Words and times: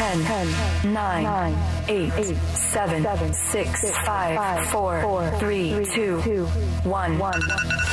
10, 0.00 0.24
10 0.24 0.94
9, 0.94 1.22
9 1.24 1.54
8, 1.90 2.12
8 2.14 2.36
7, 2.36 3.02
7 3.02 3.34
6, 3.34 3.90
5 4.06 4.66
4, 4.68 5.02
4 5.02 5.30
3 5.38 5.86
2 5.92 6.46
1 6.46 7.18
1 7.18 7.40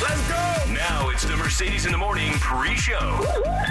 Let's 0.01 0.29
go! 0.29 0.73
Now 0.73 1.09
it's 1.09 1.25
the 1.25 1.35
Mercedes 1.35 1.85
in 1.85 1.91
the 1.91 1.97
Morning 1.97 2.31
pre-show. 2.35 3.25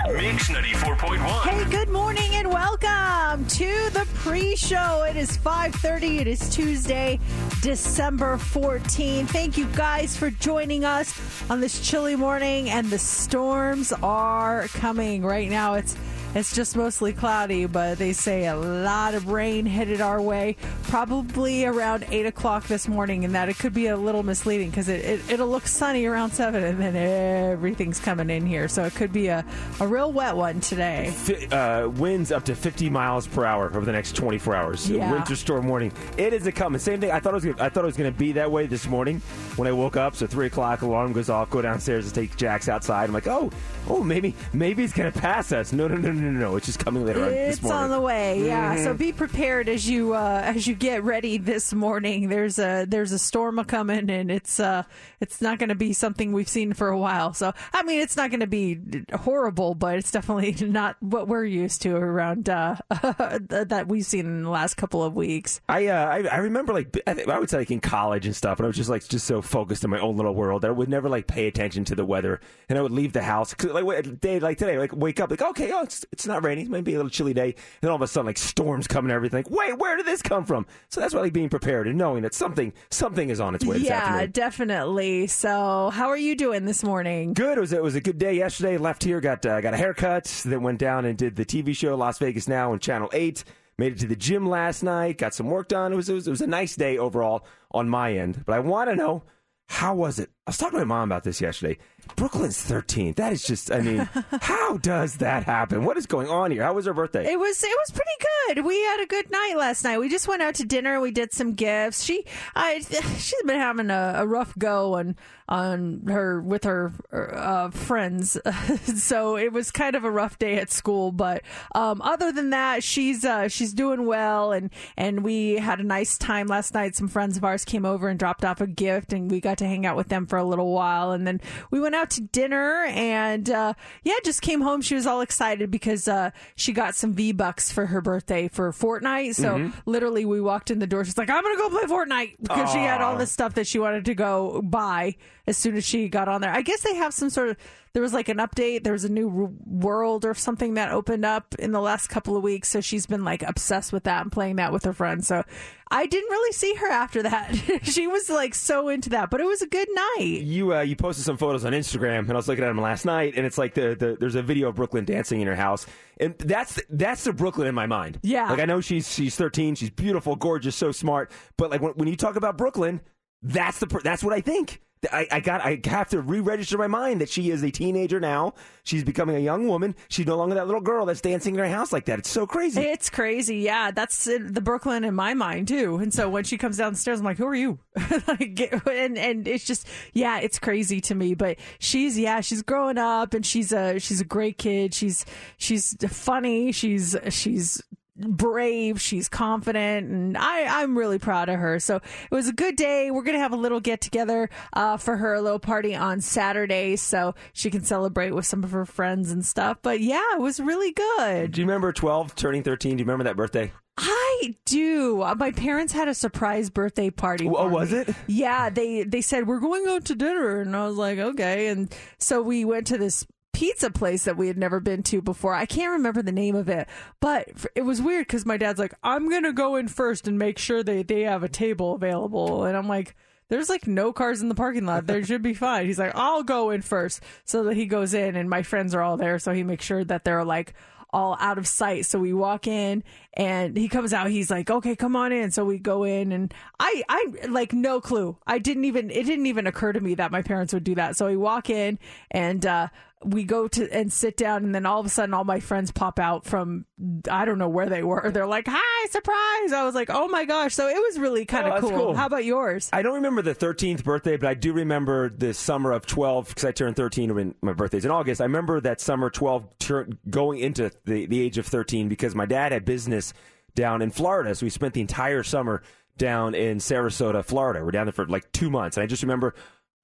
Mix 0.09 0.51
94.1. 0.51 1.19
Hey, 1.48 1.64
good 1.70 1.89
morning 1.89 2.34
and 2.34 2.53
welcome 2.53 3.47
to 3.47 3.91
the 3.95 4.07
pre-show. 4.17 5.07
It 5.09 5.17
is 5.17 5.39
5:30. 5.39 6.20
It 6.20 6.27
is 6.27 6.51
Tuesday, 6.51 7.19
December 7.62 8.37
14. 8.37 9.27
Thank 9.27 9.57
you 9.57 9.64
guys 9.69 10.14
for 10.14 10.31
joining 10.31 10.84
us 10.84 11.19
on 11.48 11.62
this 11.62 11.81
chilly 11.81 12.17
morning 12.17 12.69
and 12.69 12.91
the 12.91 12.98
storms 12.98 13.95
are 14.03 14.69
coming. 14.69 15.23
Right 15.23 15.48
now 15.48 15.73
it's 15.73 15.97
it's 16.37 16.55
just 16.55 16.77
mostly 16.77 17.15
cloudy, 17.15 17.65
but 17.65 17.97
they 17.97 18.12
say 18.12 18.47
a 18.47 18.55
lot 18.55 19.15
of 19.15 19.29
rain 19.29 19.65
headed 19.65 20.03
our 20.03 20.20
way, 20.20 20.56
probably 20.83 21.65
around 21.65 22.05
8 22.11 22.27
o'clock 22.27 22.67
this 22.67 22.87
morning, 22.87 23.25
and 23.25 23.34
that 23.34 23.48
it 23.48 23.59
could 23.59 23.73
be 23.73 23.87
a 23.87 23.97
little 23.97 24.23
misleading 24.23 24.69
because 24.69 24.91
it, 24.91 25.03
it, 25.03 25.31
it'll 25.31 25.48
look 25.48 25.67
sunny 25.67 26.05
around 26.05 26.33
7 26.33 26.62
and 26.62 26.79
then 26.79 26.95
everything's 26.95 27.98
coming 27.98 28.29
in 28.29 28.45
here. 28.45 28.69
So 28.69 28.84
it 28.84 28.95
could 28.95 29.14
be 29.14 29.29
a, 29.29 29.47
a 29.81 29.87
real 29.87 30.12
wet 30.12 30.37
one 30.37 30.61
today. 30.61 31.14
Uh, 31.51 31.89
winds 31.89 32.31
up 32.31 32.45
to 32.45 32.55
50 32.55 32.91
miles 32.91 33.27
per 33.27 33.47
hour 33.47 33.67
over 33.67 33.87
the 33.87 33.92
next 33.92 34.14
24 34.14 34.55
hours. 34.55 34.91
Yeah. 34.91 35.11
Winter 35.11 35.37
storm 35.37 35.69
warning. 35.69 35.92
It 36.19 36.34
is 36.34 36.47
a 36.47 36.53
coming. 36.53 36.79
Same 36.79 37.01
thing. 37.01 37.12
I 37.12 37.20
thought 37.20 37.31
it 37.31 37.37
was. 37.37 37.45
Gonna, 37.47 37.62
I 37.62 37.70
thought 37.70 37.84
it 37.84 37.87
was 37.87 37.97
going 37.97 38.12
to 38.12 38.19
be 38.19 38.33
that 38.33 38.51
way 38.51 38.67
this 38.67 38.87
morning 38.87 39.20
when 39.57 39.67
I 39.69 39.73
woke 39.73 39.97
up. 39.97 40.14
So 40.14 40.27
three 40.27 40.47
o'clock, 40.47 40.83
alarm 40.83 41.14
goes 41.14 41.31
off. 41.31 41.48
Go 41.48 41.62
downstairs 41.62 42.07
to 42.07 42.12
take 42.12 42.37
Jax 42.37 42.69
outside. 42.69 43.05
I'm 43.05 43.14
like, 43.14 43.27
oh, 43.27 43.51
oh, 43.89 44.03
maybe, 44.03 44.34
maybe 44.53 44.84
it's 44.84 44.92
going 44.92 45.11
to 45.11 45.19
pass 45.19 45.53
us. 45.53 45.73
No, 45.73 45.89
no, 45.89 45.97
no, 45.97 46.12
no, 46.12 46.25
no, 46.30 46.41
no. 46.50 46.56
It's 46.56 46.66
just 46.66 46.78
coming 46.78 47.05
later 47.05 47.24
on 47.24 47.30
this 47.30 47.55
It's 47.55 47.62
morning. 47.62 47.82
on 47.84 47.91
the 47.91 48.00
way, 48.00 48.46
yeah. 48.46 48.77
Mhm. 48.77 48.84
So 48.84 48.94
be 48.94 49.12
prepared 49.12 49.69
as 49.69 49.88
you 49.88 50.14
uh, 50.14 50.42
as 50.44 50.66
you 50.66 50.74
get 50.74 51.02
ready 51.05 51.38
this 51.38 51.72
morning. 51.72 52.28
There's 52.28 52.58
a 52.58 52.84
there's 52.89 53.12
a 53.12 53.18
storm 53.18 53.58
a 53.58 53.64
coming, 53.64 54.11
and 54.11 54.30
it's 54.30 54.61
uh 54.61 54.83
it's 55.20 55.40
not 55.40 55.58
going 55.58 55.68
to 55.70 55.74
be 55.74 55.92
something 55.92 56.33
we've 56.33 56.48
seen 56.48 56.73
for 56.73 56.89
a 56.89 56.98
while. 56.98 57.33
So 57.34 57.52
I 57.73 57.83
mean, 57.83 58.01
it's 58.01 58.17
not 58.17 58.30
going 58.30 58.40
to 58.40 58.46
be 58.46 58.78
horrible, 59.14 59.74
but 59.74 59.96
it's 59.98 60.11
definitely 60.11 60.52
not 60.68 60.96
what 61.01 61.28
we're 61.28 61.45
used 61.45 61.83
to 61.83 61.96
around 61.96 62.48
uh, 62.48 62.77
that 62.90 63.86
we've 63.89 64.05
seen 64.06 64.27
in 64.27 64.42
the 64.42 64.51
last 64.51 64.77
couple 64.77 65.02
of 65.02 65.14
weeks. 65.14 65.61
I, 65.68 65.86
uh, 65.89 66.06
I 66.06 66.18
I 66.28 66.36
remember 66.39 66.72
like 66.72 66.96
I, 67.06 67.24
I 67.28 67.39
would 67.39 67.51
say 67.51 67.58
like 67.58 67.70
in 67.70 67.80
college 67.80 68.27
and 68.27 68.34
stuff, 68.36 68.58
and 68.58 68.64
I 68.64 68.68
was 68.68 68.77
just 68.77 68.90
like 68.90 69.06
just 69.06 69.27
so 69.27 69.42
focused 69.42 69.84
in 69.84 69.90
my 69.90 69.98
own 70.01 70.17
little 70.17 70.34
world 70.34 70.62
that 70.62 70.68
I 70.68 70.72
would 70.72 70.89
never 70.89 71.08
like 71.08 71.27
pay 71.27 71.46
attention 71.46 71.84
to 71.86 71.95
the 71.95 72.05
weather, 72.05 72.40
and 72.68 72.78
I 72.78 72.83
would 72.83 72.92
leave 72.92 73.12
the 73.12 73.22
house 73.22 73.52
'cause, 73.55 73.72
like 73.72 74.20
day 74.20 74.39
like 74.40 74.58
today, 74.58 74.78
like 74.78 74.95
wake 74.95 75.20
up 75.20 75.30
like 75.30 75.42
okay, 75.42 75.70
oh 75.72 75.83
it's 75.83 76.05
it's 76.12 76.27
not 76.27 76.44
raining, 76.44 76.70
maybe 76.70 76.94
a 76.94 76.96
little 76.96 77.11
chilly 77.11 77.34
day, 77.34 77.46
and 77.48 77.55
then 77.80 77.90
all 77.90 77.96
of 77.96 78.02
a 78.02 78.06
sudden 78.06 78.27
like 78.27 78.39
storms 78.39 78.86
coming 78.86 79.11
and 79.11 79.17
everything. 79.17 79.44
Like, 79.44 79.50
wait, 79.50 79.78
where 79.78 79.96
did 79.96 80.06
this 80.06 80.22
come 80.22 80.44
from? 80.44 80.67
So 80.89 81.00
that's 81.00 81.14
why 81.14 81.20
like 81.20 81.33
being 81.33 81.48
prepared 81.48 81.86
and 81.86 81.98
knowing 81.98 82.22
that 82.22 82.34
something 82.34 82.72
something 82.90 83.30
is 83.30 83.40
on 83.40 83.55
its 83.55 83.64
way 83.64 83.78
this 83.78 83.89
yeah, 83.89 84.27
definitely. 84.27 85.27
So 85.27 85.90
how 85.90 86.08
are 86.08 86.16
you 86.16 86.36
doing 86.36 86.64
this 86.64 86.83
morning? 86.83 87.33
Good. 87.34 87.58
It 87.58 87.61
was 87.61 87.72
it 87.72 87.83
was 87.83 87.95
a 87.95 88.00
good 88.00 88.18
day 88.18 88.34
yesterday. 88.34 88.78
Left 88.78 89.02
here, 89.02 89.20
got 89.20 89.45
uh, 89.45 89.61
got 89.61 89.74
a 89.74 89.77
haircut. 89.77 90.24
Then 90.45 90.62
went 90.62 90.78
down 90.78 91.05
and 91.05 91.16
did 91.16 91.36
the 91.36 91.45
TV 91.45 91.77
show 91.77 91.96
Las 91.96 92.18
Vegas 92.18 92.48
Now 92.48 92.72
on 92.72 92.78
Channel 92.78 93.11
Eight. 93.12 93.45
Made 93.78 93.92
it 93.92 93.98
to 93.98 94.06
the 94.06 94.16
gym 94.16 94.48
last 94.48 94.83
night. 94.83 95.18
Got 95.18 95.34
some 95.34 95.48
work 95.48 95.68
done. 95.68 95.92
It 95.92 95.96
was 95.96 96.08
it 96.08 96.14
was, 96.14 96.27
it 96.27 96.30
was 96.30 96.40
a 96.40 96.46
nice 96.46 96.77
day 96.77 96.96
overall 96.96 97.46
on 97.70 97.89
my 97.89 98.14
end. 98.14 98.45
But 98.46 98.55
I 98.55 98.61
want 98.61 98.89
to 98.90 98.96
know 98.96 99.22
how 99.68 99.95
was 99.95 100.18
it? 100.18 100.30
I 100.46 100.50
was 100.50 100.58
talking 100.58 100.78
to 100.78 100.86
my 100.86 100.96
mom 100.96 101.08
about 101.08 101.24
this 101.24 101.40
yesterday. 101.40 101.78
Brooklyn's 102.14 102.61
13. 102.62 103.14
That 103.14 103.33
is 103.33 103.44
just. 103.44 103.70
I 103.70 103.80
mean, 103.80 103.98
how 104.40 104.77
does 104.78 105.17
that 105.17 105.44
happen? 105.44 105.84
What 105.84 105.96
is 105.96 106.06
going 106.06 106.28
on 106.28 106.50
here? 106.50 106.62
How 106.62 106.72
was 106.72 106.86
her 106.86 106.94
birthday? 106.94 107.30
It 107.30 107.39
was 107.39 107.62
it 107.62 107.68
was 107.68 107.90
pretty 107.90 108.11
good. 108.20 108.64
We 108.64 108.80
had 108.83 109.00
a 109.00 109.06
good 109.06 109.30
night 109.30 109.55
last 109.56 109.84
night. 109.84 109.98
We 109.98 110.08
just 110.08 110.28
went 110.28 110.42
out 110.42 110.55
to 110.56 110.64
dinner. 110.64 110.95
And 110.95 111.02
we 111.02 111.11
did 111.11 111.33
some 111.33 111.55
gifts. 111.55 112.05
She 112.05 112.24
I 112.55 112.80
she's 113.18 113.42
been 113.45 113.58
having 113.58 113.90
a, 113.90 114.14
a 114.16 114.27
rough 114.27 114.56
go 114.58 114.95
on 114.95 115.16
on 115.48 116.02
her 116.08 116.40
with 116.40 116.64
her 116.64 116.92
uh, 117.12 117.70
friends, 117.70 118.36
so 118.96 119.36
it 119.36 119.52
was 119.52 119.70
kind 119.70 119.95
of 119.95 120.05
a 120.05 120.11
rough 120.11 120.39
day 120.39 120.56
at 120.58 120.70
school. 120.70 121.12
But 121.12 121.42
um, 121.74 122.02
other 122.02 122.33
than 122.33 122.50
that, 122.50 122.83
she's 122.83 123.24
uh, 123.24 123.48
she's 123.48 123.72
doing 123.72 124.06
well, 124.06 124.52
and 124.52 124.70
and 124.96 125.22
we 125.22 125.56
had 125.56 125.78
a 125.80 125.84
nice 125.84 126.18
time 126.18 126.46
last 126.48 126.74
night. 126.74 126.96
Some 126.96 127.08
friends 127.08 127.36
of 127.36 127.45
ours 127.45 127.64
came 127.64 127.84
over 127.84 128.08
and 128.08 128.19
dropped 128.19 128.44
off 128.44 128.61
a 128.61 128.66
gift, 128.66 129.12
and 129.12 129.31
we 129.31 129.40
got 129.40 129.58
to 129.58 129.66
hang 129.66 129.87
out 129.87 129.96
with 129.96 130.08
them 130.08 130.26
for 130.26 130.37
a 130.37 130.44
little 130.44 130.72
while, 130.72 131.12
and 131.12 131.26
then 131.26 131.40
we 131.70 131.81
went 131.81 131.94
out 131.96 132.11
to 132.11 132.20
dinner, 132.20 132.84
and 132.84 133.50
uh, 133.50 133.75
yeah, 134.05 134.14
just 134.25 134.43
came 134.43 134.61
home. 134.61 134.82
She 134.82 134.94
was 134.94 135.06
all 135.06 135.20
excited 135.20 135.70
because 135.70 136.06
uh, 136.06 136.31
she 136.55 136.73
got 136.73 136.94
some 136.94 137.12
V 137.14 137.32
bucks 137.32 137.73
for 137.73 137.87
her 137.87 138.00
birthday 138.00 138.49
for 138.49 138.70
Fortnite. 138.73 139.34
So 139.34 139.73
literally, 139.87 140.25
we 140.25 140.40
walked 140.40 140.70
in 140.70 140.79
the 140.79 140.87
door. 140.87 141.05
She's 141.05 141.19
like, 141.19 141.31
"I'm 141.31 141.43
gonna 141.43 141.56
go 141.56 141.70
play 141.70 141.82
Fortnite" 141.82 142.37
because 142.43 142.70
she 142.70 142.79
had 142.79 143.00
all 143.00 143.17
this 143.17 143.32
stuff 143.32 143.55
that 143.55 143.67
she 143.67 143.79
wanted 143.79 144.05
to 144.05 144.14
go 144.14 144.62
buy 144.62 145.17
as 145.46 145.56
soon 145.56 145.76
as 145.76 145.84
she 145.84 146.08
got 146.08 146.29
on 146.29 146.40
there. 146.40 146.52
I 146.52 146.62
guess 146.62 146.82
they 146.82 146.94
have 146.94 147.14
some 147.14 147.31
sort 147.31 147.49
of 147.50 147.56
there 147.96 148.02
was 148.02 148.12
like 148.12 148.29
an 148.29 148.37
update. 148.37 148.84
There 148.84 148.93
was 148.93 149.05
a 149.05 149.08
new 149.08 149.56
world 149.64 150.26
or 150.26 150.34
something 150.34 150.75
that 150.75 150.93
opened 150.93 151.25
up 151.25 151.55
in 151.58 151.73
the 151.73 151.81
last 151.81 152.08
couple 152.08 152.37
of 152.37 152.43
weeks. 152.43 152.69
So 152.69 152.82
she's 152.82 153.06
been 153.06 153.25
like 153.25 153.43
obsessed 153.43 153.90
with 153.90 154.05
that 154.05 154.20
and 154.20 154.31
playing 154.31 154.56
that 154.56 154.70
with 154.70 154.84
her 154.84 154.93
friends. 154.93 155.26
So 155.26 155.43
I 155.90 156.05
didn't 156.05 156.29
really 156.29 156.52
see 156.52 156.75
her 156.75 156.90
after 156.90 157.23
that. 157.23 157.55
she 157.84 158.06
was 158.06 158.29
like 158.29 158.55
so 158.55 158.90
into 158.90 159.08
that, 159.08 159.31
but 159.31 159.40
it 159.40 159.46
was 159.46 159.62
a 159.62 159.67
good 159.67 159.88
night. 159.94 160.43
you 160.43 160.75
uh, 160.75 160.82
you 160.82 160.94
posted 160.94 161.25
some 161.25 161.38
photos 161.38 161.64
on 161.64 161.73
Instagram, 161.73 162.19
and 162.19 162.32
I 162.32 162.34
was 162.34 162.49
looking 162.49 162.64
at 162.64 162.69
them 162.69 162.82
last 162.82 163.06
night, 163.06 163.32
and 163.34 163.46
it's 163.46 163.56
like 163.56 163.73
the, 163.73 163.96
the 163.99 164.19
there's 164.20 164.34
a 164.34 164.43
video 164.43 164.69
of 164.69 164.75
Brooklyn 164.75 165.06
dancing 165.06 165.40
in 165.40 165.46
her 165.46 165.56
house, 165.56 165.87
and 166.20 166.37
that's 166.37 166.78
that's 166.90 167.25
the 167.25 167.32
Brooklyn 167.32 167.67
in 167.67 167.75
my 167.75 167.87
mind. 167.87 168.19
Yeah. 168.23 168.50
like 168.50 168.61
I 168.61 168.67
know 168.67 168.82
she's 168.82 169.11
she's 169.11 169.37
13, 169.37 169.75
she's 169.75 169.88
beautiful, 169.88 170.37
gorgeous, 170.37 170.76
so 170.76 170.93
smart, 170.93 171.31
but 171.56 171.70
like 171.70 171.81
when, 171.81 171.93
when 171.93 172.08
you 172.08 172.17
talk 172.17 172.37
about 172.37 172.58
Brooklyn, 172.58 173.00
that's 173.40 173.78
the 173.78 173.87
that's 174.05 174.23
what 174.23 174.34
I 174.34 174.43
think. 174.43 174.82
I, 175.12 175.26
I 175.31 175.40
got 175.40 175.61
I 175.61 175.81
have 175.84 176.08
to 176.11 176.20
re-register 176.20 176.79
my 176.79 176.87
mind 176.87 177.20
that 177.20 177.29
she 177.29 177.50
is 177.50 177.62
a 177.62 177.70
teenager 177.70 178.19
now. 178.19 178.55
She's 178.82 179.05
becoming 179.05 179.37
a 179.37 179.40
young 179.40 179.69
woman. 179.69 179.94
She's 180.08 180.26
no 180.26 180.37
longer 180.37 180.54
that 180.54 180.66
little 180.66 180.81
girl 180.81 181.06
that's 181.06 181.20
dancing 181.20 181.54
in 181.54 181.58
her 181.58 181.69
house 181.69 181.93
like 181.93 182.06
that. 182.06 182.19
It's 182.19 182.31
so 182.31 182.46
crazy. 182.46 182.81
It's 182.81 183.10
crazy. 183.10 183.58
Yeah, 183.58 183.90
that's 183.90 184.26
uh, 184.26 184.38
the 184.40 184.60
Brooklyn 184.60 185.04
in 185.04 185.14
my 185.14 185.34
mind 185.34 185.69
too. 185.69 185.96
And 185.96 186.12
so 186.12 186.28
when 186.28 186.44
she 186.44 186.56
comes 186.56 186.78
downstairs, 186.78 187.20
I'm 187.20 187.25
like, 187.25 187.37
"Who 187.37 187.46
are 187.46 187.54
you?" 187.54 187.78
like, 188.28 188.72
and 188.87 189.19
and 189.19 189.46
it's 189.46 189.64
just, 189.64 189.87
yeah, 190.12 190.38
it's 190.38 190.58
crazy 190.58 191.00
to 191.02 191.14
me. 191.14 191.34
But 191.34 191.58
she's, 191.78 192.19
yeah, 192.19 192.40
she's 192.40 192.62
growing 192.62 192.98
up, 192.98 193.34
and 193.34 193.44
she's 193.44 193.72
a 193.72 193.98
she's 193.98 194.20
a 194.20 194.25
great 194.25 194.58
kid. 194.58 194.94
She's 194.94 195.25
she's 195.58 195.94
funny. 196.08 196.72
She's 196.72 197.16
she's 197.28 197.82
brave 198.18 199.00
she's 199.00 199.28
confident 199.28 200.08
and 200.10 200.38
I, 200.38 200.82
i'm 200.82 200.96
really 200.96 201.18
proud 201.18 201.48
of 201.48 201.58
her 201.60 201.78
so 201.78 201.96
it 201.96 202.34
was 202.34 202.48
a 202.48 202.52
good 202.52 202.76
day 202.76 203.10
we're 203.10 203.22
gonna 203.22 203.38
have 203.38 203.52
a 203.52 203.56
little 203.56 203.80
get 203.80 204.00
together 204.00 204.48
uh, 204.72 204.96
for 204.96 205.16
her 205.16 205.34
a 205.34 205.40
little 205.42 205.58
party 205.58 205.94
on 205.94 206.20
saturday 206.20 206.96
so 206.96 207.34
she 207.52 207.70
can 207.70 207.84
celebrate 207.84 208.30
with 208.32 208.46
some 208.46 208.64
of 208.64 208.70
her 208.70 208.86
friends 208.86 209.30
and 209.30 209.44
stuff 209.44 209.78
but 209.82 210.00
yeah 210.00 210.22
it 210.34 210.40
was 210.40 210.58
really 210.60 210.92
good 210.92 211.52
Do 211.52 211.60
you 211.60 211.66
remember 211.66 211.92
12 211.92 212.34
turning 212.34 212.62
13? 212.62 212.96
Do 212.96 213.00
you 213.02 213.04
remember 213.04 213.24
that 213.24 213.36
birthday? 213.36 213.72
I 213.98 214.54
do. 214.66 215.22
Uh, 215.22 215.34
My 215.34 215.52
parents 215.52 215.92
had 215.94 216.06
a 216.08 216.14
surprise 216.14 216.69
birthday 216.69 217.08
party. 217.08 217.48
Oh, 217.48 217.69
was 217.69 217.92
me. 217.92 217.98
it? 218.00 218.14
Yeah, 218.26 218.69
they 218.69 219.04
they 219.04 219.22
said 219.22 219.46
we're 219.46 219.60
going 219.60 219.86
out 219.88 220.04
to 220.06 220.14
dinner, 220.14 220.60
and 220.60 220.76
I 220.76 220.86
was 220.86 220.96
like, 220.96 221.19
okay. 221.19 221.69
And 221.69 221.90
so 222.19 222.42
we 222.42 222.66
went 222.66 222.86
to 222.88 222.98
this 222.98 223.26
pizza 223.56 223.91
place 223.91 224.25
that 224.25 224.37
we 224.37 224.49
had 224.49 224.58
never 224.58 224.81
been 224.81 225.03
to 225.03 225.23
before. 225.23 225.55
I 225.55 225.64
can't 225.64 225.93
remember 225.93 226.20
the 226.20 226.31
name 226.31 226.55
of 226.55 226.69
it, 226.69 226.87
but 227.20 227.49
it 227.75 227.81
was 227.87 228.03
weird 228.03 228.26
because 228.26 228.44
my 228.44 228.58
dad's 228.58 228.79
like, 228.79 228.93
I'm 229.03 229.31
going 229.31 229.44
to 229.44 229.53
go 229.55 229.76
in 229.76 229.88
first 229.88 230.29
and 230.29 230.38
make 230.38 230.58
sure 230.58 230.82
they, 230.82 231.03
they 231.03 231.23
have 231.23 231.43
a 231.43 231.49
table 231.49 231.94
available. 231.94 232.67
And 232.67 232.76
I'm 232.76 232.87
like, 232.87 233.17
there's 233.49 233.70
like 233.70 233.87
no 233.87 234.12
cars 234.12 234.43
in 234.43 234.50
the 234.50 234.55
parking 234.55 234.85
lot. 234.85 235.06
There 235.06 235.25
should 235.25 235.41
be 235.41 235.55
fine. 235.55 235.87
He's 235.87 235.99
like, 235.99 236.12
I'll 236.14 236.43
go 236.43 236.69
in 236.69 236.82
first. 236.82 237.23
So 237.47 237.64
that 237.64 237.76
he 237.76 237.87
goes 237.87 238.12
in 238.12 238.37
and 238.37 238.50
my 238.50 238.62
friends 238.62 238.94
are 238.94 239.00
all 239.00 239.17
there. 239.17 239.38
So 239.38 239.55
he 239.55 239.62
makes 239.62 239.87
sure 239.87 240.05
that 240.05 240.25
they're 240.25 240.44
like 240.44 240.75
all 241.08 241.38
out 241.41 241.56
of 241.56 241.67
sight. 241.67 242.05
So 242.05 242.19
we 242.19 242.35
walk 242.35 242.67
in 242.67 243.05
and 243.32 243.75
he 243.75 243.88
comes 243.88 244.12
out. 244.12 244.29
He's 244.29 244.50
like, 244.50 244.70
okay, 244.70 244.94
come 244.94 245.17
on 245.17 245.32
in. 245.32 245.50
So 245.50 245.64
we 245.64 245.79
go 245.79 246.05
in 246.05 246.31
and 246.31 246.53
I, 246.79 247.03
I 247.08 247.32
like 247.49 247.73
no 247.73 248.03
clue. 248.03 248.37
I 248.47 248.58
didn't 248.58 248.85
even, 248.85 249.11
it 249.11 249.25
didn't 249.25 249.47
even 249.47 249.67
occur 249.67 249.94
to 249.94 250.00
me 250.00 250.17
that 250.17 250.31
my 250.31 250.43
parents 250.43 250.75
would 250.75 250.85
do 250.85 250.97
that. 250.97 251.17
So 251.17 251.29
we 251.29 251.38
walk 251.38 251.70
in 251.70 251.99
and, 252.31 252.67
uh, 252.67 252.88
we 253.24 253.44
go 253.44 253.66
to 253.66 253.90
and 253.92 254.12
sit 254.12 254.36
down 254.36 254.62
and 254.62 254.74
then 254.74 254.84
all 254.84 255.00
of 255.00 255.06
a 255.06 255.08
sudden 255.08 255.32
all 255.32 255.42
my 255.44 255.58
friends 255.58 255.90
pop 255.90 256.18
out 256.18 256.44
from 256.44 256.84
I 257.30 257.44
don't 257.46 257.58
know 257.58 257.68
where 257.68 257.88
they 257.88 258.02
were. 258.02 258.30
They're 258.30 258.46
like, 258.46 258.66
"Hi, 258.68 259.08
surprise." 259.08 259.72
I 259.72 259.84
was 259.84 259.94
like, 259.94 260.10
"Oh 260.10 260.28
my 260.28 260.44
gosh." 260.44 260.74
So 260.74 260.86
it 260.88 260.96
was 260.96 261.18
really 261.18 261.46
kind 261.46 261.64
Oh, 261.66 261.68
of 261.68 261.74
that's 261.82 261.90
cool. 261.90 261.98
cool. 262.06 262.14
How 262.14 262.26
about 262.26 262.44
yours? 262.44 262.90
I 262.92 263.00
don't 263.02 263.14
remember 263.14 263.40
the 263.42 263.54
13th 263.54 264.04
birthday, 264.04 264.36
but 264.36 264.48
I 264.48 264.54
do 264.54 264.72
remember 264.74 265.30
the 265.30 265.54
summer 265.54 265.92
of 265.92 266.06
12 266.06 266.48
because 266.48 266.64
I 266.66 266.72
turned 266.72 266.96
13 266.96 267.34
when 267.34 267.54
my 267.62 267.72
birthday's 267.72 268.04
in 268.04 268.10
August. 268.10 268.40
I 268.40 268.44
remember 268.44 268.80
that 268.82 269.00
summer 269.00 269.30
12 269.30 269.78
tur- 269.78 270.08
going 270.28 270.58
into 270.60 270.90
the, 271.06 271.24
the 271.26 271.40
age 271.40 271.56
of 271.58 271.66
13 271.66 272.08
because 272.08 272.34
my 272.34 272.46
dad 272.46 272.72
had 272.72 272.84
business 272.84 273.32
down 273.74 274.02
in 274.02 274.10
Florida. 274.10 274.54
So 274.54 274.66
we 274.66 274.70
spent 274.70 274.92
the 274.94 275.00
entire 275.00 275.42
summer 275.42 275.82
down 276.19 276.54
in 276.54 276.78
Sarasota, 276.78 277.44
Florida. 277.44 277.84
We're 277.84 277.90
down 277.90 278.06
there 278.06 278.12
for 278.12 278.26
like 278.26 278.50
two 278.52 278.70
months. 278.70 278.96
And 278.96 279.04
I 279.04 279.06
just 279.06 279.22
remember 279.22 279.54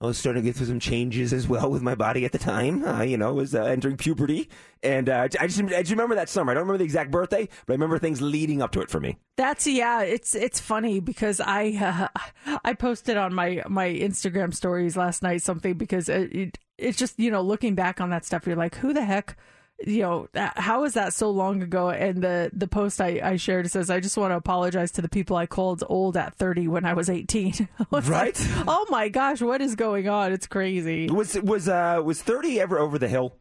I 0.02 0.06
was 0.06 0.18
starting 0.18 0.42
to 0.42 0.48
get 0.48 0.56
through 0.56 0.66
some 0.66 0.80
changes 0.80 1.32
as 1.32 1.46
well 1.46 1.70
with 1.70 1.80
my 1.80 1.94
body 1.94 2.24
at 2.24 2.32
the 2.32 2.38
time. 2.38 2.84
Uh, 2.84 3.02
you 3.02 3.16
know, 3.16 3.28
I 3.28 3.32
was 3.32 3.54
uh, 3.54 3.62
entering 3.62 3.96
puberty. 3.96 4.50
And 4.82 5.08
uh, 5.08 5.28
I, 5.38 5.46
just, 5.46 5.62
I 5.62 5.80
just 5.80 5.92
remember 5.92 6.16
that 6.16 6.28
summer. 6.28 6.50
I 6.50 6.54
don't 6.54 6.62
remember 6.62 6.78
the 6.78 6.84
exact 6.84 7.12
birthday, 7.12 7.48
but 7.66 7.72
I 7.72 7.74
remember 7.74 8.00
things 8.00 8.20
leading 8.20 8.60
up 8.62 8.72
to 8.72 8.80
it 8.80 8.90
for 8.90 8.98
me. 8.98 9.18
That's 9.36 9.64
yeah, 9.64 10.02
it's 10.02 10.34
it's 10.34 10.58
funny 10.58 10.98
because 10.98 11.40
I 11.40 12.08
uh, 12.44 12.58
I 12.64 12.74
posted 12.74 13.16
on 13.16 13.32
my 13.32 13.62
my 13.68 13.88
Instagram 13.88 14.52
stories 14.52 14.96
last 14.96 15.22
night 15.22 15.40
something 15.42 15.74
because 15.74 16.08
it, 16.08 16.34
it 16.34 16.58
it's 16.78 16.98
just 16.98 17.18
you 17.20 17.30
know 17.30 17.40
looking 17.40 17.76
back 17.76 18.00
on 18.00 18.10
that 18.10 18.24
stuff 18.24 18.44
you're 18.44 18.56
like 18.56 18.74
who 18.74 18.92
the 18.92 19.04
heck 19.04 19.36
you 19.86 20.02
know 20.02 20.28
that- 20.32 20.56
how 20.58 20.84
is 20.84 20.94
that 20.94 21.12
so 21.12 21.30
long 21.30 21.62
ago 21.62 21.90
and 21.90 22.22
the 22.22 22.50
the 22.52 22.66
post 22.68 23.00
I, 23.00 23.20
I 23.22 23.36
shared 23.36 23.70
says 23.70 23.90
I 23.90 24.00
just 24.00 24.16
want 24.16 24.32
to 24.32 24.36
apologize 24.36 24.90
to 24.92 25.02
the 25.02 25.08
people 25.08 25.36
I 25.36 25.46
called 25.46 25.82
old 25.88 26.16
at 26.16 26.34
30 26.36 26.68
when 26.68 26.84
I 26.84 26.92
was 26.94 27.08
18 27.10 27.68
I 27.80 27.84
was 27.90 28.08
like, 28.08 28.36
Right? 28.38 28.48
oh 28.68 28.86
my 28.90 29.08
gosh 29.08 29.40
what 29.42 29.60
is 29.60 29.74
going 29.74 30.08
on 30.08 30.32
it's 30.32 30.46
crazy 30.46 31.08
Was 31.08 31.34
was 31.40 31.68
uh, 31.68 32.00
was 32.04 32.22
30 32.22 32.60
ever 32.60 32.78
over 32.78 32.98
the 32.98 33.08
hill? 33.08 33.36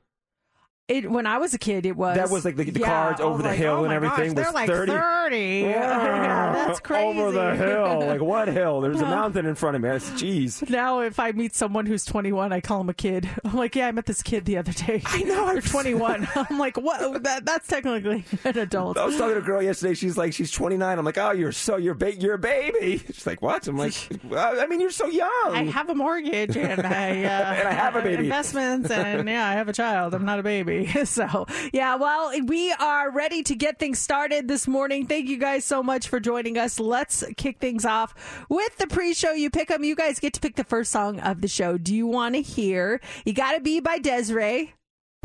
It 0.91 1.09
when 1.09 1.25
I 1.25 1.37
was 1.37 1.53
a 1.53 1.57
kid 1.57 1.85
it 1.85 1.95
was 1.95 2.15
That 2.17 2.29
was 2.29 2.45
like 2.45 2.55
the- 2.55 2.69
the 2.69 2.79
Yeah, 2.79 2.85
cards 2.87 3.19
was 3.19 3.25
over 3.27 3.41
the 3.43 3.49
like, 3.49 3.57
hill 3.57 3.71
oh 3.79 3.83
and 3.85 3.93
everything 3.93 4.33
gosh, 4.33 4.35
was 4.35 4.43
they're 4.45 4.51
like 4.51 4.67
30. 4.69 4.91
30 4.91 5.37
yeah, 5.61 6.53
that's 6.67 6.79
crazy 6.79 7.01
Over 7.21 7.31
the 7.31 7.55
hill. 7.55 7.99
Like 8.07 8.21
what 8.21 8.47
hill? 8.47 8.81
There's 8.81 9.01
a 9.01 9.05
mountain 9.17 9.45
in 9.45 9.55
front 9.55 9.75
of 9.75 9.81
me. 9.81 9.89
That's 9.89 10.09
jeez. 10.11 10.67
Now, 10.69 10.99
if 11.01 11.19
I 11.19 11.31
meet 11.31 11.55
someone 11.55 11.85
who's 11.85 12.05
21, 12.05 12.51
I 12.53 12.61
call 12.61 12.81
him 12.81 12.89
a 12.89 12.93
kid. 12.93 13.29
I'm 13.43 13.55
like, 13.55 13.75
yeah, 13.75 13.87
I 13.87 13.91
met 13.91 14.05
this 14.05 14.21
kid 14.21 14.45
the 14.45 14.57
other 14.57 14.71
day. 14.73 15.01
I 15.05 15.23
know, 15.23 15.45
I've- 15.45 15.67
21. 15.69 16.27
I'm 16.35 16.57
like, 16.59 16.77
what? 16.77 17.23
That, 17.23 17.45
that's 17.45 17.67
technically 17.67 18.25
an 18.43 18.57
adult. 18.57 18.97
I 18.97 19.05
was 19.05 19.17
talking 19.17 19.35
to 19.35 19.39
a 19.41 19.43
girl 19.43 19.61
yesterday. 19.61 19.93
She's 19.93 20.17
like, 20.17 20.33
she's 20.33 20.51
29. 20.51 20.97
I'm 20.99 21.05
like, 21.05 21.17
oh, 21.17 21.31
you're 21.31 21.51
so 21.51 21.77
you're 21.77 21.93
ba- 21.93 22.15
you're 22.15 22.35
a 22.35 22.39
baby. 22.39 22.97
She's 23.07 23.25
like, 23.25 23.41
what? 23.41 23.67
I'm 23.67 23.77
like, 23.77 23.93
I 24.35 24.65
mean, 24.67 24.79
you're 24.81 24.89
so 24.91 25.07
young. 25.07 25.29
I 25.51 25.63
have 25.65 25.89
a 25.89 25.95
mortgage 25.95 26.55
and 26.57 26.81
I, 26.85 27.09
uh, 27.23 27.53
And 27.53 27.67
I 27.67 27.71
have 27.73 27.95
a 27.95 28.01
baby. 28.01 28.23
investments 28.23 28.89
and 28.91 29.27
yeah, 29.27 29.47
I 29.47 29.53
have 29.53 29.69
a 29.69 29.73
child. 29.73 30.13
I'm 30.13 30.25
not 30.25 30.39
a 30.39 30.43
baby. 30.43 30.80
So 31.05 31.45
yeah, 31.73 31.95
well, 31.95 32.31
we 32.45 32.71
are 32.71 33.11
ready 33.11 33.43
to 33.43 33.55
get 33.55 33.79
things 33.79 33.99
started 33.99 34.47
this 34.47 34.67
morning. 34.67 35.05
Thank 35.07 35.27
you 35.27 35.37
guys 35.37 35.65
so 35.65 35.83
much 35.83 36.07
for 36.07 36.19
joining 36.19 36.57
us. 36.57 36.79
Let's 36.79 37.23
kick 37.37 37.59
things 37.59 37.85
off 37.85 38.13
with 38.49 38.77
the 38.77 38.87
pre-show. 38.87 39.31
You 39.31 39.49
pick 39.49 39.67
them. 39.69 39.83
You 39.83 39.95
guys 39.95 40.19
get 40.19 40.33
to 40.33 40.39
pick 40.39 40.55
the 40.55 40.63
first 40.63 40.91
song 40.91 41.19
of 41.19 41.41
the 41.41 41.47
show. 41.47 41.77
Do 41.77 41.93
you 41.95 42.07
want 42.07 42.35
to 42.35 42.41
hear? 42.41 43.01
You 43.25 43.33
got 43.33 43.53
to 43.53 43.59
be 43.59 43.79
by 43.79 43.97
Des'ree. 43.99 44.73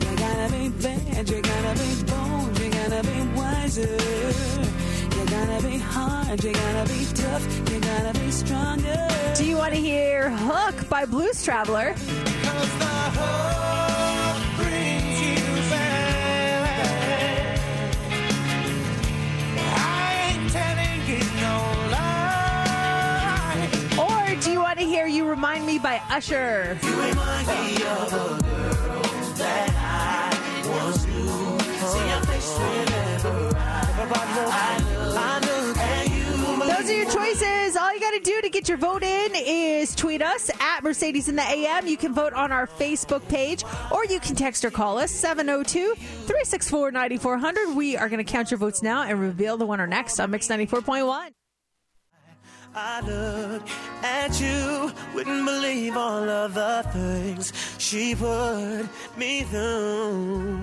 You 0.01 0.17
gotta 0.17 0.53
be 0.53 0.69
bad, 0.69 1.31
you 1.31 1.41
gotta 1.41 1.79
be 1.79 2.03
bold, 2.11 2.59
you 2.59 2.71
gotta 2.71 3.03
be 3.03 3.39
wiser. 3.39 3.81
You 5.17 5.25
gotta 5.27 5.67
be 5.67 5.79
hard, 5.79 6.45
you 6.45 6.53
gotta 6.53 6.93
be 6.93 7.07
tough, 7.15 7.71
you 7.73 7.81
gotta 7.81 8.19
be 8.19 8.31
stronger. 8.31 9.09
Do 9.37 9.45
you 9.47 9.57
want 9.57 9.73
to 9.73 9.81
hear 9.81 10.31
Hook 10.31 10.89
by 10.91 11.07
Blues 11.07 11.43
Traveler? 11.43 11.95
Face 32.27 32.59
whenever 32.59 33.57
I, 33.57 33.97
I 34.53 35.39
look 35.41 35.77
at 35.79 36.09
you. 36.09 36.27
Those 36.67 36.91
are 36.91 36.95
your 36.95 37.11
choices. 37.11 37.77
All 37.77 37.93
you 37.93 38.01
got 38.01 38.13
to 38.13 38.21
do 38.21 38.41
to 38.43 38.49
get 38.49 38.69
your 38.69 38.79
vote 38.79 39.03
in 39.03 39.33
is 39.35 39.95
tweet 39.95 40.23
us 40.23 40.51
at 40.61 40.83
Mercedes 40.83 41.29
in 41.29 41.37
the 41.37 41.43
AM. 41.43 41.87
You 41.87 41.97
can 41.97 42.13
vote 42.13 42.33
on 42.33 42.53
our 42.53 42.67
Facebook 42.67 43.27
page 43.29 43.65
or 43.91 44.05
you 44.05 44.21
can 44.21 44.35
text 44.35 44.65
or 44.65 44.71
call 44.71 44.99
us 44.99 45.11
702 45.11 45.95
364 45.95 46.91
9400. 46.91 47.75
We 47.77 47.97
are 47.97 48.09
going 48.09 48.25
to 48.25 48.31
count 48.31 48.51
your 48.51 48.59
votes 48.59 48.83
now 48.83 49.03
and 49.03 49.21
reveal 49.21 49.57
the 49.57 49.67
winner 49.67 49.87
next 49.87 50.21
on 50.21 50.31
Mix 50.31 50.49
94.1. 50.49 51.36
I 52.79 53.01
look 53.01 53.63
at 54.03 54.39
you, 54.39 54.93
wouldn't 55.15 55.47
believe 55.47 55.97
all 55.97 56.29
of 56.29 56.53
the 56.53 56.85
things 56.93 57.51
she 57.79 58.15
put 58.15 58.87
me 59.17 59.45
through. 59.45 60.61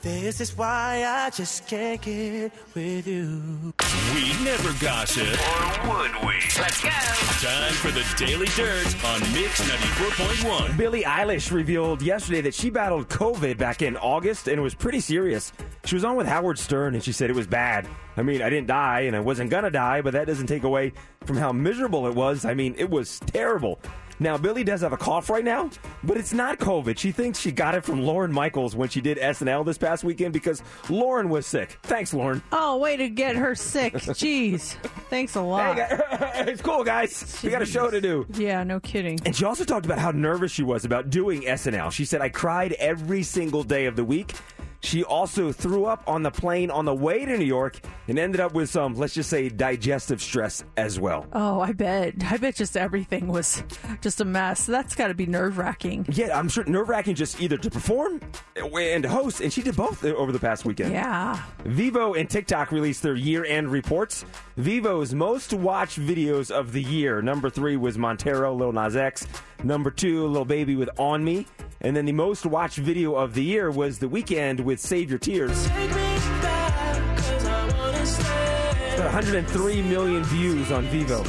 This 0.00 0.40
is 0.40 0.56
why 0.56 1.04
I 1.04 1.28
just 1.30 1.66
can't 1.66 2.00
get 2.00 2.52
with 2.72 3.04
you. 3.04 3.74
We 4.14 4.44
never 4.44 4.72
gossip. 4.80 5.26
Or 5.26 5.88
would 5.88 6.12
we? 6.24 6.34
Let's 6.56 6.80
go. 6.80 6.88
Time 6.88 7.72
for 7.72 7.90
the 7.90 8.04
Daily 8.16 8.46
Dirt 8.54 8.86
on 9.04 9.20
Mix 9.32 9.60
94.1. 9.68 10.76
Billie 10.76 11.02
Eilish 11.02 11.50
revealed 11.50 12.00
yesterday 12.00 12.40
that 12.42 12.54
she 12.54 12.70
battled 12.70 13.08
COVID 13.08 13.58
back 13.58 13.82
in 13.82 13.96
August 13.96 14.46
and 14.46 14.56
it 14.56 14.62
was 14.62 14.74
pretty 14.74 15.00
serious. 15.00 15.52
She 15.84 15.96
was 15.96 16.04
on 16.04 16.14
with 16.14 16.28
Howard 16.28 16.60
Stern 16.60 16.94
and 16.94 17.02
she 17.02 17.10
said 17.10 17.28
it 17.28 17.36
was 17.36 17.48
bad. 17.48 17.88
I 18.16 18.22
mean, 18.22 18.40
I 18.40 18.50
didn't 18.50 18.68
die 18.68 19.00
and 19.00 19.16
I 19.16 19.20
wasn't 19.20 19.50
gonna 19.50 19.70
die, 19.70 20.00
but 20.00 20.12
that 20.12 20.28
doesn't 20.28 20.46
take 20.46 20.62
away 20.62 20.92
from 21.24 21.36
how 21.38 21.50
miserable 21.50 22.06
it 22.06 22.14
was. 22.14 22.44
I 22.44 22.54
mean, 22.54 22.76
it 22.78 22.88
was 22.88 23.18
terrible. 23.26 23.80
Now, 24.20 24.36
Billie 24.36 24.64
does 24.64 24.80
have 24.80 24.92
a 24.92 24.96
cough 24.96 25.30
right 25.30 25.44
now, 25.44 25.70
but 26.02 26.16
it's 26.16 26.32
not 26.32 26.58
COVID. 26.58 26.98
She 26.98 27.12
thinks 27.12 27.38
she 27.38 27.52
got 27.52 27.74
it 27.74 27.84
from 27.84 28.02
Lorne 28.02 28.32
Michaels 28.32 28.74
when 28.74 28.88
she 28.88 29.00
did 29.00 29.18
SNL 29.18 29.64
this 29.64 29.78
past 29.78 30.02
weekend 30.02 30.32
because 30.32 30.62
Lorne 30.88 31.28
was 31.28 31.46
sick. 31.46 31.78
Thanks, 31.82 32.12
Lorne. 32.12 32.42
Oh, 32.50 32.78
way 32.78 32.96
to 32.96 33.08
get 33.08 33.36
her 33.36 33.54
sick. 33.54 33.92
Jeez. 33.94 34.72
Thanks 35.08 35.36
a 35.36 35.40
lot. 35.40 35.76
guys. 35.76 36.00
it's 36.48 36.62
cool, 36.62 36.82
guys. 36.84 37.40
We 37.42 37.50
got 37.50 37.62
a 37.62 37.66
show 37.66 37.90
to 37.90 38.00
do. 38.00 38.26
Yeah, 38.34 38.64
no 38.64 38.80
kidding. 38.80 39.18
And 39.24 39.34
she 39.34 39.44
also 39.44 39.64
talked 39.64 39.86
about 39.86 39.98
how 39.98 40.10
nervous 40.10 40.50
she 40.50 40.62
was 40.62 40.84
about 40.84 41.10
doing 41.10 41.42
SNL. 41.42 41.92
She 41.92 42.04
said, 42.04 42.20
I 42.20 42.28
cried 42.28 42.72
every 42.74 43.22
single 43.22 43.62
day 43.62 43.86
of 43.86 43.96
the 43.96 44.04
week. 44.04 44.34
She 44.80 45.02
also 45.02 45.50
threw 45.50 45.86
up 45.86 46.04
on 46.06 46.22
the 46.22 46.30
plane 46.30 46.70
on 46.70 46.84
the 46.84 46.94
way 46.94 47.24
to 47.24 47.36
New 47.36 47.44
York 47.44 47.80
and 48.06 48.18
ended 48.18 48.40
up 48.40 48.54
with 48.54 48.70
some, 48.70 48.94
let's 48.94 49.12
just 49.12 49.28
say, 49.28 49.48
digestive 49.48 50.22
stress 50.22 50.62
as 50.76 51.00
well. 51.00 51.26
Oh, 51.32 51.60
I 51.60 51.72
bet. 51.72 52.14
I 52.24 52.36
bet 52.36 52.54
just 52.54 52.76
everything 52.76 53.26
was 53.26 53.62
just 54.00 54.20
a 54.20 54.24
mess. 54.24 54.66
That's 54.66 54.94
got 54.94 55.08
to 55.08 55.14
be 55.14 55.26
nerve 55.26 55.58
wracking. 55.58 56.06
Yeah, 56.10 56.38
I'm 56.38 56.48
sure 56.48 56.64
nerve 56.64 56.88
wracking 56.88 57.16
just 57.16 57.40
either 57.40 57.56
to 57.58 57.70
perform 57.70 58.20
and 58.56 59.02
to 59.02 59.08
host, 59.08 59.40
and 59.40 59.52
she 59.52 59.62
did 59.62 59.76
both 59.76 60.04
over 60.04 60.30
the 60.30 60.38
past 60.38 60.64
weekend. 60.64 60.92
Yeah. 60.92 61.42
Vevo 61.64 62.18
and 62.18 62.30
TikTok 62.30 62.70
released 62.70 63.02
their 63.02 63.16
year 63.16 63.44
end 63.44 63.70
reports. 63.70 64.24
Vevo's 64.56 65.12
most 65.12 65.52
watched 65.52 65.98
videos 65.98 66.50
of 66.50 66.72
the 66.72 66.82
year. 66.82 67.20
Number 67.20 67.50
three 67.50 67.76
was 67.76 67.98
Montero, 67.98 68.54
Lil 68.54 68.72
Nas 68.72 68.96
X. 68.96 69.26
Number 69.64 69.90
two, 69.90 70.28
Lil 70.28 70.44
Baby 70.44 70.76
with 70.76 70.88
On 70.98 71.22
Me. 71.24 71.46
And 71.80 71.96
then 71.96 72.06
the 72.06 72.12
most 72.12 72.44
watched 72.44 72.78
video 72.78 73.14
of 73.14 73.34
the 73.34 73.42
year 73.42 73.70
was 73.70 73.98
The 73.98 74.08
Weeknd 74.08 74.60
with 74.60 74.80
Save 74.80 75.10
Your 75.10 75.18
Tears. 75.18 75.68
Take 75.68 75.90
me 75.90 75.94
back, 76.42 77.16
'cause 77.16 77.44
I 77.46 77.68
wanna 77.78 78.06
stay. 78.06 79.04
103 79.04 79.82
million 79.82 80.24
views 80.24 80.72
on 80.72 80.86
Vevo. 80.88 81.22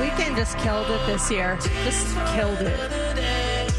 Weeknd 0.00 0.36
just 0.36 0.56
killed 0.58 0.86
it 0.90 1.06
this 1.06 1.30
year. 1.30 1.58
Just 1.84 2.16
killed 2.34 2.58
it. 2.60 3.72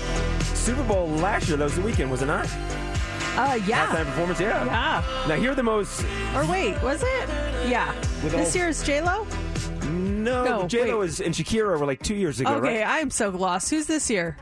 Super 0.54 0.84
Bowl 0.84 1.08
last 1.10 1.48
year, 1.48 1.58
that 1.58 1.64
was 1.64 1.76
the 1.76 1.82
Weeknd, 1.82 2.10
was 2.10 2.22
it 2.22 2.26
not? 2.28 2.46
Uh, 3.36 3.60
yeah. 3.66 3.88
Halftime 3.88 4.06
performance, 4.06 4.40
yeah. 4.40 4.66
Yeah. 4.66 5.04
Now, 5.28 5.36
here 5.36 5.52
are 5.52 5.56
the 5.56 5.64
most. 5.64 6.06
Or 6.36 6.46
wait, 6.46 6.80
was 6.84 7.02
it? 7.02 7.30
Yeah. 7.68 7.94
With 8.22 8.34
this 8.34 8.54
all- 8.54 8.62
year's 8.62 8.84
J 8.84 9.02
Lo. 9.02 9.26
No, 9.90 10.44
No, 10.44 10.68
J 10.68 10.92
Lo 10.92 11.00
wait. 11.00 11.10
is 11.10 11.20
and 11.20 11.34
Shakira 11.34 11.80
were 11.80 11.86
like 11.86 12.02
two 12.04 12.16
years 12.16 12.40
ago, 12.40 12.52
right? 12.52 12.64
Okay, 12.64 12.84
right? 12.84 13.02
I'm 13.02 13.10
so 13.10 13.30
lost. 13.30 13.70
Who's 13.72 13.88
this 13.88 14.10
year? 14.10 14.38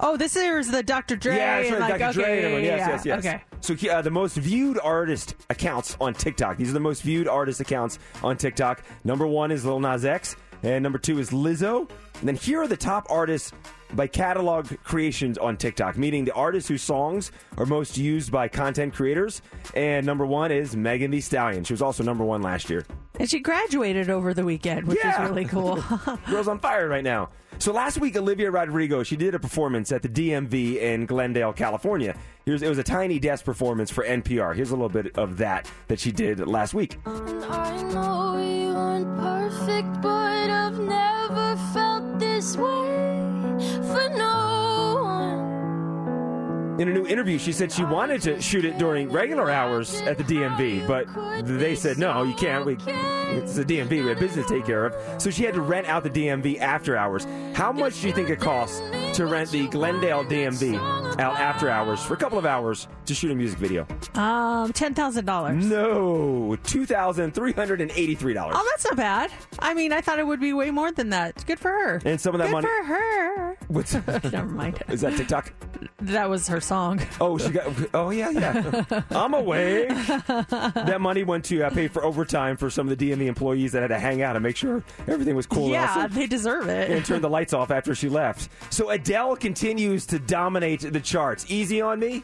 Oh, 0.00 0.16
this 0.16 0.36
is 0.36 0.70
the 0.70 0.82
Dr. 0.82 1.16
Dre. 1.16 1.36
yeah, 1.36 1.60
that's 1.60 1.70
right, 1.72 1.80
like, 1.80 1.98
Dr. 1.98 2.04
okay, 2.04 2.12
Dre. 2.22 2.38
everyone. 2.42 2.64
yeah, 2.64 2.76
yes, 2.76 3.04
yeah, 3.04 3.14
yes, 3.16 3.24
yes. 3.24 3.34
Okay. 3.34 3.42
So 3.60 3.90
uh, 3.90 4.02
the 4.02 4.10
most 4.10 4.36
viewed 4.36 4.78
artist 4.82 5.36
accounts 5.50 5.96
on 6.00 6.14
TikTok. 6.14 6.56
These 6.56 6.70
are 6.70 6.74
the 6.74 6.80
most 6.80 7.02
viewed 7.02 7.28
artist 7.28 7.60
accounts 7.60 7.98
on 8.22 8.36
TikTok. 8.36 8.82
Number 9.04 9.26
one 9.26 9.50
is 9.52 9.64
Lil 9.64 9.78
Nas 9.78 10.04
X, 10.04 10.34
and 10.64 10.82
number 10.82 10.98
two 10.98 11.18
is 11.20 11.30
Lizzo. 11.30 11.88
And 12.20 12.28
then 12.28 12.34
here 12.36 12.60
are 12.60 12.66
the 12.68 12.76
top 12.76 13.06
artists 13.10 13.52
by 13.94 14.06
catalog 14.06 14.66
creations 14.82 15.38
on 15.38 15.56
TikTok, 15.56 15.96
meaning 15.96 16.24
the 16.24 16.32
artists 16.32 16.68
whose 16.68 16.82
songs 16.82 17.30
are 17.58 17.66
most 17.66 17.96
used 17.98 18.32
by 18.32 18.48
content 18.48 18.94
creators. 18.94 19.42
And 19.74 20.04
number 20.06 20.24
one 20.26 20.50
is 20.50 20.74
Megan 20.74 21.10
Thee 21.10 21.20
Stallion. 21.20 21.62
She 21.62 21.72
was 21.74 21.82
also 21.82 22.02
number 22.02 22.24
one 22.24 22.42
last 22.42 22.70
year. 22.70 22.84
And 23.20 23.28
she 23.28 23.38
graduated 23.38 24.08
over 24.10 24.32
the 24.34 24.44
weekend, 24.44 24.86
which 24.88 24.98
Yeah. 25.04 25.22
is 25.22 25.30
really 25.30 25.44
cool. 25.44 25.76
Girls 26.30 26.48
on 26.48 26.58
fire 26.58 26.88
right 26.88 27.04
now. 27.04 27.28
So 27.58 27.72
last 27.72 27.98
week, 27.98 28.16
Olivia 28.16 28.50
Rodrigo 28.50 29.02
she 29.02 29.16
did 29.16 29.34
a 29.34 29.38
performance 29.38 29.92
at 29.92 30.02
the 30.02 30.08
DMV 30.08 30.76
in 30.76 31.06
Glendale, 31.06 31.52
California. 31.52 32.16
Here's 32.44 32.62
it 32.62 32.68
was 32.68 32.78
a 32.78 32.82
tiny 32.82 33.18
desk 33.18 33.44
performance 33.44 33.90
for 33.90 34.04
NPR. 34.04 34.54
Here's 34.54 34.70
a 34.70 34.74
little 34.74 34.88
bit 34.88 35.16
of 35.16 35.38
that 35.38 35.70
that 35.88 36.00
she 36.00 36.10
did 36.10 36.40
last 36.40 36.74
week. 36.74 36.98
Perfect, 39.22 40.02
but 40.02 40.50
I've 40.50 40.78
never 40.78 41.56
felt 41.72 42.18
this 42.18 42.56
way 42.56 43.20
for 43.86 44.08
no. 44.16 44.71
In 46.78 46.88
a 46.88 46.92
new 46.92 47.06
interview, 47.06 47.38
she 47.38 47.52
said 47.52 47.70
she 47.70 47.84
wanted 47.84 48.22
to 48.22 48.40
shoot 48.40 48.64
it 48.64 48.78
during 48.78 49.10
regular 49.10 49.50
hours 49.50 50.00
at 50.02 50.16
the 50.16 50.24
DMV, 50.24 50.86
but 50.86 51.06
they 51.46 51.74
said 51.74 51.98
no, 51.98 52.22
you 52.22 52.34
can't. 52.34 52.64
We, 52.64 52.76
it's 53.36 53.54
the 53.54 53.64
DMV. 53.64 53.90
We 53.90 54.08
have 54.08 54.18
business 54.18 54.46
to 54.46 54.54
take 54.54 54.64
care 54.66 54.86
of. 54.86 55.20
So 55.22 55.30
she 55.30 55.44
had 55.44 55.54
to 55.54 55.60
rent 55.60 55.86
out 55.86 56.02
the 56.02 56.10
DMV 56.10 56.58
after 56.60 56.96
hours. 56.96 57.26
How 57.54 57.72
much 57.72 58.00
do 58.00 58.08
you 58.08 58.14
think 58.14 58.30
it 58.30 58.40
costs 58.40 58.80
to 59.16 59.26
rent 59.26 59.50
the 59.50 59.68
Glendale 59.68 60.24
DMV 60.24 60.76
out 61.20 61.38
after 61.38 61.68
hours 61.68 62.02
for 62.02 62.14
a 62.14 62.16
couple 62.16 62.38
of 62.38 62.46
hours 62.46 62.88
to 63.06 63.14
shoot 63.14 63.30
a 63.30 63.34
music 63.34 63.58
video? 63.58 63.86
um, 64.14 64.72
ten 64.72 64.94
thousand 64.94 65.26
dollars. 65.26 65.64
No, 65.66 66.56
two 66.64 66.86
thousand 66.86 67.32
three 67.34 67.52
hundred 67.52 67.80
and 67.82 67.90
eighty-three 67.94 68.32
dollars. 68.32 68.56
Oh, 68.58 68.66
that's 68.72 68.84
not 68.86 68.96
bad. 68.96 69.30
I 69.58 69.74
mean, 69.74 69.92
I 69.92 70.00
thought 70.00 70.18
it 70.18 70.26
would 70.26 70.40
be 70.40 70.52
way 70.54 70.70
more 70.70 70.90
than 70.90 71.10
that. 71.10 71.30
It's 71.36 71.44
Good 71.44 71.58
for 71.60 71.70
her. 71.70 72.00
And 72.06 72.18
some 72.20 72.34
of 72.34 72.38
that 72.38 72.46
Good 72.46 72.52
money- 72.52 72.66
for 72.66 72.84
her. 72.84 73.58
What's 73.68 73.94
Never 74.32 74.46
mind. 74.46 74.82
is 74.88 75.02
that 75.02 75.16
TikTok? 75.16 75.52
That 76.00 76.28
was 76.30 76.48
her 76.48 76.60
song. 76.62 77.00
Oh, 77.20 77.38
she 77.38 77.50
got. 77.50 77.72
Oh 77.94 78.10
yeah, 78.10 78.30
yeah. 78.30 79.02
I'm 79.10 79.34
away. 79.34 79.86
that 79.86 80.98
money 81.00 81.22
went 81.24 81.44
to 81.46 81.62
uh, 81.64 81.70
pay 81.70 81.88
for 81.88 82.04
overtime 82.04 82.56
for 82.56 82.70
some 82.70 82.88
of 82.88 82.96
the 82.96 83.10
DMV 83.10 83.26
employees 83.26 83.72
that 83.72 83.82
had 83.82 83.88
to 83.88 83.98
hang 83.98 84.22
out 84.22 84.36
and 84.36 84.42
make 84.42 84.56
sure 84.56 84.82
everything 85.06 85.36
was 85.36 85.46
cool. 85.46 85.68
yeah, 85.70 85.94
also- 86.02 86.08
they 86.14 86.26
deserve 86.26 86.68
it. 86.68 86.90
and 86.90 87.04
turn 87.04 87.20
the 87.20 87.30
lights 87.30 87.52
off 87.52 87.70
after 87.70 87.94
she 87.94 88.08
left. 88.08 88.48
So 88.70 88.90
Adele 88.90 89.36
continues 89.36 90.06
to 90.06 90.18
dominate 90.18 90.80
the 90.80 91.00
charts. 91.00 91.50
Easy 91.50 91.80
on 91.80 91.98
me. 92.00 92.22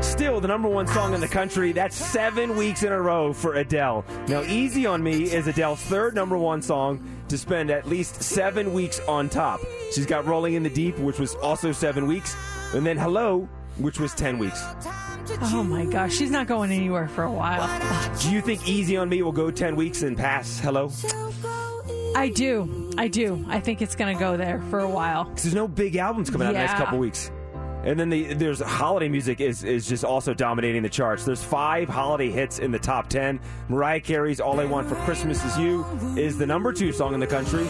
Still 0.00 0.40
the 0.40 0.48
number 0.48 0.68
one 0.68 0.86
song 0.86 1.12
in 1.14 1.20
the 1.20 1.28
country. 1.28 1.72
That's 1.72 1.94
seven 1.94 2.56
weeks 2.56 2.82
in 2.82 2.90
a 2.92 3.00
row 3.00 3.32
for 3.34 3.54
Adele. 3.54 4.04
Now, 4.28 4.42
Easy 4.42 4.86
on 4.86 5.02
Me 5.02 5.24
is 5.24 5.46
Adele's 5.46 5.80
third 5.82 6.14
number 6.14 6.38
one 6.38 6.62
song 6.62 7.02
to 7.28 7.38
spend 7.38 7.70
at 7.70 7.86
least 7.88 8.22
seven 8.22 8.72
weeks 8.72 9.00
on 9.08 9.28
top. 9.28 9.60
She's 9.92 10.06
got 10.06 10.26
Rolling 10.26 10.54
in 10.54 10.62
the 10.62 10.70
Deep, 10.70 10.98
which 10.98 11.18
was 11.18 11.34
also 11.36 11.72
seven 11.72 12.06
weeks, 12.06 12.36
and 12.74 12.84
then 12.86 12.96
Hello, 12.96 13.48
which 13.78 13.98
was 14.00 14.14
10 14.14 14.38
weeks. 14.38 14.62
Oh 15.52 15.62
my 15.64 15.84
gosh, 15.84 16.14
she's 16.14 16.30
not 16.30 16.46
going 16.46 16.70
anywhere 16.70 17.08
for 17.08 17.24
a 17.24 17.30
while. 17.32 17.66
Do 18.20 18.30
you 18.30 18.40
think 18.40 18.68
Easy 18.68 18.96
on 18.96 19.08
Me 19.08 19.22
will 19.22 19.32
go 19.32 19.50
10 19.50 19.74
weeks 19.76 20.02
and 20.02 20.16
pass 20.16 20.58
Hello? 20.60 20.90
I 22.14 22.28
do. 22.30 22.90
I 22.96 23.08
do. 23.08 23.44
I 23.46 23.60
think 23.60 23.82
it's 23.82 23.94
going 23.94 24.16
to 24.16 24.18
go 24.18 24.38
there 24.38 24.62
for 24.70 24.78
a 24.80 24.88
while. 24.88 25.26
'Cause 25.26 25.42
there's 25.42 25.54
no 25.54 25.68
big 25.68 25.96
albums 25.96 26.30
coming 26.30 26.46
out 26.46 26.54
in 26.54 26.60
the 26.60 26.60
next 26.66 26.74
couple 26.78 26.98
weeks. 26.98 27.30
And 27.86 28.00
then 28.00 28.10
the, 28.10 28.34
there's 28.34 28.60
holiday 28.60 29.08
music 29.08 29.40
is, 29.40 29.62
is 29.62 29.86
just 29.86 30.04
also 30.04 30.34
dominating 30.34 30.82
the 30.82 30.88
charts. 30.88 31.24
There's 31.24 31.44
five 31.44 31.88
holiday 31.88 32.32
hits 32.32 32.58
in 32.58 32.72
the 32.72 32.80
top 32.80 33.08
ten. 33.08 33.38
Mariah 33.68 34.00
Carey's 34.00 34.40
"All 34.40 34.58
I 34.58 34.64
Want 34.64 34.88
for 34.88 34.96
Christmas 34.96 35.44
Is 35.44 35.56
You" 35.56 35.86
is 36.16 36.36
the 36.36 36.46
number 36.46 36.72
two 36.72 36.90
song 36.90 37.14
in 37.14 37.20
the 37.20 37.28
country, 37.28 37.68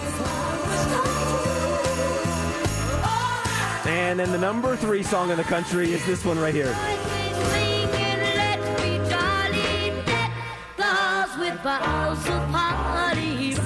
and 3.87 4.18
then 4.18 4.32
the 4.32 4.38
number 4.38 4.75
three 4.75 5.02
song 5.02 5.30
in 5.30 5.37
the 5.37 5.44
country 5.44 5.92
is 5.92 6.04
this 6.06 6.25
one 6.25 6.38
right 6.38 6.54
here. 6.54 6.75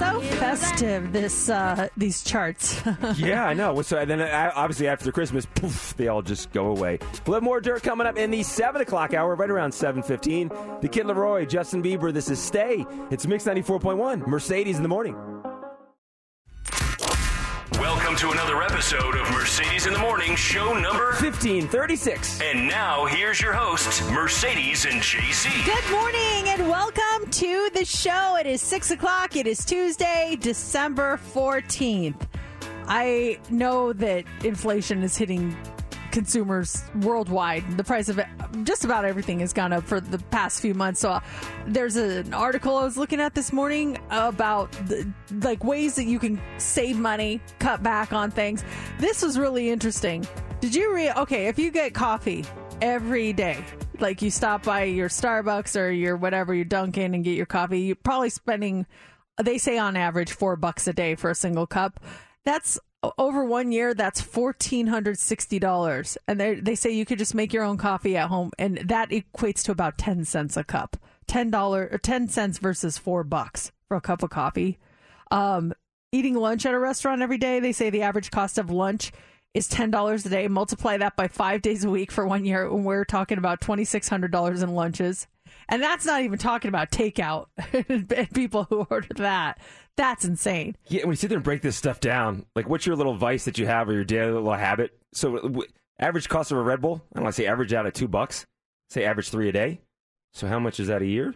So 0.00 0.18
festive 0.22 1.12
this 1.12 1.50
uh 1.50 1.88
these 1.94 2.22
charts. 2.22 2.80
yeah, 3.16 3.44
I 3.44 3.52
know. 3.52 3.82
So 3.82 4.02
then, 4.06 4.22
uh, 4.22 4.50
obviously, 4.54 4.88
after 4.88 5.12
Christmas, 5.12 5.44
poof, 5.44 5.94
they 5.98 6.08
all 6.08 6.22
just 6.22 6.52
go 6.52 6.68
away. 6.68 6.98
We'll 7.26 7.34
have 7.34 7.42
more 7.42 7.60
dirt 7.60 7.82
coming 7.82 8.06
up 8.06 8.16
in 8.16 8.30
the 8.30 8.42
seven 8.42 8.80
o'clock 8.80 9.12
hour, 9.12 9.34
right 9.34 9.50
around 9.50 9.72
seven 9.72 10.02
fifteen. 10.02 10.48
The 10.80 10.88
Kid 10.88 11.04
LAROI, 11.04 11.46
Justin 11.46 11.82
Bieber. 11.82 12.14
This 12.14 12.30
is 12.30 12.40
Stay. 12.40 12.86
It's 13.10 13.26
Mix 13.26 13.44
ninety 13.44 13.60
four 13.60 13.78
point 13.78 13.98
one. 13.98 14.20
Mercedes 14.20 14.78
in 14.78 14.82
the 14.82 14.88
morning. 14.88 15.14
Welcome 17.74 18.16
to 18.16 18.30
another 18.30 18.62
episode 18.62 19.14
of 19.16 19.30
Mercedes 19.30 19.86
in 19.86 19.92
the 19.92 19.98
Morning, 19.98 20.34
show 20.34 20.74
number. 20.78 21.12
Fifteen 21.12 21.68
thirty 21.68 21.94
six. 21.96 22.40
And 22.40 22.66
now 22.66 23.06
here's 23.06 23.40
your 23.40 23.52
hosts, 23.52 24.02
Mercedes 24.10 24.84
and 24.86 25.00
JC. 25.00 25.64
Good 25.64 25.90
morning 25.90 26.48
and 26.48 26.68
welcome 26.68 27.30
to 27.30 27.70
the 27.72 27.84
show. 27.84 28.36
It 28.36 28.46
is 28.46 28.60
six 28.60 28.90
o'clock. 28.90 29.36
It 29.36 29.46
is 29.46 29.64
Tuesday, 29.64 30.36
December 30.40 31.18
14th. 31.32 32.20
I 32.86 33.38
know 33.50 33.92
that 33.94 34.24
inflation 34.44 35.02
is 35.02 35.16
hitting 35.16 35.56
consumers 36.10 36.82
worldwide. 37.02 37.76
The 37.76 37.84
price 37.84 38.08
of 38.08 38.20
just 38.64 38.84
about 38.84 39.04
everything 39.04 39.40
has 39.40 39.52
gone 39.52 39.72
up 39.72 39.84
for 39.84 40.00
the 40.00 40.18
past 40.18 40.60
few 40.60 40.74
months. 40.74 41.00
So 41.00 41.10
uh, 41.10 41.20
there's 41.66 41.96
an 41.96 42.34
article 42.34 42.76
I 42.76 42.84
was 42.84 42.96
looking 42.96 43.20
at 43.20 43.34
this 43.34 43.52
morning 43.52 43.98
about 44.10 44.72
the, 44.86 45.10
like 45.42 45.64
ways 45.64 45.94
that 45.96 46.04
you 46.04 46.18
can 46.18 46.40
save 46.58 46.98
money, 46.98 47.40
cut 47.58 47.82
back 47.82 48.12
on 48.12 48.30
things. 48.30 48.64
This 48.98 49.22
was 49.22 49.38
really 49.38 49.70
interesting. 49.70 50.26
Did 50.60 50.74
you 50.74 50.94
read? 50.94 51.16
Okay, 51.16 51.46
if 51.46 51.58
you 51.58 51.70
get 51.70 51.94
coffee 51.94 52.44
every 52.82 53.32
day, 53.32 53.64
like 53.98 54.22
you 54.22 54.30
stop 54.30 54.62
by 54.62 54.84
your 54.84 55.08
Starbucks 55.08 55.78
or 55.80 55.90
your 55.90 56.16
whatever, 56.16 56.54
your 56.54 56.64
Dunkin' 56.64 57.14
and 57.14 57.24
get 57.24 57.36
your 57.36 57.46
coffee, 57.46 57.80
you're 57.80 57.96
probably 57.96 58.30
spending, 58.30 58.86
they 59.42 59.58
say 59.58 59.78
on 59.78 59.96
average, 59.96 60.32
four 60.32 60.56
bucks 60.56 60.86
a 60.86 60.92
day 60.92 61.14
for 61.14 61.30
a 61.30 61.34
single 61.34 61.66
cup. 61.66 62.00
That's 62.44 62.78
over 63.18 63.44
one 63.44 63.72
year, 63.72 63.94
that's 63.94 64.20
fourteen 64.20 64.86
hundred 64.86 65.18
sixty 65.18 65.58
dollars, 65.58 66.18
and 66.28 66.38
they 66.38 66.54
they 66.54 66.74
say 66.74 66.90
you 66.90 67.06
could 67.06 67.18
just 67.18 67.34
make 67.34 67.52
your 67.52 67.64
own 67.64 67.78
coffee 67.78 68.16
at 68.16 68.28
home, 68.28 68.50
and 68.58 68.78
that 68.78 69.10
equates 69.10 69.62
to 69.64 69.72
about 69.72 69.96
ten 69.98 70.24
cents 70.24 70.56
a 70.56 70.64
cup, 70.64 70.96
ten 71.26 71.50
dollar 71.50 71.88
or 71.90 71.98
ten 71.98 72.28
cents 72.28 72.58
versus 72.58 72.98
four 72.98 73.24
bucks 73.24 73.72
for 73.88 73.96
a 73.96 74.00
cup 74.00 74.22
of 74.22 74.30
coffee. 74.30 74.78
Um, 75.30 75.72
eating 76.12 76.34
lunch 76.34 76.66
at 76.66 76.74
a 76.74 76.78
restaurant 76.78 77.22
every 77.22 77.38
day, 77.38 77.60
they 77.60 77.72
say 77.72 77.88
the 77.88 78.02
average 78.02 78.30
cost 78.30 78.58
of 78.58 78.70
lunch 78.70 79.12
is 79.54 79.66
ten 79.66 79.90
dollars 79.90 80.26
a 80.26 80.28
day. 80.28 80.46
Multiply 80.48 80.98
that 80.98 81.16
by 81.16 81.26
five 81.26 81.62
days 81.62 81.84
a 81.84 81.90
week 81.90 82.12
for 82.12 82.26
one 82.26 82.44
year, 82.44 82.66
and 82.66 82.84
we're 82.84 83.04
talking 83.04 83.38
about 83.38 83.60
twenty 83.62 83.84
six 83.84 84.08
hundred 84.08 84.30
dollars 84.30 84.62
in 84.62 84.74
lunches. 84.74 85.26
And 85.70 85.82
that's 85.82 86.04
not 86.04 86.22
even 86.22 86.38
talking 86.38 86.68
about 86.68 86.90
takeout 86.90 87.46
and 87.88 88.30
people 88.34 88.64
who 88.64 88.86
order 88.90 89.14
that. 89.16 89.60
That's 89.96 90.24
insane. 90.24 90.76
Yeah, 90.88 91.02
when 91.02 91.12
you 91.12 91.16
sit 91.16 91.28
there 91.28 91.38
and 91.38 91.44
break 91.44 91.62
this 91.62 91.76
stuff 91.76 92.00
down, 92.00 92.44
like 92.56 92.68
what's 92.68 92.86
your 92.86 92.96
little 92.96 93.14
vice 93.14 93.44
that 93.44 93.58
you 93.58 93.66
have 93.66 93.88
or 93.88 93.92
your 93.92 94.04
daily 94.04 94.32
little 94.32 94.52
habit? 94.52 94.98
So, 95.14 95.36
w- 95.36 95.68
average 95.98 96.28
cost 96.28 96.52
of 96.52 96.58
a 96.58 96.62
Red 96.62 96.80
Bull, 96.80 97.02
I 97.12 97.16
don't 97.16 97.24
want 97.24 97.36
to 97.36 97.42
say 97.42 97.46
average 97.46 97.72
out 97.72 97.86
at 97.86 97.94
two 97.94 98.08
bucks, 98.08 98.44
say 98.88 99.04
average 99.04 99.28
three 99.28 99.48
a 99.48 99.52
day. 99.52 99.80
So, 100.32 100.46
how 100.46 100.58
much 100.58 100.80
is 100.80 100.88
that 100.88 101.02
a 101.02 101.06
year? 101.06 101.34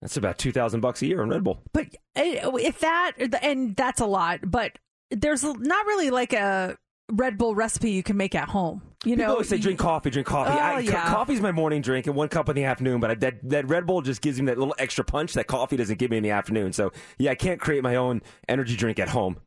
That's 0.00 0.16
about 0.16 0.36
two 0.36 0.52
thousand 0.52 0.80
bucks 0.80 1.00
a 1.02 1.06
year 1.06 1.22
on 1.22 1.28
Red 1.28 1.44
Bull. 1.44 1.62
But 1.72 1.86
uh, 2.16 2.56
if 2.56 2.80
that, 2.80 3.12
and 3.42 3.76
that's 3.76 4.00
a 4.00 4.06
lot, 4.06 4.40
but 4.44 4.78
there's 5.10 5.44
not 5.44 5.86
really 5.86 6.10
like 6.10 6.32
a 6.32 6.76
Red 7.14 7.36
Bull 7.36 7.54
recipe 7.54 7.90
you 7.90 8.02
can 8.02 8.16
make 8.16 8.34
at 8.34 8.48
home. 8.48 8.80
You 9.04 9.12
People 9.16 9.26
know, 9.26 9.32
always 9.32 9.48
say 9.48 9.58
drink 9.58 9.78
coffee, 9.78 10.08
drink 10.10 10.26
coffee. 10.26 10.52
Oh, 10.52 10.58
I, 10.58 10.72
co- 10.74 10.78
yeah. 10.78 11.08
coffee's 11.08 11.40
my 11.40 11.52
morning 11.52 11.82
drink 11.82 12.06
and 12.06 12.16
one 12.16 12.28
cup 12.28 12.48
in 12.48 12.56
the 12.56 12.64
afternoon, 12.64 13.00
but 13.00 13.10
I, 13.10 13.14
that 13.16 13.48
that 13.50 13.68
Red 13.68 13.86
Bull 13.86 14.00
just 14.00 14.22
gives 14.22 14.40
me 14.40 14.46
that 14.46 14.58
little 14.58 14.74
extra 14.78 15.04
punch 15.04 15.34
that 15.34 15.46
coffee 15.46 15.76
doesn't 15.76 15.98
give 15.98 16.10
me 16.10 16.16
in 16.16 16.22
the 16.22 16.30
afternoon. 16.30 16.72
So 16.72 16.92
yeah, 17.18 17.32
I 17.32 17.34
can't 17.34 17.60
create 17.60 17.82
my 17.82 17.96
own 17.96 18.22
energy 18.48 18.76
drink 18.76 18.98
at 18.98 19.10
home. 19.10 19.38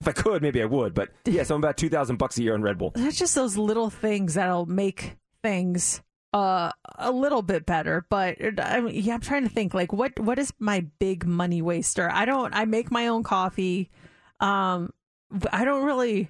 If 0.00 0.08
I 0.08 0.12
could, 0.12 0.42
maybe 0.42 0.60
I 0.60 0.66
would. 0.66 0.94
But 0.94 1.10
yeah, 1.24 1.44
so 1.44 1.54
I'm 1.54 1.60
about 1.62 1.76
two 1.78 1.88
thousand 1.88 2.16
bucks 2.16 2.36
a 2.38 2.42
year 2.42 2.54
on 2.54 2.62
Red 2.62 2.76
Bull. 2.76 2.92
It's 2.94 3.18
just 3.18 3.34
those 3.34 3.56
little 3.56 3.88
things 3.88 4.34
that'll 4.34 4.66
make 4.66 5.16
things 5.42 6.02
uh 6.34 6.70
a 6.96 7.10
little 7.10 7.40
bit 7.40 7.64
better 7.64 8.04
but 8.10 8.36
I 8.60 8.80
mean, 8.80 9.02
yeah 9.02 9.14
i'm 9.14 9.20
trying 9.20 9.44
to 9.44 9.48
think 9.48 9.72
like 9.72 9.94
what 9.94 10.18
what 10.20 10.38
is 10.38 10.52
my 10.58 10.84
big 10.98 11.24
money 11.24 11.62
waster 11.62 12.10
i 12.12 12.26
don't 12.26 12.52
i 12.54 12.66
make 12.66 12.90
my 12.90 13.06
own 13.06 13.22
coffee 13.22 13.90
um 14.38 14.92
i 15.50 15.64
don't 15.64 15.86
really 15.86 16.28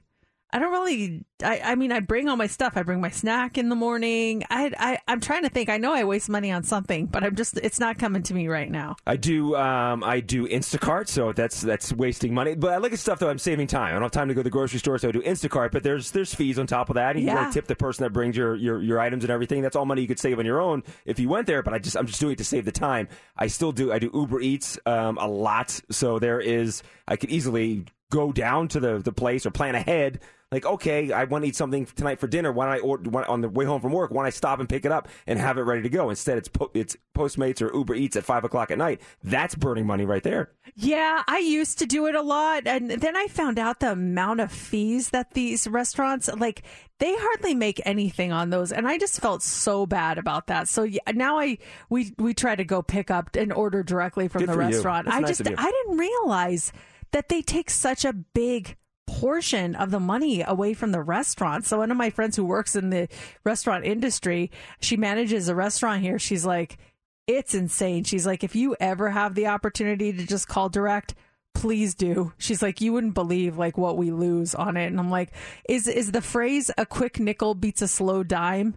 I 0.50 0.58
don't 0.58 0.72
really. 0.72 1.24
I, 1.44 1.60
I 1.62 1.74
mean, 1.74 1.92
I 1.92 2.00
bring 2.00 2.26
all 2.28 2.36
my 2.36 2.46
stuff. 2.46 2.72
I 2.76 2.82
bring 2.82 3.00
my 3.02 3.10
snack 3.10 3.58
in 3.58 3.68
the 3.68 3.76
morning. 3.76 4.44
I, 4.48 4.72
I 4.78 4.98
I'm 5.06 5.20
trying 5.20 5.42
to 5.42 5.50
think. 5.50 5.68
I 5.68 5.76
know 5.76 5.92
I 5.92 6.04
waste 6.04 6.30
money 6.30 6.50
on 6.50 6.62
something, 6.62 7.04
but 7.04 7.22
I'm 7.22 7.36
just. 7.36 7.58
It's 7.58 7.78
not 7.78 7.98
coming 7.98 8.22
to 8.24 8.34
me 8.34 8.48
right 8.48 8.70
now. 8.70 8.96
I 9.06 9.16
do. 9.16 9.54
Um, 9.56 10.02
I 10.02 10.20
do 10.20 10.48
Instacart, 10.48 11.08
so 11.08 11.32
that's 11.32 11.60
that's 11.60 11.92
wasting 11.92 12.32
money. 12.32 12.54
But 12.54 12.72
I 12.72 12.78
look 12.78 12.94
at 12.94 12.98
stuff 12.98 13.18
though. 13.18 13.28
I'm 13.28 13.38
saving 13.38 13.66
time. 13.66 13.88
I 13.88 13.92
don't 13.92 14.02
have 14.02 14.10
time 14.10 14.28
to 14.28 14.34
go 14.34 14.40
to 14.40 14.44
the 14.44 14.50
grocery 14.50 14.78
store, 14.78 14.96
so 14.98 15.08
I 15.08 15.12
do 15.12 15.20
Instacart. 15.20 15.70
But 15.70 15.82
there's 15.82 16.12
there's 16.12 16.34
fees 16.34 16.58
on 16.58 16.66
top 16.66 16.88
of 16.88 16.94
that. 16.94 17.16
And 17.16 17.20
you 17.20 17.26
Yeah. 17.26 17.34
gotta 17.42 17.52
tip 17.52 17.66
the 17.66 17.76
person 17.76 18.04
that 18.04 18.10
brings 18.14 18.34
your, 18.34 18.56
your 18.56 18.80
your 18.82 19.00
items 19.00 19.24
and 19.24 19.30
everything. 19.30 19.60
That's 19.60 19.76
all 19.76 19.84
money 19.84 20.00
you 20.00 20.08
could 20.08 20.18
save 20.18 20.38
on 20.38 20.46
your 20.46 20.62
own 20.62 20.82
if 21.04 21.18
you 21.20 21.28
went 21.28 21.46
there. 21.46 21.62
But 21.62 21.74
I 21.74 21.78
just 21.78 21.94
I'm 21.94 22.06
just 22.06 22.20
doing 22.20 22.32
it 22.32 22.38
to 22.38 22.44
save 22.44 22.64
the 22.64 22.72
time. 22.72 23.08
I 23.36 23.48
still 23.48 23.70
do. 23.72 23.92
I 23.92 23.98
do 23.98 24.10
Uber 24.14 24.40
Eats 24.40 24.78
um, 24.86 25.18
a 25.18 25.28
lot. 25.28 25.78
So 25.90 26.18
there 26.18 26.40
is. 26.40 26.82
I 27.06 27.16
could 27.16 27.30
easily 27.30 27.84
go 28.10 28.32
down 28.32 28.68
to 28.68 28.80
the 28.80 28.98
the 28.98 29.12
place 29.12 29.46
or 29.46 29.50
plan 29.50 29.74
ahead. 29.74 30.20
Like, 30.50 30.64
okay, 30.64 31.12
I 31.12 31.24
want 31.24 31.44
to 31.44 31.48
eat 31.48 31.56
something 31.56 31.84
tonight 31.84 32.20
for 32.20 32.26
dinner. 32.26 32.50
Why 32.50 32.64
don't 32.64 32.74
I 32.76 32.78
order 32.78 33.10
why, 33.10 33.22
on 33.24 33.42
the 33.42 33.50
way 33.50 33.66
home 33.66 33.82
from 33.82 33.92
work? 33.92 34.10
Why 34.10 34.20
don't 34.20 34.28
I 34.28 34.30
stop 34.30 34.60
and 34.60 34.66
pick 34.66 34.86
it 34.86 34.92
up 34.92 35.08
and 35.26 35.38
have 35.38 35.58
it 35.58 35.62
ready 35.62 35.82
to 35.82 35.90
go? 35.90 36.08
Instead, 36.08 36.38
it's 36.38 36.48
po- 36.48 36.70
it's 36.72 36.96
Postmates 37.14 37.60
or 37.60 37.70
Uber 37.76 37.94
Eats 37.94 38.16
at 38.16 38.24
five 38.24 38.44
o'clock 38.44 38.70
at 38.70 38.78
night. 38.78 39.02
That's 39.22 39.54
burning 39.54 39.86
money 39.86 40.06
right 40.06 40.22
there. 40.22 40.52
Yeah, 40.74 41.22
I 41.28 41.38
used 41.38 41.80
to 41.80 41.86
do 41.86 42.06
it 42.06 42.14
a 42.14 42.22
lot, 42.22 42.66
and 42.66 42.90
then 42.90 43.14
I 43.14 43.26
found 43.26 43.58
out 43.58 43.80
the 43.80 43.92
amount 43.92 44.40
of 44.40 44.50
fees 44.50 45.10
that 45.10 45.34
these 45.34 45.68
restaurants 45.68 46.30
like. 46.34 46.62
They 46.98 47.14
hardly 47.16 47.54
make 47.54 47.80
anything 47.84 48.32
on 48.32 48.50
those, 48.50 48.72
and 48.72 48.88
I 48.88 48.98
just 48.98 49.20
felt 49.20 49.40
so 49.42 49.86
bad 49.86 50.18
about 50.18 50.48
that. 50.48 50.66
So 50.66 50.82
yeah, 50.82 51.00
now 51.14 51.38
I 51.38 51.58
we 51.90 52.14
we 52.16 52.32
try 52.32 52.56
to 52.56 52.64
go 52.64 52.80
pick 52.80 53.10
up 53.10 53.36
and 53.36 53.52
order 53.52 53.82
directly 53.82 54.28
from 54.28 54.46
Good 54.46 54.48
the 54.48 54.58
restaurant. 54.58 55.08
I 55.08 55.20
nice 55.20 55.38
just. 55.38 55.46
I 55.46 55.70
didn't 55.70 55.98
realize 55.98 56.72
that 57.12 57.28
they 57.28 57.42
take 57.42 57.70
such 57.70 58.04
a 58.04 58.12
big 58.12 58.76
portion 59.06 59.74
of 59.74 59.90
the 59.90 60.00
money 60.00 60.42
away 60.46 60.74
from 60.74 60.92
the 60.92 61.02
restaurant. 61.02 61.64
So 61.64 61.78
one 61.78 61.90
of 61.90 61.96
my 61.96 62.10
friends 62.10 62.36
who 62.36 62.44
works 62.44 62.76
in 62.76 62.90
the 62.90 63.08
restaurant 63.44 63.84
industry, 63.84 64.50
she 64.80 64.96
manages 64.96 65.48
a 65.48 65.54
restaurant 65.54 66.02
here. 66.02 66.18
She's 66.18 66.44
like, 66.44 66.78
it's 67.26 67.54
insane. 67.54 68.04
She's 68.04 68.26
like, 68.26 68.44
if 68.44 68.54
you 68.54 68.76
ever 68.80 69.10
have 69.10 69.34
the 69.34 69.46
opportunity 69.46 70.12
to 70.12 70.26
just 70.26 70.48
call 70.48 70.68
direct, 70.68 71.14
please 71.54 71.94
do. 71.94 72.32
She's 72.38 72.62
like, 72.62 72.80
you 72.80 72.92
wouldn't 72.92 73.14
believe 73.14 73.58
like 73.58 73.76
what 73.76 73.96
we 73.96 74.10
lose 74.10 74.54
on 74.54 74.76
it. 74.76 74.86
And 74.86 75.00
I'm 75.00 75.10
like, 75.10 75.32
is 75.68 75.88
is 75.88 76.12
the 76.12 76.22
phrase 76.22 76.70
a 76.78 76.86
quick 76.86 77.18
nickel 77.18 77.54
beats 77.54 77.82
a 77.82 77.88
slow 77.88 78.22
dime 78.22 78.76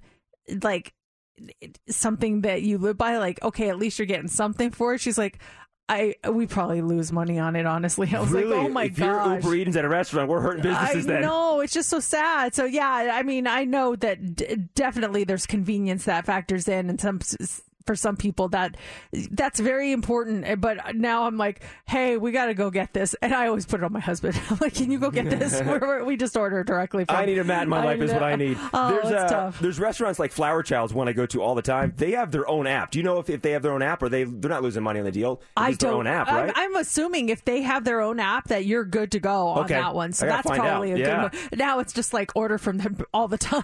like 0.64 0.94
something 1.88 2.42
that 2.42 2.62
you 2.64 2.78
live 2.78 2.98
by? 2.98 3.18
Like, 3.18 3.42
okay, 3.44 3.70
at 3.70 3.78
least 3.78 4.00
you're 4.00 4.06
getting 4.06 4.28
something 4.28 4.72
for 4.72 4.96
it. 4.96 5.02
She's 5.02 5.18
like, 5.18 5.40
I 5.92 6.16
we 6.30 6.48
probably 6.48 6.82
lose 6.82 7.12
money 7.12 7.38
on 7.38 7.58
it, 7.58 7.66
honestly. 7.66 8.10
I 8.16 8.22
was 8.22 8.30
really? 8.30 8.56
like, 8.56 8.66
oh 8.66 8.70
my 8.70 8.88
god, 8.88 8.92
if 8.92 8.98
gosh. 8.98 9.44
you're 9.44 9.56
Uber 9.56 9.70
Eats 9.70 9.76
at 9.76 9.84
a 9.84 9.90
restaurant, 9.90 10.30
we're 10.30 10.40
hurting 10.40 10.64
businesses 10.64 11.06
I 11.06 11.12
then. 11.12 11.22
know 11.24 11.60
it's 11.60 11.74
just 11.74 11.90
so 11.90 12.00
sad. 12.00 12.56
So 12.56 12.64
yeah, 12.64 13.12
I 13.14 13.24
mean, 13.24 13.46
I 13.46 13.66
know 13.66 13.98
that 13.98 14.36
d- 14.38 14.56
definitely 14.74 15.26
there's 15.26 15.46
convenience 15.46 16.06
that 16.06 16.26
factors 16.26 16.70
in, 16.70 16.90
and 16.90 17.00
some 17.02 17.20
for 17.92 17.96
some 17.98 18.16
people 18.16 18.48
that 18.48 18.78
that's 19.32 19.60
very 19.60 19.92
important. 19.92 20.46
Eh, 20.46 20.56
But 20.56 20.96
now 20.96 21.26
I'm 21.26 21.36
like, 21.38 21.62
hey, 21.86 22.16
we 22.16 22.32
got 22.32 22.46
to 22.46 22.54
go 22.54 22.70
get 22.72 22.94
this, 22.94 23.16
and 23.22 23.34
I 23.34 23.48
always 23.48 23.66
put 23.66 23.82
it 23.82 23.84
on 23.84 23.92
my 23.92 24.00
husband. 24.00 24.40
I'm 24.50 24.58
like, 24.62 24.76
can 24.76 24.90
you 24.92 24.98
go 25.00 25.12
get 25.12 25.30
this? 25.30 25.62
We 26.06 26.16
just 26.16 26.38
order 26.38 26.64
directly. 26.64 27.04
From, 27.06 27.16
I 27.18 27.26
need 27.26 27.38
a 27.38 27.44
mat 27.44 27.64
in 27.64 27.70
my 27.70 27.84
life 27.84 28.00
is 28.02 28.12
what 28.14 28.24
I 28.24 28.36
need. 28.36 28.58
Oh, 28.74 28.92
there's 28.92 29.06
uh, 29.14 29.28
tough. 29.28 29.60
there's 29.60 29.78
restaurants 29.80 30.20
like 30.20 30.32
Flower 30.32 30.64
Child's 30.64 30.94
one 30.94 31.10
I 31.10 31.14
go 31.14 31.26
to 31.26 31.42
all 31.42 31.54
the 31.56 31.62
time. 31.62 31.94
They 31.98 32.12
have 32.12 32.32
their 32.32 32.48
own 32.50 32.66
app. 32.66 32.92
Do 32.92 33.00
you 33.00 33.04
know 33.04 33.20
if, 33.20 33.30
if 33.30 33.42
they 33.42 33.52
have 33.52 33.62
their 33.62 33.74
own 33.74 33.82
app 33.82 34.02
or 34.02 34.08
they 34.10 34.24
they're 34.24 34.50
not 34.50 34.64
losing 34.64 34.84
money 34.84 35.00
on 35.00 35.06
the 35.06 35.12
deal? 35.12 35.42
I 35.58 35.74
don't. 35.74 35.94
own 35.94 36.08
app, 36.08 36.28
I'm- 36.30 36.46
right? 36.46 36.54
I'm, 36.56 36.76
assuming 36.78 37.28
if 37.30 37.44
they 37.44 37.62
have 37.62 37.84
their 37.84 38.00
own 38.02 38.20
app 38.20 38.48
that 38.48 38.66
you're 38.66 38.86
good 38.86 39.12
to 39.12 39.20
go 39.20 39.48
on 39.50 39.66
Okay. 39.66 39.74
that 39.74 39.94
one. 39.94 40.14
So 40.14 40.26
that's 40.28 40.48
probably 40.48 40.92
out. 40.94 40.98
a 40.98 41.00
Yeah. 41.00 41.30
good 41.30 41.34
one. 41.52 41.60
Now 41.60 41.80
it's 41.80 41.92
just 41.94 42.14
like 42.14 42.32
order 42.36 42.58
from 42.58 42.78
them 42.78 42.98
all 43.14 43.28
the 43.28 43.38
time. 43.38 43.64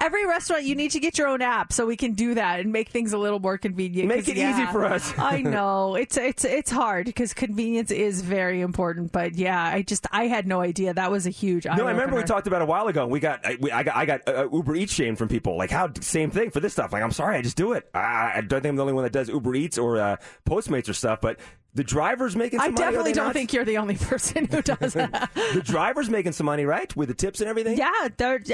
Every 0.00 0.26
restaurant 0.26 0.62
you 0.64 0.74
need 0.76 0.92
to 0.92 1.00
get 1.00 1.18
your 1.18 1.26
own 1.28 1.42
app 1.42 1.72
so 1.72 1.86
we 1.86 1.96
can 1.96 2.12
do 2.12 2.34
that 2.34 2.60
and 2.60 2.72
make 2.72 2.90
things 2.90 3.12
a 3.12 3.18
little 3.18 3.40
more 3.40 3.47
convenient. 3.56 4.08
Make 4.08 4.28
it 4.28 4.36
easy 4.36 4.66
for 4.66 4.84
us. 4.84 5.14
I 5.18 5.40
know 5.40 5.94
it's 5.94 6.16
it's 6.18 6.44
it's 6.44 6.70
hard 6.70 7.06
because 7.06 7.32
convenience 7.32 7.90
is 7.90 8.20
very 8.20 8.60
important. 8.60 9.12
But 9.12 9.36
yeah, 9.36 9.62
I 9.64 9.82
just 9.82 10.06
I 10.12 10.26
had 10.26 10.46
no 10.46 10.60
idea 10.60 10.92
that 10.92 11.10
was 11.10 11.26
a 11.26 11.30
huge. 11.30 11.64
no, 11.64 11.86
I 11.86 11.90
remember 11.92 12.16
we 12.16 12.24
talked 12.24 12.46
about 12.46 12.60
it 12.60 12.64
a 12.64 12.66
while 12.66 12.88
ago. 12.88 13.06
We 13.06 13.20
got 13.20 13.46
I, 13.46 13.56
we, 13.60 13.70
I 13.70 13.82
got 13.84 13.96
I 13.96 14.04
got 14.04 14.28
uh, 14.28 14.48
Uber 14.52 14.74
Eats 14.76 14.92
shame 14.92 15.16
from 15.16 15.28
people 15.28 15.56
like 15.56 15.70
how 15.70 15.90
same 16.00 16.30
thing 16.30 16.50
for 16.50 16.60
this 16.60 16.72
stuff. 16.72 16.92
Like 16.92 17.02
I'm 17.02 17.12
sorry, 17.12 17.36
I 17.36 17.42
just 17.42 17.56
do 17.56 17.72
it. 17.72 17.88
I, 17.94 18.32
I 18.36 18.40
don't 18.42 18.60
think 18.60 18.70
I'm 18.70 18.76
the 18.76 18.82
only 18.82 18.92
one 18.94 19.04
that 19.04 19.12
does 19.12 19.28
Uber 19.28 19.54
Eats 19.54 19.78
or 19.78 19.98
uh, 19.98 20.16
Postmates 20.44 20.88
or 20.88 20.92
stuff, 20.94 21.20
but. 21.22 21.38
The 21.74 21.84
driver's 21.84 22.34
making 22.34 22.58
some 22.58 22.72
I 22.72 22.74
definitely 22.74 23.12
don't 23.12 23.26
not? 23.26 23.34
think 23.34 23.52
you're 23.52 23.64
the 23.64 23.76
only 23.78 23.94
person 24.00 24.46
who 24.46 24.62
does 24.62 24.94
that. 24.94 25.30
the 25.54 25.62
driver's 25.62 26.08
making 26.10 26.32
some 26.32 26.46
money, 26.46 26.64
right? 26.64 26.96
With 26.96 27.08
the 27.08 27.14
tips 27.14 27.40
and 27.40 27.48
everything. 27.48 27.76
Yeah, 27.78 27.92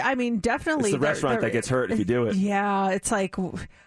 I 0.02 0.14
mean, 0.14 0.40
definitely. 0.40 0.90
It's 0.90 0.92
the 0.92 0.98
they're- 0.98 1.10
restaurant 1.10 1.40
they're- 1.40 1.48
that 1.48 1.52
gets 1.54 1.68
hurt 1.68 1.90
if 1.92 1.98
you 1.98 2.04
do 2.04 2.26
it. 2.26 2.34
Yeah, 2.34 2.90
it's 2.90 3.10
like, 3.12 3.36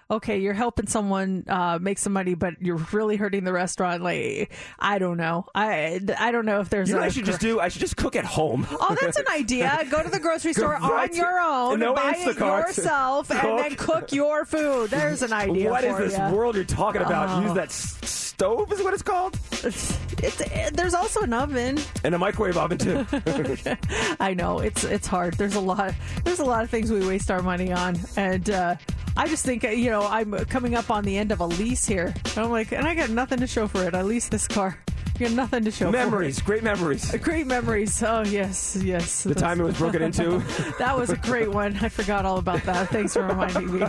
okay, 0.10 0.40
you're 0.40 0.54
helping 0.54 0.88
someone 0.88 1.44
uh, 1.48 1.80
make 1.82 1.98
some 1.98 2.14
money, 2.14 2.34
but 2.34 2.62
you're 2.62 2.78
really 2.92 3.18
hurting 3.18 3.44
the 3.44 3.54
restaurant. 3.54 4.04
Like, 4.04 4.52
I 4.80 5.00
don't 5.00 5.18
know. 5.18 5.46
I 5.54 6.00
I 6.18 6.32
don't 6.32 6.46
know 6.46 6.60
if 6.62 6.70
there's. 6.70 6.90
You 6.90 6.96
know, 6.96 7.00
a 7.00 7.04
what 7.04 7.08
I 7.08 7.10
should 7.10 7.26
just 7.26 7.42
do. 7.42 7.60
I 7.60 7.68
should 7.70 7.82
just 7.82 7.98
cook 7.98 8.16
at 8.16 8.26
home. 8.26 8.68
Oh, 8.72 8.96
that's 9.00 9.18
an 9.18 9.26
idea. 9.32 9.86
Go 9.92 10.02
to 10.02 10.10
the 10.10 10.20
grocery 10.20 10.54
Go 10.54 10.62
store 10.62 10.72
right 10.74 11.10
on 11.10 11.16
your 11.16 11.40
own, 11.40 11.80
no 11.80 11.94
buy 11.94 12.14
Instacart. 12.14 12.70
it 12.70 12.78
yourself, 12.78 13.32
and 13.32 13.60
then 13.60 13.76
cook 13.76 14.12
your 14.12 14.46
food. 14.46 14.90
There's 14.90 15.22
an 15.22 15.34
idea. 15.34 15.70
What 15.70 15.84
is 15.84 15.98
this 15.98 16.14
ya. 16.18 16.32
world 16.32 16.56
you're 16.56 16.64
talking 16.64 17.02
about? 17.02 17.30
Oh. 17.30 17.42
Use 17.46 17.54
that 17.54 17.68
s- 17.70 18.27
stove 18.38 18.72
is 18.72 18.84
what 18.84 18.94
it's 18.94 19.02
called, 19.02 19.36
It's, 19.64 19.98
it, 20.14 20.76
there's 20.76 20.94
also 20.94 21.22
an 21.22 21.34
oven. 21.34 21.80
and 22.04 22.14
a 22.14 22.20
microwave 22.20 22.56
oven 22.56 22.78
too. 22.78 23.04
I 24.20 24.36
know 24.36 24.60
it's 24.60 24.84
it's 24.84 25.08
hard. 25.08 25.34
There's 25.34 25.56
a 25.56 25.60
lot. 25.60 25.96
There's 26.24 26.38
a 26.40 26.46
lot 26.46 26.64
of 26.64 26.70
things 26.70 26.92
we 26.92 27.06
waste 27.08 27.32
our 27.32 27.42
money 27.42 27.72
on, 27.74 27.98
and 28.16 28.48
uh, 28.52 28.76
I 29.16 29.28
just 29.28 29.44
think 29.44 29.64
uh, 29.66 29.70
you 29.70 29.90
know 29.90 30.04
I'm 30.04 30.32
coming 30.46 30.76
up 30.76 30.92
on 30.92 31.04
the 31.04 31.18
end 31.18 31.32
of 31.32 31.40
a 31.40 31.48
lease 31.48 31.88
here. 31.88 32.14
And 32.26 32.38
I'm 32.38 32.52
like, 32.52 32.72
and 32.74 32.86
I 32.88 32.94
got 32.94 33.10
nothing 33.10 33.40
to 33.40 33.48
show 33.48 33.68
for 33.68 33.84
it. 33.86 33.96
I 33.96 34.04
leased 34.04 34.30
this 34.30 34.48
car. 34.48 34.78
You 35.20 35.28
got 35.28 35.36
nothing 35.36 35.64
to 35.64 35.72
show. 35.72 35.92
memories, 35.92 36.40
great 36.42 36.64
memories. 36.64 37.16
Great 37.22 37.48
memories. 37.48 38.04
Oh 38.04 38.22
yes, 38.22 38.76
yes. 38.76 39.24
The 39.24 39.34
time 39.34 39.60
it 39.60 39.64
was 39.64 39.78
broken 39.78 40.04
into. 40.04 40.38
that 40.80 40.96
was 40.96 41.10
a 41.10 41.18
great 41.18 41.50
one. 41.50 41.76
I 41.82 41.90
forgot 41.90 42.26
all 42.26 42.38
about 42.38 42.62
that. 42.64 42.90
Thanks 42.90 43.14
for 43.14 43.24
reminding 43.24 43.80
me. 43.80 43.80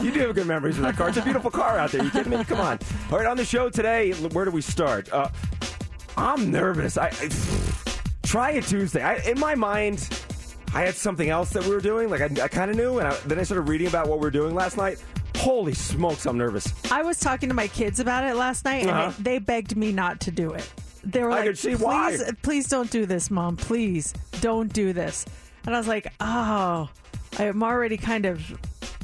You 0.00 0.12
do 0.12 0.20
have 0.20 0.34
good 0.34 0.46
memories 0.46 0.76
of 0.78 0.84
that 0.84 0.96
car. 0.96 1.08
It's 1.08 1.18
a 1.18 1.22
beautiful 1.22 1.50
car 1.50 1.78
out 1.78 1.90
there. 1.92 2.02
You 2.02 2.10
kidding 2.10 2.36
me? 2.36 2.42
Come 2.44 2.60
on. 2.60 2.78
All 3.10 3.18
right, 3.18 3.26
on 3.26 3.36
the 3.36 3.44
show 3.44 3.68
today, 3.68 4.12
where 4.12 4.44
do 4.44 4.50
we 4.50 4.62
start? 4.62 5.12
Uh, 5.12 5.28
I'm 6.16 6.50
nervous. 6.50 6.96
I, 6.96 7.08
I 7.08 7.28
try 8.22 8.52
it 8.52 8.64
Tuesday. 8.64 9.02
I, 9.02 9.16
in 9.28 9.38
my 9.38 9.54
mind, 9.54 10.08
I 10.74 10.82
had 10.82 10.94
something 10.94 11.28
else 11.28 11.50
that 11.50 11.64
we 11.64 11.70
were 11.70 11.80
doing. 11.80 12.08
Like 12.08 12.20
I, 12.22 12.44
I 12.44 12.48
kind 12.48 12.70
of 12.70 12.76
knew, 12.76 12.98
and 12.98 13.08
I, 13.08 13.16
then 13.26 13.38
I 13.38 13.42
started 13.42 13.62
reading 13.62 13.88
about 13.88 14.08
what 14.08 14.18
we 14.18 14.24
were 14.24 14.30
doing 14.30 14.54
last 14.54 14.76
night. 14.76 15.02
Holy 15.36 15.74
smokes, 15.74 16.26
I'm 16.26 16.38
nervous. 16.38 16.72
I 16.90 17.02
was 17.02 17.18
talking 17.20 17.48
to 17.48 17.54
my 17.54 17.68
kids 17.68 18.00
about 18.00 18.24
it 18.24 18.34
last 18.36 18.64
night, 18.64 18.86
Uh-huh. 18.86 19.12
and 19.16 19.24
they, 19.24 19.32
they 19.32 19.38
begged 19.38 19.76
me 19.76 19.92
not 19.92 20.20
to 20.20 20.30
do 20.30 20.52
it. 20.52 20.68
They 21.04 21.22
were 21.22 21.30
I 21.30 21.46
like, 21.46 21.56
"Please, 21.56 21.78
why." 21.78 22.16
please 22.42 22.68
don't 22.68 22.90
do 22.90 23.06
this, 23.06 23.30
mom. 23.30 23.56
Please 23.56 24.12
don't 24.40 24.72
do 24.72 24.92
this." 24.92 25.24
And 25.64 25.74
I 25.74 25.78
was 25.78 25.86
like, 25.86 26.12
"Oh, 26.20 26.88
I'm 27.38 27.62
already 27.62 27.96
kind 27.96 28.26
of 28.26 28.40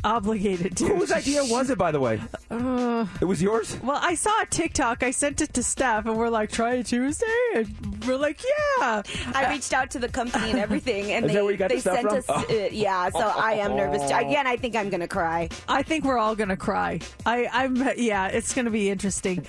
obligated 0.04 0.76
to." 0.78 0.86
Whose 0.86 1.12
idea 1.12 1.44
was 1.44 1.70
it, 1.70 1.78
by 1.78 1.90
the 1.92 2.00
way? 2.00 2.20
Uh, 2.50 3.06
It 3.20 3.24
was 3.24 3.42
yours. 3.42 3.76
well, 3.82 3.98
I 4.02 4.14
saw 4.14 4.30
a 4.42 4.46
TikTok. 4.46 5.02
I 5.02 5.10
sent 5.10 5.40
it 5.40 5.52
to 5.54 5.62
Steph, 5.62 6.06
and 6.06 6.16
we're 6.16 6.28
like, 6.28 6.50
"Try 6.50 6.74
it 6.74 6.86
Tuesday," 6.86 7.26
and 7.54 8.04
we're 8.06 8.16
like, 8.16 8.40
"Yeah." 8.42 9.02
I 9.34 9.46
reached 9.50 9.72
out 9.72 9.90
to 9.92 9.98
the 9.98 10.08
company 10.08 10.50
and 10.50 10.58
everything, 10.58 11.12
and 11.12 11.28
they 11.28 11.34
that 11.34 11.42
where 11.44 11.52
you 11.52 11.58
got 11.58 11.68
they 11.70 11.76
the 11.76 11.80
sent 11.82 12.08
from? 12.08 12.18
us. 12.18 12.24
Oh. 12.28 12.44
Uh, 12.48 12.68
yeah, 12.70 13.08
so 13.10 13.20
I 13.20 13.54
am 13.54 13.76
nervous. 13.76 14.02
Again, 14.10 14.46
I 14.46 14.56
think 14.56 14.76
I'm 14.76 14.90
gonna 14.90 15.08
cry. 15.08 15.48
I 15.68 15.82
think 15.82 16.04
we're 16.04 16.18
all 16.18 16.34
gonna 16.36 16.56
cry. 16.56 17.00
I, 17.26 17.48
I'm 17.52 17.76
yeah, 17.96 18.26
it's 18.28 18.54
gonna 18.54 18.70
be 18.70 18.90
interesting. 18.90 19.46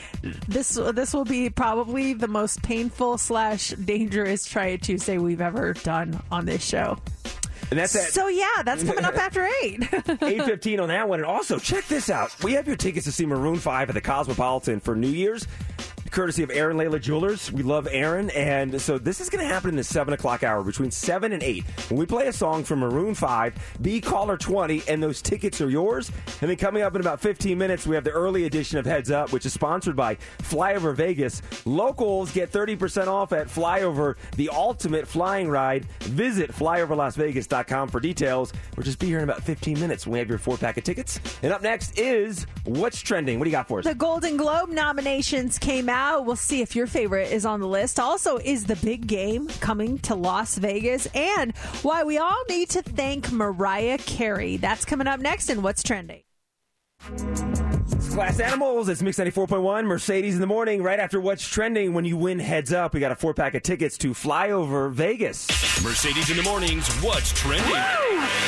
This 0.48 0.80
this 0.94 1.14
will 1.14 1.26
be 1.26 1.50
probably 1.50 2.14
the 2.14 2.28
most 2.28 2.62
painful 2.64 3.18
slash 3.18 3.70
dangerous 3.70 4.46
try 4.48 4.68
it 4.68 4.82
Tuesday 4.84 5.18
we've 5.18 5.42
ever 5.42 5.74
done 5.74 6.22
on 6.32 6.46
this 6.46 6.64
show. 6.64 6.98
And 7.74 7.80
that's 7.80 7.96
at 7.96 8.14
So 8.14 8.28
yeah, 8.28 8.62
that's 8.64 8.84
coming 8.84 9.04
up 9.04 9.16
after 9.16 9.50
eight. 9.64 9.80
8.15 9.82 10.80
on 10.80 10.90
that 10.90 11.10
one. 11.10 11.20
And 11.22 11.26
also, 11.26 11.58
check 11.58 11.88
this 11.88 12.08
out. 12.08 12.32
We 12.44 12.54
have 12.54 12.68
your 12.68 12.76
tickets 12.76 13.06
to 13.08 13.12
see 13.12 13.26
Maroon 13.26 13.58
5 13.58 13.90
at 13.90 13.96
the 13.96 14.02
Cosmopolitan 14.02 14.80
for 14.80 14.96
New 14.96 15.08
Year's, 15.10 15.48
courtesy 16.14 16.44
of 16.44 16.52
Aaron 16.52 16.78
Layla 16.78 17.02
Jewelers. 17.02 17.52
We 17.52 17.64
love 17.64 17.88
Aaron. 17.92 18.30
And 18.30 18.80
so 18.80 18.98
this 18.98 19.20
is 19.20 19.30
going 19.30 19.44
to 19.46 19.52
happen 19.52 19.70
in 19.72 19.76
the 19.76 19.84
7 19.84 20.14
o'clock 20.14 20.44
hour, 20.44 20.64
between 20.64 20.92
7 20.92 21.34
and 21.34 21.42
8. 21.42 21.64
When 21.90 22.00
we 22.00 22.06
play 22.06 22.28
a 22.28 22.34
song 22.34 22.64
from 22.64 22.80
Maroon 22.80 23.16
5, 23.16 23.78
be 23.82 24.00
caller 24.00 24.38
20, 24.38 24.84
and 24.88 25.02
those 25.02 25.22
tickets 25.22 25.60
are 25.60 25.70
yours. 25.70 26.12
And 26.42 26.50
then 26.50 26.58
coming 26.58 26.84
up 26.84 26.94
in 26.96 27.02
about 27.02 27.20
15 27.20 27.58
minutes, 27.58 27.88
we 27.88 27.96
have 27.96 28.04
the 28.04 28.12
early 28.12 28.46
edition 28.46 28.78
of 28.78 28.86
Heads 28.86 29.10
Up, 29.12 29.34
which 29.34 29.46
is 29.46 29.54
sponsored 29.54 29.96
by 29.96 30.16
Flyover 30.40 30.96
Vegas. 30.96 31.42
Locals 31.66 32.32
get 32.32 32.52
30% 32.52 33.08
off 33.08 33.34
at 33.34 33.48
Flyover, 33.48 34.16
the 34.36 34.50
ultimate 34.50 35.08
flying 35.08 35.50
ride. 35.50 35.86
Visit 36.02 36.52
flyoverlasvegas.com 36.52 37.90
for 37.90 38.00
details. 38.00 38.54
We'll 38.78 38.84
just 38.84 39.00
be 39.00 39.08
here 39.08 39.18
in 39.18 39.24
about 39.24 39.44
15 39.44 39.80
minutes 39.80 40.06
when 40.06 40.14
we 40.14 40.20
have 40.20 40.30
your 40.30 40.38
four 40.38 40.58
pack 40.58 40.78
of 40.78 40.84
tickets. 40.84 41.20
And 41.42 41.52
up 41.52 41.64
next 41.64 41.98
is 41.98 42.46
What's 42.66 43.02
Trending. 43.02 43.40
What 43.40 43.46
do 43.46 43.50
you 43.50 43.56
got 43.56 43.68
for 43.68 43.80
us? 43.80 43.86
the 43.86 43.96
Golden 43.96 44.38
Globe 44.38 44.70
nominations 44.70 45.58
came 45.58 45.90
out. 45.90 46.03
Out. 46.04 46.26
We'll 46.26 46.36
see 46.36 46.62
if 46.62 46.76
your 46.76 46.88
favorite 46.88 47.32
is 47.32 47.46
on 47.46 47.62
the 47.62 47.68
list. 47.68 48.00
Also, 48.00 48.38
is 48.38 48.66
the 48.66 48.76
big 48.76 49.08
game 49.08 49.48
coming 49.62 50.00
to 50.00 50.16
Las 50.16 50.58
Vegas? 50.58 51.08
And 51.16 51.56
why 51.82 52.04
we 52.04 52.18
all 52.18 52.44
need 52.50 52.70
to 52.72 52.82
thank 52.82 53.32
Mariah 53.32 53.98
Carey. 54.00 54.58
That's 54.58 54.86
coming 54.86 55.08
up 55.08 55.20
next 55.20 55.50
in 55.50 55.62
What's 55.62 55.84
Trending. 55.84 56.24
Glass 57.04 58.40
Animals, 58.40 58.88
it's 58.88 59.02
Mix 59.02 59.18
94.1, 59.18 59.86
Mercedes 59.86 60.36
in 60.36 60.42
the 60.42 60.48
morning, 60.48 60.82
right 60.82 61.00
after 61.00 61.20
what's 61.20 61.46
trending 61.46 61.94
when 61.94 62.06
you 62.06 62.16
win 62.16 62.40
heads 62.40 62.72
up. 62.72 62.94
We 62.94 63.02
got 63.02 63.12
a 63.12 63.16
four 63.16 63.34
pack 63.34 63.56
of 63.56 63.64
tickets 63.64 63.98
to 64.00 64.14
fly 64.14 64.52
over 64.52 64.88
Vegas. 64.88 65.48
Mercedes 65.84 66.30
in 66.30 66.38
the 66.38 66.44
mornings, 66.44 66.88
what's 67.02 67.34
trending 67.34 67.74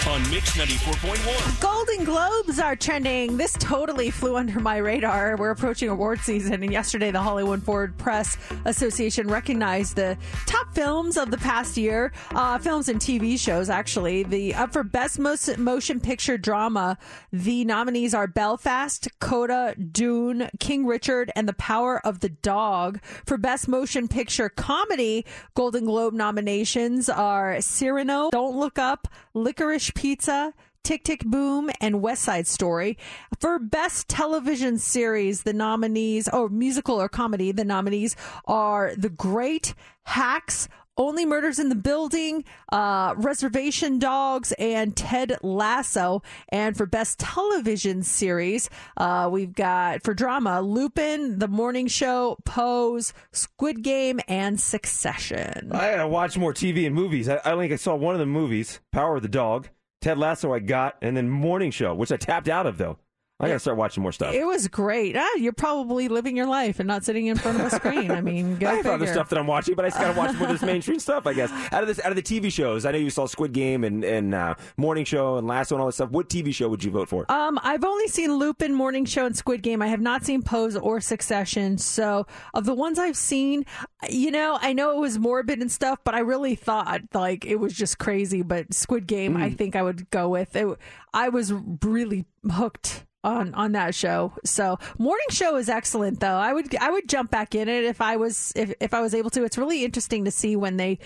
on 0.08 0.22
Mix 0.30 0.56
94.1. 0.56 1.60
Golden 1.60 2.06
Globes 2.06 2.60
are 2.60 2.76
trending. 2.76 3.38
This 3.38 3.54
totally 3.60 4.12
flew 4.12 4.38
under 4.38 4.60
my 4.60 4.78
radar. 4.78 5.36
We're 5.36 5.50
approaching 5.50 5.89
award 5.89 6.20
season, 6.20 6.63
and 6.63 6.72
yesterday 6.72 7.12
the 7.12 7.22
Hollywood 7.22 7.63
Foreign 7.63 7.94
Press 7.94 8.38
Association 8.65 9.28
recognized 9.28 9.96
the 9.96 10.18
top 10.46 10.74
films 10.74 11.18
of 11.18 11.32
the 11.32 11.38
past 11.38 11.76
year, 11.76 12.13
uh, 12.32 12.58
films 12.60 12.88
and 12.88 13.02
TV 13.02 13.38
shows. 13.38 13.70
Actually, 13.70 14.24
the 14.24 14.54
up 14.54 14.72
for 14.72 14.84
best 14.84 15.20
most 15.20 15.58
motion 15.58 16.00
picture 16.00 16.38
drama, 16.38 16.98
the 17.34 17.65
nominees 17.65 18.13
are 18.13 18.28
Belfast, 18.45 19.08
Coda, 19.19 19.73
Dune, 19.73 20.51
King 20.60 20.86
Richard, 20.86 21.31
and 21.36 21.49
The 21.49 21.53
Power 21.53 21.99
of 22.05 22.19
the 22.19 22.29
Dog. 22.29 22.99
For 23.25 23.39
best 23.39 23.67
motion 23.67 24.08
picture 24.08 24.49
comedy, 24.49 25.25
Golden 25.55 25.86
Globe 25.86 26.13
nominations 26.13 27.10
are 27.10 27.60
Cyrano, 27.60 28.29
Don't 28.29 28.55
Look 28.55 28.77
Up, 28.77 29.08
Licorice 29.34 29.89
Pizza. 29.95 30.53
Tick 30.84 31.03
Tick 31.03 31.25
Boom 31.25 31.71
and 31.81 32.03
West 32.03 32.21
Side 32.21 32.45
Story. 32.45 32.99
For 33.39 33.58
Best 33.58 34.08
Television 34.08 34.77
Series, 34.77 35.41
the 35.41 35.51
nominees, 35.51 36.27
or 36.27 36.47
musical 36.47 37.01
or 37.01 37.10
comedy, 37.10 37.51
the 37.51 37.65
nominees 37.65 38.15
are 38.45 38.93
The 38.95 39.10
Great, 39.10 39.73
Hacks, 40.03 40.69
only 40.97 41.25
Murders 41.25 41.60
in 41.60 41.69
the 41.69 41.75
Building, 41.75 42.43
uh, 42.71 43.13
Reservation 43.17 43.99
Dogs, 43.99 44.51
and 44.53 44.95
Ted 44.95 45.38
Lasso. 45.41 46.21
And 46.49 46.75
for 46.75 46.86
Best 46.86 47.19
Television 47.19 48.03
Series, 48.03 48.69
uh, 48.97 49.29
we've 49.31 49.53
got 49.53 50.03
for 50.03 50.13
drama 50.13 50.62
Lupin, 50.62 51.39
The 51.39 51.47
Morning 51.47 51.88
Show, 51.88 52.38
Pose, 52.45 53.13
Squid 53.31 53.84
Game, 53.84 54.19
and 54.27 54.60
Succession. 54.60 55.71
I 55.71 55.91
gotta 55.91 56.08
watch 56.08 56.38
more 56.38 56.53
TV 56.53 56.86
and 56.86 56.95
movies. 56.95 57.29
I, 57.29 57.39
I 57.43 57.55
think 57.55 57.71
I 57.71 57.77
saw 57.77 57.95
one 57.95 58.15
of 58.15 58.19
the 58.19 58.25
movies, 58.25 58.79
Power 58.91 59.17
of 59.17 59.21
the 59.21 59.29
Dog. 59.29 59.69
Ted 60.01 60.17
Lasso, 60.19 60.53
I 60.53 60.60
got, 60.60 60.97
and 61.01 61.17
then 61.17 61.29
Morning 61.29 61.71
Show, 61.71 61.95
which 61.95 62.12
I 62.12 62.17
tapped 62.17 62.47
out 62.47 62.67
of 62.67 62.77
though. 62.77 62.99
I 63.38 63.48
gotta 63.48 63.60
start 63.60 63.76
watching 63.76 64.02
more 64.02 64.13
stuff. 64.13 64.34
It 64.34 64.45
was 64.45 64.69
great. 64.69 65.17
Ah, 65.17 65.28
you're 65.36 65.52
probably 65.52 66.08
living 66.08 66.38
your 66.38 66.45
life 66.45 66.80
and 66.80 66.88
not 66.88 67.04
sitting 67.04 67.26
in 67.26 67.36
front 67.36 67.60
of 67.60 67.65
a 67.65 67.69
screen. 67.69 68.10
I 68.10 68.21
mean, 68.21 68.56
go 68.56 68.67
I 68.69 68.76
have 68.76 68.86
other 68.86 69.08
stuff 69.08 69.28
that 69.28 69.38
I'm 69.38 69.45
watching, 69.45 69.76
but 69.76 69.84
I 69.84 69.89
just 69.89 70.00
gotta 70.00 70.17
watch 70.17 70.34
more 70.38 70.48
of 70.48 70.54
this 70.54 70.62
mainstream 70.65 71.00
stuff. 71.00 71.28
I 71.28 71.34
guess 71.34 71.52
out 71.74 71.84
of 71.84 71.88
this, 71.88 72.00
out 72.00 72.12
of 72.12 72.15
the 72.15 72.21
TV 72.21 72.50
shows, 72.50 72.86
I 72.86 72.93
know 72.93 72.98
you 72.98 73.10
saw 73.10 73.26
Squid 73.26 73.52
Game 73.52 73.84
and, 73.84 74.06
and 74.06 74.34
uh, 74.34 74.56
Morning 74.78 75.04
Show 75.04 75.36
and 75.36 75.48
Last 75.48 75.71
One, 75.71 75.82
all 75.82 75.88
this 75.88 75.95
stuff. 75.95 76.12
What 76.12 76.30
TV 76.30 76.56
show 76.56 76.69
would 76.69 76.82
you 76.82 76.91
vote 76.91 77.10
for? 77.10 77.30
Um, 77.30 77.60
I've 77.62 77.84
only 77.84 78.08
seen 78.08 78.34
Lupin, 78.36 78.74
Morning 78.74 79.04
Show, 79.04 79.26
and 79.26 79.36
Squid 79.36 79.62
Game. 79.62 79.82
I 79.82 79.88
have 79.88 80.02
not 80.02 80.24
seen 80.24 80.41
Pose 80.41 80.78
or 80.78 81.02
Succession. 81.02 81.78
So, 81.78 82.28
of 82.54 82.63
the 82.63 82.74
ones 82.74 82.98
I've 82.98 83.17
seen, 83.17 83.65
you 84.10 84.32
know, 84.32 84.58
I 84.62 84.71
know 84.71 84.91
it 84.91 85.00
was 85.02 85.19
morbid 85.19 85.60
and 85.60 85.69
stuff, 85.69 86.00
but 86.06 86.15
I 86.15 86.19
really 86.19 86.56
thought 86.56 87.02
like 87.13 87.43
it 87.43 87.58
was 87.58 87.74
just 87.74 88.00
crazy. 88.00 88.43
But 88.43 88.74
Squid 88.74 89.08
Game, 89.08 89.36
I 89.36 89.50
think 89.50 89.76
I 89.76 89.82
would 89.82 90.10
go 90.10 90.30
with. 90.30 90.56
It, 90.56 90.78
I 91.13 91.28
was 91.28 91.52
really 91.84 92.26
hooked 92.50 93.05
on 93.25 93.53
on 93.55 93.71
that 93.73 93.95
show. 93.95 94.31
So 94.45 94.77
morning 94.97 95.25
show 95.31 95.57
is 95.57 95.67
excellent 95.67 96.19
though. 96.19 96.38
I 96.38 96.53
would 96.53 96.75
I 96.77 96.91
would 96.91 97.09
jump 97.09 97.31
back 97.31 97.55
in 97.55 97.67
it 97.67 97.83
if 97.83 97.99
I 97.99 98.17
was 98.17 98.53
if 98.55 98.73
if 98.79 98.93
I 98.93 99.01
was 99.01 99.13
able 99.13 99.29
to. 99.31 99.43
It's 99.43 99.57
really 99.57 99.83
interesting 99.83 100.25
to 100.25 100.31
see 100.31 100.55
when 100.55 100.77
they 100.77 100.99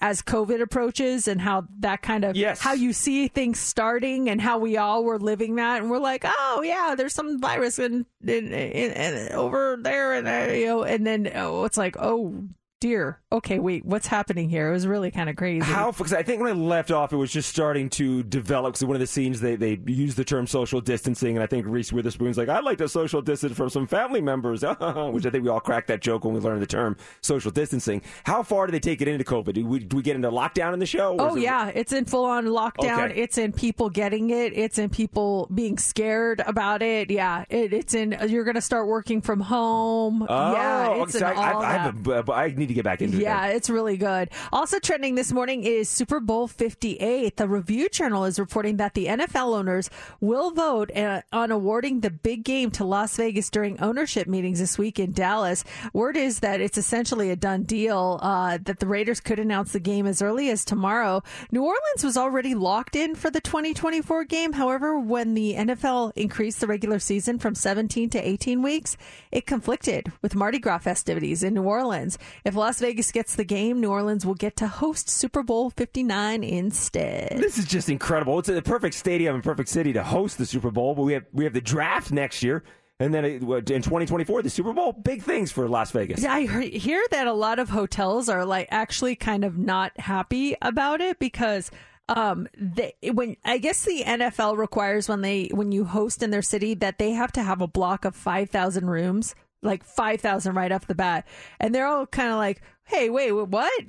as 0.00 0.20
COVID 0.22 0.60
approaches 0.60 1.28
and 1.28 1.40
how 1.40 1.66
that 1.78 2.02
kind 2.02 2.24
of 2.24 2.36
Yes. 2.36 2.60
how 2.60 2.72
you 2.72 2.92
see 2.92 3.28
things 3.28 3.58
starting 3.60 4.28
and 4.28 4.40
how 4.40 4.58
we 4.58 4.76
all 4.76 5.04
were 5.04 5.18
living 5.18 5.54
that 5.56 5.80
and 5.80 5.90
we're 5.90 5.98
like, 5.98 6.24
"Oh 6.26 6.62
yeah, 6.64 6.94
there's 6.96 7.14
some 7.14 7.40
virus 7.40 7.78
in, 7.78 8.04
in, 8.22 8.52
in, 8.52 8.92
in 8.92 9.32
over 9.32 9.78
there 9.80 10.12
and 10.14 10.26
uh, 10.28 10.52
you 10.52 10.66
know 10.66 10.82
and 10.82 11.06
then 11.06 11.30
oh, 11.34 11.64
it's 11.64 11.78
like, 11.78 11.96
"Oh 11.98 12.42
dear. 12.82 13.20
Okay, 13.30 13.58
wait, 13.60 13.84
what's 13.86 14.08
happening 14.08 14.48
here?" 14.48 14.68
It 14.68 14.72
was 14.72 14.86
really 14.86 15.10
kind 15.10 15.30
of 15.30 15.36
crazy. 15.36 15.64
How? 15.64 15.92
Because 15.92 16.12
I 16.12 16.22
think 16.22 16.42
when 16.42 16.50
I 16.50 16.54
left 16.54 16.90
off, 16.90 17.12
it 17.12 17.16
was 17.16 17.30
just 17.32 17.48
starting 17.48 17.88
to 17.90 18.22
develop. 18.24 18.74
Because 18.74 18.84
one 18.86 18.96
of 18.96 19.00
the 19.00 19.06
scenes 19.06 19.40
they 19.40 19.54
they 19.56 19.80
used 19.86 20.16
the 20.16 20.24
term 20.24 20.46
social 20.46 20.80
distancing, 20.80 21.36
and 21.36 21.42
I 21.42 21.46
think 21.46 21.64
Reese 21.66 21.92
Witherspoon's 21.92 22.36
like, 22.36 22.48
"I'd 22.48 22.64
like 22.64 22.78
to 22.78 22.88
social 22.88 23.22
distance 23.22 23.56
from 23.56 23.70
some 23.70 23.86
family 23.86 24.20
members," 24.20 24.62
which 25.12 25.24
I 25.26 25.30
think 25.30 25.44
we 25.44 25.48
all 25.48 25.60
cracked 25.60 25.86
that 25.88 26.00
joke 26.02 26.24
when 26.24 26.34
we 26.34 26.40
learned 26.40 26.60
the 26.60 26.66
term 26.66 26.96
social 27.22 27.50
distancing. 27.50 28.02
How 28.24 28.42
far 28.42 28.66
do 28.66 28.72
they 28.72 28.80
take 28.80 29.00
it 29.00 29.08
into 29.08 29.24
COVID? 29.24 29.54
Do 29.54 29.64
we, 29.66 29.78
do 29.78 29.96
we 29.96 30.02
get 30.02 30.16
into 30.16 30.30
lockdown 30.30 30.72
in 30.74 30.80
the 30.80 30.86
show? 30.86 31.16
Oh 31.18 31.36
it- 31.36 31.42
yeah, 31.42 31.68
it's 31.68 31.92
in 31.92 32.04
full 32.04 32.24
on 32.24 32.46
lockdown. 32.46 33.10
Okay. 33.10 33.20
It's 33.20 33.38
in 33.38 33.52
people 33.52 33.88
getting 33.90 34.30
it. 34.30 34.52
It's 34.56 34.78
in 34.78 34.90
people 34.90 35.48
being 35.54 35.78
scared 35.78 36.42
about 36.46 36.82
it. 36.82 37.10
Yeah, 37.10 37.44
it, 37.48 37.72
it's 37.72 37.94
in. 37.94 38.16
You're 38.28 38.44
going 38.44 38.56
to 38.56 38.60
start 38.60 38.88
working 38.88 39.20
from 39.20 39.40
home. 39.40 40.26
Oh, 40.28 40.52
yeah, 40.52 41.02
it's 41.02 41.14
in 41.14 41.22
I, 41.22 41.32
all 41.34 41.42
I, 41.42 41.52
I, 41.52 41.72
that. 41.78 42.06
have 42.06 42.28
a, 42.28 42.32
I 42.32 42.48
need 42.48 42.68
to 42.72 42.74
get 42.74 42.84
back 42.84 43.02
into 43.02 43.18
it. 43.18 43.22
Yeah, 43.22 43.46
it's 43.46 43.70
really 43.70 43.96
good. 43.96 44.30
Also 44.52 44.78
trending 44.78 45.14
this 45.14 45.32
morning 45.32 45.64
is 45.64 45.88
Super 45.88 46.20
Bowl 46.20 46.48
58. 46.48 47.36
The 47.36 47.48
Review 47.48 47.88
Journal 47.88 48.24
is 48.24 48.38
reporting 48.38 48.78
that 48.78 48.94
the 48.94 49.06
NFL 49.06 49.56
owners 49.56 49.90
will 50.20 50.50
vote 50.50 50.94
uh, 50.96 51.22
on 51.32 51.50
awarding 51.50 52.00
the 52.00 52.10
big 52.10 52.44
game 52.44 52.70
to 52.72 52.84
Las 52.84 53.16
Vegas 53.16 53.50
during 53.50 53.80
ownership 53.80 54.26
meetings 54.26 54.58
this 54.58 54.78
week 54.78 54.98
in 54.98 55.12
Dallas. 55.12 55.64
Word 55.92 56.16
is 56.16 56.40
that 56.40 56.60
it's 56.60 56.78
essentially 56.78 57.30
a 57.30 57.36
done 57.36 57.62
deal, 57.62 58.18
uh, 58.22 58.58
that 58.62 58.78
the 58.78 58.86
Raiders 58.86 59.20
could 59.20 59.38
announce 59.38 59.72
the 59.72 59.80
game 59.80 60.06
as 60.06 60.22
early 60.22 60.50
as 60.50 60.64
tomorrow. 60.64 61.22
New 61.50 61.62
Orleans 61.62 62.04
was 62.04 62.16
already 62.16 62.54
locked 62.54 62.96
in 62.96 63.14
for 63.14 63.30
the 63.30 63.40
2024 63.40 64.24
game. 64.24 64.52
However, 64.52 64.98
when 64.98 65.34
the 65.34 65.54
NFL 65.54 66.12
increased 66.16 66.60
the 66.60 66.66
regular 66.66 66.98
season 66.98 67.38
from 67.38 67.54
17 67.54 68.10
to 68.10 68.28
18 68.28 68.62
weeks, 68.62 68.96
it 69.30 69.46
conflicted 69.46 70.12
with 70.22 70.34
Mardi 70.34 70.58
Gras 70.58 70.78
festivities 70.78 71.42
in 71.42 71.54
New 71.54 71.62
Orleans. 71.62 72.18
If 72.44 72.54
Las 72.62 72.78
Vegas 72.78 73.10
gets 73.10 73.34
the 73.34 73.42
game, 73.42 73.80
New 73.80 73.90
Orleans 73.90 74.24
will 74.24 74.36
get 74.36 74.54
to 74.58 74.68
host 74.68 75.10
Super 75.10 75.42
Bowl 75.42 75.70
59 75.70 76.44
instead. 76.44 77.36
This 77.36 77.58
is 77.58 77.64
just 77.64 77.88
incredible. 77.88 78.38
It's 78.38 78.48
a 78.48 78.62
perfect 78.62 78.94
stadium 78.94 79.34
and 79.34 79.42
perfect 79.42 79.68
city 79.68 79.92
to 79.94 80.04
host 80.04 80.38
the 80.38 80.46
Super 80.46 80.70
Bowl. 80.70 80.94
But 80.94 81.02
we 81.02 81.12
have 81.14 81.24
we 81.32 81.42
have 81.42 81.54
the 81.54 81.60
draft 81.60 82.12
next 82.12 82.40
year, 82.40 82.62
and 83.00 83.12
then 83.12 83.24
in 83.24 83.40
2024 83.40 84.42
the 84.42 84.48
Super 84.48 84.72
Bowl. 84.72 84.92
Big 84.92 85.24
things 85.24 85.50
for 85.50 85.68
Las 85.68 85.90
Vegas. 85.90 86.22
Yeah, 86.22 86.34
I 86.34 86.46
hear 86.46 87.04
that 87.10 87.26
a 87.26 87.32
lot 87.32 87.58
of 87.58 87.68
hotels 87.70 88.28
are 88.28 88.44
like 88.44 88.68
actually 88.70 89.16
kind 89.16 89.42
of 89.42 89.58
not 89.58 89.98
happy 89.98 90.54
about 90.62 91.00
it 91.00 91.18
because 91.18 91.68
um 92.08 92.46
they 92.56 92.94
when 93.12 93.36
I 93.44 93.58
guess 93.58 93.84
the 93.84 94.04
NFL 94.06 94.56
requires 94.56 95.08
when 95.08 95.22
they 95.22 95.48
when 95.52 95.72
you 95.72 95.84
host 95.84 96.22
in 96.22 96.30
their 96.30 96.42
city 96.42 96.74
that 96.74 96.98
they 96.98 97.10
have 97.10 97.32
to 97.32 97.42
have 97.42 97.60
a 97.60 97.66
block 97.66 98.04
of 98.04 98.14
5000 98.14 98.88
rooms 98.88 99.34
like 99.62 99.84
5000 99.84 100.54
right 100.54 100.72
off 100.72 100.86
the 100.86 100.94
bat. 100.94 101.26
And 101.60 101.74
they're 101.74 101.86
all 101.86 102.06
kind 102.06 102.30
of 102.30 102.36
like 102.36 102.60
hey 102.86 103.08
wait 103.08 103.32
what 103.32 103.72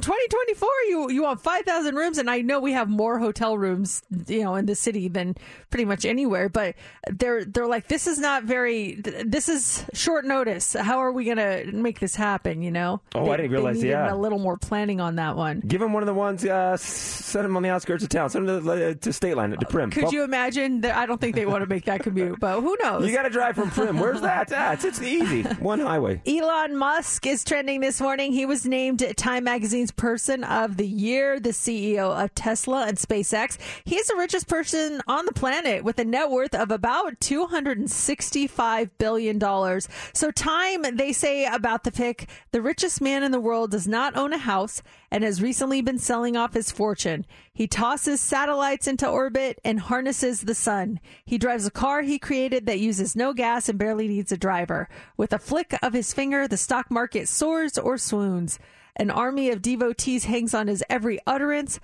2024 0.00 0.68
you 0.88 1.10
you 1.10 1.22
want 1.22 1.40
5000 1.40 1.94
rooms 1.96 2.18
and 2.18 2.30
I 2.30 2.40
know 2.40 2.60
we 2.60 2.72
have 2.72 2.88
more 2.88 3.18
hotel 3.18 3.58
rooms 3.58 4.02
you 4.26 4.42
know 4.44 4.54
in 4.54 4.66
the 4.66 4.74
city 4.74 5.08
than 5.08 5.34
pretty 5.70 5.84
much 5.84 6.04
anywhere 6.04 6.48
but 6.48 6.74
they're 7.10 7.44
they're 7.44 7.66
like 7.66 7.88
this 7.88 8.06
is 8.06 8.18
not 8.18 8.44
very 8.44 8.94
this 8.94 9.48
is 9.48 9.84
short 9.92 10.24
notice 10.24 10.72
how 10.74 10.98
are 10.98 11.12
we 11.12 11.24
going 11.24 11.36
to 11.36 11.72
make 11.72 11.98
this 12.00 12.14
happen 12.14 12.62
you 12.62 12.70
know 12.70 13.00
Oh, 13.14 13.30
I 13.30 13.36
didn't 13.36 13.52
realize, 13.52 13.82
yeah. 13.82 14.12
a 14.12 14.16
little 14.16 14.38
more 14.38 14.56
planning 14.56 15.00
on 15.00 15.16
that 15.16 15.36
one 15.36 15.60
Give 15.66 15.82
him 15.82 15.92
one 15.92 16.02
of 16.02 16.06
the 16.06 16.14
ones. 16.14 16.44
Uh, 16.44 16.76
send 16.76 17.44
him 17.44 17.56
on 17.56 17.62
the 17.62 17.68
outskirts 17.70 18.02
of 18.02 18.08
town. 18.08 18.30
Send 18.30 18.48
him 18.48 18.64
to, 18.64 18.70
uh, 18.90 18.94
to 18.94 19.12
State 19.12 19.36
Line 19.36 19.50
to 19.50 19.56
Primm. 19.66 19.90
could 19.92 20.04
Well, 20.04 20.12
you 20.12 20.22
imagine 20.24 20.80
that 20.82 20.96
I 20.96 21.06
don't 21.06 21.20
think 21.20 21.34
they 21.34 21.46
want 21.46 21.62
to 21.62 21.68
make 21.68 21.84
that 21.86 22.02
commute 22.02 22.38
but 22.40 22.60
who 22.60 22.76
knows 22.82 23.06
You 23.06 23.12
got 23.14 23.22
to 23.22 23.30
drive 23.30 23.54
from 23.56 23.70
Primm. 23.70 24.00
Where's 24.00 24.20
that? 24.22 24.52
Ah, 24.54 24.72
it's, 24.72 24.84
it's 24.84 25.02
easy. 25.02 25.42
One 25.42 25.80
highway. 25.80 26.22
Elon 26.26 26.76
Musk 26.76 27.26
is 27.26 27.44
trending 27.44 27.80
this 27.80 28.00
morning. 28.00 28.11
He 28.18 28.44
was 28.44 28.66
named 28.66 29.04
Time 29.16 29.44
Magazine's 29.44 29.90
Person 29.90 30.44
of 30.44 30.76
the 30.76 30.86
Year, 30.86 31.40
the 31.40 31.50
CEO 31.50 32.22
of 32.22 32.34
Tesla 32.34 32.86
and 32.86 32.98
SpaceX. 32.98 33.56
He 33.84 33.96
is 33.96 34.06
the 34.06 34.16
richest 34.16 34.48
person 34.48 35.00
on 35.06 35.24
the 35.24 35.32
planet 35.32 35.82
with 35.82 35.98
a 35.98 36.04
net 36.04 36.30
worth 36.30 36.54
of 36.54 36.70
about 36.70 37.18
$265 37.20 38.90
billion. 38.98 39.80
So, 40.12 40.30
Time, 40.30 40.82
they 40.96 41.12
say 41.12 41.46
about 41.46 41.84
the 41.84 41.92
pick, 41.92 42.28
the 42.50 42.60
richest 42.60 43.00
man 43.00 43.22
in 43.22 43.32
the 43.32 43.40
world 43.40 43.70
does 43.70 43.88
not 43.88 44.14
own 44.14 44.34
a 44.34 44.38
house 44.38 44.82
and 45.12 45.22
has 45.22 45.42
recently 45.42 45.82
been 45.82 45.98
selling 45.98 46.38
off 46.38 46.54
his 46.54 46.72
fortune. 46.72 47.26
He 47.52 47.66
tosses 47.66 48.18
satellites 48.18 48.88
into 48.88 49.06
orbit 49.06 49.60
and 49.62 49.78
harnesses 49.78 50.40
the 50.40 50.54
sun. 50.54 51.00
He 51.26 51.36
drives 51.36 51.66
a 51.66 51.70
car 51.70 52.00
he 52.00 52.18
created 52.18 52.64
that 52.64 52.80
uses 52.80 53.14
no 53.14 53.34
gas 53.34 53.68
and 53.68 53.78
barely 53.78 54.08
needs 54.08 54.32
a 54.32 54.38
driver. 54.38 54.88
With 55.18 55.34
a 55.34 55.38
flick 55.38 55.78
of 55.82 55.92
his 55.92 56.14
finger, 56.14 56.48
the 56.48 56.56
stock 56.56 56.90
market 56.90 57.28
soars 57.28 57.76
or 57.76 57.98
swoons. 57.98 58.58
An 58.96 59.10
army 59.10 59.50
of 59.50 59.60
devotees 59.60 60.24
hangs 60.24 60.54
on 60.54 60.66
his 60.66 60.82
every 60.88 61.18
utterance. 61.26 61.78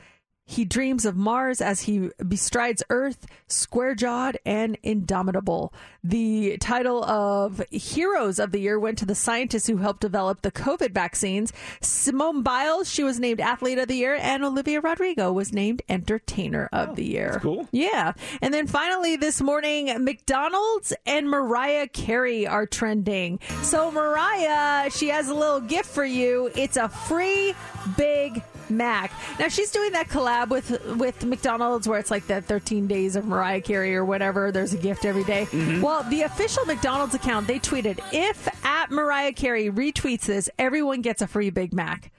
He 0.51 0.65
dreams 0.65 1.05
of 1.05 1.15
Mars 1.15 1.61
as 1.61 1.83
he 1.83 2.09
bestrides 2.27 2.83
Earth, 2.89 3.27
square 3.49 3.95
jawed 3.95 4.39
and 4.47 4.79
indomitable. 4.83 5.75
The 6.03 6.57
title 6.57 7.05
of 7.05 7.63
Heroes 7.71 8.39
of 8.39 8.51
the 8.51 8.59
Year 8.59 8.81
went 8.81 8.97
to 8.99 9.05
the 9.05 9.15
scientists 9.15 9.67
who 9.67 9.77
helped 9.77 10.01
develop 10.01 10.41
the 10.41 10.51
COVID 10.51 10.93
vaccines. 10.93 11.53
Simone 11.83 12.43
Biles, 12.43 12.91
she 12.91 13.05
was 13.05 13.21
named 13.21 13.43
Athlete 13.43 13.79
of 13.79 13.89
the 13.89 13.97
Year, 13.97 14.15
and 14.19 14.43
Olivia 14.43 14.81
Rodrigo 14.81 15.31
was 15.31 15.53
named 15.53 15.83
Entertainer 15.87 16.71
of 16.73 16.97
the 16.97 17.05
Year. 17.05 17.41
cool. 17.43 17.69
Yeah. 17.71 18.15
And 18.41 18.55
then 18.55 18.67
finally 18.67 19.17
this 19.17 19.43
morning, 19.43 20.03
McDonald's 20.03 20.95
and 21.05 21.29
Mariah 21.29 21.89
Carey 21.89 22.47
are 22.47 22.65
trending. 22.65 23.39
So, 23.61 23.91
Mariah, 23.91 24.91
she 24.91 25.09
has 25.09 25.29
a 25.29 25.35
little 25.35 25.61
gift 25.61 25.91
for 25.91 26.07
you. 26.07 26.51
It's 26.55 26.79
a 26.79 26.89
free 26.89 27.55
Big 27.99 28.43
Mac. 28.70 29.12
Now 29.38 29.48
she's 29.48 29.70
doing 29.70 29.92
that 29.92 30.09
collab 30.09 30.48
with 30.48 30.70
with 30.96 31.24
McDonald's 31.24 31.88
where 31.88 31.98
it's 31.98 32.11
like 32.11 32.26
the 32.26 32.42
13 32.42 32.87
days 32.87 33.16
of 33.16 33.26
Mariah 33.26 33.61
Carey 33.61 33.94
or 33.96 34.04
whatever. 34.04 34.52
There's 34.52 34.74
a 34.74 34.78
gift 34.78 35.04
every 35.04 35.24
day. 35.24 35.46
Mm-hmm. 35.46 35.81
Well, 35.83 36.02
the 36.04 36.22
official 36.22 36.64
McDonald's 36.64 37.14
account 37.14 37.46
they 37.46 37.59
tweeted 37.59 38.00
if 38.12 38.48
at 38.64 38.90
Mariah 38.90 39.33
Carey 39.33 39.70
retweets 39.70 40.26
this, 40.26 40.50
everyone 40.59 41.02
gets 41.02 41.22
a 41.22 41.26
free 41.26 41.50
Big 41.50 41.72
Mac. 41.72 42.11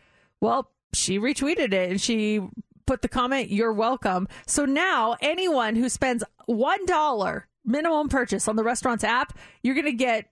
Well, 0.42 0.72
she 0.94 1.20
retweeted 1.20 1.74
it 1.74 1.92
and 1.92 2.02
she 2.02 2.42
put 2.86 3.02
the 3.02 3.08
comment, 3.08 3.52
"You're 3.52 3.74
welcome." 3.74 4.28
So 4.48 4.66
now 4.66 5.16
anyone 5.22 5.76
who 5.76 5.90
spends 5.90 6.24
one 6.46 6.86
dollar 6.86 7.48
minimum 7.66 8.10
purchase 8.10 8.48
on 8.48 8.56
the 8.56 8.64
restaurant's 8.64 9.04
app, 9.04 9.38
you're 9.62 9.76
gonna 9.76 9.92
get 9.92 10.26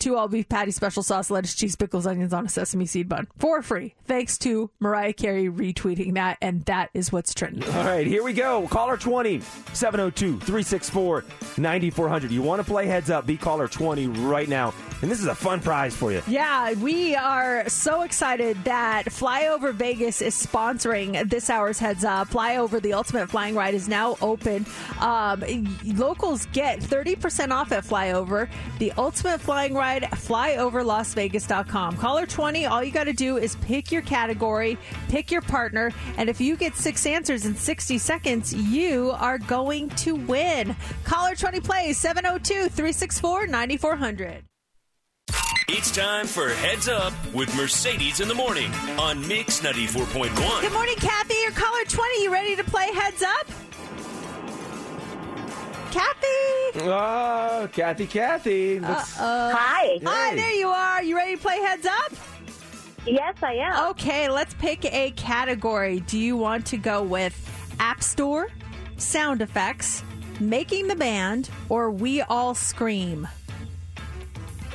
two 0.00 0.16
all 0.16 0.26
beef 0.26 0.48
patty, 0.48 0.72
special 0.72 1.02
sauce, 1.02 1.30
lettuce, 1.30 1.54
cheese, 1.54 1.76
pickles, 1.76 2.06
onions 2.06 2.32
on 2.32 2.46
a 2.46 2.48
sesame 2.48 2.86
seed 2.86 3.08
bun 3.08 3.28
for 3.38 3.62
free. 3.62 3.94
Thanks 4.06 4.38
to 4.38 4.70
Mariah 4.80 5.12
Carey 5.12 5.48
retweeting 5.48 6.14
that, 6.14 6.38
and 6.40 6.64
that 6.64 6.90
is 6.94 7.12
what's 7.12 7.32
trending. 7.34 7.62
All 7.62 7.84
right, 7.84 8.06
here 8.06 8.24
we 8.24 8.32
go. 8.32 8.66
Caller 8.68 8.96
20 8.96 9.40
702 9.72 10.38
364 10.40 11.24
9400. 11.58 12.30
You 12.30 12.42
want 12.42 12.60
to 12.60 12.64
play 12.64 12.86
heads 12.86 13.10
up? 13.10 13.26
Be 13.26 13.36
caller 13.36 13.68
20 13.68 14.08
right 14.08 14.48
now. 14.48 14.74
And 15.02 15.10
this 15.10 15.20
is 15.20 15.26
a 15.26 15.34
fun 15.34 15.60
prize 15.60 15.96
for 15.96 16.12
you. 16.12 16.20
Yeah, 16.26 16.74
we 16.74 17.14
are 17.16 17.66
so 17.70 18.02
excited 18.02 18.62
that 18.64 19.06
Flyover 19.06 19.72
Vegas 19.72 20.20
is 20.20 20.34
sponsoring 20.34 21.28
this 21.30 21.48
hour's 21.48 21.78
Heads 21.78 22.04
Up. 22.04 22.28
Flyover, 22.28 22.82
the 22.82 22.92
ultimate 22.92 23.30
flying 23.30 23.54
ride, 23.54 23.72
is 23.72 23.88
now 23.88 24.18
open. 24.20 24.66
Um, 25.00 25.42
locals 25.84 26.44
get 26.46 26.80
30% 26.80 27.50
off 27.50 27.72
at 27.72 27.84
Flyover. 27.84 28.48
The 28.78 28.92
ultimate 28.98 29.40
flying 29.40 29.72
ride, 29.72 30.02
flyoverlasvegas.com. 30.02 31.96
Caller 31.96 32.26
20, 32.26 32.66
all 32.66 32.84
you 32.84 32.92
got 32.92 33.04
to 33.04 33.14
do 33.14 33.38
is 33.38 33.56
pick 33.56 33.90
your 33.90 34.02
category, 34.02 34.76
pick 35.08 35.30
your 35.30 35.42
partner, 35.42 35.92
and 36.18 36.28
if 36.28 36.42
you 36.42 36.56
get 36.56 36.76
six 36.76 37.06
answers 37.06 37.46
in 37.46 37.54
60 37.54 37.96
seconds, 37.96 38.52
you 38.52 39.12
are 39.12 39.38
going 39.38 39.88
to 39.90 40.14
win. 40.14 40.76
Caller 41.04 41.34
20 41.34 41.60
plays 41.60 41.96
702 41.96 42.68
364 42.68 43.46
9400. 43.46 44.49
It's 45.72 45.90
time 45.90 46.26
for 46.26 46.48
Heads 46.48 46.88
Up 46.88 47.12
with 47.32 47.54
Mercedes 47.56 48.20
in 48.20 48.28
the 48.28 48.34
morning 48.34 48.72
on 48.98 49.26
Mix 49.28 49.60
94.1. 49.60 50.60
Good 50.62 50.72
morning, 50.72 50.96
Kathy. 50.96 51.34
You're 51.42 51.52
caller 51.52 51.84
20. 51.86 52.22
You 52.24 52.32
ready 52.32 52.56
to 52.56 52.64
play 52.64 52.92
Heads 52.92 53.22
Up? 53.22 53.46
Kathy. 55.92 56.80
Oh, 56.82 57.68
Kathy, 57.72 58.06
Kathy. 58.06 58.80
Let's- 58.80 59.16
Hi. 59.16 59.98
Hi, 60.04 60.30
Hey. 60.30 60.36
there 60.36 60.52
you 60.54 60.68
are. 60.68 61.02
You 61.02 61.16
ready 61.16 61.36
to 61.36 61.42
play 61.42 61.58
Heads 61.60 61.86
Up? 61.86 62.12
Yes, 63.06 63.36
I 63.42 63.54
am. 63.54 63.90
Okay, 63.90 64.28
let's 64.28 64.54
pick 64.54 64.84
a 64.84 65.12
category. 65.12 66.00
Do 66.00 66.18
you 66.18 66.36
want 66.36 66.66
to 66.66 66.76
go 66.76 67.02
with 67.02 67.34
App 67.78 68.02
Store, 68.02 68.48
sound 68.98 69.40
effects, 69.40 70.02
making 70.40 70.88
the 70.88 70.96
band, 70.96 71.48
or 71.68 71.90
we 71.90 72.22
all 72.22 72.54
scream? 72.54 73.26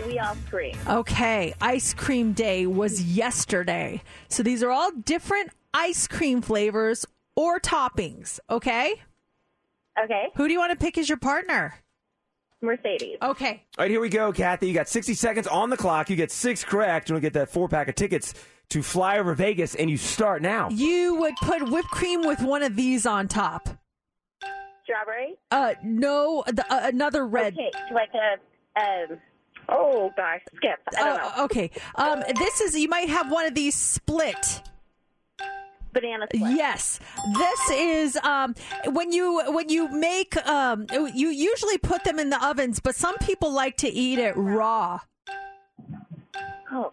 We 0.05 0.19
all 0.19 0.36
scream. 0.47 0.75
Okay, 0.88 1.53
ice 1.62 1.93
cream 1.93 2.34
day 2.34 2.65
was 2.67 3.03
yesterday. 3.03 4.01
So 4.29 4.43
these 4.43 4.62
are 4.63 4.71
all 4.71 4.91
different 4.91 5.51
ice 5.73 6.08
cream 6.08 6.41
flavors 6.41 7.05
or 7.36 7.60
toppings, 7.60 8.39
okay? 8.49 9.01
Okay. 10.03 10.27
Who 10.36 10.47
do 10.47 10.53
you 10.53 10.60
want 10.60 10.77
to 10.77 10.84
pick 10.84 10.97
as 10.97 11.08
your 11.08 11.17
partner? 11.17 11.75
Mercedes. 12.62 13.17
Okay. 13.21 13.63
All 13.77 13.84
right, 13.84 13.91
here 13.91 14.01
we 14.01 14.10
go, 14.10 14.31
Kathy. 14.31 14.67
You 14.67 14.73
got 14.73 14.89
60 14.89 15.13
seconds 15.13 15.47
on 15.47 15.69
the 15.69 15.77
clock. 15.77 16.10
You 16.10 16.15
get 16.15 16.31
six 16.31 16.63
correct. 16.63 17.10
You'll 17.10 17.19
get 17.19 17.34
that 17.34 17.49
four 17.49 17.67
pack 17.69 17.88
of 17.88 17.95
tickets 17.95 18.34
to 18.69 18.81
fly 18.81 19.19
over 19.19 19.34
Vegas, 19.36 19.75
and 19.75 19.89
you 19.89 19.97
start 19.97 20.41
now. 20.41 20.69
You 20.69 21.15
would 21.15 21.36
put 21.38 21.69
whipped 21.69 21.89
cream 21.89 22.25
with 22.25 22.41
one 22.41 22.63
of 22.63 22.75
these 22.75 23.05
on 23.05 23.27
top. 23.27 23.69
Strawberry. 24.84 25.36
Uh, 25.51 25.73
no, 25.84 26.43
the, 26.47 26.65
uh, 26.71 26.81
another 26.88 27.25
red. 27.27 27.53
Okay, 27.53 27.71
like 27.93 28.10
a 28.13 28.79
um. 28.79 29.19
Oh 29.69 30.12
gosh, 30.15 30.41
skip. 30.56 30.80
I 30.97 31.04
don't 31.04 31.17
know. 31.17 31.32
Uh, 31.36 31.45
okay. 31.45 31.71
Um, 31.95 32.23
this 32.38 32.62
is 32.62 32.75
you 32.78 32.89
might 32.89 33.10
have 33.10 33.32
one 33.32 33.45
of 33.45 33.56
these 33.56 33.75
split. 33.75 34.62
Banana 35.93 36.28
split. 36.34 36.56
Yes, 36.56 36.99
this 37.38 37.69
is 37.71 38.17
um 38.17 38.54
when 38.88 39.12
you 39.12 39.41
when 39.54 39.69
you 39.69 39.89
make 39.89 40.36
um 40.45 40.86
you 40.91 41.30
usually 41.30 41.78
put 41.78 42.04
them 42.04 42.19
in 42.19 42.30
the 42.30 42.45
ovens, 42.45 42.80
but 42.80 42.95
some 42.95 43.17
people 43.19 43.51
like 43.51 43.78
to 43.78 43.88
eat 43.88 44.19
it 44.19 44.36
raw. 44.36 44.99
Oh, 46.71 46.91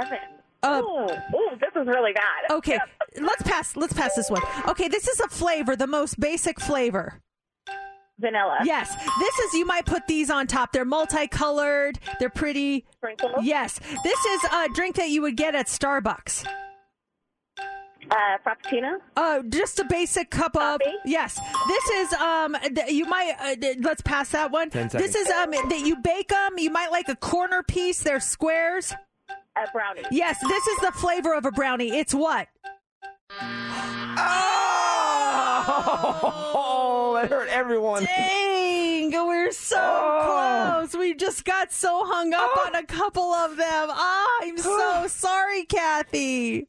oven. 0.00 0.18
Uh, 0.62 0.82
ooh, 0.84 1.04
ooh, 1.36 1.50
this 1.58 1.70
is 1.74 1.86
really 1.86 2.12
bad. 2.12 2.50
Okay, 2.50 2.78
let's 3.20 3.42
pass. 3.42 3.76
Let's 3.76 3.92
pass 3.94 4.14
this 4.14 4.28
one. 4.30 4.42
Okay, 4.68 4.88
this 4.88 5.08
is 5.08 5.20
a 5.20 5.28
flavor, 5.28 5.74
the 5.76 5.86
most 5.86 6.20
basic 6.20 6.60
flavor. 6.60 7.20
Vanilla. 8.20 8.58
Yes, 8.64 8.94
this 9.18 9.38
is. 9.40 9.54
You 9.54 9.64
might 9.66 9.86
put 9.86 10.06
these 10.06 10.30
on 10.30 10.46
top. 10.46 10.72
They're 10.72 10.84
multicolored. 10.84 11.98
They're 12.18 12.30
pretty. 12.30 12.84
Sprinkles. 12.92 13.32
Yes, 13.42 13.80
this 14.04 14.24
is 14.26 14.40
a 14.52 14.68
drink 14.74 14.96
that 14.96 15.08
you 15.10 15.22
would 15.22 15.36
get 15.36 15.54
at 15.54 15.66
Starbucks. 15.66 16.46
Uh, 18.10 18.38
frappuccino. 18.44 18.98
Uh, 19.16 19.40
just 19.50 19.78
a 19.78 19.84
basic 19.84 20.30
cup 20.30 20.54
Coffee? 20.54 20.84
of 20.84 20.90
yes. 21.04 21.38
This 21.68 21.84
is 21.90 22.12
um. 22.14 22.56
th- 22.74 22.90
You 22.90 23.06
might 23.06 23.34
uh, 23.40 23.54
th- 23.54 23.78
let's 23.82 24.02
pass 24.02 24.30
that 24.30 24.50
one. 24.50 24.68
Ten 24.70 24.88
This 24.88 25.14
is 25.14 25.28
um 25.30 25.50
that 25.52 25.82
you 25.84 25.96
bake 25.96 26.28
them. 26.28 26.58
You 26.58 26.70
might 26.70 26.90
like 26.90 27.08
a 27.08 27.14
corner 27.16 27.62
piece. 27.62 28.02
They're 28.02 28.18
squares. 28.20 28.92
A 29.56 29.70
brownie. 29.72 30.02
Yes, 30.10 30.38
this 30.40 30.66
is 30.66 30.78
the 30.80 30.92
flavor 30.92 31.34
of 31.34 31.44
a 31.44 31.52
brownie. 31.52 31.96
It's 31.96 32.12
what? 32.14 32.48
Oh, 35.72 36.79
that 37.20 37.30
hurt 37.30 37.48
everyone. 37.48 38.04
Dang, 38.04 39.10
we're 39.10 39.52
so 39.52 39.76
Oh. 39.78 40.76
close. 40.86 40.96
We 40.98 41.14
just 41.14 41.44
got 41.44 41.72
so 41.72 42.04
hung 42.04 42.32
up 42.32 42.66
on 42.66 42.74
a 42.74 42.84
couple 42.84 43.32
of 43.32 43.56
them. 43.56 43.88
Ah, 43.90 44.26
I'm 44.42 44.58
so 44.58 45.06
sorry, 45.08 45.64
Kathy. 45.64 46.66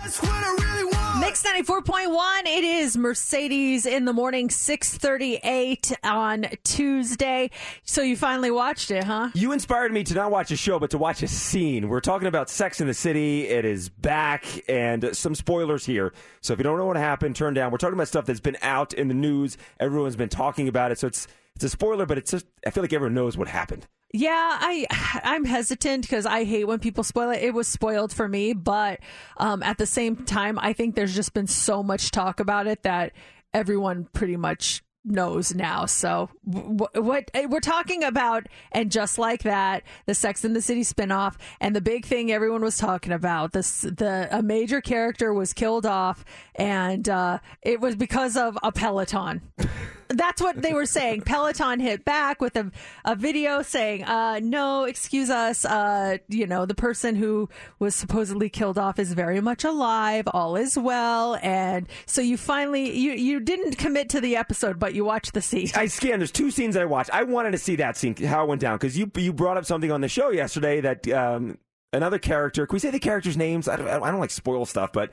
Mix 0.00 1.42
94.1. 1.42 2.40
It 2.46 2.64
is 2.64 2.96
Mercedes 2.96 3.84
in 3.84 4.04
the 4.04 4.12
morning, 4.12 4.48
638 4.48 5.92
on 6.04 6.46
Tuesday. 6.64 7.50
So 7.82 8.02
you 8.02 8.16
finally 8.16 8.50
watched 8.50 8.90
it, 8.90 9.04
huh? 9.04 9.30
You 9.34 9.52
inspired 9.52 9.92
me 9.92 10.04
to 10.04 10.14
not 10.14 10.30
watch 10.30 10.50
a 10.52 10.56
show, 10.56 10.78
but 10.78 10.90
to 10.90 10.98
watch 10.98 11.22
a 11.22 11.28
scene. 11.28 11.88
We're 11.88 12.00
talking 12.00 12.28
about 12.28 12.48
Sex 12.48 12.80
in 12.80 12.86
the 12.86 12.94
City. 12.94 13.48
It 13.48 13.64
is 13.64 13.88
back, 13.88 14.44
and 14.68 15.16
some 15.16 15.34
spoilers 15.34 15.84
here. 15.84 16.12
So 16.40 16.52
if 16.52 16.58
you 16.60 16.62
don't 16.62 16.78
know 16.78 16.86
what 16.86 16.96
happened, 16.96 17.36
turn 17.36 17.54
down. 17.54 17.72
We're 17.72 17.78
talking 17.78 17.94
about 17.94 18.08
stuff 18.08 18.26
that's 18.26 18.40
been 18.40 18.58
out 18.62 18.94
in 18.94 19.08
the 19.08 19.14
news. 19.14 19.58
Everyone's 19.80 20.16
been 20.16 20.28
talking 20.28 20.68
about 20.68 20.92
it. 20.92 20.98
So 20.98 21.08
it's 21.08 21.26
it's 21.56 21.64
a 21.64 21.68
spoiler, 21.68 22.06
but 22.06 22.18
it's 22.18 22.30
just 22.30 22.46
I 22.64 22.70
feel 22.70 22.84
like 22.84 22.92
everyone 22.92 23.14
knows 23.14 23.36
what 23.36 23.48
happened. 23.48 23.86
Yeah, 24.12 24.30
I 24.60 24.86
I'm 25.24 25.44
hesitant 25.44 26.02
because 26.02 26.26
I 26.26 26.44
hate 26.44 26.64
when 26.64 26.78
people 26.78 27.04
spoil 27.04 27.30
it. 27.30 27.42
It 27.42 27.54
was 27.54 27.68
spoiled 27.68 28.12
for 28.12 28.28
me, 28.28 28.52
but 28.52 29.00
um, 29.36 29.62
at 29.62 29.78
the 29.78 29.86
same 29.86 30.16
time, 30.16 30.58
I 30.58 30.72
think 30.72 30.94
there's 30.94 31.14
just 31.14 31.34
been 31.34 31.46
so 31.46 31.82
much 31.82 32.10
talk 32.10 32.40
about 32.40 32.66
it 32.66 32.82
that 32.82 33.12
everyone 33.52 34.08
pretty 34.12 34.36
much 34.36 34.82
knows 35.04 35.54
now. 35.54 35.86
So 35.86 36.28
w- 36.48 36.86
what 36.94 37.30
we're 37.48 37.60
talking 37.60 38.04
about, 38.04 38.46
and 38.72 38.90
just 38.90 39.18
like 39.18 39.42
that, 39.44 39.82
the 40.06 40.14
Sex 40.14 40.44
and 40.44 40.54
the 40.54 40.62
City 40.62 40.82
spinoff, 40.82 41.36
and 41.60 41.74
the 41.74 41.80
big 41.80 42.04
thing 42.04 42.30
everyone 42.30 42.62
was 42.62 42.78
talking 42.78 43.12
about, 43.12 43.52
this 43.52 43.82
the 43.82 44.28
a 44.30 44.42
major 44.42 44.80
character 44.80 45.32
was 45.32 45.52
killed 45.52 45.86
off, 45.86 46.24
and 46.54 47.08
uh, 47.08 47.38
it 47.62 47.80
was 47.80 47.96
because 47.96 48.36
of 48.36 48.58
a 48.62 48.72
Peloton. 48.72 49.42
That's 50.08 50.40
what 50.40 50.60
they 50.62 50.72
were 50.72 50.86
saying. 50.86 51.22
Peloton 51.22 51.80
hit 51.80 52.04
back 52.04 52.40
with 52.40 52.56
a, 52.56 52.70
a 53.04 53.14
video 53.14 53.62
saying, 53.62 54.04
uh, 54.04 54.40
no, 54.42 54.84
excuse 54.84 55.30
us. 55.30 55.64
Uh, 55.64 56.18
you 56.28 56.46
know, 56.46 56.66
the 56.66 56.74
person 56.74 57.14
who 57.14 57.48
was 57.78 57.94
supposedly 57.94 58.48
killed 58.48 58.78
off 58.78 58.98
is 58.98 59.12
very 59.12 59.40
much 59.40 59.64
alive. 59.64 60.26
All 60.32 60.56
is 60.56 60.78
well. 60.78 61.36
And 61.42 61.86
so 62.06 62.20
you 62.22 62.36
finally, 62.36 62.96
you, 62.98 63.12
you 63.12 63.40
didn't 63.40 63.76
commit 63.76 64.08
to 64.10 64.20
the 64.20 64.36
episode, 64.36 64.78
but 64.78 64.94
you 64.94 65.04
watched 65.04 65.34
the 65.34 65.42
scene. 65.42 65.68
I 65.74 65.86
scanned. 65.86 66.20
There's 66.20 66.32
two 66.32 66.50
scenes 66.50 66.76
I 66.76 66.84
watched. 66.86 67.10
I 67.12 67.24
wanted 67.24 67.52
to 67.52 67.58
see 67.58 67.76
that 67.76 67.96
scene, 67.96 68.16
how 68.16 68.44
it 68.44 68.48
went 68.48 68.60
down, 68.60 68.76
because 68.76 68.96
you 68.96 69.10
you 69.16 69.32
brought 69.32 69.56
up 69.56 69.64
something 69.64 69.92
on 69.92 70.00
the 70.00 70.08
show 70.08 70.30
yesterday 70.30 70.80
that 70.80 71.08
um, 71.08 71.58
another 71.92 72.18
character. 72.18 72.66
Can 72.66 72.74
we 72.74 72.80
say 72.80 72.90
the 72.90 72.98
characters' 72.98 73.36
names? 73.36 73.68
I 73.68 73.76
don't, 73.76 73.88
I 73.88 74.10
don't 74.10 74.20
like 74.20 74.30
spoil 74.30 74.66
stuff, 74.66 74.92
but 74.92 75.12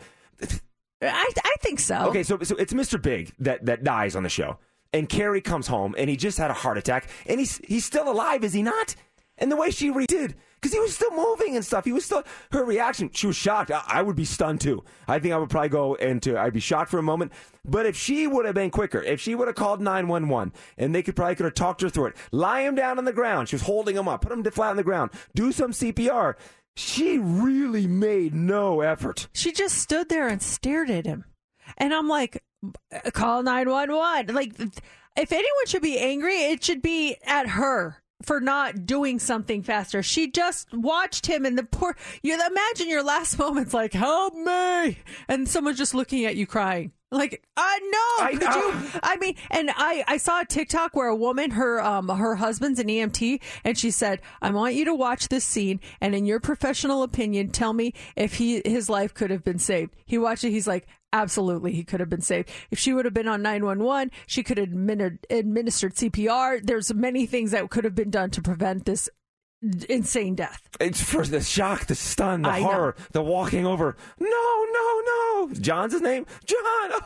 I, 1.02 1.30
I 1.44 1.56
think 1.62 1.80
so. 1.80 1.96
Okay, 2.08 2.24
so 2.24 2.40
so 2.44 2.56
it's 2.56 2.74
Mr. 2.74 3.02
Big 3.02 3.34
that 3.40 3.66
that 3.66 3.84
dies 3.84 4.16
on 4.16 4.24
the 4.24 4.30
show, 4.30 4.58
and 4.96 5.10
Carrie 5.10 5.42
comes 5.42 5.68
home, 5.68 5.94
and 5.98 6.10
he 6.10 6.16
just 6.16 6.38
had 6.38 6.50
a 6.50 6.54
heart 6.54 6.78
attack, 6.78 7.10
and 7.28 7.40
he's 7.40 7.58
he's 7.68 7.84
still 7.84 8.10
alive, 8.10 8.44
is 8.44 8.54
he 8.54 8.64
not? 8.64 8.96
And 9.38 9.52
the 9.52 9.58
way 9.58 9.70
she 9.70 9.90
re- 9.90 10.06
did, 10.06 10.36
because 10.56 10.72
he 10.72 10.80
was 10.80 10.96
still 10.96 11.12
moving 11.12 11.58
and 11.58 11.66
stuff, 11.66 11.84
he 11.84 11.92
was 11.92 12.06
still 12.06 12.24
her 12.54 12.64
reaction. 12.64 13.10
She 13.14 13.28
was 13.28 13.36
shocked. 13.36 13.72
I, 13.72 13.84
I 13.86 14.02
would 14.02 14.16
be 14.16 14.24
stunned 14.24 14.62
too. 14.62 14.86
I 15.06 15.20
think 15.20 15.34
I 15.34 15.38
would 15.38 15.50
probably 15.50 15.68
go 15.68 15.96
into 15.96 16.40
I'd 16.40 16.54
be 16.54 16.62
shocked 16.62 16.90
for 16.90 16.98
a 16.98 17.04
moment. 17.04 17.34
But 17.66 17.86
if 17.86 17.98
she 17.98 18.26
would 18.26 18.46
have 18.46 18.56
been 18.56 18.70
quicker, 18.70 19.04
if 19.04 19.20
she 19.20 19.36
would 19.36 19.50
have 19.50 19.58
called 19.58 19.82
nine 19.82 20.08
one 20.08 20.30
one, 20.30 20.54
and 20.78 20.96
they 20.96 21.04
could 21.04 21.18
probably 21.18 21.36
could 21.36 21.46
have 21.46 21.56
talked 21.56 21.82
her 21.82 21.90
through 21.90 22.08
it, 22.08 22.18
lie 22.32 22.62
him 22.62 22.76
down 22.76 22.98
on 22.98 23.04
the 23.04 23.12
ground. 23.12 23.50
She 23.50 23.56
was 23.56 23.64
holding 23.64 23.98
him 23.98 24.08
up, 24.08 24.22
put 24.22 24.32
him 24.32 24.44
flat 24.46 24.72
on 24.72 24.78
the 24.78 24.84
ground, 24.84 25.12
do 25.36 25.52
some 25.52 25.72
CPR. 25.72 26.36
She 26.78 27.18
really 27.18 27.88
made 27.88 28.34
no 28.34 28.80
effort. 28.80 29.28
She 29.34 29.52
just 29.52 29.78
stood 29.78 30.08
there 30.08 30.30
and 30.30 30.42
stared 30.42 30.90
at 30.90 31.06
him. 31.06 31.26
And 31.78 31.94
I'm 31.94 32.08
like, 32.08 32.42
Uh, 32.94 33.12
call 33.12 33.44
911. 33.44 34.34
Like, 34.34 34.54
if 35.18 35.32
anyone 35.32 35.66
should 35.68 35.82
be 35.82 36.00
angry, 36.00 36.36
it 36.36 36.64
should 36.64 36.82
be 36.82 37.18
at 37.26 37.50
her 37.50 38.02
for 38.24 38.40
not 38.40 38.86
doing 38.86 39.20
something 39.20 39.62
faster. 39.62 40.02
She 40.02 40.32
just 40.32 40.74
watched 40.74 41.28
him 41.28 41.46
and 41.46 41.58
the 41.58 41.64
poor, 41.64 41.96
you 42.24 42.34
imagine 42.34 42.90
your 42.90 43.04
last 43.04 43.38
moments 43.40 43.74
like, 43.74 43.94
help 43.94 44.34
me. 44.34 45.00
And 45.28 45.48
someone's 45.48 45.78
just 45.78 45.94
looking 45.94 46.26
at 46.26 46.36
you 46.36 46.48
crying. 46.48 46.92
Like, 47.12 47.44
I 47.56 47.80
know. 47.80 48.26
I 48.26 48.32
Could 48.32 48.42
know. 48.42 48.68
you? 48.68 49.00
I 49.04 49.18
mean, 49.18 49.36
and 49.52 49.70
I, 49.76 50.04
I 50.08 50.18
saw 50.18 50.42
a 50.42 50.46
TikTok 50.46 50.96
where 50.96 51.08
a 51.08 51.16
woman, 51.16 51.52
her, 51.52 51.82
um, 51.82 52.10
her 52.10 52.36
husband's 52.36 52.80
an 52.80 52.88
EMT, 52.88 53.42
and 53.64 53.78
she 53.78 53.92
said, 53.92 54.22
"I 54.42 54.50
want 54.50 54.74
you 54.74 54.86
to 54.86 54.96
watch 54.96 55.28
this 55.30 55.46
scene, 55.46 55.80
and 56.02 56.16
in 56.16 56.26
your 56.26 56.40
professional 56.40 57.04
opinion, 57.04 57.50
tell 57.50 57.74
me 57.74 57.94
if 58.16 58.36
he, 58.36 58.62
his 58.66 58.90
life 58.90 59.14
could 59.14 59.30
have 59.30 59.44
been 59.44 59.60
saved." 59.60 59.96
He 60.06 60.18
watched 60.18 60.44
it. 60.44 60.50
He's 60.52 60.68
like, 60.68 60.88
"Absolutely, 61.14 61.74
he 61.74 61.84
could 61.84 62.00
have 62.00 62.10
been 62.10 62.22
saved. 62.22 62.50
If 62.72 62.80
she 62.80 62.92
would 62.92 63.06
have 63.06 63.14
been 63.14 63.28
on 63.28 63.42
nine 63.42 63.64
one 63.64 63.84
one, 63.84 64.10
she 64.26 64.42
could 64.44 64.58
have 64.58 64.70
admin- 64.70 65.20
administered 65.30 65.94
CPR. 65.96 66.66
There's 66.66 66.94
many 66.94 67.26
things 67.28 67.52
that 67.52 67.70
could 67.70 67.84
have 67.84 67.96
been 67.96 68.10
done 68.10 68.32
to 68.32 68.42
prevent 68.42 68.86
this 68.86 69.10
insane 69.90 70.36
death." 70.36 70.62
It's 70.80 71.02
for 71.02 71.26
the 71.26 71.40
shock, 71.42 71.86
the 71.86 71.96
stun, 71.96 72.42
the 72.42 72.50
I 72.50 72.60
know. 72.60 72.66
horror, 72.66 72.96
the 73.14 73.22
walking 73.22 73.66
over. 73.66 73.96
No, 74.20 74.28
no, 74.28 75.02
no. 75.06 75.54
John's 75.54 75.94
his 75.94 76.02
name. 76.02 76.26
John. 76.46 76.58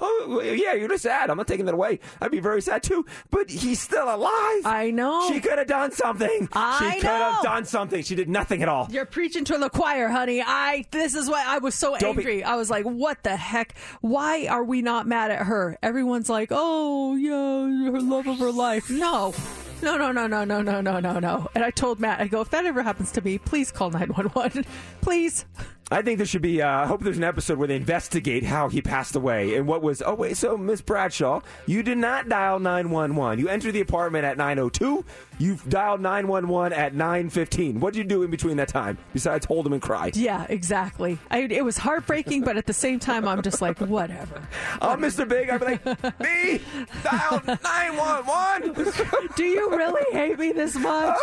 Oh, 0.02 0.42
yeah, 0.44 0.74
you're 0.74 0.88
just 0.88 1.04
sad. 1.04 1.30
I'm 1.30 1.38
not 1.38 1.48
taking 1.48 1.66
that 1.66 1.74
away. 1.76 2.00
I'd 2.22 2.32
be 2.32 2.40
very 2.40 2.62
sad 2.62 2.82
too. 2.84 3.06
But 3.30 3.50
he's 3.50 3.80
still 3.80 4.06
alive. 4.06 4.66
I 4.66 4.92
know. 4.94 5.30
She 5.32 5.40
could 5.40 5.58
have 5.60 5.68
done 5.68 5.92
something. 5.92 6.50
I 6.54 6.94
she 6.96 7.02
could 7.02 7.10
have 7.10 7.44
done 7.44 7.66
something. 7.66 8.02
She 8.02 8.16
did 8.16 8.28
nothing 8.30 8.64
at 8.64 8.70
all. 8.70 8.88
You're 8.90 9.06
preaching 9.06 9.46
to 9.46 9.58
the 9.58 9.70
choir, 9.70 10.08
honey. 10.10 10.42
I 10.46 10.86
this 10.92 11.14
is 11.16 11.30
why 11.30 11.44
I 11.46 11.60
was 11.60 11.76
so 11.76 11.96
Don't 11.98 12.16
be- 12.16 12.22
angry. 12.24 12.44
I 12.44 12.56
was 12.56 12.70
like, 12.72 12.86
"What 12.86 13.22
the 13.24 13.36
heck? 13.36 13.76
Why 14.02 14.48
are 14.48 14.64
we 14.64 14.82
not 14.82 15.06
mad 15.08 15.30
at 15.32 15.46
her?" 15.46 15.78
Everyone's 15.84 16.30
like, 16.30 16.50
"Oh, 16.52 17.16
yeah, 17.16 17.92
her 17.92 18.02
love 18.02 18.28
of 18.28 18.40
her 18.40 18.52
life." 18.52 18.90
No. 18.90 19.34
No, 19.82 19.98
no, 19.98 20.12
no, 20.12 20.28
no, 20.28 20.44
no, 20.44 20.62
no, 20.62 20.82
no, 20.82 21.00
no, 21.00 21.20
no. 21.20 21.48
And 21.56 21.64
I 21.64 21.72
told 21.72 22.00
Matt, 22.00 22.20
I 22.20 22.28
go, 22.28 22.42
if 22.42 22.50
that 22.50 22.66
ever 22.66 22.82
happens 22.82 23.12
to 23.14 23.22
me, 23.22 23.38
please 23.38 23.72
call 23.72 23.90
911. 23.92 24.66
please. 25.02 25.46
I 25.92 26.02
think 26.04 26.18
there 26.18 26.28
should 26.28 26.42
be. 26.44 26.62
Uh, 26.62 26.70
I 26.70 26.86
hope 26.86 27.02
there's 27.02 27.18
an 27.18 27.24
episode 27.24 27.58
where 27.58 27.68
they 27.68 27.76
investigate 27.76 28.44
how 28.44 28.70
he 28.70 28.82
passed 28.82 29.16
away 29.16 29.56
and 29.56 29.66
what 29.68 29.82
was. 29.82 30.02
Oh 30.06 30.14
wait, 30.14 30.38
so 30.38 30.56
Miss 30.56 30.82
Bradshaw, 30.82 31.42
you 31.66 31.82
did 31.82 31.98
not 31.98 32.30
dial 32.30 32.60
nine 32.60 32.92
one 32.92 33.16
one. 33.16 33.40
You 33.40 33.48
entered 33.48 33.72
the 33.72 33.82
apartment 33.82 34.24
at 34.26 34.38
nine 34.38 34.60
oh 34.60 34.70
two. 34.70 35.04
You 35.40 35.58
dialed 35.68 36.02
nine 36.02 36.28
one 36.28 36.48
one 36.48 36.74
at 36.74 36.94
nine 36.94 37.30
fifteen. 37.30 37.80
What 37.80 37.94
did 37.94 38.00
you 38.00 38.04
do 38.06 38.24
in 38.24 38.30
between 38.30 38.58
that 38.58 38.68
time 38.68 38.98
besides 39.14 39.46
hold 39.48 39.66
him 39.66 39.74
and 39.74 39.82
cry? 39.82 40.12
Yeah, 40.14 40.46
exactly. 40.50 41.18
I, 41.32 41.40
it 41.44 41.66
was 41.66 41.78
heartbreaking, 41.78 42.44
but 42.44 42.56
at 42.58 42.68
the 42.68 42.74
same 42.74 43.00
time, 43.00 43.28
I'm 43.28 43.42
just 43.42 43.62
like, 43.62 43.80
whatever. 43.80 44.48
I'm 44.82 45.00
Mr. 45.02 45.28
Big. 45.28 45.50
I'm 45.50 45.60
be 45.60 45.66
like, 45.66 46.20
me 46.20 46.62
dialed 47.04 47.48
nine 47.64 47.98
one 47.98 48.26
one. 48.28 48.74
Do 49.36 49.44
you 49.44 49.70
really 49.72 50.12
hate 50.14 50.38
me 50.38 50.52
this 50.52 50.76
much? 50.76 51.18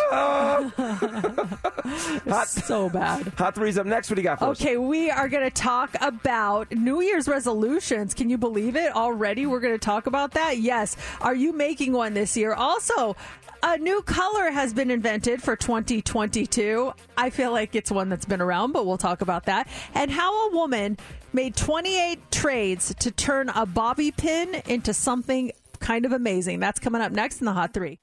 Hot, 2.27 2.47
so 2.47 2.89
bad. 2.89 3.27
hot 3.37 3.55
threes 3.55 3.77
up 3.77 3.85
next. 3.85 4.09
What 4.09 4.15
do 4.15 4.21
you 4.21 4.27
got 4.27 4.39
for 4.39 4.45
us? 4.51 4.56
Okay, 4.59 4.75
we 4.75 5.11
are 5.11 5.29
going 5.29 5.43
to 5.43 5.51
talk 5.51 5.95
about 6.01 6.71
New 6.71 6.99
Year's 6.99 7.27
resolutions. 7.27 8.15
Can 8.15 8.27
you 8.27 8.39
believe 8.39 8.75
it? 8.75 8.91
Already, 8.91 9.45
we're 9.45 9.59
going 9.59 9.75
to 9.75 9.77
talk 9.77 10.07
about 10.07 10.31
that. 10.31 10.57
Yes. 10.57 10.97
Are 11.21 11.35
you 11.35 11.53
making 11.53 11.93
one 11.93 12.15
this 12.15 12.35
year? 12.35 12.53
Also, 12.53 13.15
a 13.61 13.77
new 13.77 14.01
color 14.01 14.49
has 14.49 14.73
been 14.73 14.89
invented 14.89 15.43
for 15.43 15.55
2022. 15.55 16.91
I 17.15 17.29
feel 17.29 17.51
like 17.51 17.75
it's 17.75 17.91
one 17.91 18.09
that's 18.09 18.25
been 18.25 18.41
around, 18.41 18.71
but 18.71 18.87
we'll 18.87 18.97
talk 18.97 19.21
about 19.21 19.45
that. 19.45 19.67
And 19.93 20.09
how 20.09 20.49
a 20.49 20.55
woman 20.55 20.97
made 21.33 21.55
28 21.55 22.31
trades 22.31 22.95
to 22.95 23.11
turn 23.11 23.49
a 23.49 23.67
bobby 23.67 24.09
pin 24.09 24.63
into 24.65 24.91
something 24.91 25.51
kind 25.79 26.03
of 26.03 26.13
amazing. 26.13 26.59
That's 26.59 26.79
coming 26.79 27.03
up 27.03 27.11
next 27.11 27.41
in 27.41 27.45
the 27.45 27.53
Hot 27.53 27.75
Three. 27.75 27.99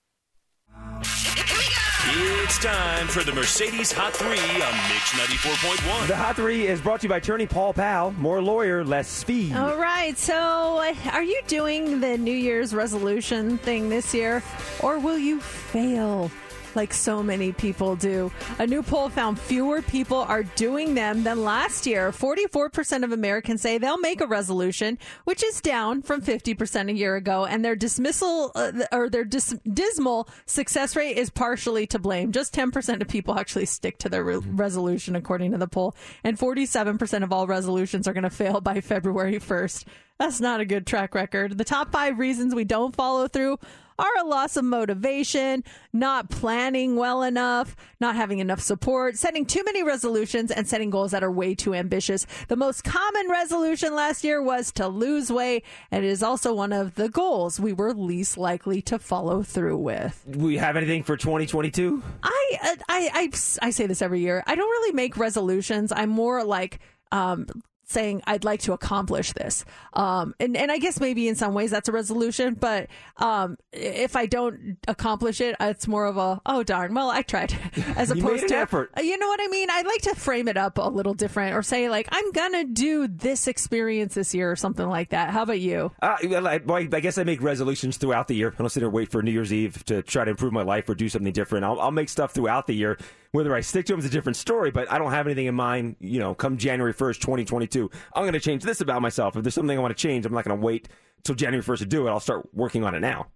It's 2.16 2.58
time 2.58 3.08
for 3.08 3.24
the 3.24 3.32
Mercedes 3.32 3.90
Hot 3.90 4.12
3 4.12 4.28
on 4.28 4.34
Mix 4.36 5.10
94.1. 5.14 6.06
The 6.06 6.14
Hot 6.14 6.36
Three 6.36 6.64
is 6.68 6.80
brought 6.80 7.00
to 7.00 7.06
you 7.06 7.08
by 7.08 7.16
attorney 7.16 7.46
Paul 7.46 7.72
Powell. 7.72 8.12
More 8.12 8.40
lawyer, 8.40 8.84
less 8.84 9.08
speed. 9.08 9.52
All 9.56 9.76
right. 9.76 10.16
So, 10.16 10.34
uh, 10.34 10.94
are 11.12 11.24
you 11.24 11.40
doing 11.48 11.98
the 11.98 12.16
New 12.16 12.30
Year's 12.30 12.72
resolution 12.72 13.58
thing 13.58 13.88
this 13.88 14.14
year, 14.14 14.44
or 14.80 15.00
will 15.00 15.18
you 15.18 15.40
fail? 15.40 16.30
Like 16.74 16.92
so 16.92 17.22
many 17.22 17.52
people 17.52 17.96
do. 17.96 18.32
A 18.58 18.66
new 18.66 18.82
poll 18.82 19.08
found 19.08 19.38
fewer 19.38 19.82
people 19.82 20.18
are 20.18 20.42
doing 20.42 20.94
them 20.94 21.22
than 21.22 21.44
last 21.44 21.86
year. 21.86 22.10
44% 22.10 23.04
of 23.04 23.12
Americans 23.12 23.62
say 23.62 23.78
they'll 23.78 23.98
make 23.98 24.20
a 24.20 24.26
resolution, 24.26 24.98
which 25.24 25.44
is 25.44 25.60
down 25.60 26.02
from 26.02 26.20
50% 26.20 26.90
a 26.90 26.94
year 26.94 27.16
ago. 27.16 27.44
And 27.44 27.64
their 27.64 27.76
dismissal 27.76 28.52
uh, 28.54 28.72
or 28.92 29.08
their 29.08 29.24
dis- 29.24 29.56
dismal 29.72 30.28
success 30.46 30.96
rate 30.96 31.16
is 31.16 31.30
partially 31.30 31.86
to 31.88 31.98
blame. 31.98 32.32
Just 32.32 32.54
10% 32.54 33.00
of 33.00 33.08
people 33.08 33.38
actually 33.38 33.66
stick 33.66 33.98
to 33.98 34.08
their 34.08 34.24
re- 34.24 34.36
resolution, 34.36 35.16
according 35.16 35.52
to 35.52 35.58
the 35.58 35.68
poll. 35.68 35.94
And 36.22 36.38
47% 36.38 37.22
of 37.22 37.32
all 37.32 37.46
resolutions 37.46 38.08
are 38.08 38.12
going 38.12 38.24
to 38.24 38.30
fail 38.30 38.60
by 38.60 38.80
February 38.80 39.38
1st. 39.38 39.84
That's 40.18 40.40
not 40.40 40.60
a 40.60 40.64
good 40.64 40.86
track 40.86 41.14
record. 41.14 41.58
The 41.58 41.64
top 41.64 41.90
five 41.90 42.18
reasons 42.18 42.54
we 42.54 42.64
don't 42.64 42.94
follow 42.94 43.26
through 43.26 43.58
are 43.98 44.16
a 44.20 44.24
loss 44.24 44.56
of 44.56 44.64
motivation, 44.64 45.64
not 45.92 46.30
planning 46.30 46.96
well 46.96 47.22
enough, 47.22 47.76
not 48.00 48.16
having 48.16 48.38
enough 48.38 48.60
support, 48.60 49.16
setting 49.16 49.46
too 49.46 49.62
many 49.64 49.82
resolutions, 49.82 50.50
and 50.50 50.66
setting 50.66 50.90
goals 50.90 51.12
that 51.12 51.22
are 51.22 51.30
way 51.30 51.54
too 51.54 51.74
ambitious. 51.74 52.26
The 52.48 52.56
most 52.56 52.84
common 52.84 53.28
resolution 53.28 53.94
last 53.94 54.24
year 54.24 54.42
was 54.42 54.72
to 54.72 54.88
lose 54.88 55.30
weight, 55.30 55.64
and 55.90 56.04
it 56.04 56.08
is 56.08 56.22
also 56.22 56.54
one 56.54 56.72
of 56.72 56.94
the 56.94 57.08
goals 57.08 57.60
we 57.60 57.72
were 57.72 57.92
least 57.92 58.36
likely 58.36 58.82
to 58.82 58.98
follow 58.98 59.42
through 59.42 59.78
with. 59.78 60.24
We 60.26 60.56
have 60.58 60.76
anything 60.76 61.02
for 61.02 61.16
2022? 61.16 62.02
I, 62.22 62.58
I, 62.60 62.78
I, 62.88 63.30
I 63.62 63.70
say 63.70 63.86
this 63.86 64.02
every 64.02 64.20
year. 64.20 64.42
I 64.46 64.54
don't 64.54 64.68
really 64.68 64.92
make 64.92 65.16
resolutions. 65.16 65.92
I'm 65.94 66.10
more 66.10 66.44
like, 66.44 66.80
um, 67.12 67.46
saying 67.86 68.22
I'd 68.26 68.44
like 68.44 68.60
to 68.62 68.72
accomplish 68.72 69.32
this. 69.32 69.64
Um, 69.92 70.34
and, 70.40 70.56
and 70.56 70.70
I 70.70 70.78
guess 70.78 71.00
maybe 71.00 71.28
in 71.28 71.34
some 71.34 71.54
ways 71.54 71.70
that's 71.70 71.88
a 71.88 71.92
resolution, 71.92 72.54
but, 72.54 72.88
um, 73.18 73.56
if 73.72 74.16
I 74.16 74.26
don't 74.26 74.78
accomplish 74.88 75.40
it, 75.40 75.56
it's 75.60 75.86
more 75.86 76.06
of 76.06 76.16
a, 76.16 76.40
oh 76.46 76.62
darn, 76.62 76.94
well, 76.94 77.10
I 77.10 77.22
tried 77.22 77.52
as 77.96 78.10
opposed 78.10 78.48
to, 78.48 78.56
effort. 78.56 78.90
you 79.02 79.18
know 79.18 79.28
what 79.28 79.40
I 79.42 79.48
mean? 79.48 79.68
I'd 79.70 79.86
like 79.86 80.02
to 80.02 80.14
frame 80.14 80.48
it 80.48 80.56
up 80.56 80.78
a 80.78 80.88
little 80.88 81.14
different 81.14 81.54
or 81.54 81.62
say 81.62 81.88
like, 81.88 82.08
I'm 82.10 82.32
gonna 82.32 82.64
do 82.64 83.08
this 83.08 83.46
experience 83.46 84.14
this 84.14 84.34
year 84.34 84.50
or 84.50 84.56
something 84.56 84.88
like 84.88 85.10
that. 85.10 85.30
How 85.30 85.42
about 85.42 85.60
you? 85.60 85.92
Uh, 86.02 86.16
well, 86.24 86.46
I, 86.46 86.58
well, 86.58 86.78
I 86.78 87.00
guess 87.00 87.18
I 87.18 87.24
make 87.24 87.42
resolutions 87.42 87.96
throughout 87.96 88.28
the 88.28 88.34
year. 88.34 88.52
I 88.52 88.62
don't 88.62 88.68
sit 88.68 88.80
there 88.80 88.88
and 88.88 88.94
wait 88.94 89.10
for 89.10 89.22
New 89.22 89.30
Year's 89.30 89.52
Eve 89.52 89.84
to 89.86 90.02
try 90.02 90.24
to 90.24 90.30
improve 90.30 90.52
my 90.52 90.62
life 90.62 90.88
or 90.88 90.94
do 90.94 91.08
something 91.08 91.32
different. 91.32 91.64
I'll, 91.64 91.80
I'll 91.80 91.90
make 91.90 92.08
stuff 92.08 92.32
throughout 92.32 92.66
the 92.66 92.74
year. 92.74 92.98
Whether 93.34 93.52
I 93.52 93.62
stick 93.62 93.84
to 93.86 93.92
them 93.92 93.98
is 93.98 94.04
a 94.04 94.10
different 94.10 94.36
story, 94.36 94.70
but 94.70 94.88
I 94.92 94.96
don't 94.96 95.10
have 95.10 95.26
anything 95.26 95.46
in 95.46 95.56
mind, 95.56 95.96
you 95.98 96.20
know, 96.20 96.36
come 96.36 96.56
January 96.56 96.94
1st, 96.94 97.18
2022. 97.18 97.90
I'm 98.14 98.22
going 98.22 98.32
to 98.32 98.38
change 98.38 98.62
this 98.62 98.80
about 98.80 99.02
myself. 99.02 99.34
If 99.34 99.42
there's 99.42 99.54
something 99.54 99.76
I 99.76 99.80
want 99.80 99.90
to 99.90 100.00
change, 100.00 100.24
I'm 100.24 100.32
not 100.32 100.44
going 100.44 100.56
to 100.56 100.64
wait 100.64 100.88
till 101.24 101.34
January 101.34 101.64
1st 101.64 101.78
to 101.78 101.86
do 101.86 102.06
it. 102.06 102.10
I'll 102.12 102.20
start 102.20 102.48
working 102.54 102.84
on 102.84 102.94
it 102.94 103.00
now. 103.00 103.26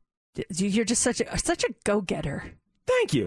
You're 0.54 0.84
just 0.84 1.02
such 1.02 1.20
a, 1.20 1.36
such 1.36 1.64
a 1.64 1.74
go-getter. 1.82 2.44
Thank 2.86 3.12
you. 3.12 3.26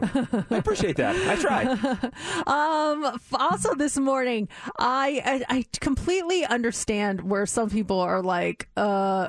I 0.49 0.55
appreciate 0.55 0.95
that. 0.95 1.13
I 1.17 1.35
try. 1.35 2.09
Um. 2.47 3.19
Also, 3.33 3.75
this 3.75 3.97
morning, 3.97 4.47
I, 4.79 5.43
I 5.49 5.57
I 5.57 5.65
completely 5.81 6.45
understand 6.45 7.21
where 7.21 7.45
some 7.45 7.69
people 7.69 7.99
are 7.99 8.23
like, 8.23 8.69
uh. 8.77 9.27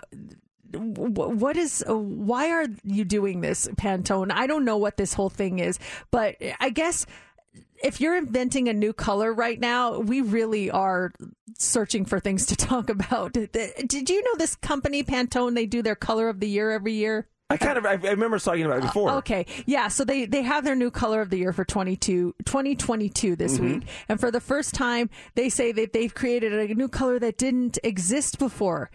What 0.75 1.59
is? 1.59 1.85
Why 1.87 2.51
are 2.51 2.67
you 2.83 3.05
doing 3.05 3.43
this, 3.43 3.69
Pantone? 3.77 4.33
I 4.33 4.47
don't 4.47 4.65
know 4.65 4.79
what 4.79 4.97
this 4.97 5.13
whole 5.13 5.29
thing 5.29 5.59
is, 5.59 5.79
but 6.11 6.37
I 6.61 6.71
guess 6.71 7.05
if 7.83 8.01
you're 8.01 8.17
inventing 8.17 8.69
a 8.69 8.73
new 8.73 8.93
color 8.93 9.33
right 9.33 9.59
now, 9.59 9.99
we 9.99 10.21
really 10.21 10.71
are 10.71 11.13
searching 11.59 12.05
for 12.05 12.21
things 12.21 12.47
to 12.47 12.57
talk 12.69 12.89
about. 12.89 13.33
Did 13.33 14.11
you 14.11 14.23
know 14.23 14.35
this 14.39 14.55
company 14.57 15.03
Pantone? 15.03 15.55
They 15.55 15.67
do 15.67 15.83
their 15.83 15.95
color 15.97 16.29
of 16.29 16.41
the 16.41 16.49
year 16.49 16.71
every 16.71 16.93
year. 16.95 17.29
I 17.51 17.59
kind 17.59 17.77
of 17.77 17.85
I, 17.85 17.93
remember 17.95 18.39
talking 18.39 18.65
about 18.65 18.79
it 18.79 18.83
before. 18.85 19.11
Okay. 19.19 19.45
Yeah. 19.67 19.89
So 19.89 20.05
they, 20.05 20.25
they 20.25 20.41
have 20.41 20.65
their 20.65 20.75
new 20.75 20.91
color 20.91 21.21
of 21.21 21.29
the 21.29 21.37
year 21.37 21.53
for 21.53 21.67
22, 21.67 22.35
2022 22.47 23.37
this 23.37 23.59
Mhm. 23.59 23.61
week. 23.61 23.83
And 24.09 24.19
for 24.19 24.31
the 24.31 24.41
first 24.41 24.73
time, 24.75 25.11
they 25.35 25.51
say 25.51 25.71
that 25.73 25.93
they've 25.93 26.15
created 26.15 26.55
a 26.55 26.75
new 26.75 26.89
color 26.89 27.19
that 27.19 27.37
didn't 27.37 27.79
exist 27.85 28.39
before. 28.39 28.91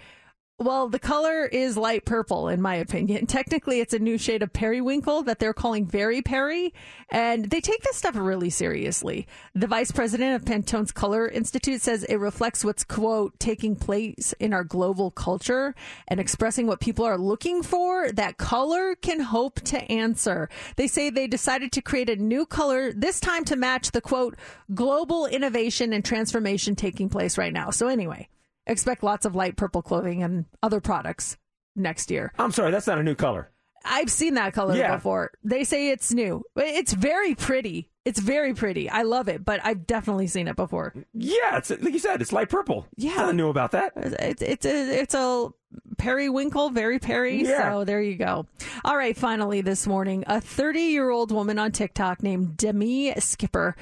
Well, 0.59 0.89
the 0.89 0.97
color 0.97 1.45
is 1.45 1.77
light 1.77 2.03
purple, 2.03 2.47
in 2.47 2.63
my 2.63 2.73
opinion. 2.73 3.27
Technically, 3.27 3.79
it's 3.79 3.93
a 3.93 3.99
new 3.99 4.17
shade 4.17 4.41
of 4.41 4.51
periwinkle 4.51 5.21
that 5.23 5.37
they're 5.37 5.53
calling 5.53 5.85
Very 5.85 6.23
Peri, 6.23 6.73
and 7.11 7.45
they 7.45 7.61
take 7.61 7.83
this 7.83 7.97
stuff 7.97 8.15
really 8.15 8.49
seriously. 8.49 9.27
The 9.53 9.67
vice 9.67 9.91
president 9.91 10.35
of 10.35 10.45
Pantone's 10.45 10.91
Color 10.91 11.27
Institute 11.27 11.81
says 11.81 12.03
it 12.05 12.15
reflects 12.15 12.65
what's, 12.65 12.83
quote, 12.83 13.39
taking 13.39 13.75
place 13.75 14.33
in 14.39 14.51
our 14.51 14.63
global 14.63 15.11
culture 15.11 15.75
and 16.07 16.19
expressing 16.19 16.65
what 16.65 16.79
people 16.79 17.05
are 17.05 17.19
looking 17.19 17.61
for 17.61 18.11
that 18.13 18.39
color 18.39 18.95
can 18.95 19.19
hope 19.19 19.61
to 19.61 19.77
answer. 19.91 20.49
They 20.75 20.87
say 20.87 21.11
they 21.11 21.27
decided 21.27 21.71
to 21.73 21.83
create 21.83 22.09
a 22.09 22.15
new 22.15 22.47
color, 22.47 22.91
this 22.93 23.19
time 23.19 23.45
to 23.45 23.55
match 23.55 23.91
the, 23.91 24.01
quote, 24.01 24.35
global 24.73 25.27
innovation 25.27 25.93
and 25.93 26.03
transformation 26.03 26.75
taking 26.75 27.09
place 27.09 27.37
right 27.37 27.53
now. 27.53 27.69
So, 27.69 27.89
anyway 27.89 28.27
expect 28.67 29.01
lots 29.03 29.25
of 29.25 29.35
light 29.35 29.55
purple 29.57 29.81
clothing 29.81 30.21
and 30.23 30.45
other 30.61 30.79
products 30.79 31.37
next 31.75 32.11
year. 32.11 32.31
I'm 32.37 32.51
sorry, 32.51 32.71
that's 32.71 32.87
not 32.87 32.99
a 32.99 33.03
new 33.03 33.15
color. 33.15 33.49
I've 33.85 34.11
seen 34.11 34.33
that 34.33 34.53
color 34.53 34.75
Yeah. 34.75 34.95
before. 34.95 35.31
They 35.43 35.63
say 35.63 35.89
it's 35.89 36.13
new. 36.13 36.43
It's 36.57 36.91
very 36.93 37.35
pretty. 37.35 37.89
It's 38.03 38.19
very 38.19 38.53
pretty. 38.53 38.89
I 38.89 39.03
love 39.03 39.27
it, 39.29 39.43
but 39.45 39.59
I've 39.63 39.85
definitely 39.87 40.27
seen 40.27 40.47
it 40.47 40.55
before. 40.55 40.93
Yeah, 41.13 41.57
it's 41.57 41.69
like 41.69 41.93
you 41.93 41.99
said, 41.99 42.21
it's 42.21 42.31
light 42.33 42.49
purple. 42.49 42.85
Yeah. 42.95 43.15
nothing 43.15 43.37
new 43.37 43.49
about 43.49 43.71
that. 43.71 43.93
It's 43.95 44.41
it's 44.41 44.65
a 44.65 44.99
it's 45.01 45.13
a 45.13 45.49
periwinkle, 45.97 46.69
very 46.71 46.99
Peri. 46.99 47.43
Yeah. 47.43 47.71
So 47.73 47.83
there 47.83 48.01
you 48.01 48.15
go. 48.15 48.45
All 48.85 48.97
right, 48.97 49.15
finally 49.17 49.61
this 49.61 49.87
morning, 49.87 50.23
a 50.27 50.39
30 50.41 50.79
year 50.81 51.09
old 51.09 51.31
woman 51.31 51.59
on 51.59 51.71
TikTok 51.71 52.23
named 52.23 52.57
Demi 52.57 53.13
Skipper 53.19 53.75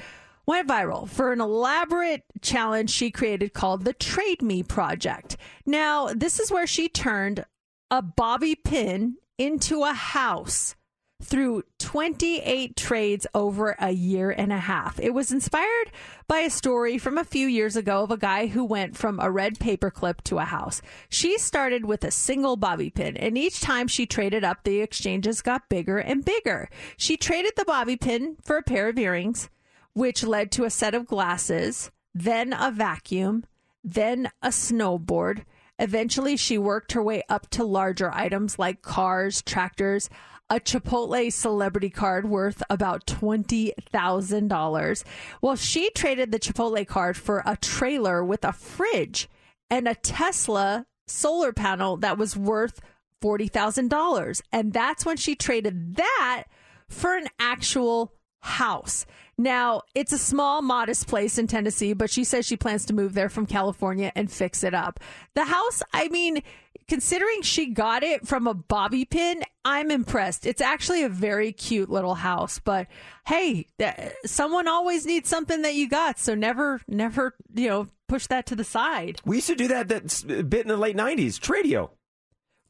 went 0.46 0.68
viral 0.68 1.08
for 1.08 1.32
an 1.32 1.40
elaborate 1.40 2.22
challenge 2.40 2.90
she 2.90 3.10
created 3.10 3.52
called 3.52 3.84
the 3.84 3.92
Trade 3.92 4.42
Me 4.42 4.62
Project. 4.62 5.36
Now, 5.64 6.08
this 6.14 6.38
is 6.38 6.50
where 6.50 6.66
she 6.66 6.88
turned 6.88 7.44
a 7.90 8.02
bobby 8.02 8.54
pin 8.54 9.16
into 9.38 9.82
a 9.82 9.92
house 9.92 10.74
through 11.22 11.62
28 11.78 12.76
trades 12.76 13.26
over 13.34 13.74
a 13.78 13.90
year 13.90 14.30
and 14.30 14.52
a 14.52 14.58
half. 14.58 15.00
It 15.00 15.14
was 15.14 15.32
inspired 15.32 15.90
by 16.28 16.40
a 16.40 16.50
story 16.50 16.98
from 16.98 17.16
a 17.16 17.24
few 17.24 17.46
years 17.46 17.74
ago 17.74 18.02
of 18.02 18.10
a 18.10 18.18
guy 18.18 18.48
who 18.48 18.64
went 18.64 18.96
from 18.96 19.18
a 19.18 19.30
red 19.30 19.58
paperclip 19.58 20.20
to 20.24 20.38
a 20.38 20.44
house. 20.44 20.82
She 21.08 21.38
started 21.38 21.86
with 21.86 22.04
a 22.04 22.10
single 22.10 22.56
bobby 22.56 22.90
pin, 22.90 23.16
and 23.16 23.38
each 23.38 23.60
time 23.60 23.88
she 23.88 24.04
traded 24.04 24.44
up, 24.44 24.64
the 24.64 24.80
exchanges 24.80 25.40
got 25.40 25.68
bigger 25.70 25.98
and 25.98 26.24
bigger. 26.24 26.68
She 26.98 27.16
traded 27.16 27.52
the 27.56 27.64
bobby 27.64 27.96
pin 27.96 28.36
for 28.42 28.58
a 28.58 28.62
pair 28.62 28.88
of 28.88 28.98
earrings, 28.98 29.48
which 29.96 30.22
led 30.22 30.52
to 30.52 30.64
a 30.64 30.70
set 30.70 30.94
of 30.94 31.06
glasses, 31.06 31.90
then 32.14 32.52
a 32.52 32.70
vacuum, 32.70 33.42
then 33.82 34.30
a 34.42 34.48
snowboard. 34.48 35.42
Eventually, 35.78 36.36
she 36.36 36.58
worked 36.58 36.92
her 36.92 37.02
way 37.02 37.22
up 37.30 37.48
to 37.48 37.64
larger 37.64 38.12
items 38.12 38.58
like 38.58 38.82
cars, 38.82 39.40
tractors, 39.40 40.10
a 40.50 40.60
Chipotle 40.60 41.32
celebrity 41.32 41.88
card 41.88 42.28
worth 42.28 42.62
about 42.68 43.06
$20,000. 43.06 45.04
Well, 45.40 45.56
she 45.56 45.88
traded 45.88 46.30
the 46.30 46.40
Chipotle 46.40 46.86
card 46.86 47.16
for 47.16 47.42
a 47.46 47.56
trailer 47.56 48.22
with 48.22 48.44
a 48.44 48.52
fridge 48.52 49.30
and 49.70 49.88
a 49.88 49.94
Tesla 49.94 50.84
solar 51.06 51.54
panel 51.54 51.96
that 51.96 52.18
was 52.18 52.36
worth 52.36 52.82
$40,000. 53.24 54.42
And 54.52 54.74
that's 54.74 55.06
when 55.06 55.16
she 55.16 55.34
traded 55.34 55.96
that 55.96 56.44
for 56.86 57.16
an 57.16 57.28
actual 57.40 58.12
house. 58.40 59.06
Now, 59.38 59.82
it's 59.94 60.12
a 60.12 60.18
small, 60.18 60.62
modest 60.62 61.08
place 61.08 61.36
in 61.36 61.46
Tennessee, 61.46 61.92
but 61.92 62.10
she 62.10 62.24
says 62.24 62.46
she 62.46 62.56
plans 62.56 62.86
to 62.86 62.94
move 62.94 63.12
there 63.12 63.28
from 63.28 63.44
California 63.46 64.10
and 64.14 64.30
fix 64.30 64.64
it 64.64 64.72
up. 64.72 64.98
The 65.34 65.44
house, 65.44 65.82
I 65.92 66.08
mean, 66.08 66.42
considering 66.88 67.42
she 67.42 67.66
got 67.66 68.02
it 68.02 68.26
from 68.26 68.46
a 68.46 68.54
bobby 68.54 69.04
pin, 69.04 69.42
I'm 69.64 69.90
impressed. 69.90 70.46
It's 70.46 70.62
actually 70.62 71.02
a 71.02 71.08
very 71.10 71.52
cute 71.52 71.90
little 71.90 72.14
house, 72.14 72.58
but 72.58 72.86
hey, 73.26 73.66
th- 73.78 73.94
someone 74.24 74.68
always 74.68 75.04
needs 75.04 75.28
something 75.28 75.62
that 75.62 75.74
you 75.74 75.88
got, 75.88 76.18
so 76.18 76.34
never, 76.34 76.80
never, 76.88 77.34
you 77.54 77.68
know, 77.68 77.88
push 78.08 78.26
that 78.28 78.46
to 78.46 78.56
the 78.56 78.64
side. 78.64 79.20
We 79.24 79.36
used 79.36 79.48
to 79.48 79.54
do 79.54 79.68
that 79.68 79.88
that 79.88 80.48
bit 80.48 80.62
in 80.62 80.68
the 80.68 80.76
late 80.76 80.96
'90s. 80.96 81.38
Tradio. 81.40 81.90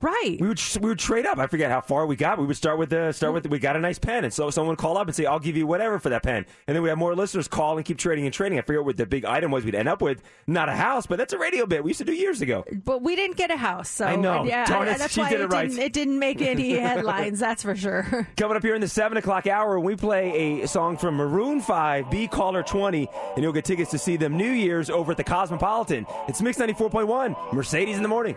Right. 0.02 0.36
We 0.38 0.48
would 0.48 0.60
we 0.82 0.90
would 0.90 0.98
trade 0.98 1.24
up. 1.24 1.38
I 1.38 1.46
forget 1.46 1.70
how 1.70 1.80
far 1.80 2.04
we 2.04 2.16
got. 2.16 2.38
We 2.38 2.44
would 2.44 2.56
start 2.56 2.78
with 2.78 2.90
the 2.90 3.12
start 3.12 3.32
with 3.32 3.46
we 3.46 3.58
got 3.58 3.76
a 3.76 3.80
nice 3.80 3.98
pen, 3.98 4.24
and 4.24 4.32
so 4.32 4.50
someone 4.50 4.72
would 4.72 4.78
call 4.78 4.98
up 4.98 5.06
and 5.06 5.16
say, 5.16 5.24
"I'll 5.24 5.38
give 5.38 5.56
you 5.56 5.66
whatever 5.66 5.98
for 5.98 6.10
that 6.10 6.22
pen." 6.22 6.44
And 6.66 6.74
then 6.76 6.82
we 6.82 6.90
have 6.90 6.98
more 6.98 7.14
listeners 7.16 7.48
call 7.48 7.78
and 7.78 7.84
keep 7.86 7.96
trading 7.96 8.26
and 8.26 8.34
trading. 8.34 8.58
I 8.58 8.60
forget 8.62 8.84
what 8.84 8.98
the 8.98 9.06
big 9.06 9.24
item 9.24 9.50
was. 9.50 9.64
We'd 9.64 9.74
end 9.74 9.88
up 9.88 10.02
with 10.02 10.22
not 10.46 10.68
a 10.68 10.72
house, 10.72 11.06
but 11.06 11.16
that's 11.16 11.32
a 11.32 11.38
radio 11.38 11.64
bit 11.64 11.82
we 11.82 11.90
used 11.90 11.98
to 11.98 12.04
do 12.04 12.12
years 12.12 12.42
ago. 12.42 12.64
But 12.84 13.00
we 13.00 13.16
didn't 13.16 13.38
get 13.38 13.50
a 13.50 13.56
house, 13.56 13.88
so 13.88 14.04
I 14.04 14.16
know. 14.16 14.44
Yeah, 14.44 14.66
Darn 14.66 14.86
it, 14.86 14.98
that's 14.98 15.14
she 15.14 15.20
why 15.20 15.30
did 15.30 15.40
it 15.40 15.46
right. 15.46 15.70
Didn't, 15.70 15.82
it 15.82 15.92
didn't 15.94 16.18
make 16.18 16.42
any 16.42 16.72
headlines. 16.78 17.38
that's 17.40 17.62
for 17.62 17.74
sure. 17.74 18.28
Coming 18.36 18.58
up 18.58 18.62
here 18.62 18.74
in 18.74 18.82
the 18.82 18.88
seven 18.88 19.16
o'clock 19.16 19.46
hour, 19.46 19.80
we 19.80 19.96
play 19.96 20.60
a 20.60 20.68
song 20.68 20.98
from 20.98 21.14
Maroon 21.14 21.62
Five, 21.62 22.10
"Be 22.10 22.28
Caller 22.28 22.62
20, 22.62 23.08
and 23.34 23.42
you'll 23.42 23.54
get 23.54 23.64
tickets 23.64 23.90
to 23.92 23.98
see 23.98 24.18
them 24.18 24.36
New 24.36 24.50
Year's 24.52 24.90
over 24.90 25.12
at 25.12 25.16
the 25.16 25.24
Cosmopolitan. 25.24 26.06
It's 26.28 26.42
Mix 26.42 26.58
ninety 26.58 26.74
four 26.74 26.90
point 26.90 27.08
one, 27.08 27.34
Mercedes 27.50 27.96
in 27.96 28.02
the 28.02 28.08
morning. 28.10 28.36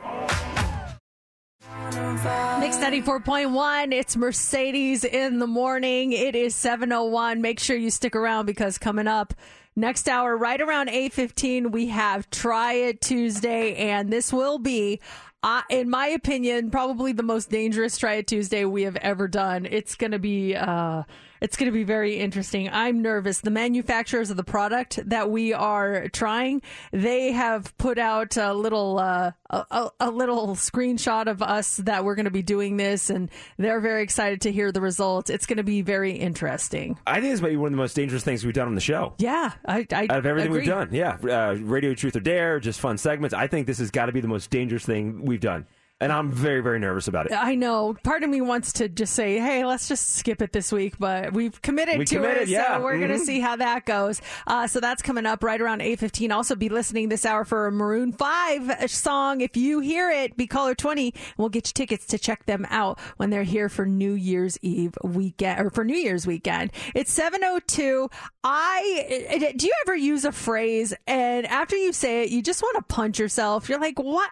Mix 1.69 2.77
94.1. 2.77 3.93
It's 3.93 4.17
Mercedes 4.17 5.03
in 5.03 5.39
the 5.39 5.47
morning. 5.47 6.13
It 6.13 6.35
is 6.35 6.55
701. 6.55 7.41
Make 7.41 7.59
sure 7.59 7.77
you 7.77 7.91
stick 7.91 8.15
around 8.15 8.47
because 8.47 8.77
coming 8.77 9.07
up 9.07 9.33
next 9.75 10.09
hour, 10.09 10.35
right 10.35 10.59
around 10.59 10.89
815, 10.89 11.71
we 11.71 11.87
have 11.87 12.29
Try 12.31 12.73
It 12.73 13.01
Tuesday. 13.01 13.75
And 13.75 14.11
this 14.11 14.33
will 14.33 14.57
be, 14.57 14.99
uh, 15.43 15.61
in 15.69 15.89
my 15.89 16.07
opinion, 16.07 16.71
probably 16.71 17.11
the 17.11 17.23
most 17.23 17.49
dangerous 17.51 17.97
Try 17.97 18.15
It 18.15 18.27
Tuesday 18.27 18.65
we 18.65 18.83
have 18.83 18.95
ever 18.97 19.27
done. 19.27 19.67
It's 19.67 19.95
going 19.95 20.11
to 20.11 20.19
be, 20.19 20.55
uh, 20.55 21.03
it's 21.41 21.57
going 21.57 21.65
to 21.67 21.71
be 21.73 21.83
very 21.83 22.15
interesting. 22.17 22.69
I'm 22.69 23.01
nervous. 23.01 23.41
The 23.41 23.49
manufacturers 23.51 24.29
of 24.29 24.37
the 24.37 24.43
product 24.43 24.99
that 25.09 25.29
we 25.29 25.53
are 25.53 26.07
trying, 26.09 26.61
they 26.91 27.31
have 27.31 27.77
put 27.77 27.97
out 27.97 28.37
a 28.37 28.53
little 28.53 28.99
uh, 28.99 29.31
a, 29.49 29.89
a- 29.99 30.11
little 30.11 30.55
screenshot 30.55 31.27
of 31.27 31.41
us 31.41 31.77
that 31.77 32.03
we're 32.03 32.15
going 32.15 32.25
to 32.25 32.31
be 32.31 32.41
doing 32.41 32.77
this, 32.77 33.09
and 33.09 33.29
they're 33.57 33.79
very 33.79 34.03
excited 34.03 34.41
to 34.41 34.51
hear 34.51 34.71
the 34.71 34.81
results. 34.81 35.29
It's 35.29 35.45
going 35.45 35.57
to 35.57 35.63
be 35.63 35.81
very 35.81 36.11
interesting. 36.11 36.97
I 37.07 37.21
think 37.21 37.33
this 37.33 37.41
might 37.41 37.49
be 37.49 37.57
one 37.57 37.67
of 37.67 37.71
the 37.73 37.77
most 37.77 37.95
dangerous 37.95 38.23
things 38.23 38.43
we've 38.45 38.53
done 38.53 38.67
on 38.67 38.75
the 38.75 38.81
show. 38.81 39.13
Yeah, 39.17 39.53
I, 39.65 39.87
I 39.91 40.07
Out 40.09 40.17
of 40.19 40.25
everything 40.25 40.51
agree. 40.51 40.61
we've 40.61 40.67
done, 40.69 40.89
yeah, 40.91 41.17
uh, 41.23 41.53
Radio 41.55 41.93
Truth 41.93 42.15
or 42.15 42.19
Dare, 42.21 42.59
just 42.59 42.79
fun 42.79 42.97
segments. 42.97 43.33
I 43.33 43.47
think 43.47 43.67
this 43.67 43.79
has 43.79 43.91
got 43.91 44.07
to 44.07 44.11
be 44.11 44.21
the 44.21 44.27
most 44.27 44.49
dangerous 44.49 44.85
thing 44.85 45.25
we've 45.25 45.39
done, 45.39 45.65
and 46.01 46.11
I'm 46.11 46.31
very, 46.31 46.61
very 46.61 46.79
nervous 46.79 47.07
about 47.07 47.25
it. 47.25 47.33
I 47.33 47.55
know. 47.55 47.95
Part 48.03 48.23
of 48.23 48.29
me 48.29 48.41
wants 48.41 48.73
to 48.73 48.87
just 48.89 49.13
say, 49.13 49.39
"Hey, 49.39 49.65
let's 49.65 49.87
just 49.87 50.15
skip 50.15 50.41
it 50.41 50.53
this 50.53 50.71
week," 50.71 50.95
but 50.99 51.33
we've 51.33 51.61
committed 51.61 51.97
We 51.97 52.05
to 52.05 52.15
committed, 52.15 52.43
it, 52.43 52.49
yeah. 52.49 52.77
so 52.77 52.83
we're 52.83 52.97
going 52.97 53.11
to 53.11 53.19
see 53.19 53.39
how 53.39 53.55
that 53.57 53.85
goes. 53.85 54.21
Uh, 54.47 54.67
so 54.67 54.79
that's 54.79 55.01
coming 55.01 55.25
up 55.25 55.43
right 55.43 55.59
around 55.59 55.81
eight 55.81 55.99
fifteen. 55.99 56.31
Also, 56.31 56.55
be 56.55 56.69
listening 56.69 57.09
this 57.09 57.25
hour 57.25 57.43
for 57.45 57.67
a 57.67 57.71
Maroon 57.71 58.11
Five 58.13 58.89
song. 58.89 59.41
If 59.41 59.57
you 59.57 59.79
hear 59.79 60.09
it, 60.09 60.37
be 60.37 60.47
caller 60.47 60.75
twenty. 60.75 61.13
We'll 61.37 61.49
get 61.49 61.67
you 61.67 61.73
tickets 61.73 62.05
to 62.07 62.17
check 62.17 62.45
them 62.45 62.65
out 62.69 62.99
when 63.17 63.29
they're 63.29 63.43
here 63.43 63.69
for 63.69 63.85
New 63.85 64.13
Year's 64.13 64.57
Eve 64.61 64.97
weekend 65.03 65.59
or 65.59 65.69
for 65.69 65.83
New 65.83 65.97
Year's 65.97 66.25
weekend. 66.25 66.71
It's 66.95 67.11
seven 67.11 67.41
oh 67.43 67.59
two. 67.67 68.09
I 68.43 69.53
do 69.57 69.67
you 69.67 69.73
ever 69.85 69.95
use 69.95 70.25
a 70.25 70.31
phrase 70.31 70.93
and 71.07 71.45
after 71.47 71.75
you 71.75 71.91
say 71.91 72.23
it, 72.23 72.29
you 72.29 72.41
just 72.41 72.61
want 72.61 72.77
to 72.77 72.93
punch 72.93 73.19
yourself? 73.19 73.67
You're 73.69 73.79
like, 73.79 73.99
what? 73.99 74.31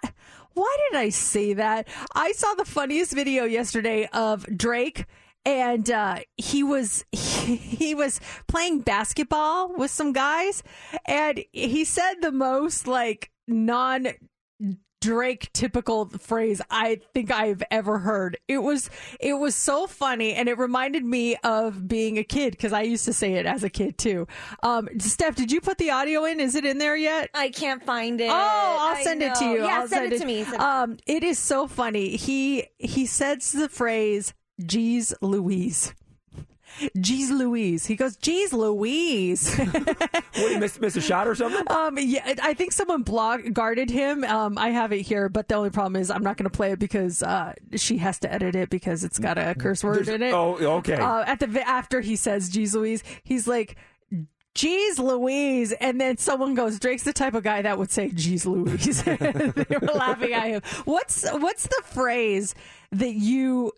Why 0.57 0.75
did 0.89 0.97
I 0.97 1.09
say 1.09 1.53
that? 1.53 1.87
I 2.15 2.31
saw 2.31 2.55
the 2.55 2.65
funniest 2.65 3.13
video 3.13 3.43
yesterday 3.43 4.09
of 4.11 4.43
Drake 4.57 5.05
and 5.45 5.87
uh, 5.91 6.21
he 6.35 6.63
was 6.63 7.05
he, 7.11 7.93
was 7.93 8.19
playing 8.47 8.79
basketball 8.79 9.75
with 9.77 9.91
some 9.91 10.13
guys 10.13 10.63
and 11.05 11.43
he 11.51 11.85
said 11.85 12.15
the 12.21 12.31
most 12.31 12.87
like 12.87 13.29
non 13.47 14.07
Drake 14.99 15.51
typical 15.53 16.09
phrase 16.09 16.61
I 16.71 17.01
think 17.13 17.31
I've 17.31 17.61
ever 17.69 17.99
heard. 17.99 18.37
It 18.47 18.57
was 18.57 18.89
it 19.19 19.33
was 19.33 19.55
so 19.55 19.85
funny 19.87 20.33
and 20.33 20.49
it 20.49 20.57
reminded 20.57 21.05
me 21.05 21.35
of 21.43 21.87
being 21.87 22.17
a 22.17 22.23
kid 22.23 22.51
because 22.51 22.73
I 22.73 22.81
used 22.81 23.05
to 23.05 23.13
say 23.13 23.33
it 23.33 23.45
as 23.45 23.63
a 23.63 23.69
kid 23.69 23.97
too. 23.97 24.27
Um, 24.63 24.89
Steph, 24.99 25.35
did 25.35 25.51
you 25.51 25.61
put 25.61 25.77
the 25.77 25.91
audio 25.91 26.25
in? 26.25 26.39
Is 26.39 26.55
it 26.55 26.65
in 26.65 26.79
there 26.79 26.95
yet? 26.97 27.29
I 27.35 27.49
can't 27.49 27.83
find 27.85 28.19
it. 28.19 28.29
Oh, 28.29 28.33
I'll 28.33 28.95
I 28.95 29.03
send 29.03 29.21
it 29.21 29.35
to 29.35 29.45
you. 29.45 29.63
Yeah, 29.65 29.81
I'll 29.81 29.87
send, 29.87 30.13
it 30.13 30.19
to 30.19 30.25
me. 30.25 30.41
It- 30.41 30.59
Um, 30.59 30.97
it 31.05 31.23
is 31.23 31.37
so 31.37 31.67
funny. 31.67 32.15
He 32.17 32.65
he 32.79 33.05
says 33.05 33.51
the 33.51 33.69
phrase 33.69 34.33
"Geez 34.65 35.13
Louise," 35.21 35.93
Jeez 36.97 37.29
Louise. 37.29 37.85
He 37.85 37.95
goes, 37.95 38.17
Jeez 38.17 38.53
Louise. 38.53 39.57
What, 39.57 40.51
he 40.51 40.57
miss, 40.59 40.79
miss 40.79 40.95
a 40.95 41.01
shot 41.01 41.27
or 41.27 41.35
something? 41.35 41.63
Um, 41.71 41.97
yeah, 41.99 42.35
I 42.43 42.53
think 42.53 42.71
someone 42.71 43.01
block 43.03 43.41
guarded 43.53 43.89
him. 43.89 44.23
Um, 44.23 44.57
I 44.57 44.69
have 44.69 44.91
it 44.91 45.01
here, 45.01 45.29
but 45.29 45.47
the 45.47 45.55
only 45.55 45.69
problem 45.71 45.99
is 45.99 46.11
I'm 46.11 46.23
not 46.23 46.37
going 46.37 46.49
to 46.49 46.55
play 46.55 46.71
it 46.71 46.79
because 46.79 47.23
uh, 47.23 47.53
she 47.75 47.97
has 47.97 48.19
to 48.19 48.31
edit 48.31 48.55
it 48.55 48.69
because 48.69 49.03
it's 49.03 49.17
got 49.19 49.37
a 49.37 49.55
curse 49.55 49.83
word 49.83 50.05
There's- 50.05 50.15
in 50.15 50.21
it. 50.21 50.33
oh, 50.33 50.55
okay. 50.77 50.95
Uh, 50.95 51.23
at 51.25 51.39
the 51.39 51.67
after 51.67 52.01
he 52.01 52.15
says 52.15 52.49
"Geez 52.49 52.75
Louise," 52.75 53.03
he's 53.23 53.47
like. 53.47 53.75
Geez 54.55 54.97
Louise, 54.97 55.71
and 55.73 56.01
then 56.01 56.17
someone 56.17 56.55
goes, 56.55 56.79
Drake's 56.79 57.03
the 57.03 57.13
type 57.13 57.35
of 57.35 57.43
guy 57.43 57.61
that 57.61 57.77
would 57.77 57.91
say 57.91 58.09
Geez 58.09 58.43
Louise. 58.43 59.03
they 59.03 59.17
were 59.79 59.93
laughing 59.93 60.33
at 60.33 60.47
him. 60.47 60.61
What's 60.85 61.29
what's 61.31 61.67
the 61.67 61.79
phrase 61.85 62.55
that 62.91 63.13
you 63.13 63.71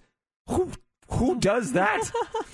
Who 1.11 1.39
does 1.39 1.73
that? 1.73 2.11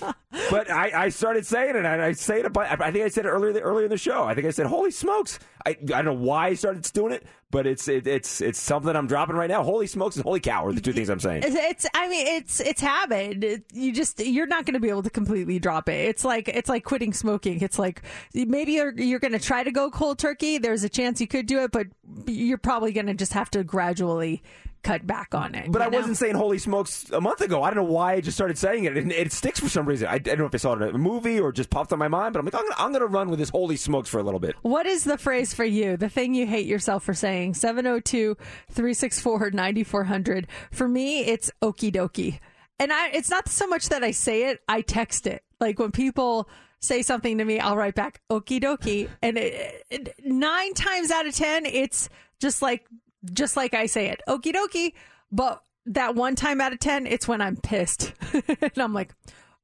but 0.50 0.70
I, 0.70 1.04
I 1.04 1.08
started 1.10 1.46
saying 1.46 1.70
it, 1.70 1.76
and 1.76 1.86
I 1.86 2.12
say 2.12 2.40
it. 2.40 2.46
About, 2.46 2.80
I 2.80 2.90
think 2.90 3.04
I 3.04 3.08
said 3.08 3.26
it 3.26 3.28
earlier 3.28 3.60
earlier 3.60 3.84
in 3.84 3.90
the 3.90 3.98
show. 3.98 4.24
I 4.24 4.34
think 4.34 4.46
I 4.46 4.50
said, 4.50 4.66
"Holy 4.66 4.90
smokes!" 4.90 5.38
I, 5.64 5.70
I 5.70 5.74
don't 5.74 6.04
know 6.04 6.12
why 6.14 6.48
I 6.48 6.54
started 6.54 6.82
doing 6.92 7.12
it, 7.12 7.26
but 7.50 7.66
it's 7.66 7.86
it, 7.88 8.06
it's 8.06 8.40
it's 8.40 8.60
something 8.60 8.94
I'm 8.94 9.06
dropping 9.06 9.36
right 9.36 9.50
now. 9.50 9.62
Holy 9.62 9.86
smokes 9.86 10.16
and 10.16 10.24
holy 10.24 10.40
cow 10.40 10.64
are 10.66 10.72
the 10.72 10.80
two 10.80 10.92
things 10.92 11.08
I'm 11.08 11.20
saying. 11.20 11.42
It's, 11.44 11.56
it's 11.56 11.86
I 11.94 12.08
mean 12.08 12.26
it's 12.26 12.60
it's 12.60 12.80
habit. 12.80 13.44
It- 13.44 13.64
you 13.72 13.92
just 13.92 14.20
you're 14.20 14.46
not 14.46 14.64
going 14.64 14.74
to 14.74 14.80
be 14.80 14.88
able 14.88 15.02
to 15.02 15.10
completely 15.10 15.58
drop 15.58 15.88
it. 15.88 16.08
It's 16.08 16.24
like 16.24 16.48
it's 16.48 16.68
like 16.68 16.84
quitting 16.84 17.12
smoking. 17.12 17.60
It's 17.60 17.78
like 17.78 18.02
maybe 18.34 18.72
you're 18.72 18.92
you're 18.98 19.18
going 19.18 19.32
to 19.32 19.38
try 19.38 19.64
to 19.64 19.70
go 19.70 19.90
cold 19.90 20.18
turkey. 20.18 20.58
There's 20.58 20.84
a 20.84 20.88
chance 20.88 21.20
you 21.20 21.26
could 21.26 21.46
do 21.46 21.62
it, 21.62 21.72
but 21.72 21.88
you're 22.26 22.58
probably 22.58 22.92
going 22.92 23.06
to 23.06 23.14
just 23.14 23.32
have 23.32 23.50
to 23.50 23.64
gradually 23.64 24.42
cut 24.86 25.06
back 25.06 25.34
on 25.34 25.54
it. 25.54 25.70
But 25.70 25.82
I 25.82 25.88
know? 25.88 25.98
wasn't 25.98 26.16
saying 26.16 26.36
"Holy 26.36 26.58
smokes" 26.58 27.10
a 27.10 27.20
month 27.20 27.40
ago. 27.40 27.62
I 27.62 27.70
don't 27.70 27.84
know 27.84 27.92
why 27.92 28.14
I 28.14 28.20
just 28.20 28.36
started 28.36 28.56
saying 28.56 28.84
it, 28.84 28.96
and 28.96 29.10
it 29.10 29.32
sticks 29.32 29.58
for 29.60 29.68
some 29.68 29.86
reason. 29.86 30.08
I, 30.08 30.14
I 30.14 30.18
don't 30.18 30.38
know 30.38 30.46
if 30.46 30.54
I 30.54 30.58
saw 30.58 30.74
it 30.74 30.82
in 30.82 30.94
a 30.94 30.98
movie 30.98 31.40
or 31.40 31.52
just 31.52 31.70
popped 31.70 31.92
on 31.92 31.98
my 31.98 32.08
mind. 32.08 32.32
But 32.32 32.40
I'm 32.40 32.44
like, 32.44 32.54
I'm 32.54 32.62
gonna, 32.62 32.74
I'm 32.78 32.92
gonna 32.92 33.06
run 33.06 33.28
with 33.28 33.38
this 33.38 33.50
"Holy 33.50 33.76
smokes" 33.76 34.08
for 34.08 34.18
a 34.18 34.22
little 34.22 34.40
bit. 34.40 34.54
What 34.62 34.86
is 34.86 35.04
the 35.04 35.18
phrase 35.18 35.52
for 35.52 35.64
you? 35.64 35.96
The 35.96 36.08
thing 36.08 36.34
you 36.34 36.46
hate 36.46 36.66
yourself 36.66 37.04
for 37.04 37.14
saying? 37.14 37.54
702 37.54 38.36
364 38.70 39.50
9400. 39.50 40.46
For 40.70 40.88
me, 40.88 41.20
it's 41.20 41.50
okie 41.62 41.92
dokie. 41.92 42.38
And 42.78 42.92
I, 42.92 43.08
it's 43.08 43.30
not 43.30 43.48
so 43.48 43.66
much 43.66 43.88
that 43.88 44.04
I 44.04 44.10
say 44.10 44.50
it, 44.50 44.60
I 44.68 44.82
text 44.82 45.26
it. 45.26 45.42
Like 45.60 45.78
when 45.78 45.92
people 45.92 46.48
say 46.80 47.02
something 47.02 47.38
to 47.38 47.44
me, 47.44 47.58
I'll 47.58 47.76
write 47.76 47.94
back 47.94 48.20
okie 48.30 48.62
dokie. 48.62 49.08
And 49.22 49.38
it, 49.38 49.84
it, 49.90 50.14
nine 50.24 50.74
times 50.74 51.10
out 51.10 51.26
of 51.26 51.34
10, 51.34 51.66
it's 51.66 52.08
just 52.38 52.60
like, 52.60 52.86
just 53.32 53.56
like 53.56 53.74
I 53.74 53.86
say 53.86 54.08
it, 54.08 54.20
okie 54.28 54.54
dokie. 54.54 54.92
But 55.32 55.62
that 55.86 56.14
one 56.14 56.34
time 56.34 56.60
out 56.60 56.72
of 56.72 56.78
10, 56.80 57.06
it's 57.06 57.28
when 57.28 57.40
I'm 57.40 57.56
pissed. 57.56 58.12
and 58.32 58.78
I'm 58.78 58.92
like, 58.92 59.14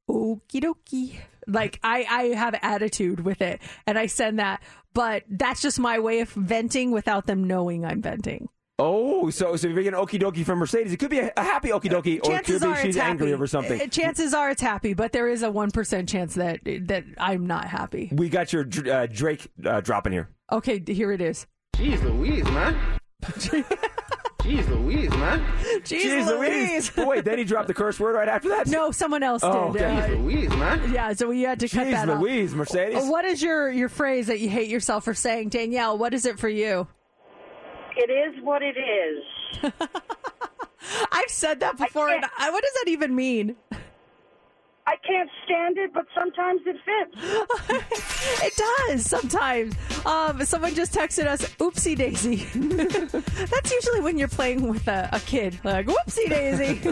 okie 0.09 0.61
dokie. 0.61 1.17
Like 1.47 1.81
I, 1.83 2.07
I 2.09 2.23
have 2.37 2.55
attitude 2.63 3.21
with 3.21 3.43
it 3.43 3.61
and 3.87 3.99
I 3.99 4.07
send 4.07 4.39
that, 4.39 4.63
but 4.95 5.25
that's 5.29 5.61
just 5.61 5.81
my 5.81 5.99
way 5.99 6.21
of 6.21 6.31
venting 6.31 6.93
without 6.93 7.27
them 7.27 7.45
knowing 7.45 7.85
I'm 7.85 8.01
venting. 8.01 8.49
Oh, 8.79 9.29
so 9.31 9.55
so 9.57 9.69
if 9.69 9.75
you're 9.75 9.83
getting 9.83 9.99
okie 9.99 10.21
dokie 10.21 10.45
from 10.45 10.59
Mercedes, 10.59 10.93
it 10.93 10.97
could 10.97 11.11
be 11.11 11.19
a, 11.19 11.33
a 11.37 11.43
happy 11.43 11.69
okie 11.69 11.91
dokie, 11.91 12.25
or 12.25 12.35
it 12.35 12.45
could 12.45 12.61
be 12.61 12.75
she's 12.77 12.85
it's 12.85 12.97
angry 12.97 13.33
over 13.33 13.47
something. 13.47 13.81
Uh, 13.81 13.87
Chances 13.87 14.35
are 14.35 14.51
it's 14.51 14.63
happy, 14.63 14.95
but 14.95 15.13
there 15.13 15.29
is 15.29 15.43
a 15.43 15.51
one 15.51 15.71
percent 15.71 16.09
chance 16.09 16.35
that 16.35 16.61
that 16.65 17.05
I'm 17.19 17.47
not 17.47 17.67
happy. 17.67 18.09
we 18.13 18.29
got 18.29 18.53
your 18.53 18.67
uh, 18.91 19.07
Drake 19.07 19.47
uh, 19.65 19.81
dropping 19.83 20.13
here. 20.13 20.31
Okay, 20.51 20.83
here 20.87 21.13
it 21.13 21.21
is. 21.21 21.47
Jeez 21.77 22.03
Louise, 22.03 22.45
man. 22.45 22.77
Jeez 23.23 24.69
Louise, 24.69 25.11
man. 25.11 25.41
Jeez 25.83 26.27
Louise. 26.27 26.91
But 26.97 27.07
wait, 27.07 27.25
then 27.25 27.39
he 27.39 27.45
dropped 27.45 27.69
the 27.69 27.75
curse 27.75 28.01
word 28.01 28.15
right 28.17 28.29
after 28.29 28.49
that. 28.49 28.67
No, 28.67 28.91
someone 28.91 29.23
else 29.23 29.43
Oh, 29.45 29.73
did. 29.73 29.83
okay. 29.83 29.97
Uh, 29.97 30.09
Jeez 30.09 30.19
Louise, 30.23 30.51
man. 30.51 30.93
yeah, 30.93 31.13
so 31.13 31.29
we 31.29 31.43
had 31.43 31.61
to 31.61 31.69
cut 31.69 31.87
Jeez 31.87 31.93
that 31.93 32.21
Louise, 32.21 32.55
Mercedes. 32.55 33.09
What 33.09 33.25
is 33.25 33.41
your 33.41 33.71
your 33.71 33.89
phrase 33.89 34.27
that 34.27 34.41
you 34.41 34.49
hate 34.49 34.69
yourself 34.69 35.05
for 35.05 35.15
saying, 35.15 35.51
Danielle? 35.51 35.97
What 35.97 36.13
is 36.15 36.27
it 36.27 36.39
for 36.41 36.49
you? 36.49 36.89
It 37.97 38.11
is 38.11 38.43
what 38.43 38.63
it 38.63 38.77
is. 38.77 39.73
I've 41.13 41.29
said 41.31 41.61
that 41.61 41.77
before. 41.79 42.09
And 42.11 42.25
I, 42.39 42.51
what 42.51 42.63
does 42.65 42.73
that 42.83 42.91
even 42.91 43.15
mean? 43.15 43.55
I 44.87 44.97
can't 45.07 45.31
stand 45.45 45.79
it, 45.79 45.93
but 45.95 46.07
sometimes 46.15 46.61
it 46.67 46.77
fits. 46.85 48.03
It 48.45 48.53
does 48.89 49.05
sometimes. 49.05 49.75
Um, 50.07 50.45
someone 50.45 50.75
just 50.75 50.95
texted 50.95 51.27
us, 51.27 51.43
"Oopsie 51.57 51.97
daisy." 51.97 52.37
That's 53.51 53.73
usually 53.73 54.01
when 54.01 54.17
you're 54.17 54.29
playing 54.29 54.69
with 54.69 54.87
a, 54.87 55.09
a 55.13 55.19
kid, 55.21 55.59
like 55.65 55.87
"Whoopsie 55.87 56.29
daisy." 56.29 56.75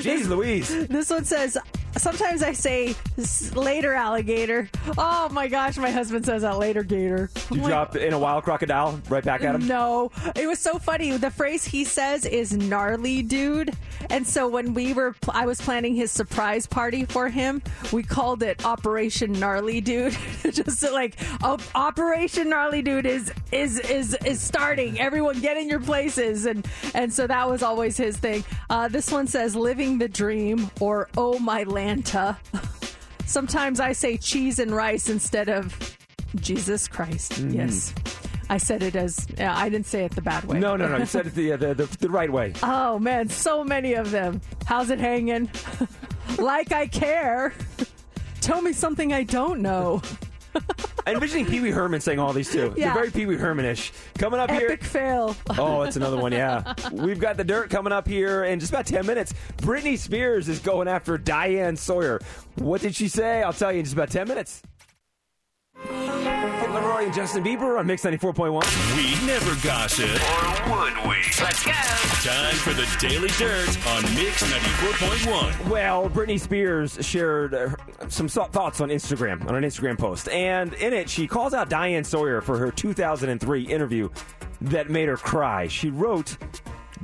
Jeez 0.00 0.28
Louise. 0.28 0.86
this 0.86 1.10
one 1.10 1.24
says, 1.24 1.58
"Sometimes 1.96 2.42
I 2.44 2.52
say 2.52 2.94
"S- 3.18 3.54
later 3.56 3.94
alligator." 3.94 4.68
Oh 4.96 5.28
my 5.30 5.48
gosh, 5.48 5.76
my 5.76 5.90
husband 5.90 6.24
says 6.24 6.42
that 6.42 6.58
later 6.58 6.82
gator. 6.84 7.30
You 7.50 7.56
I'm 7.56 7.62
like, 7.62 7.68
dropped 7.70 7.96
in 7.96 8.12
a 8.12 8.18
wild 8.18 8.44
crocodile 8.44 9.00
right 9.08 9.24
back 9.24 9.42
at 9.42 9.54
him. 9.56 9.66
no, 9.66 10.12
it 10.36 10.46
was 10.46 10.60
so 10.60 10.78
funny. 10.78 11.16
The 11.16 11.30
phrase 11.32 11.64
he 11.64 11.84
says 11.84 12.26
is 12.26 12.52
gnarly 12.56 13.22
dude. 13.22 13.76
And 14.08 14.26
so 14.26 14.48
when 14.48 14.72
we 14.74 14.92
were, 14.92 15.14
I 15.28 15.46
was 15.46 15.60
planning 15.60 15.94
his 15.96 16.10
surprise 16.12 16.66
party 16.66 17.04
for 17.04 17.19
him, 17.28 17.62
we 17.92 18.02
called 18.02 18.42
it 18.42 18.64
Operation 18.64 19.32
Gnarly 19.32 19.80
Dude. 19.80 20.16
Just 20.42 20.82
like, 20.82 21.16
oh, 21.42 21.58
Operation 21.74 22.48
Gnarly 22.48 22.82
Dude 22.82 23.06
is, 23.06 23.32
is, 23.52 23.78
is, 23.80 24.16
is 24.24 24.40
starting. 24.40 24.98
Everyone 25.00 25.40
get 25.40 25.56
in 25.56 25.68
your 25.68 25.80
places. 25.80 26.46
And, 26.46 26.66
and 26.94 27.12
so 27.12 27.26
that 27.26 27.48
was 27.48 27.62
always 27.62 27.96
his 27.96 28.16
thing. 28.16 28.44
Uh, 28.68 28.88
this 28.88 29.10
one 29.10 29.26
says 29.26 29.54
living 29.54 29.98
the 29.98 30.08
dream 30.08 30.70
or 30.80 31.08
oh 31.16 31.38
my 31.38 31.64
Lanta. 31.64 32.36
Sometimes 33.26 33.78
I 33.78 33.92
say 33.92 34.16
cheese 34.16 34.58
and 34.58 34.70
rice 34.72 35.08
instead 35.08 35.48
of 35.48 35.96
Jesus 36.36 36.88
Christ. 36.88 37.32
Mm-hmm. 37.32 37.50
Yes. 37.50 37.94
I 38.50 38.58
said 38.58 38.82
it 38.82 38.96
as 38.96 39.28
I 39.38 39.68
didn't 39.68 39.86
say 39.86 40.04
it 40.04 40.10
the 40.10 40.22
bad 40.22 40.44
way. 40.44 40.58
No, 40.58 40.74
no, 40.74 40.88
no. 40.88 40.96
You 40.98 41.06
said 41.06 41.28
it 41.28 41.36
the, 41.36 41.52
uh, 41.52 41.56
the, 41.56 41.74
the, 41.74 41.98
the 41.98 42.10
right 42.10 42.30
way. 42.30 42.52
Oh 42.64 42.98
man, 42.98 43.28
so 43.28 43.62
many 43.62 43.94
of 43.94 44.10
them. 44.10 44.40
How's 44.66 44.90
it 44.90 44.98
hanging? 44.98 45.48
like 46.38 46.72
I 46.72 46.88
care. 46.88 47.54
Tell 48.40 48.60
me 48.60 48.72
something 48.72 49.12
I 49.12 49.22
don't 49.22 49.60
know. 49.60 50.02
I'm 51.06 51.14
envisioning 51.14 51.46
Pee 51.46 51.60
Wee 51.60 51.70
Herman 51.70 52.00
saying 52.00 52.18
all 52.18 52.32
these 52.32 52.50
too. 52.50 52.74
Yeah. 52.76 52.86
They're 52.86 52.94
very 52.94 53.10
Pee 53.12 53.26
Wee 53.26 53.36
Hermanish. 53.36 53.92
Coming 54.18 54.40
up 54.40 54.50
Epic 54.50 54.80
here. 54.82 54.90
fail. 54.90 55.36
Oh, 55.50 55.84
that's 55.84 55.96
another 55.96 56.16
one, 56.16 56.32
yeah. 56.32 56.74
We've 56.90 57.20
got 57.20 57.36
the 57.36 57.44
dirt 57.44 57.70
coming 57.70 57.92
up 57.92 58.08
here 58.08 58.44
in 58.44 58.58
just 58.58 58.72
about 58.72 58.86
10 58.86 59.06
minutes. 59.06 59.32
Britney 59.58 59.96
Spears 59.96 60.48
is 60.48 60.58
going 60.58 60.88
after 60.88 61.16
Diane 61.16 61.76
Sawyer. 61.76 62.20
What 62.56 62.80
did 62.80 62.96
she 62.96 63.06
say? 63.06 63.44
I'll 63.44 63.52
tell 63.52 63.72
you 63.72 63.78
in 63.78 63.84
just 63.84 63.94
about 63.94 64.10
10 64.10 64.26
minutes. 64.26 64.62
Kid 65.82 66.70
LAROI 66.70 67.04
and 67.04 67.14
Justin 67.14 67.42
Bieber 67.42 67.78
on 67.78 67.86
Mix 67.86 68.04
94.1. 68.04 68.96
We 68.96 69.26
never 69.26 69.54
gossip. 69.66 70.10
Or 70.10 70.78
would 70.78 70.96
we? 71.08 71.16
Let's 71.40 71.64
go. 71.64 71.72
Time 71.72 72.54
for 72.56 72.74
the 72.74 72.86
Daily 73.00 73.28
Dirt 73.38 73.68
on 73.88 74.02
Mix 74.14 74.42
94.1. 74.42 75.68
Well, 75.70 76.10
Britney 76.10 76.38
Spears 76.38 76.98
shared 77.00 77.54
uh, 77.54 77.70
some 78.08 78.28
thoughts 78.28 78.80
on 78.80 78.90
Instagram, 78.90 79.46
on 79.48 79.54
an 79.54 79.64
Instagram 79.64 79.98
post. 79.98 80.28
And 80.28 80.74
in 80.74 80.92
it, 80.92 81.08
she 81.08 81.26
calls 81.26 81.54
out 81.54 81.70
Diane 81.70 82.04
Sawyer 82.04 82.40
for 82.40 82.58
her 82.58 82.70
2003 82.70 83.62
interview 83.62 84.10
that 84.60 84.90
made 84.90 85.08
her 85.08 85.16
cry. 85.16 85.66
She 85.68 85.88
wrote, 85.88 86.36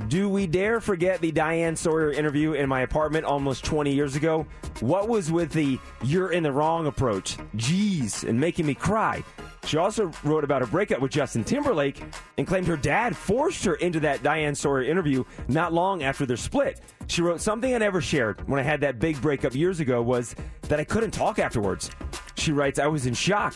Do 0.05 0.29
we 0.29 0.45
dare 0.45 0.79
forget 0.79 1.19
the 1.21 1.31
Diane 1.31 1.75
Sawyer 1.75 2.11
interview 2.11 2.53
in 2.53 2.69
my 2.69 2.81
apartment 2.81 3.25
almost 3.25 3.65
20 3.65 3.91
years 3.91 4.15
ago? 4.15 4.45
What 4.79 5.09
was 5.09 5.31
with 5.31 5.51
the 5.51 5.79
you're 6.03 6.31
in 6.31 6.43
the 6.43 6.51
wrong 6.51 6.85
approach? 6.85 7.35
Jeez, 7.57 8.23
and 8.23 8.39
making 8.39 8.67
me 8.67 8.75
cry. 8.75 9.23
She 9.65 9.75
also 9.75 10.11
wrote 10.23 10.45
about 10.45 10.61
her 10.61 10.67
breakup 10.67 11.01
with 11.01 11.11
Justin 11.11 11.43
Timberlake 11.43 12.01
and 12.37 12.47
claimed 12.47 12.67
her 12.67 12.77
dad 12.77 13.17
forced 13.17 13.65
her 13.65 13.73
into 13.75 13.99
that 14.01 14.23
Diane 14.23 14.55
Sawyer 14.55 14.83
interview 14.83 15.25
not 15.49 15.73
long 15.73 16.03
after 16.03 16.25
their 16.25 16.37
split. 16.37 16.79
She 17.07 17.21
wrote, 17.21 17.41
Something 17.41 17.73
I 17.73 17.79
never 17.79 17.99
shared 17.99 18.47
when 18.47 18.59
I 18.59 18.63
had 18.63 18.79
that 18.81 18.99
big 18.99 19.19
breakup 19.19 19.55
years 19.55 19.79
ago 19.79 20.01
was 20.01 20.35
that 20.69 20.79
I 20.79 20.83
couldn't 20.85 21.11
talk 21.11 21.39
afterwards. 21.39 21.89
She 22.35 22.51
writes, 22.53 22.79
I 22.79 22.87
was 22.87 23.07
in 23.07 23.13
shock. 23.13 23.55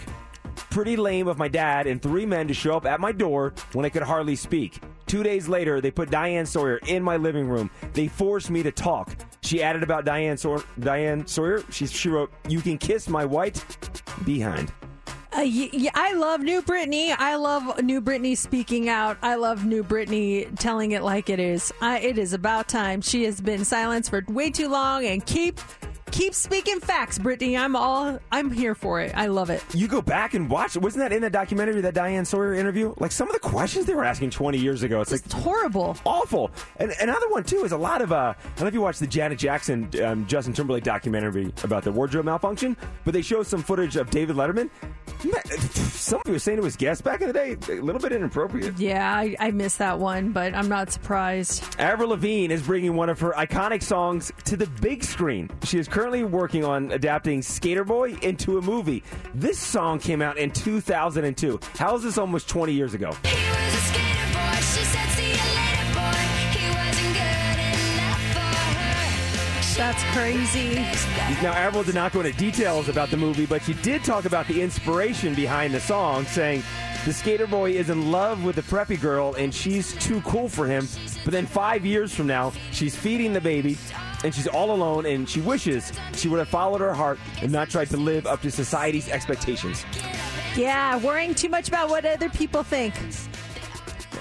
Pretty 0.69 0.97
lame 0.97 1.27
of 1.27 1.37
my 1.37 1.47
dad 1.47 1.87
and 1.87 2.01
three 2.01 2.25
men 2.25 2.47
to 2.47 2.53
show 2.53 2.75
up 2.75 2.85
at 2.85 2.99
my 2.99 3.11
door 3.11 3.53
when 3.73 3.85
I 3.85 3.89
could 3.89 4.03
hardly 4.03 4.35
speak. 4.35 4.81
Two 5.11 5.23
days 5.23 5.49
later, 5.49 5.81
they 5.81 5.91
put 5.91 6.09
Diane 6.09 6.45
Sawyer 6.45 6.77
in 6.87 7.03
my 7.03 7.17
living 7.17 7.49
room. 7.49 7.69
They 7.91 8.07
forced 8.07 8.49
me 8.49 8.63
to 8.63 8.71
talk. 8.71 9.13
She 9.41 9.61
added 9.61 9.83
about 9.83 10.05
Diane, 10.05 10.37
Sor- 10.37 10.63
Diane 10.79 11.27
Sawyer. 11.27 11.65
She, 11.69 11.85
she 11.85 12.07
wrote, 12.07 12.31
You 12.47 12.61
can 12.61 12.77
kiss 12.77 13.09
my 13.09 13.25
white 13.25 13.61
behind. 14.23 14.71
Uh, 15.33 15.43
love 16.15 16.39
New 16.39 16.61
Britney. 16.61 17.13
I 17.17 17.35
love 17.35 17.83
New 17.83 17.99
Britney 17.99 18.37
speaking 18.37 18.87
out. 18.87 19.17
I 19.21 19.35
love 19.35 19.65
New 19.65 19.83
Britney 19.83 20.47
telling 20.57 20.91
it 20.91 21.03
like 21.03 21.29
it 21.29 21.41
is. 21.41 21.73
I, 21.81 21.99
it 21.99 22.17
is 22.17 22.31
about 22.31 22.69
time. 22.69 23.01
She 23.01 23.25
has 23.25 23.41
been 23.41 23.65
silenced 23.65 24.11
for 24.11 24.23
way 24.29 24.49
too 24.49 24.69
long, 24.69 25.03
and 25.03 25.25
keep 25.25 25.59
keep 26.11 26.33
speaking 26.33 26.79
facts, 26.79 27.17
Britney. 27.17 27.57
I'm 27.59 27.75
all 27.75 28.19
I'm 28.31 28.51
here 28.51 28.75
for 28.75 29.01
it. 29.01 29.13
I 29.15 29.27
love 29.27 29.49
it. 29.49 29.63
You 29.73 29.87
go 29.87 30.01
back 30.01 30.33
and 30.33 30.49
watch. 30.49 30.75
Wasn't 30.77 30.99
that 30.99 31.11
in 31.13 31.21
the 31.21 31.29
documentary, 31.29 31.81
that 31.81 31.93
Diane 31.93 32.25
Sawyer 32.25 32.53
interview? 32.53 32.93
Like 32.97 33.11
some 33.11 33.27
of 33.27 33.33
the 33.33 33.39
questions 33.39 33.85
they 33.85 33.93
were 33.95 34.03
asking 34.05 34.29
20 34.31 34.57
years 34.57 34.83
ago. 34.83 35.01
It's 35.01 35.11
like 35.11 35.25
It's 35.25 35.33
horrible. 35.33 35.97
awful. 36.05 36.51
And 36.77 36.91
another 37.01 37.29
one 37.29 37.43
too 37.43 37.63
is 37.63 37.71
a 37.71 37.77
lot 37.77 38.01
of. 38.01 38.11
Uh, 38.11 38.33
I 38.37 38.43
don't 38.55 38.61
know 38.61 38.67
if 38.67 38.73
you 38.73 38.81
watched 38.81 38.99
the 38.99 39.07
Janet 39.07 39.39
Jackson, 39.39 39.89
um, 40.03 40.25
Justin 40.27 40.53
Timberlake 40.53 40.83
documentary 40.83 41.53
about 41.63 41.83
the 41.83 41.91
wardrobe 41.91 42.25
malfunction, 42.25 42.75
but 43.05 43.13
they 43.13 43.21
show 43.21 43.43
some 43.43 43.61
footage 43.63 43.95
of 43.95 44.09
David 44.09 44.35
Letterman. 44.35 44.69
Man, 45.23 45.41
Somebody 45.91 46.31
was 46.31 46.41
saying 46.43 46.57
to 46.57 46.63
his 46.63 46.75
guests 46.75 47.01
back 47.01 47.21
in 47.21 47.27
the 47.27 47.33
day, 47.33 47.55
a 47.69 47.75
little 47.81 48.01
bit 48.01 48.11
inappropriate. 48.11 48.77
Yeah, 48.79 49.13
I, 49.15 49.35
I 49.39 49.51
missed 49.51 49.77
that 49.77 49.99
one, 49.99 50.31
but 50.31 50.55
I'm 50.55 50.67
not 50.67 50.91
surprised. 50.91 51.63
Avril 51.79 52.09
Lavigne 52.09 52.51
is 52.51 52.63
bringing 52.63 52.95
one 52.95 53.07
of 53.09 53.19
her 53.19 53.31
iconic 53.33 53.83
songs 53.83 54.31
to 54.45 54.57
the 54.57 54.65
big 54.81 55.03
screen. 55.03 55.49
She 55.63 55.77
is 55.77 55.87
currently 55.87 56.00
working 56.09 56.65
on 56.65 56.91
adapting 56.91 57.43
Skater 57.43 57.83
Boy 57.83 58.15
into 58.23 58.57
a 58.57 58.61
movie. 58.61 59.03
This 59.35 59.59
song 59.59 59.99
came 59.99 60.21
out 60.21 60.37
in 60.37 60.49
2002. 60.49 61.59
How 61.77 61.95
is 61.95 62.01
this 62.01 62.17
almost 62.17 62.49
20 62.49 62.73
years 62.73 62.95
ago? 62.95 63.11
That's 69.77 70.03
crazy. 70.15 70.75
Now, 71.43 71.53
Avril 71.53 71.83
did 71.83 71.95
not 71.95 72.13
go 72.13 72.21
into 72.21 72.37
details 72.37 72.89
about 72.89 73.09
the 73.09 73.17
movie, 73.17 73.45
but 73.45 73.61
she 73.61 73.73
did 73.75 74.03
talk 74.03 74.25
about 74.25 74.47
the 74.47 74.59
inspiration 74.59 75.35
behind 75.35 75.73
the 75.73 75.79
song, 75.79 76.25
saying 76.25 76.63
the 77.05 77.13
skater 77.13 77.47
boy 77.47 77.71
is 77.71 77.89
in 77.89 78.11
love 78.11 78.43
with 78.43 78.55
the 78.55 78.63
preppy 78.63 78.99
girl 78.99 79.35
and 79.35 79.53
she's 79.53 79.93
too 79.95 80.21
cool 80.21 80.49
for 80.49 80.65
him. 80.67 80.87
But 81.23 81.31
then 81.31 81.45
five 81.45 81.85
years 81.85 82.13
from 82.13 82.27
now, 82.27 82.53
she's 82.71 82.95
feeding 82.95 83.33
the 83.33 83.41
baby 83.41 83.77
and 84.23 84.33
she's 84.33 84.47
all 84.47 84.71
alone 84.71 85.05
and 85.05 85.29
she 85.29 85.41
wishes 85.41 85.91
she 86.13 86.27
would 86.27 86.39
have 86.39 86.49
followed 86.49 86.81
her 86.81 86.93
heart 86.93 87.19
and 87.41 87.51
not 87.51 87.69
tried 87.69 87.89
to 87.89 87.97
live 87.97 88.27
up 88.27 88.41
to 88.41 88.51
society's 88.51 89.09
expectations. 89.09 89.85
Yeah, 90.55 90.97
worrying 90.97 91.33
too 91.33 91.49
much 91.49 91.67
about 91.67 91.89
what 91.89 92.05
other 92.05 92.29
people 92.29 92.63
think. 92.63 92.93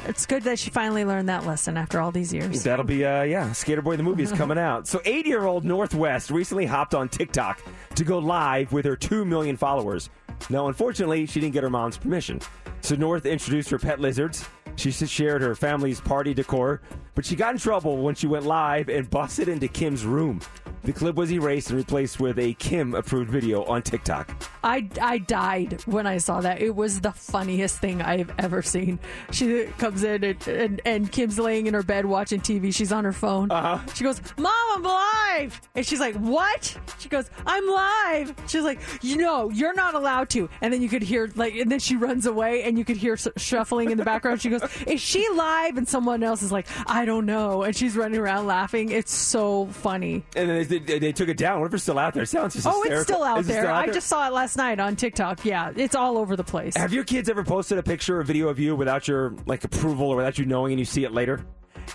It's 0.07 0.27
good 0.27 0.43
that 0.45 0.59
she 0.59 0.71
finally 0.71 1.05
learned 1.05 1.29
that 1.29 1.47
lesson 1.47 1.77
after 1.77 2.01
all 2.01 2.11
these 2.11 2.33
years. 2.33 2.63
That'll 2.63 2.85
be, 2.85 3.05
uh, 3.05 3.23
yeah, 3.23 3.51
Sk8er 3.51 3.85
Boi 3.85 3.97
the 3.97 4.03
movie 4.03 4.23
is 4.23 4.33
coming 4.33 4.59
out. 4.59 4.87
So, 4.89 5.01
eight 5.05 5.27
year 5.27 5.45
old 5.45 5.65
North 5.65 5.95
West 5.95 6.31
recently 6.31 6.67
hopped 6.67 6.95
on 6.95 7.09
TikTok 7.09 7.63
to 7.97 8.05
go 8.05 8.19
live 8.19 8.73
with 8.73 8.87
her 8.87 8.97
2 8.97 9.25
million 9.25 9.57
followers. 9.57 10.09
Now, 10.49 10.69
unfortunately, 10.69 11.27
she 11.27 11.39
didn't 11.41 11.53
get 11.53 11.63
her 11.63 11.71
mom's 11.71 11.99
permission. 11.99 12.41
So, 12.81 12.97
North 12.97 13.27
introduced 13.27 13.69
her 13.71 13.79
pet 13.79 14.01
lizards. 14.01 14.49
She 14.77 14.91
shared 14.91 15.43
her 15.43 15.55
family's 15.55 16.01
party 16.01 16.33
decor, 16.33 16.81
but 17.21 17.27
she 17.27 17.37
got 17.37 17.53
in 17.53 17.61
trouble 17.61 17.99
when 17.99 18.15
she 18.15 18.27
went 18.27 18.47
live 18.47 18.89
and 18.89 19.11
busted 19.11 19.47
into 19.47 19.69
Kim's 19.69 20.07
room. 20.07 20.41
The 20.83 20.95
clip 20.95 21.17
was 21.17 21.31
erased 21.31 21.69
and 21.69 21.77
replaced 21.77 22.19
with 22.19 22.39
a 22.39 22.55
Kim 22.55 22.95
approved 22.95 23.31
video 23.31 23.63
on 23.65 23.83
TikTok. 23.83 24.35
I, 24.65 24.89
I 25.01 25.19
died 25.19 25.83
when 25.85 26.07
I 26.07 26.17
saw 26.17 26.41
that. 26.41 26.63
It 26.63 26.75
was 26.75 27.03
the 27.03 27.13
funniest 27.13 27.79
thing 27.79 28.01
I've 28.01 28.33
ever 28.39 28.63
seen. 28.63 28.99
She 29.31 29.65
comes 29.77 30.05
in 30.05 30.25
and, 30.25 30.49
and, 30.49 30.81
and 30.87 31.13
Kim's 31.13 31.39
laying 31.39 31.67
in 31.67 31.75
her 31.75 31.83
bed 31.83 32.07
watching 32.07 32.41
TV. 32.41 32.75
She's 32.75 32.93
on 32.93 33.05
her 33.05 33.13
phone. 33.13 33.51
Uh-huh. 33.51 33.79
She 33.95 34.05
goes, 34.05 34.23
Mom, 34.39 34.53
I'm 34.75 34.83
live. 34.83 35.61
And 35.75 35.85
she's 35.85 36.01
like, 36.01 36.15
What? 36.17 36.75
She 36.99 37.11
goes, 37.11 37.29
I'm 37.47 37.67
live. 37.67 38.35
She's 38.47 38.65
like, 38.65 38.81
You 39.03 39.19
know, 39.19 39.51
you're 39.51 39.75
not 39.75 39.95
allowed 39.95 40.31
to. 40.31 40.49
And 40.63 40.73
then 40.73 40.81
you 40.81 40.89
could 40.89 41.03
hear, 41.03 41.31
like, 41.35 41.55
and 41.55 41.71
then 41.71 41.79
she 41.79 41.97
runs 41.97 42.25
away 42.25 42.63
and 42.63 42.79
you 42.79 42.87
could 42.87 42.97
hear 42.97 43.19
shuffling 43.37 43.91
in 43.91 43.99
the 43.99 44.05
background. 44.05 44.41
She 44.41 44.49
goes, 44.49 44.63
Is 44.87 45.03
she 45.03 45.29
live? 45.35 45.77
And 45.77 45.87
someone 45.87 46.23
else 46.23 46.43
is 46.43 46.53
like, 46.53 46.67
I 46.87 47.05
don't 47.05 47.10
know. 47.19 47.65
And 47.65 47.75
she's 47.75 47.97
running 47.97 48.21
around 48.21 48.47
laughing. 48.47 48.93
It's 48.93 49.13
so 49.13 49.67
funny. 49.67 50.23
And 50.37 50.49
then 50.49 50.69
they, 50.69 50.79
they, 50.79 50.99
they 51.01 51.13
took 51.13 51.29
it 51.29 51.37
down. 51.37 51.61
What 51.61 51.67
if 51.67 51.75
it's 51.75 51.83
still 51.83 51.99
out 51.99 52.15
there? 52.15 52.23
It 52.23 52.29
sounds 52.29 52.55
just 52.55 52.67
Oh, 52.69 52.83
it's 52.85 53.03
still 53.03 53.25
out 53.25 53.41
it 53.41 53.47
there. 53.47 53.63
still 53.63 53.73
out 53.73 53.89
I 53.89 53.93
just 53.93 54.07
saw 54.07 54.29
it 54.29 54.33
last 54.33 54.57
night 54.57 54.79
on 54.79 54.95
TikTok. 54.95 55.45
Yeah, 55.45 55.73
it's 55.75 55.97
all 55.97 56.17
over 56.19 56.37
the 56.37 56.45
place. 56.45 56.77
Have 56.77 56.93
your 56.93 57.05
kids 57.05 57.29
ever 57.29 57.43
posted 57.43 57.79
a 57.79 57.83
picture 57.83 58.21
or 58.21 58.23
video 58.23 58.49
of 58.49 58.61
you 58.61 58.77
without 58.77 59.09
your 59.09 59.35
like 59.47 59.65
approval 59.65 60.09
or 60.09 60.17
without 60.17 60.39
you 60.39 60.45
knowing 60.45 60.73
and 60.73 60.79
you 60.79 60.85
see 60.85 61.05
it 61.05 61.13
later? 61.13 61.45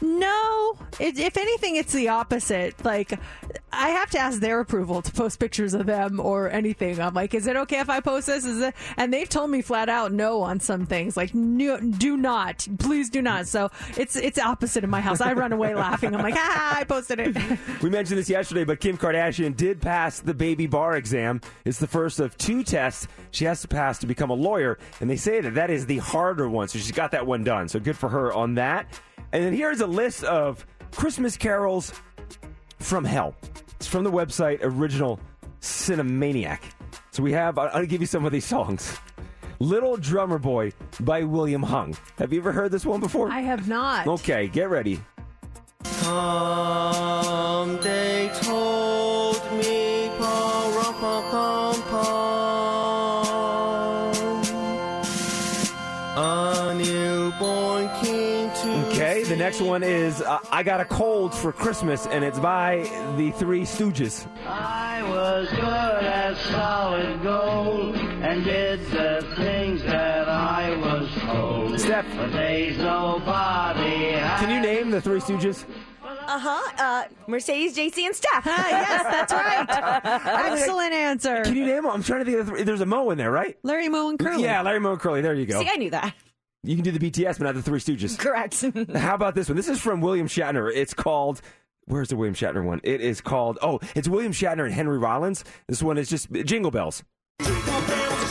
No, 0.01 0.77
it, 0.99 1.17
if 1.17 1.37
anything, 1.37 1.77
it's 1.77 1.93
the 1.93 2.09
opposite. 2.09 2.83
Like, 2.83 3.17
I 3.75 3.89
have 3.89 4.09
to 4.11 4.19
ask 4.19 4.39
their 4.39 4.59
approval 4.59 5.01
to 5.01 5.11
post 5.11 5.39
pictures 5.39 5.73
of 5.73 5.85
them 5.85 6.19
or 6.19 6.49
anything. 6.49 6.99
I'm 6.99 7.13
like, 7.13 7.33
is 7.33 7.47
it 7.47 7.55
okay 7.57 7.79
if 7.79 7.89
I 7.89 7.99
post 7.99 8.27
this? 8.27 8.45
Is 8.45 8.61
it? 8.61 8.75
And 8.97 9.13
they've 9.13 9.27
told 9.27 9.49
me 9.49 9.61
flat 9.61 9.89
out 9.89 10.11
no 10.11 10.41
on 10.41 10.59
some 10.59 10.85
things. 10.85 11.17
Like, 11.17 11.33
no, 11.33 11.79
do 11.79 12.17
not, 12.17 12.67
please 12.79 13.09
do 13.09 13.21
not. 13.21 13.47
So 13.47 13.69
it's 13.97 14.15
it's 14.15 14.39
opposite 14.39 14.83
in 14.83 14.89
my 14.89 15.01
house. 15.01 15.21
I 15.21 15.33
run 15.33 15.51
away 15.51 15.75
laughing. 15.75 16.15
I'm 16.15 16.21
like, 16.21 16.35
ah, 16.37 16.77
I 16.77 16.83
posted 16.83 17.19
it. 17.19 17.35
We 17.81 17.89
mentioned 17.89 18.17
this 18.17 18.29
yesterday, 18.29 18.63
but 18.63 18.79
Kim 18.79 18.97
Kardashian 18.97 19.55
did 19.55 19.81
pass 19.81 20.19
the 20.19 20.33
baby 20.33 20.65
bar 20.65 20.95
exam. 20.95 21.41
It's 21.65 21.77
the 21.77 21.87
first 21.87 22.19
of 22.19 22.37
two 22.37 22.63
tests 22.63 23.07
she 23.31 23.45
has 23.45 23.61
to 23.61 23.67
pass 23.67 23.99
to 23.99 24.07
become 24.07 24.29
a 24.29 24.33
lawyer, 24.33 24.79
and 25.01 25.09
they 25.09 25.17
say 25.17 25.41
that 25.41 25.55
that 25.55 25.69
is 25.69 25.85
the 25.85 25.97
harder 25.97 26.49
one. 26.49 26.67
So 26.67 26.79
she's 26.79 26.91
got 26.91 27.11
that 27.11 27.25
one 27.27 27.43
done. 27.43 27.67
So 27.67 27.79
good 27.79 27.97
for 27.97 28.09
her 28.09 28.33
on 28.33 28.55
that. 28.55 28.99
And 29.31 29.43
then 29.43 29.53
here's 29.53 29.81
a 29.81 29.87
list 29.87 30.23
of 30.23 30.65
Christmas 30.91 31.37
carols 31.37 31.93
from 32.85 33.03
hell. 33.03 33.35
It's 33.77 33.87
from 33.87 34.03
the 34.03 34.11
website 34.11 34.59
Original 34.61 35.19
Cinemaniac. 35.59 36.59
So 37.11 37.23
we 37.23 37.31
have, 37.31 37.57
I'll 37.57 37.69
I'll 37.73 37.85
give 37.85 38.01
you 38.01 38.07
some 38.07 38.25
of 38.25 38.31
these 38.31 38.45
songs. 38.45 38.97
Little 39.59 39.97
Drummer 39.97 40.37
Boy 40.37 40.71
by 40.99 41.23
William 41.23 41.63
Hung. 41.63 41.97
Have 42.19 42.31
you 42.31 42.39
ever 42.39 42.51
heard 42.51 42.71
this 42.71 42.85
one 42.85 42.99
before? 42.99 43.31
I 43.31 43.39
have 43.39 43.67
not. 43.67 44.05
Okay, 44.05 44.47
get 44.47 44.69
ready. 44.69 45.01
Come, 46.01 47.81
they 47.81 48.29
told 48.41 49.41
me, 49.53 50.11
pa-rum-pa-pum-pum. 50.19 52.44
The 59.27 59.35
next 59.35 59.61
one 59.61 59.81
is 59.83 60.21
uh, 60.21 60.39
I 60.51 60.63
Got 60.63 60.81
a 60.81 60.85
Cold 60.85 61.33
for 61.33 61.51
Christmas, 61.51 62.05
and 62.07 62.23
it's 62.23 62.39
by 62.39 62.87
the 63.17 63.31
Three 63.31 63.61
Stooges. 63.61 64.27
I 64.45 65.01
was 65.03 65.49
good 65.49 65.61
as 66.05 66.39
solid 66.41 67.23
gold 67.23 67.95
and 67.95 68.43
did 68.43 68.79
the 68.91 69.33
things 69.35 69.81
that 69.83 70.29
I 70.29 70.75
was 70.77 71.09
told. 71.21 71.79
Steph. 71.79 72.05
But 72.15 72.31
there's 72.33 72.77
nobody. 72.77 74.11
Can 74.39 74.49
you 74.51 74.59
name 74.61 74.91
the 74.91 75.01
Three 75.01 75.19
Stooges? 75.19 75.65
Uh-huh. 76.03 76.71
Uh 76.77 77.03
Mercedes, 77.27 77.75
JC, 77.77 78.05
and 78.05 78.15
Steph. 78.15 78.45
yes, 78.45 79.03
that's 79.03 79.33
right. 79.33 79.65
Excellent 80.51 80.93
answer. 80.93 81.43
Can 81.43 81.55
you 81.55 81.65
name 81.65 81.83
them? 81.83 81.87
I'm 81.87 82.03
trying 82.03 82.19
to 82.19 82.25
think 82.25 82.39
of 82.39 82.45
the 82.45 82.51
three. 82.51 82.63
There's 82.63 82.81
a 82.81 82.85
Mo 82.85 83.09
in 83.11 83.17
there, 83.17 83.31
right? 83.31 83.57
Larry 83.63 83.89
Moe 83.89 84.09
and 84.09 84.19
Curly. 84.19 84.43
Yeah, 84.43 84.61
Larry 84.61 84.79
Moe 84.79 84.93
and 84.93 84.99
Curly. 84.99 85.21
There 85.21 85.33
you 85.35 85.45
go. 85.45 85.61
See, 85.61 85.69
I 85.71 85.75
knew 85.77 85.91
that. 85.91 86.13
You 86.65 86.75
can 86.75 86.83
do 86.83 86.91
the 86.91 87.11
BTS, 87.11 87.37
but 87.37 87.45
not 87.45 87.55
the 87.55 87.61
Three 87.61 87.79
Stooges. 87.79 88.17
Correct. 88.17 88.65
How 88.97 89.15
about 89.15 89.35
this 89.35 89.47
one? 89.47 89.55
This 89.55 89.67
is 89.67 89.79
from 89.79 90.01
William 90.01 90.27
Shatner. 90.27 90.71
It's 90.73 90.93
called. 90.93 91.41
Where's 91.85 92.09
the 92.09 92.15
William 92.15 92.33
Shatner 92.33 92.63
one? 92.63 92.81
It 92.83 93.01
is 93.01 93.21
called. 93.21 93.59
Oh, 93.61 93.79
it's 93.95 94.07
William 94.07 94.31
Shatner 94.31 94.65
and 94.65 94.73
Henry 94.73 94.97
Rollins. 94.97 95.43
This 95.67 95.83
one 95.83 95.97
is 95.99 96.09
just 96.09 96.31
Jingle 96.31 96.71
Bells. 96.71 97.03
And 97.39 98.24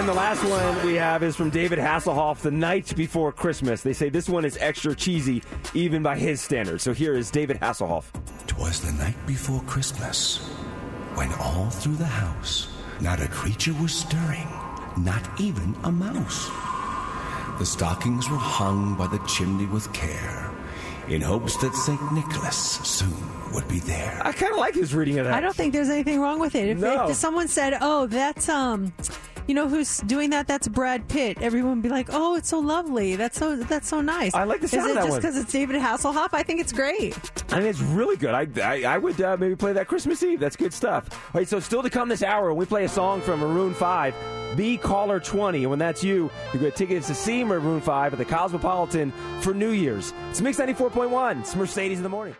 then 0.00 0.06
the 0.06 0.14
last 0.14 0.42
one 0.44 0.86
we 0.86 0.94
have 0.94 1.22
is 1.22 1.36
from 1.36 1.50
David 1.50 1.78
Hasselhoff, 1.78 2.38
The 2.38 2.50
Night 2.50 2.96
Before 2.96 3.30
Christmas. 3.32 3.82
They 3.82 3.92
say 3.92 4.08
this 4.08 4.30
one 4.30 4.46
is 4.46 4.56
extra 4.58 4.94
cheesy, 4.94 5.42
even 5.74 6.02
by 6.02 6.16
his 6.16 6.40
standards. 6.40 6.82
So 6.82 6.94
here 6.94 7.14
is 7.14 7.30
David 7.30 7.60
Hasselhoff. 7.60 8.04
Twas 8.46 8.80
the 8.80 8.92
night 8.92 9.16
before 9.26 9.60
Christmas, 9.66 10.38
when 11.16 11.30
all 11.34 11.68
through 11.68 11.96
the 11.96 12.06
house 12.06 12.68
not 13.02 13.20
a 13.20 13.28
creature 13.28 13.74
was 13.74 13.92
stirring, 13.92 14.48
not 14.96 15.22
even 15.38 15.76
a 15.84 15.92
mouse. 15.92 16.48
The 17.58 17.66
stockings 17.66 18.30
were 18.30 18.38
hung 18.38 18.94
by 18.94 19.06
the 19.06 19.18
chimney 19.26 19.66
with 19.66 19.92
care, 19.92 20.50
in 21.08 21.20
hopes 21.20 21.56
that 21.58 21.74
St. 21.74 22.00
Nicholas 22.14 22.56
soon 22.56 23.52
would 23.52 23.68
be 23.68 23.80
there. 23.80 24.18
I 24.24 24.32
kind 24.32 24.52
of 24.52 24.58
like 24.58 24.74
his 24.74 24.94
reading 24.94 25.18
of 25.18 25.26
that. 25.26 25.34
I 25.34 25.40
don't 25.42 25.54
think 25.54 25.74
there's 25.74 25.90
anything 25.90 26.20
wrong 26.20 26.38
with 26.38 26.54
it. 26.54 26.70
If, 26.70 26.78
No. 26.78 27.10
if 27.10 27.16
someone 27.16 27.48
said, 27.48 27.76
"Oh, 27.82 28.06
that's 28.06 28.48
um." 28.48 28.94
You 29.50 29.54
know 29.54 29.68
who's 29.68 29.98
doing 30.02 30.30
that? 30.30 30.46
That's 30.46 30.68
Brad 30.68 31.08
Pitt. 31.08 31.38
Everyone 31.42 31.72
would 31.72 31.82
be 31.82 31.88
like, 31.88 32.06
"Oh, 32.12 32.36
it's 32.36 32.48
so 32.48 32.60
lovely. 32.60 33.16
That's 33.16 33.36
so 33.36 33.56
that's 33.56 33.88
so 33.88 34.00
nice." 34.00 34.32
I 34.32 34.44
like 34.44 34.60
the 34.60 34.68
sound 34.68 34.90
Is 34.90 34.90
of 34.92 34.92
it 34.92 35.00
that 35.00 35.06
just 35.06 35.16
because 35.20 35.36
it's 35.36 35.50
David 35.50 35.74
Hasselhoff? 35.82 36.28
I 36.32 36.44
think 36.44 36.60
it's 36.60 36.72
great. 36.72 37.18
I 37.50 37.58
mean, 37.58 37.66
it's 37.66 37.80
really 37.80 38.16
good. 38.16 38.32
I 38.32 38.46
I, 38.62 38.94
I 38.94 38.98
would 38.98 39.20
uh, 39.20 39.36
maybe 39.40 39.56
play 39.56 39.72
that 39.72 39.88
Christmas 39.88 40.22
Eve. 40.22 40.38
That's 40.38 40.54
good 40.54 40.72
stuff. 40.72 41.08
All 41.34 41.40
right, 41.40 41.48
so 41.48 41.58
still 41.58 41.82
to 41.82 41.90
come 41.90 42.08
this 42.08 42.22
hour, 42.22 42.54
we 42.54 42.64
play 42.64 42.84
a 42.84 42.88
song 42.88 43.20
from 43.22 43.40
Maroon 43.40 43.74
5, 43.74 44.14
Be 44.56 44.76
Caller 44.76 45.18
20. 45.18 45.62
And 45.62 45.70
when 45.70 45.80
that's 45.80 46.04
you, 46.04 46.30
you 46.54 46.60
get 46.60 46.76
tickets 46.76 47.08
to 47.08 47.14
see 47.16 47.42
Maroon 47.42 47.80
5 47.80 48.12
at 48.12 48.18
the 48.20 48.24
Cosmopolitan 48.24 49.12
for 49.40 49.52
New 49.52 49.70
Year's. 49.70 50.14
It's 50.30 50.40
Mix 50.40 50.58
94.1. 50.58 51.40
It's 51.40 51.56
Mercedes 51.56 51.98
in 51.98 52.04
the 52.04 52.08
morning. 52.08 52.36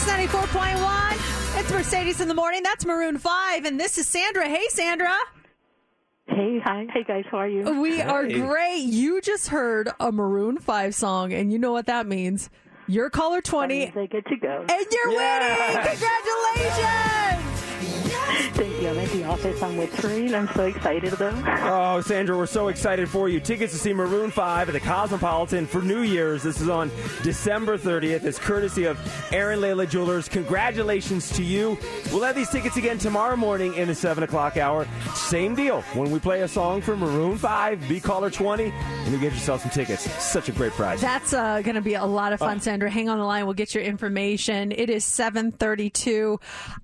Mix 0.00 0.08
ninety 0.08 0.28
four 0.28 0.46
point 0.46 0.80
one. 0.80 1.12
It's 1.56 1.70
Mercedes 1.70 2.22
in 2.22 2.28
the 2.28 2.34
morning. 2.34 2.62
That's 2.62 2.86
Maroon 2.86 3.18
Five, 3.18 3.66
and 3.66 3.78
this 3.78 3.98
is 3.98 4.06
Sandra. 4.06 4.48
Hey, 4.48 4.66
Sandra. 4.68 5.14
Hey, 6.26 6.58
hi, 6.64 6.86
hey 6.94 7.04
guys, 7.06 7.24
how 7.30 7.36
are 7.38 7.48
you? 7.48 7.78
We 7.82 8.00
are 8.00 8.26
great. 8.26 8.84
You 8.84 9.20
just 9.20 9.48
heard 9.48 9.90
a 10.00 10.10
Maroon 10.10 10.56
5 10.56 10.94
song, 10.94 11.34
and 11.34 11.52
you 11.52 11.58
know 11.58 11.72
what 11.72 11.84
that 11.86 12.06
means. 12.06 12.48
You're 12.86 13.10
caller 13.10 13.42
20. 13.42 13.90
They 13.90 14.06
get 14.06 14.24
to 14.26 14.36
go. 14.36 14.64
And 14.70 14.86
you're 14.90 15.08
winning! 15.08 15.56
Congratulations! 15.74 17.49
Thank 18.54 18.80
you. 18.82 18.88
I'm 18.88 18.98
at 18.98 19.08
the 19.10 19.24
office. 19.24 19.62
I'm 19.62 19.76
whispering. 19.76 20.34
I'm 20.34 20.48
so 20.54 20.64
excited 20.64 21.12
though. 21.12 21.42
Oh, 21.46 22.00
Sandra, 22.00 22.36
we're 22.36 22.46
so 22.46 22.68
excited 22.68 23.08
for 23.08 23.28
you. 23.28 23.40
Tickets 23.40 23.72
to 23.72 23.78
see 23.78 23.92
Maroon 23.92 24.30
5 24.30 24.68
at 24.68 24.72
the 24.72 24.80
Cosmopolitan 24.80 25.66
for 25.66 25.80
New 25.82 26.00
Year's. 26.02 26.42
This 26.42 26.60
is 26.60 26.68
on 26.68 26.90
December 27.22 27.76
30th. 27.78 28.24
It's 28.24 28.38
courtesy 28.38 28.84
of 28.84 28.98
Aaron 29.32 29.60
Layla 29.60 29.88
Jewelers. 29.88 30.28
Congratulations 30.28 31.30
to 31.36 31.42
you. 31.42 31.78
We'll 32.12 32.22
have 32.22 32.36
these 32.36 32.50
tickets 32.50 32.76
again 32.76 32.98
tomorrow 32.98 33.36
morning 33.36 33.74
in 33.74 33.88
the 33.88 33.94
7 33.94 34.22
o'clock 34.24 34.56
hour. 34.56 34.86
Same 35.14 35.54
deal. 35.54 35.82
When 35.94 36.10
we 36.10 36.18
play 36.18 36.42
a 36.42 36.48
song 36.48 36.80
from 36.80 37.00
Maroon 37.00 37.38
5, 37.38 37.88
be 37.88 38.00
caller 38.00 38.30
20, 38.30 38.64
and 38.72 39.12
you 39.12 39.18
get 39.18 39.32
yourself 39.32 39.62
some 39.62 39.70
tickets. 39.70 40.10
Such 40.22 40.48
a 40.48 40.52
great 40.52 40.72
prize. 40.72 41.00
That's 41.00 41.32
uh, 41.32 41.62
going 41.62 41.76
to 41.76 41.80
be 41.80 41.94
a 41.94 42.04
lot 42.04 42.32
of 42.32 42.38
fun, 42.38 42.56
Oh. 42.56 42.60
Sandra. 42.60 42.90
Hang 42.90 43.08
on 43.08 43.18
the 43.18 43.24
line. 43.24 43.44
We'll 43.46 43.54
get 43.54 43.74
your 43.74 43.84
information. 43.84 44.72
It 44.72 44.90
is 44.90 45.04
732. 45.04 46.38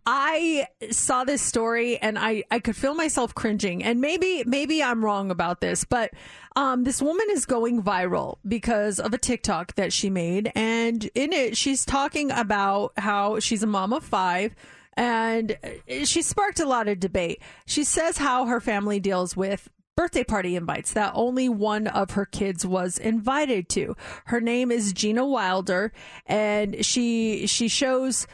I 0.06 0.66
saw 0.90 1.24
this 1.24 1.35
story 1.42 1.98
and 1.98 2.18
I, 2.18 2.44
I 2.50 2.58
could 2.58 2.76
feel 2.76 2.94
myself 2.94 3.34
cringing. 3.34 3.82
And 3.82 4.00
maybe, 4.00 4.44
maybe 4.46 4.82
I'm 4.82 5.04
wrong 5.04 5.30
about 5.30 5.60
this, 5.60 5.84
but 5.84 6.12
um, 6.54 6.84
this 6.84 7.02
woman 7.02 7.26
is 7.30 7.46
going 7.46 7.82
viral 7.82 8.38
because 8.46 8.98
of 8.98 9.12
a 9.12 9.18
TikTok 9.18 9.74
that 9.74 9.92
she 9.92 10.10
made. 10.10 10.50
And 10.54 11.04
in 11.14 11.32
it, 11.32 11.56
she's 11.56 11.84
talking 11.84 12.30
about 12.30 12.92
how 12.96 13.40
she's 13.40 13.62
a 13.62 13.66
mom 13.66 13.92
of 13.92 14.04
five 14.04 14.54
and 14.96 15.58
she 16.04 16.22
sparked 16.22 16.58
a 16.58 16.66
lot 16.66 16.88
of 16.88 16.98
debate. 16.98 17.42
She 17.66 17.84
says 17.84 18.18
how 18.18 18.46
her 18.46 18.60
family 18.60 18.98
deals 18.98 19.36
with 19.36 19.68
birthday 19.96 20.24
party 20.24 20.56
invites 20.56 20.92
that 20.92 21.12
only 21.14 21.48
one 21.48 21.86
of 21.86 22.12
her 22.12 22.26
kids 22.26 22.66
was 22.66 22.98
invited 22.98 23.68
to. 23.70 23.96
Her 24.26 24.40
name 24.40 24.70
is 24.70 24.92
Gina 24.92 25.26
Wilder 25.26 25.92
and 26.26 26.84
she 26.84 27.46
she 27.46 27.68
shows 27.68 28.26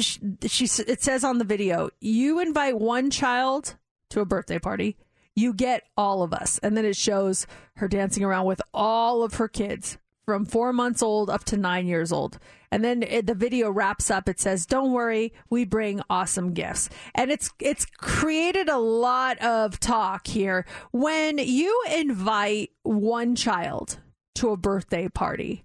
she, 0.00 0.20
she 0.46 0.64
it 0.86 1.02
says 1.02 1.24
on 1.24 1.38
the 1.38 1.44
video, 1.44 1.90
you 2.00 2.40
invite 2.40 2.78
one 2.78 3.10
child 3.10 3.76
to 4.10 4.20
a 4.20 4.24
birthday 4.24 4.58
party, 4.58 4.96
you 5.34 5.52
get 5.52 5.84
all 5.96 6.22
of 6.22 6.32
us. 6.32 6.58
And 6.58 6.76
then 6.76 6.84
it 6.84 6.96
shows 6.96 7.46
her 7.76 7.88
dancing 7.88 8.24
around 8.24 8.46
with 8.46 8.62
all 8.72 9.22
of 9.22 9.34
her 9.34 9.48
kids 9.48 9.98
from 10.24 10.44
four 10.44 10.72
months 10.72 11.02
old 11.02 11.28
up 11.28 11.44
to 11.44 11.56
nine 11.56 11.86
years 11.86 12.12
old. 12.12 12.38
And 12.70 12.82
then 12.82 13.02
it, 13.02 13.26
the 13.26 13.34
video 13.34 13.70
wraps 13.70 14.10
up. 14.10 14.28
It 14.28 14.40
says, 14.40 14.66
"Don't 14.66 14.92
worry, 14.92 15.32
we 15.50 15.64
bring 15.64 16.00
awesome 16.10 16.54
gifts." 16.54 16.88
And 17.14 17.30
it's 17.30 17.50
it's 17.60 17.84
created 17.84 18.68
a 18.68 18.78
lot 18.78 19.38
of 19.38 19.78
talk 19.78 20.26
here 20.26 20.66
when 20.90 21.38
you 21.38 21.84
invite 21.94 22.70
one 22.82 23.36
child 23.36 23.98
to 24.36 24.48
a 24.48 24.56
birthday 24.56 25.08
party. 25.08 25.64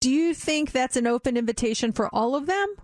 Do 0.00 0.10
you 0.10 0.34
think 0.34 0.72
that's 0.72 0.96
an 0.96 1.06
open 1.06 1.36
invitation 1.36 1.92
for 1.92 2.14
all 2.14 2.34
of 2.34 2.46
them? 2.46 2.74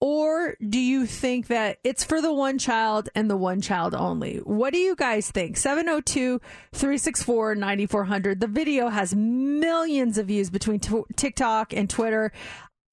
Or 0.00 0.56
do 0.60 0.78
you 0.78 1.06
think 1.06 1.46
that 1.46 1.78
it's 1.82 2.04
for 2.04 2.20
the 2.20 2.32
one 2.32 2.58
child 2.58 3.08
and 3.14 3.30
the 3.30 3.36
one 3.36 3.62
child 3.62 3.94
only? 3.94 4.38
What 4.38 4.74
do 4.74 4.78
you 4.78 4.94
guys 4.94 5.30
think? 5.30 5.56
702 5.56 6.40
364 6.72 7.54
9400. 7.54 8.40
The 8.40 8.46
video 8.46 8.88
has 8.88 9.14
millions 9.14 10.18
of 10.18 10.26
views 10.26 10.50
between 10.50 10.80
t- 10.80 11.02
TikTok 11.16 11.72
and 11.72 11.88
Twitter. 11.88 12.30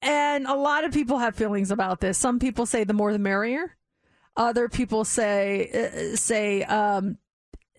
And 0.02 0.48
a 0.48 0.56
lot 0.56 0.86
of 0.86 0.94
people 0.94 1.20
have 1.20 1.36
feelings 1.36 1.72
about 1.72 2.00
this. 2.00 2.18
Some 2.18 2.40
people 2.40 2.66
say 2.66 2.86
the 2.86 2.94
more 2.94 3.12
the 3.12 3.20
merrier. 3.20 3.76
Other 4.38 4.70
people 4.70 5.04
say, 5.04 5.70
uh, 5.74 6.16
say, 6.16 6.64
um, 6.64 7.18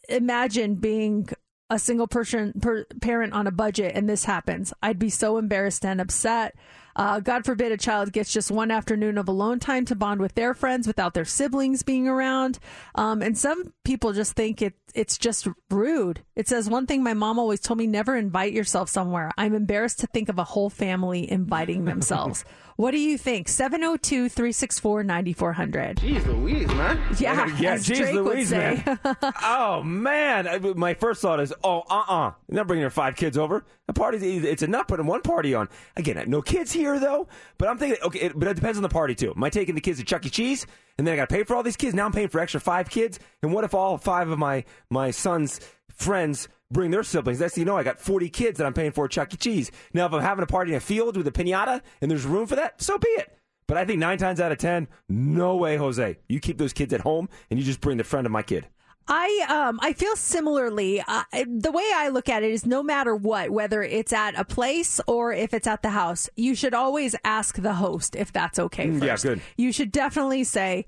imagine 0.09 0.77
being 0.77 1.29
a 1.71 1.79
single 1.79 2.07
person 2.07 2.53
per, 2.61 2.85
parent 3.01 3.33
on 3.33 3.47
a 3.47 3.51
budget 3.51 3.93
and 3.95 4.07
this 4.09 4.27
happens 4.27 4.73
i'd 4.83 4.99
be 4.99 5.09
so 5.09 5.39
embarrassed 5.39 5.85
and 5.85 5.99
upset 5.99 6.55
uh, 6.97 7.21
god 7.21 7.45
forbid 7.45 7.73
a 7.73 7.77
child 7.77 8.13
gets 8.13 8.33
just 8.33 8.51
one 8.51 8.71
afternoon 8.71 9.19
of 9.19 9.29
alone 9.29 9.59
time 9.59 9.85
to 9.85 9.95
bond 9.95 10.21
with 10.21 10.35
their 10.35 10.55
friends 10.55 10.87
without 10.87 11.15
their 11.15 11.25
siblings 11.25 11.83
being 11.83 12.09
around. 12.09 12.59
Um, 12.95 13.23
and 13.23 13.37
some 13.37 13.73
people 13.85 14.13
just 14.13 14.35
think 14.35 14.63
it 14.63 14.75
it's 14.95 15.19
just 15.19 15.49
rude. 15.71 16.23
It 16.37 16.49
says 16.49 16.71
one 16.71 16.87
thing 16.87 17.03
my 17.03 17.15
mom 17.15 17.39
always 17.39 17.61
told 17.61 17.79
me 17.79 17.87
never 17.87 18.17
invite 18.17 18.53
yourself 18.53 18.89
somewhere. 18.89 19.33
I'm 19.37 19.55
embarrassed 19.55 20.01
to 20.01 20.07
think 20.07 20.29
of 20.29 20.39
a 20.39 20.45
whole 20.45 20.71
family 20.71 21.31
inviting 21.31 21.85
themselves 21.85 22.45
what 22.77 22.91
do 22.91 22.99
you 22.99 23.17
think 23.19 23.47
702-364-9400 23.49 25.97
Jeez 25.97 26.27
Louise, 26.27 26.67
man. 26.69 27.01
yeah, 27.19 27.57
yeah, 27.59 27.73
as 27.75 27.87
geez 27.87 27.99
Drake 27.99 28.15
would 28.15 28.25
Louise, 28.25 28.49
say. 28.49 28.83
man. 28.87 28.99
oh 29.43 29.83
man, 29.83 30.49
I- 30.49 30.59
my 30.59 30.95
first 30.95 31.21
thought 31.23 31.41
is, 31.41 31.53
oh, 31.63 31.83
uh, 31.91 32.03
uh 32.09 32.33
you're 32.49 32.57
not 32.57 32.67
bringing 32.67 32.81
your 32.83 32.91
five 32.91 33.17
kids 33.17 33.37
over. 33.39 33.65
The 33.87 33.93
party's 33.93 34.23
it's 34.23 34.63
enough 34.63 34.89
putting 34.89 35.07
one 35.07 35.21
party 35.23 35.55
on. 35.55 35.69
Again, 35.97 36.23
no 36.29 36.43
kids 36.43 36.73
here 36.73 36.99
though. 36.99 37.29
But 37.59 37.69
I'm 37.69 37.79
thinking, 37.79 38.03
okay, 38.03 38.19
it, 38.21 38.39
but 38.39 38.49
it 38.49 38.55
depends 38.55 38.79
on 38.79 38.83
the 38.83 38.89
party 38.89 39.15
too. 39.15 39.33
Am 39.37 39.45
I 39.45 39.51
taking 39.51 39.75
the 39.75 39.81
kids 39.81 39.99
to 39.99 40.05
Chuck 40.05 40.25
E. 40.27 40.31
Cheese, 40.31 40.67
and 40.99 41.07
then 41.07 41.13
I 41.13 41.17
got 41.17 41.29
to 41.29 41.35
pay 41.35 41.43
for 41.45 41.55
all 41.55 41.63
these 41.63 41.77
kids? 41.77 41.95
Now 41.95 42.07
I'm 42.07 42.13
paying 42.13 42.29
for 42.29 42.41
extra 42.41 42.61
five 42.61 42.89
kids, 42.89 43.19
and 43.43 43.53
what 43.53 43.65
if 43.65 43.75
all 43.75 43.99
five 43.99 44.31
of 44.31 44.39
my 44.39 44.65
my 44.91 45.11
son's 45.11 45.61
friends? 45.93 46.49
Bring 46.71 46.91
their 46.91 47.03
siblings. 47.03 47.39
That's 47.39 47.57
you 47.59 47.65
know, 47.65 47.77
I 47.77 47.83
got 47.83 48.01
forty 48.01 48.29
kids 48.29 48.59
that 48.59 48.67
I'm 48.67 48.75
paying 48.75 48.93
for 48.93 49.07
Chuck 49.07 49.33
E. 49.35 49.37
Cheese. 49.37 49.71
Now, 49.93 50.07
if 50.07 50.13
I'm 50.13 50.23
having 50.23 50.43
a 50.43 50.47
party 50.47 50.73
in 50.73 50.77
a 50.77 50.81
field 50.81 51.17
with 51.17 51.27
a 51.27 51.33
pinata 51.33 51.83
and 52.01 52.11
there's 52.11 52.25
room 52.25 52.47
for 52.47 52.57
that, 52.57 52.81
so 52.83 52.99
be 52.99 53.09
it. 53.09 53.37
But 53.67 53.77
I 53.77 53.85
think 53.85 53.99
nine 53.99 54.19
times 54.19 54.41
out 54.41 54.53
of 54.53 54.59
ten, 54.59 54.89
no 55.09 55.57
way, 55.57 55.77
Jose. 55.77 56.19
You 56.29 56.41
keep 56.41 56.59
those 56.59 56.73
kids 56.73 56.93
at 56.93 57.01
home 57.03 57.29
and 57.51 57.59
you 57.59 57.65
just 57.65 57.81
bring 57.81 57.97
the 57.97 58.05
friend 58.05 58.27
of 58.27 58.33
my 58.33 58.43
kid. 58.43 58.67
I 59.07 59.45
um 59.51 59.79
I 59.83 59.93
feel 59.93 60.17
similarly. 60.17 61.03
Uh, 61.07 61.25
the 61.47 61.71
way 61.71 61.85
I 61.95 62.09
look 62.09 62.29
at 62.31 62.43
it 62.43 62.51
is, 62.51 62.65
no 62.65 62.83
matter 62.83 63.15
what, 63.15 63.51
whether 63.51 63.83
it's 63.83 64.13
at 64.15 64.39
a 64.39 64.45
place 64.45 64.99
or 65.07 65.33
if 65.33 65.53
it's 65.53 65.67
at 65.67 65.83
the 65.83 65.91
house, 65.91 66.31
you 66.37 66.55
should 66.55 66.73
always 66.75 67.15
ask 67.25 67.57
the 67.57 67.75
host 67.75 68.17
if 68.17 68.33
that's 68.33 68.59
okay. 68.59 68.87
Mm, 68.87 69.01
First. 69.01 69.25
yeah, 69.25 69.31
good. 69.31 69.41
You 69.59 69.73
should 69.73 69.93
definitely 69.93 70.45
say, 70.45 70.87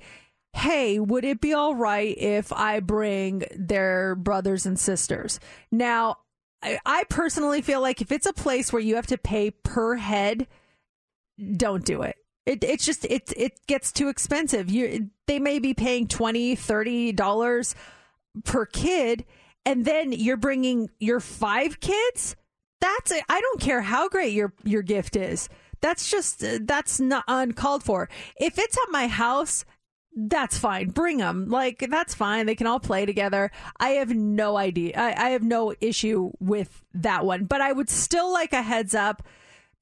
"Hey, 0.57 0.99
would 0.99 1.25
it 1.25 1.41
be 1.41 1.53
all 1.53 1.75
right 1.75 2.17
if 2.19 2.53
I 2.53 2.81
bring 2.81 3.45
their 3.57 4.15
brothers 4.15 4.67
and 4.67 4.79
sisters?" 4.79 5.39
Now, 5.71 6.19
I, 6.63 7.05
personally 7.09 7.63
feel 7.63 7.81
like 7.81 8.01
if 8.01 8.11
it's 8.11 8.27
a 8.27 8.33
place 8.33 8.73
where 8.73 8.83
you 8.83 8.97
have 8.97 9.07
to 9.09 9.19
pay 9.19 9.51
per 9.51 9.95
head, 9.97 10.49
don't 11.57 11.85
do 11.85 12.03
it. 12.03 12.17
It, 12.45 12.65
it's 12.65 12.85
just 12.85 13.05
it 13.05 13.33
it 13.37 13.61
gets 13.67 13.93
too 13.93 14.09
expensive. 14.09 14.71
You 14.71 15.11
they 15.27 15.39
may 15.39 15.59
be 15.59 15.75
paying 15.75 16.07
20 16.09 16.55
30 16.55 17.13
dollars 17.13 17.75
per 18.45 18.67
kid 18.67 19.25
and 19.65 19.85
then 19.85 20.13
you're 20.13 20.37
bringing 20.37 20.89
your 20.99 21.21
five 21.21 21.81
kids 21.81 22.37
that's 22.81 23.11
it 23.11 23.25
i 23.29 23.41
don't 23.41 23.61
care 23.61 23.81
how 23.81 24.09
great 24.09 24.33
your 24.33 24.53
your 24.65 24.83
gift 24.83 25.17
is 25.17 25.49
that's 25.81 26.11
just 26.11 26.45
that's 26.67 27.01
not 27.01 27.25
uncalled 27.29 27.83
for 27.83 28.09
if 28.39 28.59
it's 28.59 28.77
at 28.77 28.93
my 28.93 29.07
house 29.07 29.65
that's 30.17 30.57
fine. 30.57 30.89
Bring 30.89 31.19
them 31.19 31.49
like 31.49 31.87
that's 31.91 32.15
fine. 32.15 32.47
They 32.47 32.55
can 32.55 32.67
all 32.67 32.81
play 32.81 33.05
together. 33.05 33.51
I 33.79 33.91
have 33.91 34.15
no 34.15 34.57
idea. 34.57 34.95
I, 34.97 35.27
I 35.27 35.31
have 35.31 35.43
no 35.43 35.75
issue 35.81 36.33
with 36.41 36.85
that 36.95 37.25
one. 37.27 37.45
But 37.45 37.61
i 37.61 37.71
would 37.71 37.91
still 37.91 38.33
like 38.33 38.55
a 38.55 38.63
heads 38.63 38.95
up 38.95 39.23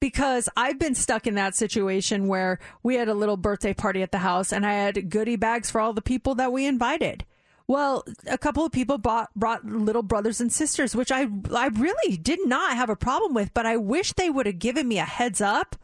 because 0.01 0.49
I've 0.57 0.77
been 0.77 0.93
stuck 0.93 1.25
in 1.25 1.35
that 1.35 1.55
situation 1.55 2.27
where 2.27 2.59
we 2.83 2.95
had 2.95 3.07
a 3.07 3.13
little 3.13 3.37
birthday 3.37 3.73
party 3.73 4.01
at 4.01 4.11
the 4.11 4.17
house 4.17 4.51
and 4.51 4.65
I 4.65 4.73
had 4.73 5.09
goodie 5.09 5.37
bags 5.37 5.71
for 5.71 5.79
all 5.79 5.93
the 5.93 6.01
people 6.01 6.35
that 6.35 6.51
we 6.51 6.65
invited. 6.65 7.25
Well, 7.65 8.03
a 8.27 8.37
couple 8.37 8.65
of 8.65 8.73
people 8.73 8.97
bought, 8.97 9.29
brought 9.35 9.65
little 9.65 10.03
brothers 10.03 10.41
and 10.41 10.51
sisters, 10.51 10.95
which 10.95 11.11
I 11.11 11.27
I 11.51 11.67
really 11.67 12.17
did 12.17 12.45
not 12.45 12.75
have 12.75 12.89
a 12.89 12.95
problem 12.95 13.33
with, 13.33 13.53
but 13.53 13.65
I 13.65 13.77
wish 13.77 14.13
they 14.13 14.29
would 14.29 14.45
have 14.45 14.59
given 14.59 14.87
me 14.87 14.99
a 14.99 15.05
heads 15.05 15.39
up 15.39 15.77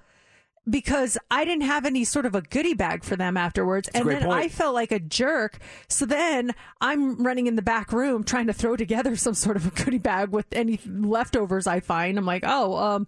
because 0.70 1.18
I 1.30 1.44
didn't 1.46 1.64
have 1.64 1.86
any 1.86 2.04
sort 2.04 2.26
of 2.26 2.36
a 2.36 2.42
goodie 2.42 2.74
bag 2.74 3.04
for 3.04 3.16
them 3.16 3.36
afterwards. 3.36 3.90
a 3.94 3.98
and 3.98 4.10
then 4.10 4.24
point. 4.24 4.44
I 4.44 4.48
felt 4.48 4.74
like 4.74 4.92
a 4.92 5.00
jerk. 5.00 5.58
So 5.88 6.06
then 6.06 6.54
I'm 6.80 7.18
running 7.18 7.48
in 7.48 7.56
the 7.56 7.62
back 7.62 7.92
room 7.92 8.24
trying 8.24 8.48
to 8.48 8.54
throw 8.54 8.76
together 8.76 9.16
some 9.16 9.34
sort 9.34 9.58
of 9.58 9.68
a 9.68 9.84
goodie 9.84 9.98
bag 9.98 10.30
with 10.30 10.46
any 10.52 10.80
leftovers 10.86 11.68
I 11.68 11.80
find. 11.80 12.18
I'm 12.18 12.26
like, 12.26 12.44
oh, 12.46 12.78
um, 12.78 13.08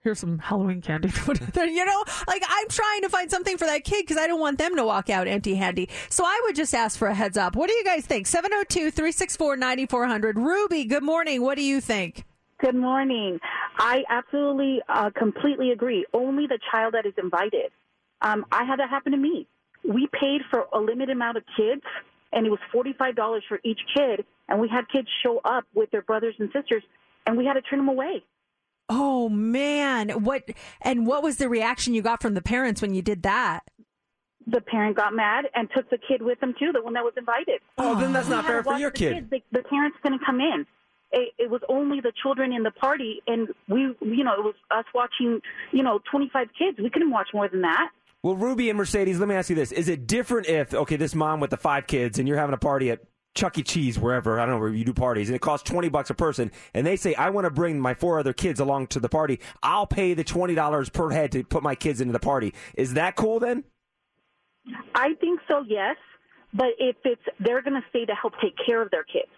here's 0.00 0.18
some 0.18 0.38
Halloween 0.38 0.80
candy. 0.80 1.08
you 1.56 1.84
know, 1.84 2.04
like 2.26 2.42
I'm 2.48 2.68
trying 2.68 3.02
to 3.02 3.08
find 3.08 3.30
something 3.30 3.58
for 3.58 3.66
that 3.66 3.84
kid 3.84 4.02
because 4.02 4.16
I 4.16 4.26
don't 4.26 4.40
want 4.40 4.58
them 4.58 4.76
to 4.76 4.84
walk 4.84 5.10
out 5.10 5.28
empty 5.28 5.54
handy. 5.56 5.90
So 6.08 6.24
I 6.24 6.40
would 6.44 6.56
just 6.56 6.74
ask 6.74 6.98
for 6.98 7.08
a 7.08 7.14
heads 7.14 7.36
up. 7.36 7.54
What 7.54 7.68
do 7.68 7.74
you 7.74 7.84
guys 7.84 8.06
think? 8.06 8.26
702 8.26 8.90
364 8.90 9.56
9400. 9.56 10.38
Ruby, 10.38 10.84
good 10.84 11.02
morning. 11.02 11.42
What 11.42 11.56
do 11.56 11.64
you 11.64 11.80
think? 11.80 12.24
Good 12.64 12.74
morning. 12.74 13.40
I 13.76 14.04
absolutely, 14.08 14.80
uh, 14.88 15.10
completely 15.10 15.72
agree. 15.72 16.06
Only 16.14 16.46
the 16.46 16.58
child 16.72 16.94
that 16.94 17.04
is 17.04 17.12
invited. 17.22 17.70
Um, 18.22 18.46
I 18.50 18.64
had 18.64 18.78
that 18.78 18.88
happen 18.88 19.12
to 19.12 19.18
me. 19.18 19.46
We 19.86 20.08
paid 20.18 20.40
for 20.50 20.64
a 20.72 20.80
limited 20.80 21.10
amount 21.10 21.36
of 21.36 21.42
kids, 21.58 21.82
and 22.32 22.46
it 22.46 22.48
was 22.48 22.58
$45 22.74 23.42
for 23.50 23.60
each 23.64 23.80
kid, 23.94 24.24
and 24.48 24.58
we 24.58 24.68
had 24.68 24.88
kids 24.88 25.08
show 25.22 25.42
up 25.44 25.66
with 25.74 25.90
their 25.90 26.00
brothers 26.00 26.36
and 26.38 26.48
sisters, 26.54 26.82
and 27.26 27.36
we 27.36 27.44
had 27.44 27.52
to 27.52 27.60
turn 27.60 27.80
them 27.80 27.88
away. 27.90 28.24
Oh 28.88 29.28
man, 29.28 30.24
what 30.24 30.48
and 30.80 31.06
what 31.06 31.22
was 31.22 31.36
the 31.36 31.50
reaction 31.50 31.92
you 31.92 32.00
got 32.00 32.22
from 32.22 32.32
the 32.32 32.42
parents 32.42 32.80
when 32.80 32.94
you 32.94 33.02
did 33.02 33.24
that? 33.24 33.60
The 34.46 34.62
parent 34.62 34.96
got 34.96 35.12
mad 35.12 35.46
and 35.54 35.68
took 35.74 35.90
the 35.90 35.98
kid 35.98 36.22
with 36.22 36.40
them 36.40 36.54
too, 36.58 36.72
the 36.72 36.82
one 36.82 36.94
that 36.94 37.04
was 37.04 37.14
invited. 37.18 37.60
Oh, 37.76 38.00
then 38.00 38.14
that's 38.14 38.28
not 38.28 38.46
fair 38.46 38.62
for 38.62 38.78
your 38.78 38.90
kid. 38.90 39.28
The, 39.28 39.42
the 39.52 39.62
parents 39.64 39.98
couldn't 40.02 40.24
come 40.24 40.40
in. 40.40 40.64
It, 41.14 41.32
it 41.38 41.50
was 41.50 41.62
only 41.68 42.00
the 42.00 42.12
children 42.22 42.52
in 42.52 42.64
the 42.64 42.72
party, 42.72 43.22
and 43.28 43.48
we, 43.68 43.94
you 44.00 44.24
know, 44.24 44.32
it 44.32 44.42
was 44.42 44.54
us 44.70 44.84
watching, 44.92 45.40
you 45.70 45.82
know, 45.82 46.00
25 46.10 46.48
kids. 46.58 46.78
We 46.82 46.90
couldn't 46.90 47.12
watch 47.12 47.28
more 47.32 47.48
than 47.48 47.62
that. 47.62 47.90
Well, 48.24 48.34
Ruby 48.34 48.68
and 48.68 48.76
Mercedes, 48.76 49.20
let 49.20 49.28
me 49.28 49.36
ask 49.36 49.48
you 49.48 49.54
this: 49.54 49.70
Is 49.70 49.88
it 49.88 50.08
different 50.08 50.48
if 50.48 50.74
okay, 50.74 50.96
this 50.96 51.14
mom 51.14 51.40
with 51.40 51.50
the 51.50 51.56
five 51.56 51.86
kids, 51.86 52.18
and 52.18 52.26
you're 52.26 52.38
having 52.38 52.54
a 52.54 52.58
party 52.58 52.90
at 52.90 53.00
Chuck 53.34 53.58
E. 53.58 53.62
Cheese, 53.62 53.98
wherever 53.98 54.40
I 54.40 54.46
don't 54.46 54.56
know 54.56 54.60
where 54.60 54.70
you 54.70 54.84
do 54.84 54.94
parties, 54.94 55.28
and 55.28 55.36
it 55.36 55.40
costs 55.40 55.70
twenty 55.70 55.88
bucks 55.88 56.10
a 56.10 56.14
person, 56.14 56.50
and 56.72 56.86
they 56.86 56.96
say 56.96 57.14
I 57.14 57.30
want 57.30 57.44
to 57.44 57.50
bring 57.50 57.78
my 57.78 57.94
four 57.94 58.18
other 58.18 58.32
kids 58.32 58.60
along 58.60 58.88
to 58.88 59.00
the 59.00 59.08
party, 59.08 59.40
I'll 59.62 59.86
pay 59.86 60.14
the 60.14 60.24
twenty 60.24 60.54
dollars 60.54 60.88
per 60.88 61.10
head 61.10 61.32
to 61.32 61.44
put 61.44 61.62
my 61.62 61.74
kids 61.74 62.00
into 62.00 62.12
the 62.12 62.18
party. 62.18 62.54
Is 62.74 62.94
that 62.94 63.14
cool 63.14 63.40
then? 63.40 63.64
I 64.94 65.14
think 65.20 65.40
so, 65.46 65.62
yes. 65.68 65.96
But 66.54 66.68
if 66.78 66.96
it's 67.04 67.22
they're 67.40 67.62
going 67.62 67.80
to 67.80 67.86
stay 67.90 68.04
to 68.06 68.14
help 68.14 68.34
take 68.40 68.54
care 68.64 68.80
of 68.80 68.90
their 68.90 69.04
kids. 69.04 69.28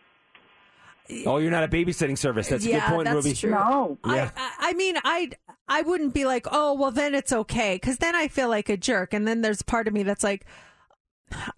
Oh, 1.27 1.39
you're 1.39 1.51
not 1.51 1.65
a 1.65 1.69
babysitting 1.69 2.19
service. 2.19 2.49
That's 2.49 2.65
a 2.65 2.69
yeah, 2.69 2.89
good 2.89 2.95
point, 2.95 3.05
that's 3.07 3.25
Ruby. 3.25 3.35
true. 3.35 3.51
Yeah. 3.51 4.31
I, 4.37 4.53
I 4.59 4.73
mean, 4.75 4.97
I 5.05 5.31
I 5.69 5.83
wouldn't 5.83 6.15
be 6.15 6.25
like, 6.25 6.47
oh, 6.51 6.75
well, 6.75 6.91
then 6.91 7.15
it's 7.15 7.33
okay, 7.33 7.77
because 7.77 7.99
then 7.99 8.15
I 8.15 8.29
feel 8.29 8.49
like 8.49 8.69
a 8.69 8.77
jerk, 8.77 9.13
and 9.15 9.27
then 9.27 9.41
there's 9.43 9.63
part 9.63 9.89
of 9.89 9.95
me 9.95 10.03
that's 10.03 10.25
like. 10.25 10.45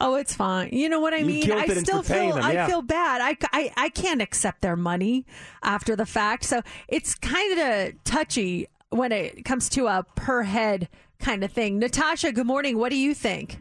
Oh, 0.01 0.15
it's 0.15 0.35
fine. 0.35 0.71
You 0.73 0.89
know 0.89 0.99
what 0.99 1.13
I 1.13 1.19
You 1.19 1.27
mean? 1.27 1.53
I 1.53 1.67
still 1.67 2.03
feel 2.03 2.37
them, 2.37 2.53
yeah. 2.53 2.65
I 2.65 2.67
feel 2.67 2.81
bad. 2.81 3.21
I, 3.21 3.37
I, 3.53 3.71
I 3.77 3.89
can't 3.91 4.23
accept 4.23 4.63
their 4.63 4.77
money 4.77 5.27
after 5.63 5.95
the 5.95 6.07
fact. 6.07 6.45
So 6.45 6.63
it's 6.89 7.15
kind 7.15 7.59
of 7.59 8.03
touchy 8.03 8.69
when 8.89 9.13
it 9.13 9.45
comes 9.45 9.69
to 9.71 9.87
a 9.87 10.07
per 10.15 10.45
head 10.45 10.89
kind 11.19 11.45
of 11.45 11.53
thing. 11.53 11.79
Natasha, 11.79 12.33
good 12.33 12.47
morning. 12.47 12.79
What 12.79 12.89
do 12.93 12.97
you 12.97 13.13
think? 13.13 13.59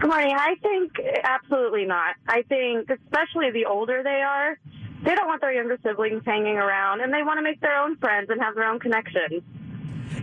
Good 0.00 0.10
morning. 0.10 0.34
I 0.36 0.56
think 0.60 0.94
absolutely 1.22 1.84
not. 1.84 2.16
I 2.26 2.42
think, 2.42 2.90
especially 2.90 3.52
the 3.52 3.66
older 3.66 4.02
they 4.02 4.22
are, 4.22 4.58
they 5.04 5.14
don't 5.14 5.26
want 5.26 5.40
their 5.40 5.52
younger 5.52 5.78
siblings 5.82 6.22
hanging 6.24 6.56
around, 6.56 7.00
and 7.00 7.12
they 7.12 7.22
want 7.22 7.38
to 7.38 7.42
make 7.42 7.60
their 7.60 7.76
own 7.78 7.96
friends 7.96 8.28
and 8.30 8.40
have 8.40 8.54
their 8.54 8.68
own 8.68 8.80
connections. 8.80 9.42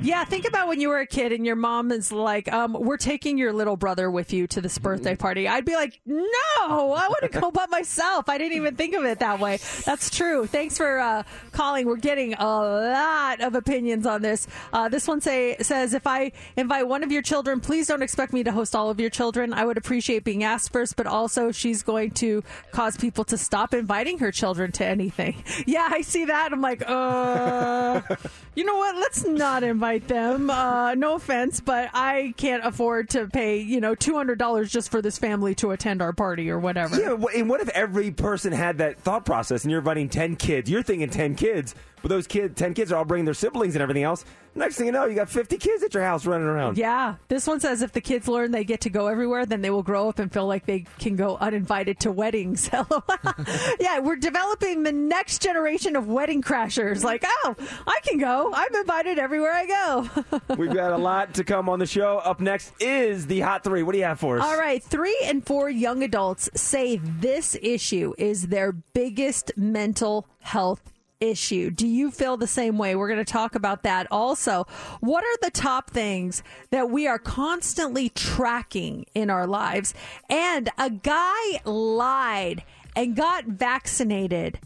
Yeah, 0.03 0.25
think 0.25 0.45
about 0.45 0.67
when 0.67 0.81
you 0.81 0.89
were 0.89 0.99
a 0.99 1.07
kid 1.07 1.31
and 1.31 1.45
your 1.45 1.55
mom 1.55 1.91
is 1.91 2.11
like, 2.11 2.51
um, 2.51 2.73
"We're 2.77 2.97
taking 2.97 3.37
your 3.37 3.53
little 3.53 3.77
brother 3.77 4.11
with 4.11 4.33
you 4.33 4.47
to 4.47 4.59
this 4.59 4.77
birthday 4.77 5.15
party." 5.15 5.47
I'd 5.47 5.63
be 5.63 5.75
like, 5.75 6.01
"No, 6.05 6.19
I 6.61 7.07
want 7.07 7.31
to 7.31 7.39
go 7.39 7.51
by 7.51 7.65
myself." 7.69 8.27
I 8.27 8.37
didn't 8.37 8.57
even 8.57 8.75
think 8.75 8.95
of 8.95 9.05
it 9.05 9.19
that 9.19 9.39
way. 9.39 9.59
That's 9.85 10.09
true. 10.09 10.45
Thanks 10.45 10.77
for 10.77 10.99
uh, 10.99 11.23
calling. 11.53 11.85
We're 11.87 11.95
getting 11.95 12.33
a 12.33 12.45
lot 12.45 13.39
of 13.39 13.55
opinions 13.55 14.05
on 14.05 14.21
this. 14.21 14.45
Uh, 14.73 14.89
this 14.89 15.07
one 15.07 15.21
say 15.21 15.55
says, 15.61 15.93
"If 15.93 16.05
I 16.05 16.33
invite 16.57 16.85
one 16.87 17.03
of 17.03 17.11
your 17.11 17.21
children, 17.21 17.61
please 17.61 17.87
don't 17.87 18.03
expect 18.03 18.33
me 18.33 18.43
to 18.43 18.51
host 18.51 18.75
all 18.75 18.89
of 18.89 18.99
your 18.99 19.09
children. 19.09 19.53
I 19.53 19.63
would 19.63 19.77
appreciate 19.77 20.25
being 20.25 20.43
asked 20.43 20.73
first, 20.73 20.97
but 20.97 21.07
also 21.07 21.51
she's 21.51 21.81
going 21.81 22.11
to 22.11 22.43
cause 22.71 22.97
people 22.97 23.23
to 23.25 23.37
stop 23.37 23.73
inviting 23.73 24.19
her 24.19 24.31
children 24.33 24.71
to 24.73 24.85
anything." 24.85 25.43
Yeah, 25.65 25.87
I 25.89 26.01
see 26.01 26.25
that. 26.25 26.51
I'm 26.51 26.61
like, 26.61 26.83
uh, 26.85 28.01
you 28.55 28.65
know 28.65 28.75
what? 28.75 28.95
Let's 28.95 29.25
not 29.25 29.63
invite 29.63 29.92
them. 29.99 30.49
Uh, 30.49 30.95
no 30.95 31.15
offense, 31.15 31.59
but 31.59 31.89
I 31.93 32.33
can't 32.37 32.65
afford 32.65 33.09
to 33.11 33.27
pay, 33.27 33.59
you 33.59 33.79
know, 33.79 33.95
$200 33.95 34.69
just 34.69 34.91
for 34.91 35.01
this 35.01 35.17
family 35.17 35.55
to 35.55 35.71
attend 35.71 36.01
our 36.01 36.13
party 36.13 36.49
or 36.49 36.59
whatever. 36.59 36.99
Yeah, 36.99 37.17
and 37.35 37.49
what 37.49 37.61
if 37.61 37.69
every 37.69 38.11
person 38.11 38.51
had 38.51 38.79
that 38.79 38.99
thought 38.99 39.25
process 39.25 39.63
and 39.63 39.71
you're 39.71 39.79
inviting 39.79 40.09
10 40.09 40.35
kids? 40.35 40.69
You're 40.69 40.83
thinking 40.83 41.09
10 41.09 41.35
kids, 41.35 41.75
but 42.01 42.09
those 42.09 42.27
kids, 42.27 42.55
10 42.55 42.73
kids 42.73 42.91
are 42.91 42.97
all 42.97 43.05
bringing 43.05 43.25
their 43.25 43.33
siblings 43.33 43.75
and 43.75 43.81
everything 43.81 44.03
else. 44.03 44.25
Next 44.55 44.75
thing 44.75 44.85
you 44.85 44.91
know, 44.91 45.05
you 45.05 45.15
got 45.15 45.29
50 45.29 45.57
kids 45.57 45.81
at 45.81 45.95
your 45.95 46.03
house 46.03 46.27
running 46.27 46.45
around. 46.45 46.77
Yeah, 46.77 47.15
this 47.27 47.47
one 47.47 47.59
says 47.59 47.81
if 47.81 47.91
the 47.91 48.01
kids 48.01 48.27
learn 48.27 48.51
they 48.51 48.63
get 48.63 48.81
to 48.81 48.89
go 48.91 49.07
everywhere, 49.07 49.47
then 49.47 49.61
they 49.61 49.71
will 49.71 49.81
grow 49.81 50.09
up 50.09 50.19
and 50.19 50.31
feel 50.31 50.45
like 50.45 50.67
they 50.67 50.85
can 50.99 51.15
go 51.15 51.37
uninvited 51.37 51.99
to 52.01 52.11
weddings. 52.11 52.69
yeah, 53.79 53.99
we're 53.99 54.15
developing 54.15 54.83
the 54.83 54.91
next 54.91 55.41
generation 55.41 55.95
of 55.95 56.07
wedding 56.07 56.43
crashers. 56.43 57.03
Like, 57.03 57.23
oh, 57.25 57.55
I 57.87 57.99
can 58.03 58.19
go. 58.19 58.51
I'm 58.53 58.75
invited 58.75 59.17
everywhere 59.17 59.53
I 59.53 59.65
go. 59.65 59.72
We've 60.57 60.73
got 60.73 60.91
a 60.91 60.97
lot 60.97 61.33
to 61.35 61.43
come 61.43 61.69
on 61.69 61.79
the 61.79 61.85
show. 61.85 62.19
Up 62.19 62.39
next 62.39 62.73
is 62.79 63.27
the 63.27 63.41
Hot 63.41 63.63
Three. 63.63 63.83
What 63.83 63.93
do 63.93 63.97
you 63.97 64.05
have 64.05 64.19
for 64.19 64.37
us? 64.37 64.45
All 64.45 64.57
right, 64.57 64.81
three 64.81 65.17
and 65.25 65.45
four 65.45 65.69
young 65.69 66.03
adults 66.03 66.49
say 66.55 66.97
this 66.97 67.57
issue 67.61 68.13
is 68.17 68.47
their 68.47 68.71
biggest 68.71 69.51
mental 69.57 70.27
health 70.41 70.93
issue. 71.19 71.71
Do 71.71 71.87
you 71.87 72.11
feel 72.11 72.37
the 72.37 72.47
same 72.47 72.77
way? 72.77 72.95
We're 72.95 73.07
going 73.07 73.23
to 73.23 73.31
talk 73.31 73.55
about 73.55 73.83
that. 73.83 74.07
Also, 74.11 74.65
what 74.99 75.23
are 75.23 75.37
the 75.41 75.51
top 75.51 75.89
things 75.89 76.43
that 76.71 76.89
we 76.89 77.07
are 77.07 77.19
constantly 77.19 78.09
tracking 78.09 79.05
in 79.13 79.29
our 79.29 79.47
lives? 79.47 79.93
And 80.29 80.69
a 80.77 80.89
guy 80.89 81.61
lied 81.65 82.63
and 82.95 83.15
got 83.15 83.45
vaccinated 83.45 84.59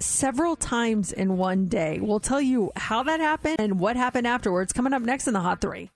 several 0.00 0.56
times 0.56 1.12
in 1.12 1.36
one 1.36 1.66
day. 1.66 2.00
We'll 2.00 2.20
tell 2.20 2.40
you 2.40 2.72
how 2.76 3.02
that 3.04 3.20
happened 3.20 3.56
and 3.58 3.78
what 3.78 3.96
happened 3.96 4.26
afterwards 4.26 4.72
coming 4.72 4.92
up 4.92 5.02
next 5.02 5.26
in 5.26 5.34
the 5.34 5.40
Hot 5.40 5.60
3. 5.60 5.90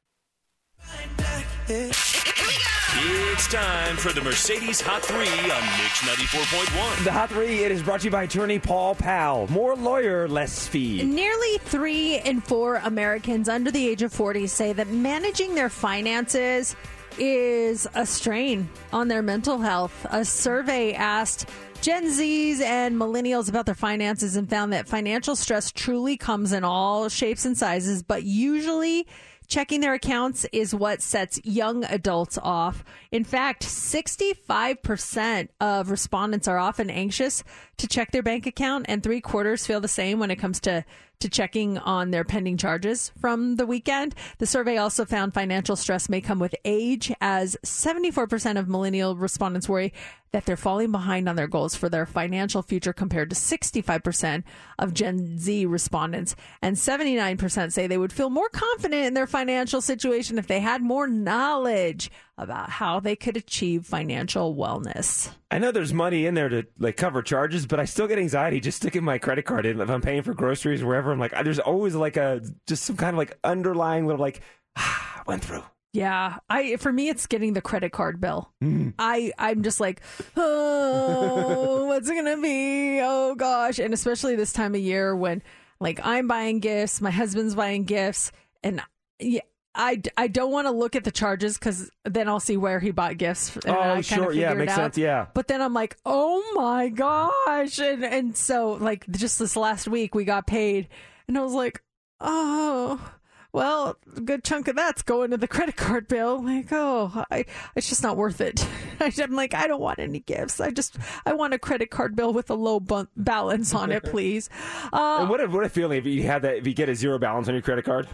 It's 2.96 3.48
time 3.48 3.96
for 3.96 4.12
the 4.12 4.20
Mercedes 4.20 4.80
Hot 4.82 5.02
3 5.02 5.16
on 5.16 5.24
Mix 5.26 6.00
94.1. 6.02 7.04
The 7.04 7.12
Hot 7.12 7.30
Three, 7.30 7.64
it 7.64 7.72
is 7.72 7.82
brought 7.82 8.00
to 8.00 8.04
you 8.04 8.10
by 8.10 8.22
attorney 8.22 8.58
Paul 8.58 8.94
Powell. 8.94 9.50
More 9.50 9.74
lawyer, 9.74 10.28
less 10.28 10.68
fee. 10.68 11.02
Nearly 11.02 11.58
three 11.58 12.20
in 12.20 12.40
four 12.40 12.76
Americans 12.76 13.48
under 13.48 13.70
the 13.70 13.88
age 13.88 14.02
of 14.02 14.12
40 14.12 14.46
say 14.46 14.72
that 14.74 14.88
managing 14.88 15.54
their 15.54 15.68
finances 15.68 16.76
is 17.18 17.88
a 17.94 18.06
strain 18.06 18.68
on 18.92 19.08
their 19.08 19.22
mental 19.22 19.58
health. 19.58 20.06
A 20.10 20.24
survey 20.24 20.92
asked 20.92 21.48
Gen 21.84 22.04
Zs 22.04 22.62
and 22.62 22.96
millennials 22.96 23.50
about 23.50 23.66
their 23.66 23.74
finances 23.74 24.36
and 24.36 24.48
found 24.48 24.72
that 24.72 24.88
financial 24.88 25.36
stress 25.36 25.70
truly 25.70 26.16
comes 26.16 26.54
in 26.54 26.64
all 26.64 27.10
shapes 27.10 27.44
and 27.44 27.58
sizes, 27.58 28.02
but 28.02 28.22
usually 28.22 29.06
checking 29.48 29.82
their 29.82 29.92
accounts 29.92 30.46
is 30.50 30.74
what 30.74 31.02
sets 31.02 31.38
young 31.44 31.84
adults 31.84 32.38
off. 32.38 32.84
In 33.12 33.22
fact, 33.22 33.64
65% 33.64 35.48
of 35.60 35.90
respondents 35.90 36.48
are 36.48 36.56
often 36.56 36.88
anxious 36.88 37.44
to 37.78 37.88
check 37.88 38.10
their 38.10 38.22
bank 38.22 38.46
account, 38.46 38.86
and 38.88 39.02
three 39.02 39.20
quarters 39.20 39.66
feel 39.66 39.80
the 39.80 39.88
same 39.88 40.18
when 40.18 40.30
it 40.30 40.36
comes 40.36 40.60
to 40.60 40.84
to 41.20 41.28
checking 41.28 41.78
on 41.78 42.10
their 42.10 42.24
pending 42.24 42.56
charges 42.56 43.10
from 43.18 43.56
the 43.56 43.64
weekend. 43.64 44.14
The 44.38 44.46
survey 44.46 44.76
also 44.76 45.04
found 45.04 45.32
financial 45.32 45.76
stress 45.76 46.08
may 46.08 46.20
come 46.20 46.38
with 46.38 46.54
age, 46.64 47.12
as 47.20 47.56
74% 47.64 48.58
of 48.58 48.68
millennial 48.68 49.16
respondents 49.16 49.68
worry 49.68 49.92
that 50.32 50.44
they're 50.44 50.56
falling 50.56 50.90
behind 50.90 51.28
on 51.28 51.36
their 51.36 51.46
goals 51.46 51.76
for 51.76 51.88
their 51.88 52.04
financial 52.04 52.60
future 52.60 52.92
compared 52.92 53.30
to 53.30 53.36
65% 53.36 54.42
of 54.78 54.92
Gen 54.92 55.38
Z 55.38 55.64
respondents. 55.64 56.34
And 56.60 56.76
79% 56.76 57.72
say 57.72 57.86
they 57.86 57.96
would 57.96 58.12
feel 58.12 58.30
more 58.30 58.48
confident 58.48 59.06
in 59.06 59.14
their 59.14 59.28
financial 59.28 59.80
situation 59.80 60.36
if 60.36 60.48
they 60.48 60.60
had 60.60 60.82
more 60.82 61.06
knowledge 61.06 62.10
about 62.36 62.68
how 62.68 63.00
they 63.00 63.14
could 63.14 63.36
achieve 63.36 63.86
financial 63.86 64.54
wellness. 64.54 65.30
I 65.50 65.58
know 65.58 65.70
there's 65.70 65.92
money 65.92 66.26
in 66.26 66.34
there 66.34 66.48
to 66.48 66.66
like 66.78 66.96
cover 66.96 67.22
charges, 67.22 67.66
but 67.66 67.78
I 67.78 67.84
still 67.84 68.08
get 68.08 68.18
anxiety 68.18 68.60
just 68.60 68.78
sticking 68.78 69.04
my 69.04 69.18
credit 69.18 69.44
card 69.44 69.66
in 69.66 69.80
if 69.80 69.88
I'm 69.88 70.00
paying 70.00 70.22
for 70.22 70.34
groceries 70.34 70.82
or 70.82 70.86
wherever. 70.86 71.12
I'm 71.12 71.20
like, 71.20 71.32
there's 71.44 71.60
always 71.60 71.94
like 71.94 72.16
a 72.16 72.42
just 72.66 72.84
some 72.84 72.96
kind 72.96 73.14
of 73.14 73.18
like 73.18 73.38
underlying 73.44 74.06
little 74.06 74.20
like 74.20 74.40
ah, 74.76 75.22
went 75.26 75.44
through. 75.44 75.62
Yeah, 75.92 76.38
I 76.50 76.74
for 76.76 76.92
me 76.92 77.08
it's 77.08 77.28
getting 77.28 77.52
the 77.52 77.60
credit 77.60 77.92
card 77.92 78.20
bill. 78.20 78.52
Mm. 78.62 78.94
I 78.98 79.32
I'm 79.38 79.62
just 79.62 79.78
like, 79.78 80.00
oh, 80.36 81.84
what's 81.86 82.10
it 82.10 82.16
gonna 82.16 82.40
be? 82.40 83.00
Oh 83.00 83.36
gosh, 83.36 83.78
and 83.78 83.94
especially 83.94 84.34
this 84.34 84.52
time 84.52 84.74
of 84.74 84.80
year 84.80 85.14
when 85.14 85.40
like 85.78 86.00
I'm 86.02 86.26
buying 86.26 86.58
gifts, 86.58 87.00
my 87.00 87.12
husband's 87.12 87.54
buying 87.54 87.84
gifts, 87.84 88.32
and 88.64 88.82
yeah. 89.20 89.42
I, 89.74 90.00
I 90.16 90.28
don't 90.28 90.52
want 90.52 90.66
to 90.66 90.70
look 90.70 90.94
at 90.94 91.04
the 91.04 91.10
charges 91.10 91.58
because 91.58 91.90
then 92.04 92.28
I'll 92.28 92.40
see 92.40 92.56
where 92.56 92.78
he 92.80 92.90
bought 92.92 93.18
gifts. 93.18 93.56
And 93.56 93.76
Oh, 93.76 94.00
sure. 94.02 94.32
Yeah, 94.32 94.52
it 94.52 94.56
makes 94.56 94.74
sense. 94.74 94.96
Yeah. 94.96 95.26
But 95.34 95.48
then 95.48 95.60
I'm 95.60 95.74
like, 95.74 95.96
oh 96.06 96.42
my 96.54 96.88
gosh. 96.88 97.78
And, 97.78 98.04
and 98.04 98.36
so, 98.36 98.72
like, 98.72 99.08
just 99.10 99.38
this 99.38 99.56
last 99.56 99.88
week, 99.88 100.14
we 100.14 100.24
got 100.24 100.46
paid, 100.46 100.88
and 101.26 101.36
I 101.36 101.42
was 101.42 101.54
like, 101.54 101.82
oh, 102.20 103.12
well, 103.52 103.96
a 104.16 104.20
good 104.20 104.42
chunk 104.42 104.66
of 104.66 104.74
that's 104.74 105.02
going 105.02 105.30
to 105.30 105.36
the 105.36 105.46
credit 105.46 105.76
card 105.76 106.08
bill. 106.08 106.42
Like, 106.42 106.68
oh, 106.72 107.24
I, 107.30 107.44
it's 107.76 107.88
just 107.88 108.02
not 108.02 108.16
worth 108.16 108.40
it. 108.40 108.66
I'm 109.00 109.32
like, 109.32 109.54
I 109.54 109.66
don't 109.68 109.80
want 109.80 110.00
any 110.00 110.20
gifts. 110.20 110.60
I 110.60 110.70
just, 110.70 110.96
I 111.24 111.34
want 111.34 111.54
a 111.54 111.58
credit 111.58 111.90
card 111.90 112.16
bill 112.16 112.32
with 112.32 112.50
a 112.50 112.54
low 112.54 112.80
balance 113.16 113.72
on 113.74 113.92
it, 113.92 114.02
please. 114.10 114.50
Uh, 114.92 115.18
and 115.20 115.30
what 115.30 115.40
a, 115.40 115.46
what 115.46 115.64
a 115.64 115.68
feeling 115.68 115.98
if 115.98 116.06
you 116.06 116.24
had 116.24 116.42
that 116.42 116.56
if 116.56 116.66
you 116.66 116.74
get 116.74 116.88
a 116.88 116.94
zero 116.94 117.18
balance 117.18 117.46
on 117.48 117.54
your 117.54 117.62
credit 117.62 117.84
card. 117.84 118.08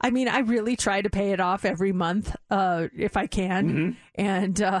I 0.00 0.10
mean, 0.10 0.28
I 0.28 0.38
really 0.40 0.76
try 0.76 1.02
to 1.02 1.10
pay 1.10 1.32
it 1.32 1.40
off 1.40 1.64
every 1.64 1.92
month 1.92 2.34
uh, 2.50 2.88
if 2.96 3.16
I 3.16 3.26
can, 3.26 3.96
and 4.14 4.62
uh, 4.62 4.80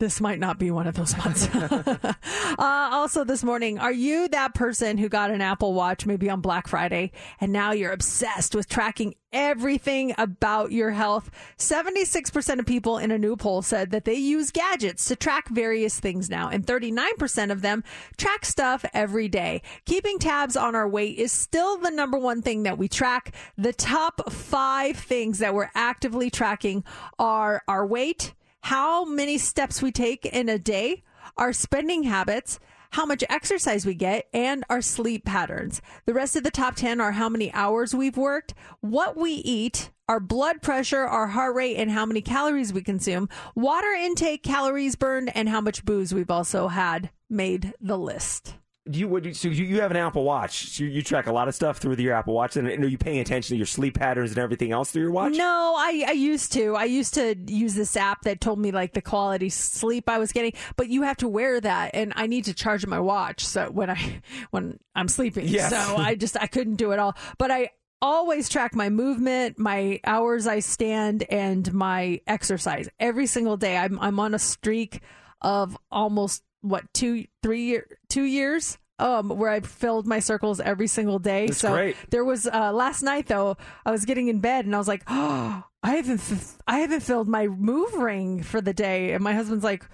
this 0.00 0.20
might 0.20 0.40
not 0.40 0.58
be 0.58 0.70
one 0.70 0.86
of 0.86 0.96
those 0.96 1.16
months. 1.16 1.46
uh, 1.54 2.14
also, 2.58 3.22
this 3.22 3.44
morning, 3.44 3.78
are 3.78 3.92
you 3.92 4.28
that 4.28 4.54
person 4.54 4.98
who 4.98 5.08
got 5.08 5.30
an 5.30 5.42
Apple 5.42 5.74
Watch 5.74 6.06
maybe 6.06 6.28
on 6.28 6.40
Black 6.40 6.66
Friday 6.66 7.12
and 7.40 7.52
now 7.52 7.70
you're 7.72 7.92
obsessed 7.92 8.54
with 8.54 8.68
tracking 8.68 9.14
everything 9.32 10.14
about 10.18 10.72
your 10.72 10.90
health? 10.90 11.30
76% 11.58 12.58
of 12.58 12.66
people 12.66 12.98
in 12.98 13.10
a 13.10 13.18
new 13.18 13.36
poll 13.36 13.62
said 13.62 13.90
that 13.90 14.06
they 14.06 14.14
use 14.14 14.50
gadgets 14.50 15.04
to 15.06 15.16
track 15.16 15.48
various 15.48 16.00
things 16.00 16.30
now, 16.30 16.48
and 16.48 16.66
39% 16.66 17.52
of 17.52 17.60
them 17.60 17.84
track 18.16 18.46
stuff 18.46 18.84
every 18.94 19.28
day. 19.28 19.60
Keeping 19.84 20.18
tabs 20.18 20.56
on 20.56 20.74
our 20.74 20.88
weight 20.88 21.18
is 21.18 21.30
still 21.30 21.76
the 21.76 21.90
number 21.90 22.18
one 22.18 22.40
thing 22.40 22.62
that 22.62 22.78
we 22.78 22.88
track. 22.88 23.34
The 23.58 23.74
top 23.74 24.32
five 24.32 24.96
things 24.96 25.38
that 25.40 25.54
we're 25.54 25.70
actively 25.74 26.30
tracking 26.30 26.84
are 27.18 27.62
our 27.68 27.86
weight, 27.86 28.32
how 28.62 29.04
many 29.04 29.38
steps 29.38 29.82
we 29.82 29.92
take 29.92 30.26
in 30.26 30.48
a 30.48 30.58
day, 30.58 31.02
our 31.36 31.52
spending 31.52 32.04
habits, 32.04 32.58
how 32.92 33.06
much 33.06 33.24
exercise 33.28 33.86
we 33.86 33.94
get, 33.94 34.28
and 34.32 34.64
our 34.68 34.82
sleep 34.82 35.24
patterns. 35.24 35.80
The 36.06 36.14
rest 36.14 36.36
of 36.36 36.42
the 36.42 36.50
top 36.50 36.76
10 36.76 37.00
are 37.00 37.12
how 37.12 37.28
many 37.28 37.52
hours 37.52 37.94
we've 37.94 38.16
worked, 38.16 38.54
what 38.80 39.16
we 39.16 39.32
eat, 39.32 39.90
our 40.08 40.20
blood 40.20 40.60
pressure, 40.60 41.04
our 41.04 41.28
heart 41.28 41.54
rate, 41.54 41.76
and 41.76 41.90
how 41.90 42.04
many 42.04 42.20
calories 42.20 42.72
we 42.72 42.82
consume, 42.82 43.28
water 43.54 43.92
intake, 43.92 44.42
calories 44.42 44.96
burned, 44.96 45.30
and 45.36 45.48
how 45.48 45.60
much 45.60 45.84
booze 45.84 46.12
we've 46.12 46.30
also 46.30 46.68
had 46.68 47.10
made 47.28 47.74
the 47.80 47.96
list. 47.96 48.54
Do 48.88 48.98
you 48.98 49.08
would 49.08 49.26
you, 49.26 49.34
so 49.34 49.48
you, 49.48 49.64
you 49.66 49.82
have 49.82 49.90
an 49.90 49.98
Apple 49.98 50.24
Watch? 50.24 50.70
So 50.70 50.84
you, 50.84 50.90
you 50.90 51.02
track 51.02 51.26
a 51.26 51.32
lot 51.32 51.48
of 51.48 51.54
stuff 51.54 51.78
through 51.78 51.96
your 51.96 52.14
Apple 52.14 52.32
Watch, 52.32 52.56
and, 52.56 52.66
and 52.66 52.82
are 52.82 52.88
you 52.88 52.96
paying 52.96 53.18
attention 53.18 53.54
to 53.54 53.56
your 53.58 53.66
sleep 53.66 53.98
patterns 53.98 54.30
and 54.30 54.38
everything 54.38 54.72
else 54.72 54.90
through 54.90 55.02
your 55.02 55.10
watch? 55.10 55.34
No, 55.34 55.74
I, 55.76 56.06
I 56.08 56.12
used 56.12 56.52
to. 56.52 56.74
I 56.76 56.84
used 56.84 57.12
to 57.14 57.36
use 57.46 57.74
this 57.74 57.94
app 57.94 58.22
that 58.22 58.40
told 58.40 58.58
me 58.58 58.70
like 58.70 58.94
the 58.94 59.02
quality 59.02 59.50
sleep 59.50 60.08
I 60.08 60.16
was 60.16 60.32
getting, 60.32 60.54
but 60.76 60.88
you 60.88 61.02
have 61.02 61.18
to 61.18 61.28
wear 61.28 61.60
that, 61.60 61.90
and 61.92 62.14
I 62.16 62.26
need 62.26 62.46
to 62.46 62.54
charge 62.54 62.86
my 62.86 62.98
watch 62.98 63.44
so 63.44 63.70
when 63.70 63.90
I 63.90 64.22
when 64.50 64.78
I'm 64.94 65.08
sleeping. 65.08 65.46
Yes. 65.46 65.70
So 65.70 65.96
I 65.96 66.14
just 66.14 66.38
I 66.40 66.46
couldn't 66.46 66.76
do 66.76 66.92
it 66.92 66.98
all, 66.98 67.14
but 67.36 67.50
I 67.50 67.70
always 68.00 68.48
track 68.48 68.74
my 68.74 68.88
movement, 68.88 69.58
my 69.58 70.00
hours 70.04 70.46
I 70.46 70.60
stand, 70.60 71.24
and 71.24 71.70
my 71.74 72.22
exercise 72.26 72.88
every 72.98 73.26
single 73.26 73.58
day. 73.58 73.76
I'm 73.76 74.00
I'm 74.00 74.18
on 74.18 74.32
a 74.32 74.38
streak 74.38 75.02
of 75.42 75.76
almost 75.90 76.42
what 76.62 76.84
two 76.92 77.24
three 77.42 77.62
year 77.62 77.86
two 78.08 78.24
years 78.24 78.78
um 78.98 79.30
where 79.30 79.50
I 79.50 79.60
filled 79.60 80.06
my 80.06 80.18
circles 80.20 80.60
every 80.60 80.86
single 80.86 81.18
day. 81.18 81.46
That's 81.46 81.58
so 81.58 81.72
great. 81.72 81.96
there 82.10 82.24
was 82.24 82.46
uh 82.46 82.72
last 82.72 83.02
night 83.02 83.26
though 83.28 83.56
I 83.86 83.90
was 83.90 84.04
getting 84.04 84.28
in 84.28 84.40
bed 84.40 84.66
and 84.66 84.74
I 84.74 84.78
was 84.78 84.88
like, 84.88 85.02
oh, 85.06 85.64
I 85.82 85.96
haven't 85.96 86.20
f- 86.20 86.58
I 86.66 86.80
haven't 86.80 87.00
filled 87.00 87.28
my 87.28 87.46
move 87.46 87.94
ring 87.94 88.42
for 88.42 88.60
the 88.60 88.74
day, 88.74 89.12
and 89.12 89.24
my 89.24 89.34
husband's 89.34 89.64
like. 89.64 89.84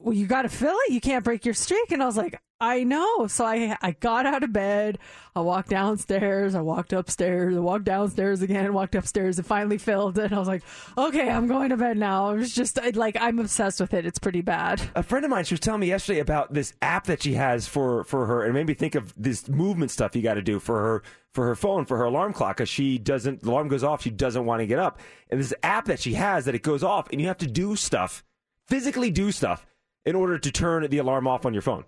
Well, 0.00 0.14
you 0.14 0.26
got 0.26 0.42
to 0.42 0.48
fill 0.48 0.76
it. 0.86 0.92
You 0.92 1.00
can't 1.00 1.24
break 1.24 1.44
your 1.44 1.54
streak. 1.54 1.92
And 1.92 2.02
I 2.02 2.06
was 2.06 2.16
like, 2.16 2.40
I 2.60 2.84
know. 2.84 3.26
So 3.26 3.44
I 3.44 3.76
I 3.82 3.92
got 3.92 4.24
out 4.24 4.42
of 4.44 4.52
bed. 4.52 4.98
I 5.34 5.40
walked 5.40 5.70
downstairs. 5.70 6.54
I 6.54 6.60
walked 6.60 6.92
upstairs. 6.92 7.56
I 7.56 7.60
walked 7.60 7.84
downstairs 7.84 8.40
again. 8.42 8.72
Walked 8.72 8.94
upstairs. 8.94 9.38
and 9.38 9.46
finally 9.46 9.78
filled 9.78 10.18
it. 10.18 10.26
And 10.26 10.34
I 10.34 10.38
was 10.38 10.48
like, 10.48 10.62
okay, 10.96 11.28
I'm 11.28 11.48
going 11.48 11.70
to 11.70 11.76
bed 11.76 11.96
now. 11.96 12.30
It 12.30 12.38
was 12.38 12.54
just 12.54 12.78
like 12.94 13.16
I'm 13.20 13.38
obsessed 13.40 13.80
with 13.80 13.94
it. 13.94 14.06
It's 14.06 14.18
pretty 14.18 14.42
bad. 14.42 14.80
A 14.94 15.02
friend 15.02 15.24
of 15.24 15.30
mine, 15.30 15.44
she 15.44 15.54
was 15.54 15.60
telling 15.60 15.80
me 15.80 15.88
yesterday 15.88 16.20
about 16.20 16.52
this 16.54 16.72
app 16.82 17.04
that 17.06 17.22
she 17.22 17.34
has 17.34 17.66
for 17.66 18.04
for 18.04 18.26
her, 18.26 18.42
and 18.42 18.50
it 18.50 18.54
made 18.54 18.68
me 18.68 18.74
think 18.74 18.94
of 18.94 19.12
this 19.16 19.48
movement 19.48 19.90
stuff 19.90 20.14
you 20.14 20.22
got 20.22 20.34
to 20.34 20.42
do 20.42 20.60
for 20.60 20.80
her 20.80 21.02
for 21.32 21.46
her 21.46 21.56
phone 21.56 21.84
for 21.84 21.96
her 21.96 22.04
alarm 22.04 22.32
clock 22.32 22.58
because 22.58 22.68
she 22.68 22.98
doesn't 22.98 23.42
the 23.42 23.50
alarm 23.50 23.68
goes 23.68 23.82
off, 23.82 24.02
she 24.02 24.10
doesn't 24.10 24.44
want 24.44 24.60
to 24.60 24.66
get 24.66 24.78
up, 24.78 25.00
and 25.30 25.40
this 25.40 25.54
app 25.62 25.86
that 25.86 25.98
she 25.98 26.14
has 26.14 26.44
that 26.44 26.54
it 26.54 26.62
goes 26.62 26.84
off, 26.84 27.10
and 27.10 27.20
you 27.20 27.26
have 27.26 27.38
to 27.38 27.46
do 27.46 27.74
stuff, 27.74 28.22
physically 28.68 29.10
do 29.10 29.32
stuff 29.32 29.66
in 30.04 30.14
order 30.14 30.38
to 30.38 30.50
turn 30.50 30.88
the 30.88 30.98
alarm 30.98 31.26
off 31.26 31.46
on 31.46 31.52
your 31.52 31.62
phone. 31.62 31.84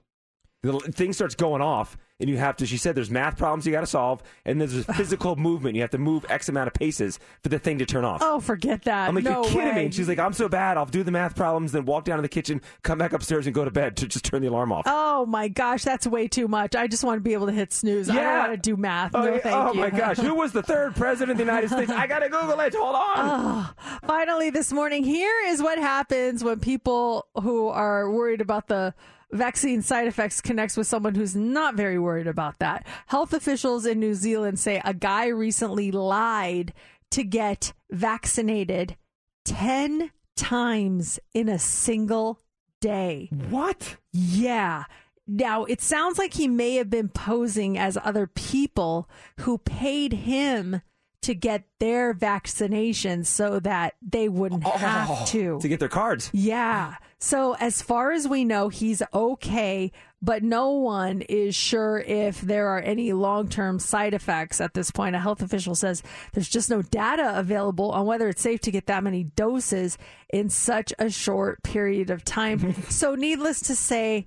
The 0.64 0.78
thing 0.92 1.12
starts 1.12 1.34
going 1.34 1.60
off, 1.60 1.96
and 2.18 2.30
you 2.30 2.38
have 2.38 2.56
to. 2.56 2.66
She 2.66 2.78
said 2.78 2.94
there's 2.94 3.10
math 3.10 3.36
problems 3.36 3.66
you 3.66 3.72
got 3.72 3.80
to 3.82 3.86
solve, 3.86 4.22
and 4.46 4.58
there's 4.60 4.74
a 4.74 4.84
physical 4.94 5.36
movement. 5.36 5.74
You 5.76 5.82
have 5.82 5.90
to 5.90 5.98
move 5.98 6.24
X 6.30 6.48
amount 6.48 6.68
of 6.68 6.74
paces 6.74 7.18
for 7.42 7.50
the 7.50 7.58
thing 7.58 7.78
to 7.80 7.86
turn 7.86 8.04
off. 8.04 8.20
Oh, 8.22 8.40
forget 8.40 8.82
that. 8.84 9.08
I'm 9.08 9.14
like, 9.14 9.24
no 9.24 9.42
you're 9.42 9.44
kidding 9.44 9.58
way. 9.68 9.74
me. 9.74 9.84
And 9.86 9.94
she's 9.94 10.08
like, 10.08 10.18
I'm 10.18 10.32
so 10.32 10.48
bad. 10.48 10.78
I'll 10.78 10.86
do 10.86 11.02
the 11.02 11.10
math 11.10 11.36
problems, 11.36 11.72
then 11.72 11.84
walk 11.84 12.04
down 12.04 12.16
to 12.16 12.22
the 12.22 12.28
kitchen, 12.30 12.62
come 12.82 12.96
back 12.96 13.12
upstairs, 13.12 13.46
and 13.46 13.54
go 13.54 13.64
to 13.64 13.70
bed 13.70 13.96
to 13.98 14.06
just 14.08 14.24
turn 14.24 14.40
the 14.40 14.48
alarm 14.48 14.72
off. 14.72 14.84
Oh 14.86 15.26
my 15.26 15.48
gosh, 15.48 15.84
that's 15.84 16.06
way 16.06 16.26
too 16.28 16.48
much. 16.48 16.74
I 16.74 16.86
just 16.86 17.04
want 17.04 17.18
to 17.18 17.22
be 17.22 17.34
able 17.34 17.46
to 17.46 17.52
hit 17.52 17.72
snooze. 17.72 18.08
I 18.08 18.14
don't 18.14 18.22
Yeah. 18.22 18.38
want 18.48 18.52
to 18.52 18.56
do 18.70 18.76
math. 18.76 19.14
Oh, 19.14 19.24
no, 19.24 19.32
yeah. 19.34 19.38
thank 19.40 19.54
oh 19.56 19.72
you. 19.74 19.80
my 19.80 19.90
gosh, 19.90 20.16
who 20.16 20.34
was 20.34 20.52
the 20.52 20.62
third 20.62 20.96
president 20.96 21.32
of 21.32 21.36
the 21.36 21.42
United 21.44 21.68
States? 21.68 21.90
I 21.90 22.06
gotta 22.06 22.30
Google 22.30 22.58
it. 22.60 22.74
Hold 22.74 22.94
on. 22.94 23.02
Oh, 23.16 23.70
finally, 24.06 24.48
this 24.48 24.72
morning, 24.72 25.04
here 25.04 25.34
is 25.48 25.62
what 25.62 25.78
happens 25.78 26.42
when 26.42 26.58
people 26.60 27.26
who 27.42 27.68
are 27.68 28.10
worried 28.10 28.40
about 28.40 28.68
the 28.68 28.94
vaccine 29.32 29.82
side 29.82 30.06
effects 30.06 30.40
connects 30.40 30.76
with 30.76 30.86
someone 30.86 31.14
who's 31.14 31.36
not 31.36 31.74
very 31.74 31.98
worried 31.98 32.26
about 32.26 32.58
that. 32.58 32.86
Health 33.06 33.32
officials 33.32 33.86
in 33.86 34.00
New 34.00 34.14
Zealand 34.14 34.58
say 34.58 34.80
a 34.84 34.94
guy 34.94 35.28
recently 35.28 35.90
lied 35.90 36.72
to 37.10 37.24
get 37.24 37.72
vaccinated 37.90 38.96
10 39.44 40.10
times 40.36 41.18
in 41.32 41.48
a 41.48 41.58
single 41.58 42.40
day. 42.80 43.28
What? 43.50 43.96
Yeah. 44.12 44.84
Now, 45.26 45.64
it 45.64 45.80
sounds 45.80 46.18
like 46.18 46.34
he 46.34 46.48
may 46.48 46.74
have 46.74 46.90
been 46.90 47.08
posing 47.08 47.78
as 47.78 47.96
other 48.02 48.26
people 48.26 49.08
who 49.40 49.58
paid 49.58 50.12
him 50.12 50.82
to 51.24 51.34
get 51.34 51.64
their 51.80 52.12
vaccinations 52.12 53.26
so 53.26 53.58
that 53.60 53.94
they 54.02 54.28
wouldn't 54.28 54.64
oh, 54.66 54.70
have 54.70 55.10
oh, 55.10 55.18
oh, 55.20 55.26
to. 55.26 55.48
Oh, 55.56 55.60
to 55.60 55.68
get 55.68 55.80
their 55.80 55.88
cards. 55.88 56.30
Yeah. 56.32 56.96
So, 57.18 57.54
as 57.54 57.80
far 57.80 58.12
as 58.12 58.28
we 58.28 58.44
know, 58.44 58.68
he's 58.68 59.02
okay, 59.14 59.90
but 60.20 60.42
no 60.42 60.72
one 60.72 61.22
is 61.22 61.54
sure 61.54 61.98
if 61.98 62.42
there 62.42 62.68
are 62.68 62.80
any 62.80 63.14
long 63.14 63.48
term 63.48 63.78
side 63.78 64.12
effects 64.12 64.60
at 64.60 64.74
this 64.74 64.90
point. 64.90 65.16
A 65.16 65.18
health 65.18 65.40
official 65.40 65.74
says 65.74 66.02
there's 66.34 66.50
just 66.50 66.68
no 66.68 66.82
data 66.82 67.38
available 67.38 67.90
on 67.92 68.04
whether 68.04 68.28
it's 68.28 68.42
safe 68.42 68.60
to 68.60 68.70
get 68.70 68.86
that 68.86 69.02
many 69.02 69.24
doses 69.24 69.96
in 70.28 70.50
such 70.50 70.92
a 70.98 71.08
short 71.08 71.62
period 71.62 72.10
of 72.10 72.24
time. 72.24 72.82
so, 72.90 73.14
needless 73.14 73.60
to 73.62 73.74
say, 73.74 74.26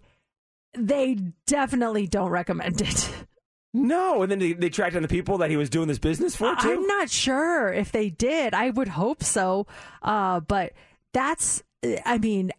they 0.76 1.20
definitely 1.46 2.08
don't 2.08 2.32
recommend 2.32 2.82
it. 2.82 3.12
No, 3.78 4.24
and 4.24 4.32
then 4.32 4.40
they, 4.40 4.54
they 4.54 4.70
tracked 4.70 4.94
down 4.94 5.02
the 5.04 5.08
people 5.08 5.38
that 5.40 5.50
he 5.50 5.58
was 5.58 5.70
doing 5.70 5.88
this 5.88 6.00
business 6.00 6.36
for 6.36 6.56
too. 6.56 6.70
I'm 6.72 6.88
not 6.88 7.10
sure 7.10 7.72
if 7.72 7.92
they 7.92 8.10
did. 8.10 8.54
I 8.54 8.70
would 8.72 8.88
hope 8.90 9.24
so. 9.24 9.68
Uh, 10.02 10.40
but 10.40 10.74
that's, 11.14 11.64
I 12.06 12.18
mean, 12.18 12.52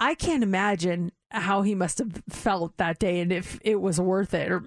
I 0.00 0.14
can't 0.14 0.42
imagine 0.42 1.12
how 1.30 1.62
he 1.62 1.74
must 1.74 1.98
have 1.98 2.22
felt 2.28 2.76
that 2.76 2.98
day 2.98 3.20
and 3.20 3.32
if 3.32 3.58
it 3.62 3.80
was 3.80 4.00
worth 4.00 4.32
it. 4.32 4.50
Or, 4.50 4.62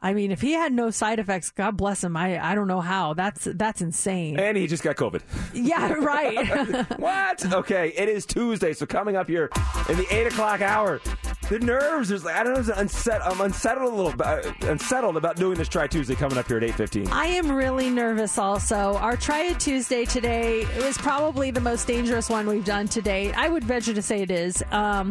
I 0.00 0.14
mean, 0.14 0.30
if 0.30 0.40
he 0.40 0.52
had 0.52 0.72
no 0.72 0.90
side 0.90 1.18
effects, 1.18 1.50
God 1.50 1.76
bless 1.76 2.04
him. 2.04 2.16
I, 2.16 2.38
I 2.42 2.54
don't 2.54 2.68
know 2.68 2.80
how. 2.80 3.14
That's 3.14 3.48
that's 3.54 3.80
insane. 3.80 4.38
and 4.38 4.56
he 4.56 4.66
just 4.66 4.82
got 4.82 4.96
COVID. 4.96 5.22
Yeah, 5.52 5.92
right. 5.98 6.98
what? 6.98 7.52
Okay, 7.52 7.92
it 7.96 8.08
is 8.08 8.24
Tuesday, 8.24 8.72
so 8.72 8.86
coming 8.86 9.16
up 9.16 9.28
here 9.28 9.50
in 9.88 9.96
the 9.96 10.06
eight 10.10 10.26
o'clock 10.28 10.60
hour, 10.60 11.00
the 11.48 11.58
nerves. 11.60 12.08
There's 12.08 12.26
I 12.26 12.42
don't 12.42 12.66
know. 12.66 12.74
Unset, 12.74 13.20
I'm 13.24 13.40
unsettled 13.40 13.92
a 13.92 13.94
little, 13.96 14.12
bit- 14.12 14.26
uh, 14.26 14.52
unsettled 14.72 15.16
about 15.16 15.36
doing 15.36 15.56
this 15.56 15.68
Try 15.68 15.86
Tuesday 15.86 16.14
coming 16.14 16.38
up 16.38 16.46
here 16.48 16.56
at 16.56 16.64
eight 16.64 16.74
fifteen. 16.74 17.08
I 17.08 17.26
am 17.26 17.50
really 17.50 17.90
nervous 17.90 18.38
also. 18.38 18.96
Our 18.96 19.16
Try 19.16 19.44
It 19.44 19.60
Tuesday 19.60 20.04
today 20.04 20.64
was 20.84 20.98
probably 20.98 21.50
the 21.50 21.60
most 21.60 21.86
dangerous 21.86 22.28
one 22.28 22.46
we've 22.46 22.64
done 22.64 22.88
to 22.88 23.00
date. 23.02 23.32
I 23.38 23.48
would 23.48 23.64
venture 23.64 23.94
to 23.94 24.02
say 24.02 24.22
it 24.22 24.30
is. 24.30 24.62
Um, 24.72 25.10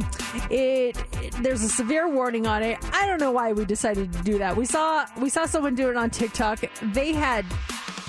it, 0.49 0.97
it- 1.21 1.33
there's 1.41 1.63
a 1.63 1.69
severe 1.69 2.07
warning 2.07 2.47
on 2.47 2.63
it. 2.63 2.77
I 2.93 3.07
don't 3.07 3.19
know 3.19 3.31
why 3.31 3.53
we 3.53 3.65
decided 3.65 4.11
to 4.13 4.19
do 4.23 4.37
that. 4.37 4.55
We 4.55 4.65
saw 4.65 5.05
we 5.17 5.29
saw 5.29 5.45
someone 5.45 5.75
do 5.75 5.89
it 5.89 5.97
on 5.97 6.09
TikTok. 6.09 6.59
They 6.81 7.13
had 7.13 7.45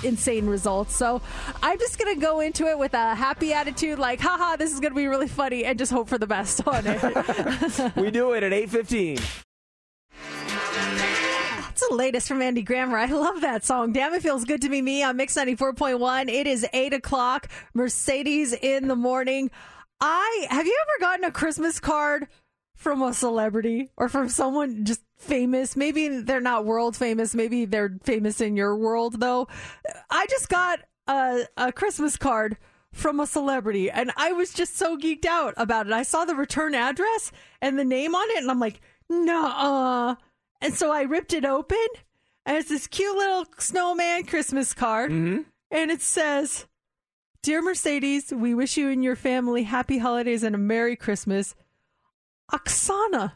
insane 0.03 0.47
results. 0.47 0.95
So 0.95 1.21
I'm 1.61 1.79
just 1.79 1.97
gonna 1.99 2.15
go 2.15 2.39
into 2.39 2.67
it 2.67 2.77
with 2.77 2.93
a 2.93 3.15
happy 3.15 3.53
attitude, 3.53 3.99
like, 3.99 4.19
haha, 4.19 4.55
this 4.55 4.73
is 4.73 4.79
gonna 4.79 4.95
be 4.95 5.07
really 5.07 5.27
funny, 5.27 5.65
and 5.65 5.77
just 5.77 5.91
hope 5.91 6.09
for 6.09 6.17
the 6.17 6.27
best 6.27 6.67
on 6.67 6.83
it. 6.85 7.95
we 7.95 8.11
do 8.11 8.33
it 8.33 8.43
at 8.43 8.53
eight 8.53 8.69
fifteen. 8.69 9.17
That's 11.77 11.89
the 11.89 11.95
latest 11.95 12.27
from 12.27 12.41
Andy 12.41 12.63
Grammer. 12.63 12.97
I 12.97 13.05
love 13.05 13.41
that 13.41 13.63
song. 13.63 13.93
Damn, 13.93 14.13
it 14.13 14.23
feels 14.23 14.45
good 14.45 14.63
to 14.63 14.69
be 14.69 14.81
me 14.81 15.03
on 15.03 15.15
Mix 15.15 15.35
94.1. 15.35 16.27
It 16.27 16.47
is 16.47 16.65
8 16.73 16.93
o'clock. 16.93 17.49
Mercedes 17.75 18.53
in 18.53 18.87
the 18.87 18.95
morning. 18.95 19.51
I 20.01 20.47
have 20.49 20.65
you 20.65 20.75
ever 20.81 20.99
gotten 21.11 21.25
a 21.25 21.31
Christmas 21.31 21.79
card 21.79 22.27
from 22.77 23.01
a 23.01 23.13
celebrity 23.13 23.89
or 23.97 24.07
from 24.07 24.29
someone 24.29 24.85
just 24.85 25.01
famous. 25.17 25.75
Maybe 25.75 26.07
they're 26.07 26.39
not 26.39 26.63
world 26.63 26.95
famous. 26.95 27.35
Maybe 27.35 27.65
they're 27.65 27.97
famous 28.03 28.39
in 28.39 28.55
your 28.55 28.77
world, 28.77 29.19
though. 29.19 29.47
I 30.09 30.27
just 30.29 30.47
got 30.47 30.79
a, 31.07 31.41
a 31.57 31.71
Christmas 31.73 32.15
card 32.15 32.55
from 32.93 33.19
a 33.19 33.27
celebrity 33.27 33.91
and 33.91 34.11
I 34.15 34.31
was 34.31 34.53
just 34.53 34.77
so 34.77 34.95
geeked 34.95 35.25
out 35.25 35.55
about 35.57 35.87
it. 35.87 35.93
I 35.93 36.03
saw 36.03 36.23
the 36.23 36.35
return 36.35 36.75
address 36.75 37.31
and 37.61 37.77
the 37.77 37.83
name 37.83 38.15
on 38.15 38.29
it, 38.31 38.41
and 38.41 38.51
I'm 38.51 38.59
like, 38.59 38.79
nah. 39.09 40.15
And 40.61 40.73
so 40.73 40.91
I 40.91 41.01
ripped 41.01 41.33
it 41.33 41.45
open, 41.45 41.85
and 42.45 42.57
it's 42.57 42.69
this 42.69 42.87
cute 42.87 43.15
little 43.15 43.45
snowman 43.57 44.25
Christmas 44.25 44.73
card. 44.73 45.11
Mm-hmm. 45.11 45.41
And 45.69 45.91
it 45.91 46.01
says, 46.01 46.65
Dear 47.41 47.61
Mercedes, 47.61 48.31
we 48.31 48.53
wish 48.53 48.77
you 48.77 48.89
and 48.89 49.03
your 49.03 49.15
family 49.15 49.63
happy 49.63 49.97
holidays 49.97 50.43
and 50.43 50.55
a 50.55 50.59
Merry 50.59 50.95
Christmas. 50.95 51.55
Oksana. 52.51 53.33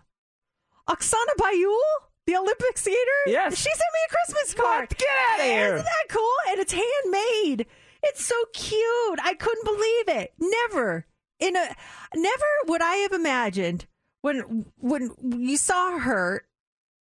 Oksana 0.89 1.35
Baiul, 1.39 1.77
the 2.25 2.35
Olympic 2.35 2.77
skater? 2.77 2.97
Yes. 3.27 3.55
She 3.57 3.69
sent 3.69 3.77
me 3.77 3.99
a 4.07 4.13
Christmas 4.13 4.53
card. 4.53 4.89
Get 4.97 5.07
out 5.33 5.39
of 5.39 5.45
here. 5.45 5.75
Isn't 5.75 5.85
that 5.85 6.09
cool? 6.09 6.35
And 6.49 6.59
it's 6.59 6.73
handmade. 6.73 7.65
It's 8.03 8.25
so 8.25 8.35
cute. 8.53 9.19
I 9.23 9.35
couldn't 9.35 9.65
believe 9.65 10.21
it. 10.21 10.33
Never. 10.39 11.05
In 11.39 11.55
a 11.55 11.75
never 12.15 12.45
would 12.67 12.81
I 12.81 12.95
have 12.97 13.13
imagined 13.13 13.87
when 14.21 14.65
when 14.77 15.11
you 15.21 15.57
saw 15.57 15.97
her 15.97 16.45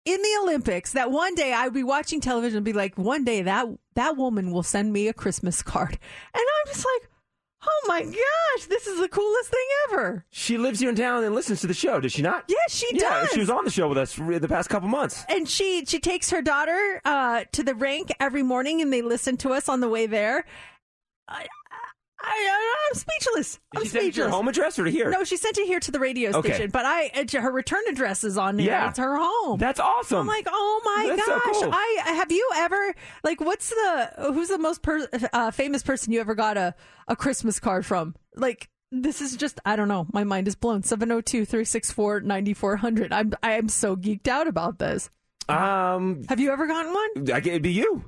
in 0.05 0.21
the 0.23 0.39
Olympics 0.43 0.93
that 0.93 1.11
one 1.11 1.35
day 1.35 1.53
I'd 1.53 1.75
be 1.75 1.85
watching 1.85 2.21
television 2.21 2.59
and 2.59 2.65
be 2.65 2.73
like, 2.73 2.97
one 2.97 3.25
day 3.25 3.43
that 3.43 3.67
that 3.95 4.17
woman 4.17 4.51
will 4.51 4.63
send 4.63 4.93
me 4.93 5.09
a 5.09 5.13
Christmas 5.13 5.63
card. 5.63 5.93
And 5.93 6.43
I'm 6.43 6.73
just 6.73 6.87
like, 6.87 7.11
oh 7.63 7.85
my 7.89 8.03
gosh, 8.03 8.67
this 8.69 8.87
is 8.87 9.01
the 9.01 9.09
coolest 9.09 9.51
thing 9.51 9.67
ever. 9.91 10.25
She 10.31 10.57
lives 10.59 10.81
here 10.81 10.89
in 10.91 10.97
town 10.97 11.25
and 11.25 11.35
listens 11.35 11.61
to 11.63 11.67
the 11.67 11.75
show, 11.75 12.01
does 12.01 12.13
she 12.13 12.23
not? 12.23 12.45
Yes, 12.49 12.75
she 12.75 12.87
Yeah, 12.93 13.21
does. 13.21 13.31
she 13.31 13.41
was 13.41 13.51
on 13.51 13.65
the 13.65 13.71
show 13.71 13.89
with 13.89 13.99
us 13.99 14.15
the 14.15 14.49
past 14.49 14.69
couple 14.71 14.89
months. 14.89 15.25
And 15.29 15.49
she 15.49 15.85
she 15.87 16.01
takes 16.01 16.31
her 16.31 16.43
daughter 16.43 17.01
uh, 17.05 17.45
to 17.53 17.63
the 17.63 17.75
rink 17.75 18.11
every 18.21 18.43
morning, 18.43 18.81
and 18.81 18.93
they 18.93 19.03
listen 19.03 19.37
to 19.39 19.51
us 19.51 19.69
on 19.69 19.81
the 19.81 19.89
way 19.89 20.07
there. 20.07 20.45
I, 21.29 21.47
I, 22.23 22.89
I'm 22.91 22.95
speechless. 22.99 23.59
I'm 23.75 23.83
she 23.83 23.89
send 23.89 24.03
it 24.03 24.07
to 24.09 24.13
speechless. 24.13 24.17
your 24.17 24.29
home 24.31 24.49
address 24.49 24.79
or 24.79 24.85
to 24.85 24.91
here? 24.91 25.11
No, 25.11 25.25
she 25.25 25.37
sent 25.37 25.59
it 25.59 25.67
here 25.67 25.81
to 25.81 25.91
the 25.91 25.99
radio 26.01 26.31
Okay. 26.31 26.53
station, 26.53 26.71
but 26.71 26.85
I 26.87 27.11
her 27.33 27.51
return 27.51 27.83
address 27.89 28.25
is 28.25 28.37
on 28.39 28.57
there. 28.57 28.67
Yeah. 28.67 28.89
It's 28.91 28.99
her 28.99 29.17
home. 29.19 29.59
That's 29.59 29.81
awesome. 29.81 30.19
I'm 30.21 30.27
like, 30.27 30.47
oh 30.51 30.81
my 30.85 31.15
That's 31.17 31.25
so 31.27 31.39
gosh! 31.39 31.63
cool. 31.63 31.71
I 31.73 32.03
have 32.17 32.31
you 32.31 32.49
ever 32.57 32.95
like 33.25 33.41
what's 33.41 33.71
the 33.71 34.11
who's 34.33 34.49
the 34.49 34.59
most 34.59 34.83
per, 34.83 35.09
uh, 35.33 35.51
famous 35.51 35.83
person 35.83 36.13
you 36.13 36.21
ever 36.21 36.35
got 36.35 36.57
a 36.57 36.75
a 37.09 37.17
Christmas 37.17 37.59
card 37.61 37.85
from? 37.87 38.15
Like 38.37 38.69
this 38.93 39.21
is 39.21 39.37
just 39.37 39.61
I 39.65 39.77
don't 39.77 39.89
know. 39.89 40.07
My 40.13 40.25
mind 40.25 40.49
is 40.49 40.55
blown. 40.57 40.83
702-364-9400. 40.83 43.09
I'm 43.13 43.33
I 43.43 43.53
am 43.53 43.69
so 43.69 43.97
geeked 43.97 44.29
out 44.29 44.47
about 44.47 44.79
this. 44.79 45.11
Um, 45.49 46.25
Have 46.29 46.39
you 46.41 46.53
ever 46.53 46.67
gotten 46.67 46.93
one? 46.93 47.31
I, 47.33 47.39
it'd 47.39 47.63
be 47.63 47.73
you. 47.73 48.05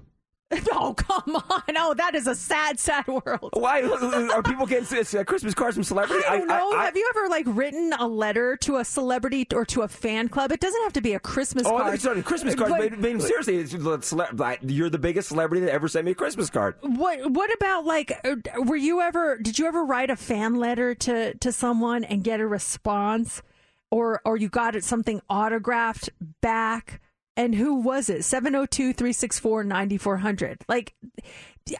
Oh 0.72 0.94
come 0.94 1.36
on! 1.36 1.62
Oh, 1.76 1.94
that 1.94 2.14
is 2.14 2.26
a 2.26 2.34
sad, 2.34 2.78
sad 2.80 3.07
world. 3.07 3.50
Why 3.55 3.82
are 4.34 4.42
people 4.42 4.66
getting 4.66 4.98
uh, 5.18 5.24
Christmas 5.24 5.55
cards 5.55 5.74
from 5.74 5.84
celebrities? 5.84 6.24
I 6.28 6.38
don't 6.38 6.48
know. 6.48 6.72
I- 6.72 6.84
Have 6.86 6.96
you 6.96 7.11
ever 7.14 7.28
like 7.28 7.44
written 7.48 7.92
a 7.98 8.07
letter 8.07 8.57
to 8.59 8.76
a 8.76 8.84
celebrity 8.84 9.46
or 9.55 9.64
to 9.66 9.82
a 9.82 9.88
fan 9.88 10.28
club? 10.28 10.50
It 10.53 10.61
doesn't 10.61 10.82
have 10.82 10.92
to 10.94 11.00
be 11.00 11.14
a 11.14 11.20
Christmas 11.20 11.64
card. 11.66 11.80
Oh, 11.82 11.84
I 11.84 11.96
card. 11.96 12.16
not 12.16 12.24
Christmas 12.24 12.55
card. 12.55 12.70
But- 12.70 12.90
But, 12.90 13.00
but 13.00 13.22
seriously, 13.22 13.66
cele- 13.66 14.57
you're 14.62 14.90
the 14.90 14.98
biggest 14.98 15.28
celebrity 15.28 15.64
that 15.66 15.72
ever 15.72 15.88
sent 15.88 16.05
me 16.05 16.12
a 16.12 16.14
Christmas 16.14 16.50
card. 16.50 16.74
What 16.82 17.30
What 17.30 17.53
about 17.55 17.84
like? 17.84 18.12
uh, 18.24 18.36
Were 18.64 18.76
you 18.76 19.00
ever? 19.00 19.38
Did 19.38 19.59
you 19.59 19.66
ever 19.66 19.84
write 19.84 20.11
a 20.11 20.16
fan 20.16 20.55
letter 20.57 20.94
to 20.96 21.34
to 21.34 21.53
someone 21.53 22.05
and 22.05 22.24
get 22.24 22.40
a 22.40 22.46
response, 22.46 23.42
or 23.90 24.20
or 24.24 24.36
you 24.36 24.48
got 24.48 24.74
it 24.76 24.84
something 24.84 25.20
autographed 25.30 26.11
back? 26.40 27.00
And 27.36 27.54
who 27.54 27.74
was 27.76 28.10
it? 28.10 28.20
702-364-9400. 28.20 30.60
Like, 30.68 30.94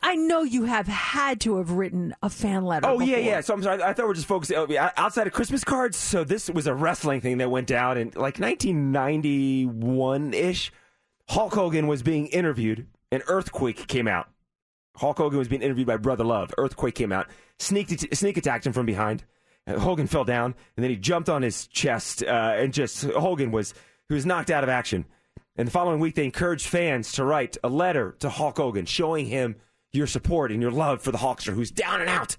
I 0.03 0.15
know 0.15 0.43
you 0.43 0.65
have 0.65 0.87
had 0.87 1.41
to 1.43 1.59
have 1.59 1.73
written 1.73 2.15
a 2.23 2.31
fan 2.31 2.65
letter. 2.65 2.89
Oh 2.89 3.01
yeah, 3.01 3.17
before. 3.17 3.31
yeah. 3.31 3.41
So 3.43 3.55
I'm 3.55 3.63
sorry. 3.63 3.83
I 3.83 3.93
thought 3.93 4.07
we 4.07 4.13
are 4.13 4.15
just 4.15 4.29
focusing 4.29 4.57
oh, 4.57 4.91
outside 4.97 5.27
of 5.27 5.33
Christmas 5.33 5.65
cards. 5.65 5.97
So 5.97 6.25
this 6.25 6.49
was 6.49 6.67
a 6.67 6.75
wrestling 6.75 7.21
thing 7.21 7.39
that 7.39 7.51
went 7.51 7.67
down 7.67 7.99
in 7.99 8.09
like 8.09 8.39
1991 8.39 10.35
ish. 10.35 10.73
Hulk 11.29 11.55
Hogan 11.55 11.87
was 11.87 12.03
being 12.03 12.27
interviewed. 12.29 12.87
An 13.11 13.23
earthquake 13.27 13.87
came 13.89 14.09
out. 14.09 14.29
Hulk 14.97 15.19
Hogan 15.19 15.39
was 15.39 15.49
being 15.49 15.63
interviewed 15.63 15.87
by 15.87 15.97
Brother 15.97 16.25
Love. 16.25 16.53
Earthquake 16.57 16.95
came 16.95 17.13
out. 17.13 17.27
Sneak 17.59 18.15
sneak 18.15 18.37
attacked 18.37 18.67
him 18.67 18.73
from 18.73 18.87
behind. 18.87 19.25
Hogan 19.69 20.07
fell 20.07 20.25
down, 20.25 20.55
and 20.77 20.83
then 20.83 20.91
he 20.91 20.97
jumped 20.97 21.29
on 21.29 21.43
his 21.43 21.69
chest, 21.69 22.25
uh, 22.25 22.55
and 22.57 22.73
just 22.73 23.05
Hogan 23.05 23.53
was 23.53 23.75
he 24.09 24.15
was 24.15 24.27
knocked 24.27 24.51
out 24.51 24.65
of 24.65 24.71
action. 24.71 25.05
And 25.57 25.69
the 25.69 25.73
following 25.73 26.01
week, 26.01 26.15
they 26.15 26.25
encouraged 26.25 26.67
fans 26.67 27.13
to 27.13 27.25
write 27.25 27.59
a 27.63 27.69
letter 27.69 28.17
to 28.21 28.31
Hulk 28.31 28.57
Hogan 28.57 28.87
showing 28.87 29.27
him 29.27 29.57
your 29.93 30.07
support 30.07 30.51
and 30.51 30.63
your 30.63 30.71
love 30.71 31.03
for 31.03 31.13
the 31.13 31.19
Hulkster, 31.19 31.53
who's 31.53 31.71
down 31.71 32.01
and 32.01 32.09
out. 32.09 32.37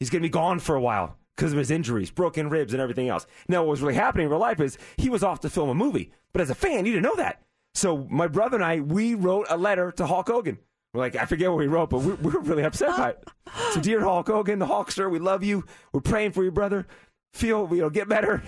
He's 0.00 0.10
going 0.10 0.22
to 0.22 0.28
be 0.28 0.32
gone 0.32 0.58
for 0.58 0.74
a 0.74 0.80
while 0.80 1.16
because 1.36 1.52
of 1.52 1.58
his 1.58 1.70
injuries, 1.70 2.10
broken 2.10 2.50
ribs, 2.50 2.72
and 2.72 2.82
everything 2.82 3.08
else. 3.08 3.26
Now, 3.48 3.62
what 3.62 3.70
was 3.70 3.82
really 3.82 3.94
happening 3.94 4.24
in 4.24 4.30
real 4.30 4.40
life 4.40 4.60
is 4.60 4.78
he 4.96 5.08
was 5.08 5.22
off 5.22 5.40
to 5.40 5.50
film 5.50 5.68
a 5.68 5.74
movie. 5.74 6.12
But 6.32 6.42
as 6.42 6.50
a 6.50 6.54
fan, 6.54 6.86
you 6.86 6.92
didn't 6.92 7.04
know 7.04 7.16
that. 7.16 7.42
So 7.74 8.06
my 8.10 8.26
brother 8.26 8.56
and 8.56 8.64
I, 8.64 8.80
we 8.80 9.14
wrote 9.14 9.46
a 9.48 9.56
letter 9.56 9.92
to 9.92 10.06
Hulk 10.06 10.28
Hogan. 10.28 10.58
We're 10.92 11.02
like, 11.02 11.16
I 11.16 11.26
forget 11.26 11.50
what 11.50 11.58
we 11.58 11.66
wrote, 11.66 11.90
but 11.90 12.00
we, 12.00 12.14
we 12.14 12.30
were 12.32 12.40
really 12.40 12.64
upset 12.64 12.96
by 12.96 13.10
it. 13.10 13.24
So, 13.72 13.80
dear 13.80 14.00
Hulk 14.00 14.26
Hogan, 14.26 14.58
the 14.58 14.66
Hulkster, 14.66 15.10
we 15.10 15.18
love 15.18 15.44
you. 15.44 15.64
We're 15.92 16.00
praying 16.00 16.32
for 16.32 16.42
you, 16.42 16.50
brother. 16.50 16.86
Feel, 17.34 17.68
you 17.70 17.82
know, 17.82 17.90
get 17.90 18.08
better. 18.08 18.42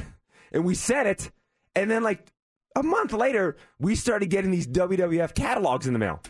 And 0.51 0.65
we 0.65 0.75
said 0.75 1.07
it. 1.07 1.31
And 1.77 1.91
then, 1.91 2.03
like, 2.03 2.27
a 2.77 2.83
month 2.83 3.13
later, 3.13 3.57
we 3.79 3.95
started 3.95 4.31
getting 4.31 4.51
these 4.51 4.67
WWF 4.67 5.35
catalogs 5.35 5.87
in 5.87 5.93
the 5.93 5.99
mail. 5.99 6.21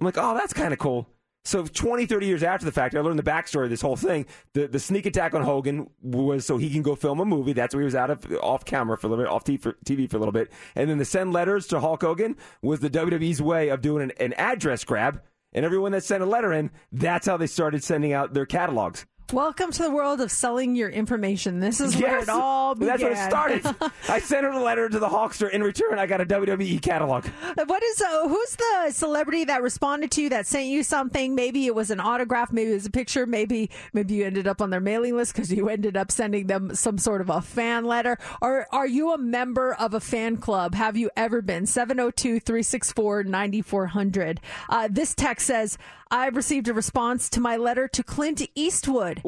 I'm 0.00 0.04
like, 0.04 0.18
oh, 0.18 0.34
that's 0.34 0.52
kind 0.52 0.72
of 0.72 0.78
cool. 0.78 1.08
So 1.46 1.66
20, 1.66 2.06
30 2.06 2.26
years 2.26 2.42
after 2.42 2.64
the 2.64 2.72
fact, 2.72 2.94
I 2.94 3.00
learned 3.00 3.18
the 3.18 3.22
backstory 3.22 3.64
of 3.64 3.70
this 3.70 3.82
whole 3.82 3.96
thing. 3.96 4.24
The 4.54 4.66
the 4.66 4.78
sneak 4.78 5.04
attack 5.04 5.34
on 5.34 5.42
Hogan 5.42 5.90
was 6.00 6.46
so 6.46 6.56
he 6.56 6.70
can 6.70 6.80
go 6.80 6.94
film 6.94 7.20
a 7.20 7.24
movie. 7.26 7.52
That's 7.52 7.74
why 7.74 7.82
he 7.82 7.84
was 7.84 7.94
out 7.94 8.08
of 8.08 8.26
off 8.42 8.64
camera 8.64 8.96
for 8.96 9.08
a 9.08 9.10
little 9.10 9.24
bit, 9.24 9.30
off 9.30 9.44
TV 9.44 10.10
for 10.10 10.16
a 10.16 10.20
little 10.20 10.32
bit. 10.32 10.50
And 10.74 10.88
then 10.88 10.96
the 10.96 11.04
send 11.04 11.34
letters 11.34 11.66
to 11.66 11.80
Hulk 11.80 12.00
Hogan 12.00 12.36
was 12.62 12.80
the 12.80 12.88
WWE's 12.88 13.42
way 13.42 13.68
of 13.68 13.82
doing 13.82 14.04
an, 14.04 14.12
an 14.18 14.32
address 14.34 14.84
grab. 14.84 15.20
And 15.52 15.66
everyone 15.66 15.92
that 15.92 16.02
sent 16.02 16.22
a 16.22 16.26
letter 16.26 16.52
in, 16.52 16.70
that's 16.90 17.26
how 17.26 17.36
they 17.36 17.46
started 17.46 17.84
sending 17.84 18.12
out 18.12 18.32
their 18.32 18.46
catalogs. 18.46 19.04
Welcome 19.32 19.72
to 19.72 19.82
the 19.82 19.90
world 19.90 20.20
of 20.20 20.30
selling 20.30 20.76
your 20.76 20.90
information. 20.90 21.58
This 21.58 21.80
is 21.80 21.96
where 21.96 22.18
it 22.18 22.28
all 22.28 22.74
began. 22.74 22.88
That's 22.88 23.02
where 23.02 23.12
it 23.12 23.30
started. 23.30 23.64
I 24.08 24.20
sent 24.20 24.44
her 24.44 24.50
a 24.50 24.62
letter 24.62 24.86
to 24.88 24.98
the 24.98 25.08
Hulkster. 25.08 25.50
In 25.50 25.62
return, 25.62 25.98
I 25.98 26.04
got 26.06 26.20
a 26.20 26.26
WWE 26.26 26.80
catalog. 26.82 27.24
What 27.66 27.82
is 27.82 28.02
uh, 28.02 28.28
who's 28.28 28.54
the 28.54 28.90
celebrity 28.92 29.44
that 29.44 29.62
responded 29.62 30.10
to 30.12 30.22
you 30.22 30.28
that 30.28 30.46
sent 30.46 30.66
you 30.66 30.82
something? 30.82 31.34
Maybe 31.34 31.64
it 31.66 31.74
was 31.74 31.90
an 31.90 32.00
autograph, 32.00 32.52
maybe 32.52 32.72
it 32.72 32.74
was 32.74 32.84
a 32.86 32.90
picture, 32.90 33.24
maybe 33.26 33.70
maybe 33.94 34.12
you 34.14 34.26
ended 34.26 34.46
up 34.46 34.60
on 34.60 34.68
their 34.68 34.80
mailing 34.80 35.16
list 35.16 35.32
because 35.32 35.50
you 35.50 35.70
ended 35.70 35.96
up 35.96 36.12
sending 36.12 36.46
them 36.46 36.74
some 36.74 36.98
sort 36.98 37.22
of 37.22 37.30
a 37.30 37.40
fan 37.40 37.86
letter. 37.86 38.18
Or 38.42 38.66
are 38.72 38.86
you 38.86 39.12
a 39.12 39.18
member 39.18 39.72
of 39.74 39.94
a 39.94 40.00
fan 40.00 40.36
club? 40.36 40.74
Have 40.74 40.98
you 40.98 41.10
ever 41.16 41.40
been? 41.40 41.64
702-364-9400. 41.64 44.38
Uh, 44.68 44.88
this 44.90 45.14
text 45.14 45.46
says, 45.46 45.78
I've 46.10 46.36
received 46.36 46.68
a 46.68 46.74
response 46.74 47.28
to 47.30 47.40
my 47.40 47.56
letter 47.56 47.88
to 47.88 48.02
Clint 48.02 48.42
Eastwood. 48.54 49.22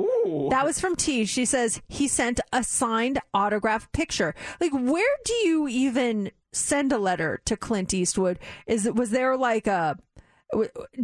That 0.51 0.65
was 0.65 0.81
from 0.81 0.97
T. 0.97 1.25
She 1.25 1.45
says 1.45 1.81
he 1.89 2.09
sent 2.09 2.41
a 2.53 2.63
signed 2.63 3.19
autograph 3.35 3.91
picture. 3.93 4.35
Like, 4.61 4.73
where 4.73 5.17
do 5.25 5.33
you 5.35 5.69
even 5.69 6.31
send 6.53 6.93
a 6.93 6.99
letter 6.99 7.41
to 7.45 7.57
Clint 7.57 7.93
Eastwood? 7.95 8.39
Is 8.67 8.87
it 8.87 8.95
was 8.95 9.11
there 9.11 9.37
like 9.37 9.67
a 9.67 9.99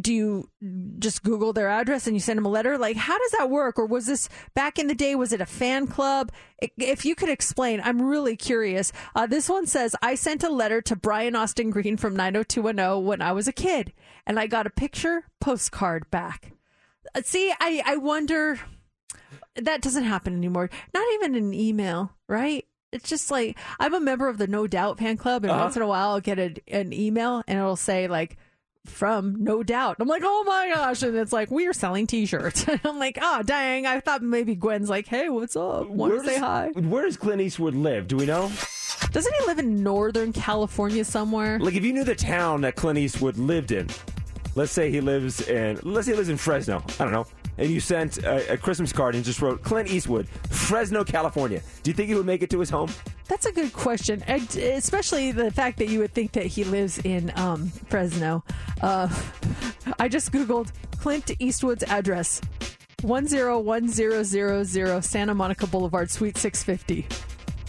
do 0.01 0.15
you 0.15 0.49
just 0.99 1.23
Google 1.25 1.53
their 1.53 1.69
address 1.69 2.07
and 2.07 2.15
you 2.15 2.21
send 2.21 2.37
them 2.39 2.47
a 2.47 2.49
letter? 2.51 2.79
Like, 2.79 2.97
how 2.97 3.19
does 3.19 3.31
that 3.33 3.51
work? 3.51 3.79
Or 3.79 3.87
was 3.87 4.07
this 4.07 4.29
back 4.55 4.79
in 4.79 4.87
the 4.87 4.95
day? 4.95 5.15
Was 5.15 5.33
it 5.33 5.41
a 5.41 5.47
fan 5.47 5.87
club? 5.89 6.31
If 6.79 7.05
you 7.05 7.15
could 7.15 7.29
explain, 7.29 7.81
I'm 7.85 8.01
really 8.01 8.37
curious. 8.37 8.93
Uh, 9.17 9.27
this 9.27 9.49
one 9.49 9.67
says, 9.67 9.97
I 10.01 10.15
sent 10.15 10.45
a 10.45 10.49
letter 10.49 10.81
to 10.83 10.95
Brian 10.97 11.35
Austin 11.35 11.71
Green 11.71 11.97
from 11.97 12.15
90210 12.17 13.05
when 13.05 13.21
I 13.21 13.33
was 13.33 13.49
a 13.49 13.53
kid, 13.53 13.93
and 14.27 14.39
I 14.39 14.47
got 14.47 14.67
a 14.67 14.71
picture 14.71 15.25
postcard 15.41 16.09
back. 16.11 16.53
Uh, 17.15 17.23
See, 17.25 17.53
I, 17.61 17.83
I 17.85 17.97
wonder, 17.97 18.61
that 19.57 19.83
doesn't 19.83 20.05
happen 20.05 20.35
anymore. 20.37 20.71
Not 20.95 21.05
even 21.15 21.35
an 21.35 21.53
email, 21.53 22.13
right? 22.29 22.65
It's 22.93 23.09
just 23.09 23.31
like, 23.31 23.59
I'm 23.81 23.95
a 23.95 24.01
member 24.01 24.29
of 24.29 24.39
the 24.39 24.47
No 24.47 24.67
Doubt 24.67 24.99
fan 24.99 25.17
club, 25.17 25.43
and 25.45 25.51
Uh-huh. 25.51 25.63
once 25.65 25.77
in 25.77 25.83
a 25.83 25.87
while 25.87 26.11
I'll 26.11 26.21
get 26.21 26.39
a, 26.39 26.55
an 26.69 26.93
email 26.93 27.43
and 27.49 27.59
it'll 27.59 27.75
say, 27.77 28.07
like, 28.07 28.37
from 28.85 29.37
No 29.43 29.63
Doubt. 29.63 29.97
I'm 30.01 30.09
like, 30.09 30.23
oh 30.25 30.45
my 30.47 30.71
gosh. 30.75 31.03
And 31.03 31.17
it's 31.17 31.33
like, 31.33 31.51
we 31.51 31.67
are 31.67 31.73
selling 31.73 32.07
t 32.07 32.27
shirts. 32.27 32.67
I'm 32.85 32.99
like, 32.99 33.19
oh, 33.21 33.43
dang. 33.43 33.87
I 33.87 34.01
thought 34.01 34.23
maybe 34.23 34.55
Gwen's 34.55 34.91
like, 34.91 35.07
hey, 35.07 35.29
what's 35.29 35.57
up? 35.57 35.89
Want 35.89 36.15
to 36.15 36.25
say 36.27 36.39
hi? 36.39 36.71
Where 36.75 37.05
does 37.05 37.17
Clint 37.17 37.41
Eastwood 37.41 37.75
live? 37.75 38.09
Do 38.09 38.17
we 38.17 38.27
know? 38.27 38.51
Doesn't 39.11 39.35
he 39.41 39.47
live 39.47 39.59
in 39.59 39.83
Northern 39.83 40.33
California 40.33 41.05
somewhere? 41.05 41.59
Like, 41.59 41.75
if 41.75 41.85
you 41.85 41.93
knew 41.93 42.05
the 42.05 42.15
town 42.15 42.63
that 42.63 42.77
Clint 42.77 42.99
Eastwood 42.99 43.37
lived 43.37 43.73
in, 43.73 43.89
let's 44.55 44.73
say 44.73 44.91
he 44.91 45.01
lives 45.01 45.47
in, 45.49 45.79
let's 45.83 46.07
say 46.07 46.13
he 46.13 46.17
lives 46.17 46.29
in 46.29 46.37
Fresno. 46.37 46.83
I 46.99 47.05
don't 47.05 47.13
know. 47.13 47.27
And 47.59 47.71
you 47.71 47.81
sent 47.81 48.19
a, 48.19 48.55
a 48.55 48.57
Christmas 48.57 48.93
card 48.93 49.15
and 49.15 49.25
just 49.25 49.43
wrote 49.43 49.63
Clint 49.63 49.91
Eastwood, 49.91 50.27
Fresno, 50.51 51.05
California. 51.05 51.63
Do 51.83 51.91
you 51.91 51.95
think 51.95 52.09
he 52.09 52.15
would 52.15 52.27
make 52.27 52.43
it 52.43 52.51
to 52.51 52.61
his 52.61 52.71
home? 52.71 52.91
That's 53.29 53.47
a 53.47 53.53
good 53.53 53.73
question, 53.73 54.23
and 54.27 54.43
especially 54.57 55.33
the 55.33 55.51
fact 55.51 55.79
that 55.79 55.89
you 55.89 56.01
would 56.01 56.13
think 56.13 56.33
that 56.33 56.47
he 56.47 56.65
lives 56.65 56.99
in 56.99 57.33
um, 57.37 57.69
Fresno. 57.89 58.45
Uh, 58.81 59.09
I 59.99 60.09
just 60.09 60.33
googled 60.33 60.73
Clint 60.99 61.31
Eastwood's 61.39 61.83
address: 61.85 62.41
one 63.03 63.27
zero 63.27 63.59
one 63.59 63.89
zero 63.89 64.23
zero 64.23 64.65
zero 64.65 65.01
Santa 65.01 65.35
Monica 65.35 65.67
Boulevard, 65.67 66.11
Suite 66.11 66.37
six 66.37 66.63
fifty. 66.63 67.07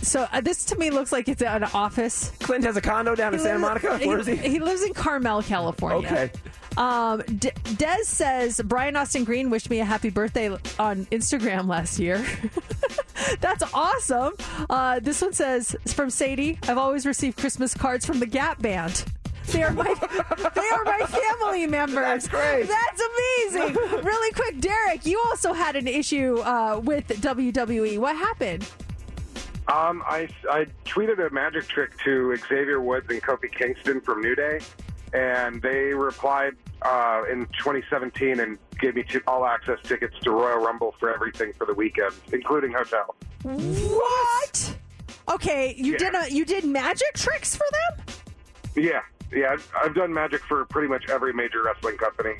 So 0.04 0.28
uh, 0.32 0.42
this 0.42 0.66
to 0.66 0.76
me 0.78 0.92
looks 0.92 1.12
like 1.12 1.28
it's 1.30 1.42
an 1.42 1.64
office. 1.64 2.32
Clint 2.40 2.64
has 2.66 2.78
a 2.78 2.82
condo 2.82 3.16
down 3.16 3.34
in 3.34 3.40
Santa 3.40 3.60
Monica. 3.60 3.98
Where 4.00 4.20
is 4.20 4.28
he? 4.28 4.36
He 4.36 4.60
lives 4.60 4.84
in 4.84 4.94
Carmel, 4.94 5.42
California. 5.42 6.08
Okay. 6.08 6.32
Um, 6.78 7.22
D- 7.38 7.52
Des 7.78 8.04
says 8.04 8.60
Brian 8.66 8.96
Austin 8.96 9.24
Green 9.24 9.50
wished 9.50 9.70
me 9.70 9.80
a 9.80 9.86
happy 9.86 10.10
birthday 10.10 10.50
on 10.80 11.06
Instagram 11.06 11.68
last 11.68 12.00
year. 12.00 12.24
That's 13.40 13.64
awesome. 13.74 14.34
Uh, 14.70 15.00
this 15.00 15.22
one 15.22 15.34
says 15.34 15.76
from 15.88 16.10
Sadie. 16.10 16.60
I've 16.64 16.78
always 16.78 17.06
received 17.06 17.38
Christmas 17.38 17.74
cards 17.74 18.06
from 18.06 18.20
the 18.20 18.26
Gap 18.26 18.62
Band. 18.62 19.06
They 19.48 19.62
are 19.64 19.72
my 19.72 19.84
they 20.56 20.70
are 20.70 20.84
my 20.84 21.06
family 21.06 21.68
members. 21.68 21.96
That's 21.96 22.28
great. 22.28 22.68
That's 22.68 23.02
amazing. 23.54 23.76
Really 24.04 24.32
quick, 24.34 24.60
Derek, 24.60 25.06
you 25.06 25.22
also 25.28 25.54
had 25.54 25.76
an 25.76 25.88
issue 25.88 26.38
uh, 26.40 26.82
with 26.84 27.08
WWE. 27.08 28.00
What 28.00 28.16
happened? 28.16 28.68
Um, 29.68 30.04
I, 30.06 30.28
I 30.50 30.66
tweeted 30.86 31.26
a 31.26 31.34
magic 31.34 31.68
trick 31.68 31.98
to 32.04 32.36
Xavier 32.50 32.82
Woods 32.82 33.08
and 33.10 33.22
Kofi 33.22 33.52
Kingston 33.52 34.02
from 34.02 34.22
New 34.22 34.36
Day, 34.36 34.60
and 35.14 35.62
they 35.62 35.94
replied 35.94 36.54
uh, 36.82 37.24
in 37.32 37.46
2017 37.58 38.40
and 38.42 38.58
gave 38.80 38.96
me 38.96 39.06
all 39.26 39.46
access 39.46 39.80
tickets 39.84 40.16
to 40.24 40.32
Royal 40.32 40.60
Rumble 40.60 40.94
for 41.00 41.14
everything 41.14 41.54
for 41.54 41.66
the 41.66 41.74
weekend, 41.74 42.14
including 42.34 42.74
hotel. 42.74 43.16
What? 43.44 44.78
Okay, 45.30 45.74
you 45.78 45.94
Yeah. 45.94 45.98
did 45.98 46.16
a 46.16 46.32
you 46.32 46.44
did 46.46 46.66
magic 46.66 47.14
tricks 47.14 47.56
for 47.56 47.66
them? 47.72 48.06
Yeah, 48.76 49.02
yeah, 49.32 49.52
I've, 49.54 49.72
I've 49.82 49.96
done 49.96 50.14
magic 50.14 50.42
for 50.44 50.66
pretty 50.66 50.88
much 50.90 51.10
every 51.10 51.32
major 51.34 51.64
wrestling 51.64 51.96
company. 51.98 52.34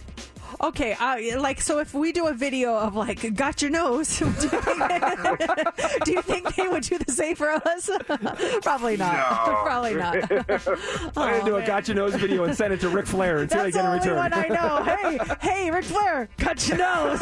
Okay, 0.62 0.94
uh, 0.94 1.40
like 1.42 1.60
so 1.62 1.80
if 1.80 1.94
we 1.94 2.12
do 2.12 2.28
a 2.28 2.34
video 2.34 2.76
of 2.76 2.96
like 2.96 3.34
got 3.36 3.62
your 3.62 3.72
nose, 3.72 4.18
do 4.20 4.26
you 4.26 4.32
think, 4.32 4.80
do 6.06 6.12
you 6.12 6.22
think 6.22 6.56
they 6.56 6.68
would 6.68 6.84
do 6.84 6.98
the 6.98 7.12
same 7.12 7.36
for 7.36 7.50
us? 7.50 7.90
Probably 8.64 8.98
not. 8.98 9.14
No. 9.48 9.56
Probably 9.64 9.96
not. 9.96 10.32
I'm 10.32 11.14
gonna 11.16 11.46
do 11.46 11.56
a 11.58 11.66
got 11.66 11.88
your 11.88 11.96
nose 11.96 12.16
video 12.16 12.44
and 12.44 12.56
send 12.56 12.74
it 12.74 12.80
to 12.82 12.90
Ric 12.90 13.06
Flair 13.08 13.40
and 13.40 13.52
see 13.52 13.58
what 13.58 13.68
I 13.68 13.72
That's 13.72 13.76
get 13.76 13.82
the 13.84 13.88
in 13.88 13.96
only 13.96 14.00
return. 14.00 14.18
one 14.18 14.34
I 14.34 14.48
know. 14.48 14.84
Hey, 15.40 15.64
hey, 15.64 15.72
Ric 15.72 15.86
Flair, 15.86 16.30
got 16.38 16.68
your 16.68 16.78
nose. 16.78 17.22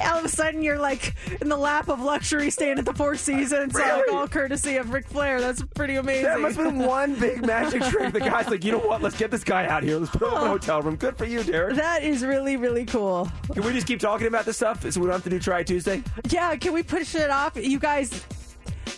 all 0.00 0.18
of 0.18 0.24
a 0.24 0.28
sudden, 0.28 0.62
you're 0.62 0.78
like 0.78 1.14
in 1.40 1.48
the 1.48 1.56
lap 1.56 1.88
of 1.88 2.00
luxury, 2.00 2.50
staying 2.50 2.78
at 2.78 2.84
the 2.84 2.94
Four 2.94 3.16
Seasons, 3.16 3.74
like 3.74 3.84
Really? 3.84 4.16
all 4.16 4.28
courtesy 4.28 4.76
of 4.76 4.92
Ric 4.92 5.06
Flair. 5.08 5.40
That's 5.40 5.62
pretty 5.74 5.96
amazing. 5.96 6.24
That 6.24 6.40
must 6.40 6.56
have 6.56 6.66
been 6.66 6.78
one 6.86 7.14
big 7.18 7.44
magic 7.46 7.82
trick. 7.84 8.12
The 8.12 8.20
guy's 8.20 8.48
like, 8.48 8.64
you 8.64 8.72
know 8.72 8.78
what? 8.78 9.02
Let's 9.02 9.16
get 9.18 9.30
this 9.30 9.44
guy 9.44 9.66
out 9.66 9.82
here. 9.82 9.96
Let's 9.98 10.10
put 10.10 10.22
a 10.34 10.48
hotel 10.48 10.82
room. 10.82 10.96
Good 10.96 11.16
for 11.16 11.24
you, 11.24 11.42
Derek. 11.42 11.76
That 11.76 12.02
is 12.02 12.24
really, 12.24 12.56
really 12.56 12.84
cool. 12.84 13.30
Can 13.52 13.62
we 13.64 13.72
just 13.72 13.86
keep 13.86 14.00
talking 14.00 14.26
about 14.26 14.44
this 14.44 14.56
stuff 14.56 14.82
so 14.90 15.00
we 15.00 15.06
don't 15.06 15.14
have 15.14 15.24
to 15.24 15.30
do 15.30 15.38
Try 15.38 15.62
Tuesday? 15.62 16.02
Yeah, 16.28 16.56
can 16.56 16.72
we 16.72 16.82
push 16.82 17.14
it 17.14 17.30
off? 17.30 17.56
You 17.56 17.78
guys, 17.78 18.24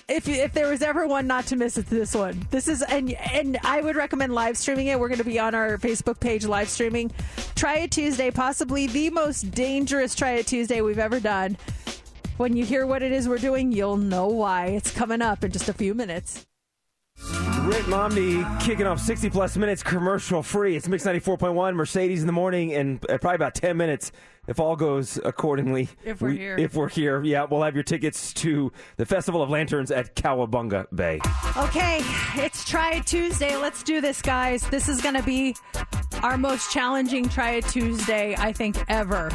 if 0.08 0.26
if 0.28 0.52
there 0.52 0.68
was 0.68 0.82
ever 0.82 1.06
one 1.06 1.26
not 1.26 1.46
to 1.46 1.56
miss, 1.56 1.76
it's 1.76 1.90
this 1.90 2.14
one. 2.14 2.46
This 2.50 2.68
is 2.68 2.82
and 2.82 3.12
and 3.12 3.58
I 3.62 3.80
would 3.80 3.96
recommend 3.96 4.34
live 4.34 4.56
streaming 4.56 4.86
it. 4.86 4.98
We're 4.98 5.08
going 5.08 5.18
to 5.18 5.24
be 5.24 5.38
on 5.38 5.54
our 5.54 5.76
Facebook 5.78 6.20
page 6.20 6.46
live 6.46 6.68
streaming. 6.68 7.10
Try 7.54 7.78
it 7.78 7.90
Tuesday, 7.90 8.30
possibly 8.30 8.86
the 8.86 9.10
most 9.10 9.50
dangerous 9.50 10.14
Try 10.14 10.32
It 10.32 10.46
Tuesday 10.46 10.80
we've 10.80 10.98
ever 10.98 11.20
done. 11.20 11.56
When 12.36 12.56
you 12.56 12.64
hear 12.64 12.86
what 12.86 13.02
it 13.02 13.10
is 13.10 13.28
we're 13.28 13.38
doing, 13.38 13.72
you'll 13.72 13.96
know 13.96 14.28
why. 14.28 14.66
It's 14.66 14.92
coming 14.92 15.20
up 15.20 15.42
in 15.42 15.50
just 15.50 15.68
a 15.68 15.72
few 15.72 15.92
minutes. 15.92 16.46
Rick 17.62 17.84
Momney 17.86 18.60
kicking 18.60 18.86
off 18.86 19.00
60 19.00 19.28
plus 19.30 19.56
minutes 19.56 19.82
commercial 19.82 20.42
free. 20.42 20.76
It's 20.76 20.88
Mix 20.88 21.04
94.1, 21.04 21.74
Mercedes 21.74 22.20
in 22.20 22.26
the 22.26 22.32
morning, 22.32 22.72
and 22.74 22.98
uh, 23.10 23.18
probably 23.18 23.34
about 23.34 23.54
10 23.54 23.76
minutes 23.76 24.12
if 24.46 24.58
all 24.60 24.76
goes 24.76 25.18
accordingly. 25.24 25.88
If 26.04 26.22
we're 26.22 26.30
We- 26.30 26.38
here. 26.38 26.56
If 26.58 26.74
we're 26.74 26.88
here, 26.88 27.22
yeah, 27.22 27.44
we'll 27.44 27.62
have 27.62 27.74
your 27.74 27.82
tickets 27.82 28.32
to 28.34 28.72
the 28.96 29.04
Festival 29.04 29.42
of 29.42 29.50
Lanterns 29.50 29.90
at 29.90 30.14
Cowabunga 30.16 30.86
Bay. 30.94 31.20
Okay, 31.56 32.00
it's 32.36 32.64
Try 32.64 32.92
It 32.94 33.06
Tuesday. 33.06 33.56
Let's 33.56 33.82
do 33.82 34.00
this, 34.00 34.22
guys. 34.22 34.62
This 34.70 34.88
is 34.88 35.02
going 35.02 35.16
to 35.16 35.22
be 35.22 35.54
our 36.22 36.38
most 36.38 36.70
challenging 36.72 37.28
Try 37.28 37.52
It 37.56 37.66
Tuesday, 37.66 38.34
I 38.38 38.52
think, 38.52 38.76
ever. 38.88 39.30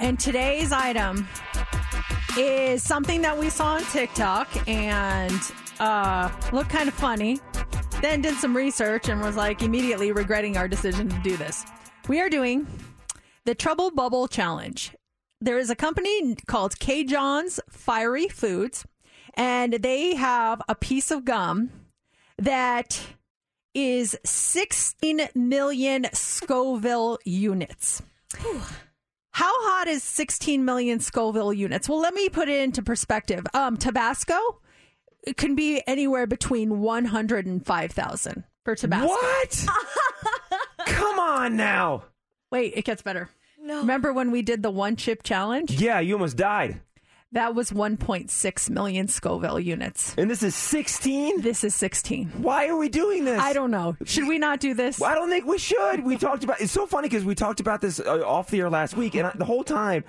And 0.00 0.18
today's 0.20 0.72
item 0.72 1.26
is 2.36 2.82
something 2.82 3.22
that 3.22 3.38
we 3.38 3.48
saw 3.50 3.74
on 3.76 3.82
TikTok 3.84 4.68
and 4.68 5.32
uh, 5.80 6.30
looked 6.52 6.70
kind 6.70 6.88
of 6.88 6.94
funny. 6.94 7.40
Then 8.00 8.22
did 8.22 8.34
some 8.36 8.56
research 8.56 9.08
and 9.08 9.20
was 9.20 9.36
like 9.36 9.62
immediately 9.62 10.12
regretting 10.12 10.56
our 10.56 10.68
decision 10.68 11.08
to 11.08 11.18
do 11.20 11.36
this. 11.36 11.64
We 12.08 12.20
are 12.20 12.28
doing 12.28 12.66
the 13.44 13.54
Trouble 13.54 13.90
Bubble 13.90 14.28
Challenge. 14.28 14.94
There 15.40 15.58
is 15.58 15.70
a 15.70 15.76
company 15.76 16.36
called 16.46 16.76
CaJohn's 16.76 17.60
Fiery 17.70 18.28
Foods, 18.28 18.86
and 19.34 19.74
they 19.74 20.14
have 20.14 20.62
a 20.68 20.74
piece 20.74 21.10
of 21.10 21.24
gum 21.24 21.70
that 22.38 23.00
is 23.74 24.16
16 24.24 25.28
million 25.34 26.06
Scoville 26.12 27.18
units. 27.24 28.02
How 29.30 29.52
hot 29.62 29.86
is 29.86 30.02
16 30.02 30.64
million 30.64 30.98
Scoville 30.98 31.52
units? 31.52 31.88
Well, 31.88 32.00
let 32.00 32.14
me 32.14 32.28
put 32.28 32.48
it 32.48 32.60
into 32.60 32.82
perspective. 32.82 33.46
Um, 33.54 33.76
Tabasco 33.76 34.34
it 35.22 35.36
can 35.36 35.54
be 35.54 35.82
anywhere 35.86 36.26
between 36.26 36.80
100 36.80 37.46
and 37.46 37.64
5,000 37.64 38.44
for 38.64 38.74
Tabasco. 38.74 39.08
What? 39.08 39.66
Come 40.86 41.18
on 41.18 41.56
now. 41.56 42.04
Wait, 42.50 42.72
it 42.76 42.84
gets 42.84 43.02
better. 43.02 43.28
No. 43.60 43.80
Remember 43.80 44.12
when 44.12 44.30
we 44.30 44.42
did 44.42 44.62
the 44.62 44.70
one 44.70 44.96
chip 44.96 45.22
challenge? 45.22 45.72
Yeah, 45.80 46.00
you 46.00 46.14
almost 46.14 46.36
died. 46.36 46.80
That 47.32 47.54
was 47.54 47.70
1.6 47.70 48.70
million 48.70 49.06
Scoville 49.06 49.60
units. 49.60 50.14
And 50.16 50.30
this 50.30 50.42
is 50.42 50.54
16? 50.54 51.42
This 51.42 51.62
is 51.62 51.74
16. 51.74 52.28
Why 52.38 52.68
are 52.68 52.76
we 52.76 52.88
doing 52.88 53.26
this? 53.26 53.38
I 53.38 53.52
don't 53.52 53.70
know. 53.70 53.96
Should 54.04 54.26
we 54.28 54.38
not 54.38 54.60
do 54.60 54.72
this? 54.72 54.98
Well, 54.98 55.10
I 55.10 55.14
don't 55.14 55.28
think 55.28 55.44
we 55.44 55.58
should. 55.58 56.04
We 56.04 56.16
talked 56.16 56.42
about 56.44 56.62
it's 56.62 56.72
so 56.72 56.86
funny 56.86 57.08
because 57.08 57.26
we 57.26 57.34
talked 57.34 57.60
about 57.60 57.82
this 57.82 58.00
uh, 58.00 58.22
off 58.26 58.50
the 58.50 58.60
air 58.60 58.70
last 58.70 58.96
week, 58.96 59.14
and 59.14 59.26
I, 59.26 59.32
the 59.34 59.44
whole 59.44 59.62
time 59.62 60.04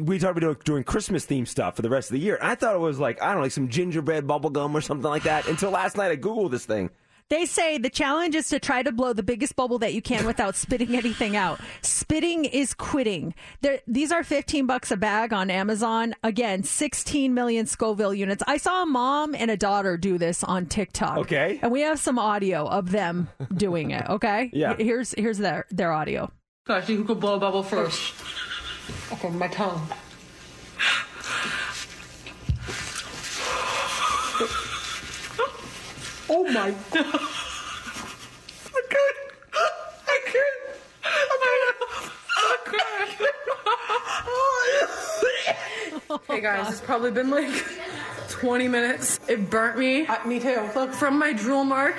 we 0.00 0.18
talked 0.18 0.36
about 0.38 0.40
doing, 0.40 0.56
doing 0.64 0.84
Christmas 0.84 1.26
themed 1.26 1.48
stuff 1.48 1.76
for 1.76 1.82
the 1.82 1.90
rest 1.90 2.10
of 2.10 2.14
the 2.14 2.20
year. 2.20 2.38
I 2.40 2.54
thought 2.54 2.74
it 2.74 2.80
was 2.80 2.98
like 2.98 3.22
I 3.22 3.26
don't 3.26 3.36
know, 3.36 3.42
like 3.42 3.52
some 3.52 3.68
gingerbread 3.68 4.26
bubble 4.26 4.50
gum 4.50 4.76
or 4.76 4.80
something 4.80 5.08
like 5.08 5.24
that. 5.24 5.48
Until 5.48 5.70
last 5.70 5.96
night, 5.96 6.10
I 6.10 6.16
googled 6.16 6.50
this 6.50 6.66
thing. 6.66 6.90
They 7.30 7.46
say 7.46 7.78
the 7.78 7.90
challenge 7.90 8.34
is 8.34 8.48
to 8.48 8.58
try 8.58 8.82
to 8.82 8.90
blow 8.90 9.12
the 9.12 9.22
biggest 9.22 9.54
bubble 9.54 9.78
that 9.78 9.94
you 9.94 10.02
can 10.02 10.26
without 10.26 10.56
spitting 10.56 10.96
anything 10.96 11.36
out. 11.36 11.60
Spitting 11.80 12.44
is 12.44 12.74
quitting. 12.74 13.34
There, 13.60 13.78
these 13.86 14.10
are 14.10 14.24
15 14.24 14.66
bucks 14.66 14.90
a 14.90 14.96
bag 14.96 15.32
on 15.32 15.48
Amazon. 15.48 16.16
Again, 16.24 16.64
16 16.64 17.32
million 17.32 17.66
Scoville 17.66 18.12
units. 18.12 18.42
I 18.48 18.56
saw 18.56 18.82
a 18.82 18.86
mom 18.86 19.36
and 19.36 19.48
a 19.48 19.56
daughter 19.56 19.96
do 19.96 20.18
this 20.18 20.42
on 20.42 20.66
TikTok. 20.66 21.18
Okay. 21.18 21.60
And 21.62 21.70
we 21.70 21.82
have 21.82 22.00
some 22.00 22.18
audio 22.18 22.66
of 22.66 22.90
them 22.90 23.28
doing 23.54 23.92
it, 23.92 24.08
okay? 24.08 24.50
Yeah. 24.60 24.74
Here's 24.76 25.14
here's 25.16 25.38
their 25.38 25.66
their 25.70 25.92
audio. 25.92 26.30
Gosh, 26.66 26.86
who 26.86 27.04
could 27.04 27.20
blow 27.20 27.36
a 27.36 27.38
bubble 27.38 27.62
first? 27.62 28.14
Okay, 29.12 29.30
my 29.30 29.48
tongue. 29.48 29.86
Oh 36.32 36.44
my 36.44 36.70
god. 36.92 37.04
I 38.72 38.82
could. 38.88 39.16
I 39.52 40.18
could. 40.26 40.54
I 41.04 41.64
could. 41.66 41.69
Hey 46.26 46.40
guys, 46.40 46.70
it's 46.70 46.80
probably 46.80 47.10
been 47.10 47.30
like 47.30 47.50
20 48.28 48.68
minutes. 48.68 49.20
It 49.28 49.50
burnt 49.50 49.78
me. 49.78 50.06
Uh, 50.06 50.26
me 50.26 50.40
too. 50.40 50.68
Look, 50.74 50.92
from 50.92 51.18
my 51.18 51.32
drool 51.32 51.64
mark 51.64 51.96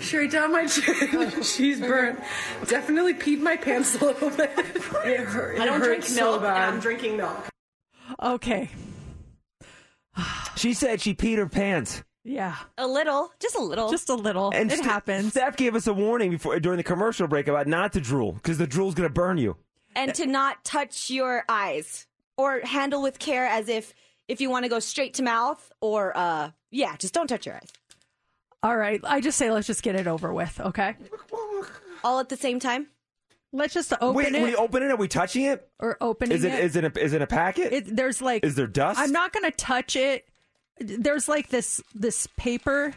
straight 0.00 0.30
down 0.30 0.52
my 0.52 0.66
chin. 0.66 1.42
She's 1.42 1.80
burnt. 1.80 2.20
Definitely 2.66 3.14
peed 3.14 3.40
my 3.40 3.56
pants 3.56 4.00
a 4.00 4.04
little 4.04 4.30
bit. 4.30 4.50
It 5.04 5.18
hurt. 5.20 5.58
I 5.58 5.64
don't 5.64 5.82
it 5.82 5.84
drink 5.84 6.04
hurt 6.04 6.14
milk, 6.14 6.34
so 6.36 6.40
bad. 6.40 6.56
and 6.56 6.74
I'm 6.74 6.80
drinking 6.80 7.16
milk. 7.16 7.48
Okay. 8.22 8.70
She 10.56 10.74
said 10.74 11.00
she 11.00 11.14
peed 11.14 11.38
her 11.38 11.48
pants. 11.48 12.04
Yeah. 12.24 12.56
A 12.78 12.86
little, 12.86 13.32
just 13.40 13.56
a 13.56 13.62
little. 13.62 13.90
Just 13.90 14.08
a 14.08 14.14
little. 14.14 14.50
And 14.54 14.70
it 14.70 14.76
St- 14.76 14.86
happens. 14.86 15.30
Steph 15.32 15.56
gave 15.56 15.74
us 15.74 15.86
a 15.86 15.92
warning 15.92 16.30
before 16.30 16.58
during 16.60 16.76
the 16.76 16.84
commercial 16.84 17.26
break 17.26 17.48
about 17.48 17.66
not 17.66 17.92
to 17.94 18.00
drool 18.00 18.32
because 18.32 18.58
the 18.58 18.66
drool's 18.66 18.94
going 18.94 19.08
to 19.08 19.12
burn 19.12 19.38
you. 19.38 19.56
and 19.96 20.14
to 20.14 20.26
not 20.26 20.64
touch 20.64 21.10
your 21.10 21.44
eyes 21.48 22.06
or 22.36 22.60
handle 22.60 23.02
with 23.02 23.18
care 23.18 23.46
as 23.46 23.68
if 23.68 23.92
if 24.28 24.40
you 24.40 24.48
want 24.50 24.64
to 24.64 24.68
go 24.68 24.78
straight 24.78 25.14
to 25.14 25.22
mouth 25.22 25.70
or 25.80 26.16
uh 26.16 26.50
yeah, 26.70 26.96
just 26.96 27.12
don't 27.12 27.26
touch 27.26 27.44
your 27.44 27.56
eyes. 27.56 27.68
All 28.62 28.76
right. 28.76 29.00
I 29.04 29.20
just 29.20 29.36
say 29.36 29.50
let's 29.50 29.66
just 29.66 29.82
get 29.82 29.96
it 29.96 30.06
over 30.06 30.32
with, 30.32 30.60
okay? 30.60 30.94
All 32.04 32.20
at 32.20 32.28
the 32.28 32.36
same 32.36 32.58
time? 32.60 32.86
Let's 33.52 33.74
just 33.74 33.92
open 34.00 34.14
Wait, 34.14 34.34
it 34.34 34.40
when 34.40 34.50
you 34.50 34.56
open 34.56 34.82
it, 34.82 34.90
are 34.90 34.96
we 34.96 35.08
touching 35.08 35.44
it? 35.44 35.68
or 35.78 35.98
opening 36.00 36.36
Is 36.36 36.44
it 36.44 36.54
is 36.54 36.76
it 36.76 36.84
a, 36.84 36.98
is 37.04 37.12
it 37.12 37.20
a 37.20 37.26
packet? 37.26 37.72
It, 37.72 37.96
there's 37.96 38.22
like 38.22 38.44
Is 38.44 38.54
there 38.54 38.66
dust? 38.66 38.98
I'm 38.98 39.12
not 39.12 39.32
gonna 39.32 39.50
touch 39.50 39.94
it. 39.96 40.26
There's 40.78 41.28
like 41.28 41.48
this 41.48 41.80
this 41.94 42.26
paper 42.36 42.94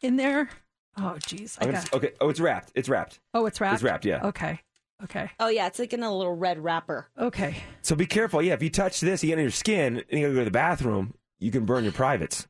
in 0.00 0.16
there. 0.16 0.48
Oh 0.96 1.16
jeez, 1.20 1.56
I 1.60 1.66
got. 1.66 1.74
gonna- 1.74 1.86
okay. 1.94 2.12
Oh, 2.20 2.28
it's 2.28 2.40
wrapped. 2.40 2.72
It's 2.74 2.88
wrapped. 2.88 3.20
Oh, 3.34 3.46
it's 3.46 3.60
wrapped. 3.60 3.74
It's 3.74 3.82
wrapped. 3.82 4.04
Yeah. 4.04 4.26
Okay. 4.26 4.60
Okay. 5.04 5.30
Oh 5.40 5.48
yeah, 5.48 5.66
it's 5.66 5.78
like 5.78 5.92
in 5.92 6.02
a 6.02 6.14
little 6.14 6.34
red 6.34 6.62
wrapper. 6.62 7.08
Okay. 7.18 7.56
So 7.82 7.96
be 7.96 8.06
careful. 8.06 8.42
Yeah, 8.42 8.52
if 8.54 8.62
you 8.62 8.68
touch 8.70 9.00
this, 9.00 9.22
you 9.24 9.28
get 9.30 9.38
on 9.38 9.44
your 9.44 9.50
skin, 9.50 10.04
and 10.10 10.20
you 10.20 10.26
gotta 10.26 10.34
go 10.34 10.40
to 10.40 10.44
the 10.44 10.50
bathroom. 10.50 11.14
You 11.38 11.50
can 11.50 11.64
burn 11.64 11.84
your 11.84 11.92
privates. 11.94 12.46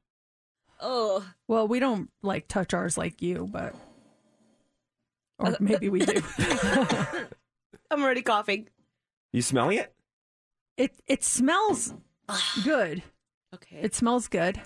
Oh. 0.81 1.25
Well, 1.47 1.69
we 1.69 1.79
don't 1.79 2.11
like 2.23 2.49
touch 2.49 2.75
ours 2.75 2.99
like 2.99 3.23
you, 3.23 3.49
but 3.53 3.75
or 5.39 5.49
uh, 5.49 5.57
maybe 5.61 5.89
we 5.89 6.01
do. 6.01 6.23
I'm 7.91 8.03
already 8.03 8.23
coughing. 8.23 8.69
You 9.33 9.43
smelling 9.43 9.79
it? 9.79 9.95
It 10.77 10.93
it 11.07 11.23
smells 11.23 11.95
good. 12.65 13.03
Okay. 13.55 13.79
It 13.83 13.95
smells 13.95 14.29
good. 14.29 14.61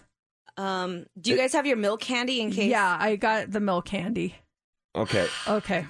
Um, 0.57 1.07
do 1.21 1.31
you 1.31 1.37
guys 1.37 1.53
have 1.53 1.67
your 1.67 1.77
milk 1.77 2.01
candy 2.01 2.41
in 2.41 2.51
case? 2.51 2.71
Yeah, 2.71 2.97
I 3.01 3.17
got 3.17 3.51
the 3.51 3.61
milk 3.61 3.87
candy. 3.87 4.37
Okay. 4.95 5.27
Okay. 5.49 5.87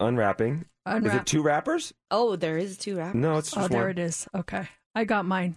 Unwrapping. 0.00 0.64
Is 0.86 1.12
it 1.14 1.26
two 1.26 1.42
wrappers? 1.42 1.92
Oh, 2.10 2.36
there 2.36 2.56
is 2.56 2.78
two 2.78 2.96
wrappers. 2.96 3.20
No, 3.20 3.36
it's 3.36 3.50
just 3.50 3.64
Oh, 3.66 3.68
there 3.68 3.90
it 3.90 3.98
is. 3.98 4.26
Okay. 4.34 4.66
I 4.94 5.04
got 5.04 5.26
mine. 5.26 5.56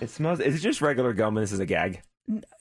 It 0.00 0.10
smells. 0.10 0.38
Is 0.38 0.54
it 0.56 0.58
just 0.60 0.80
regular 0.80 1.12
gum 1.12 1.36
and 1.36 1.42
this 1.42 1.50
is 1.52 1.58
a 1.58 1.66
gag? 1.66 2.02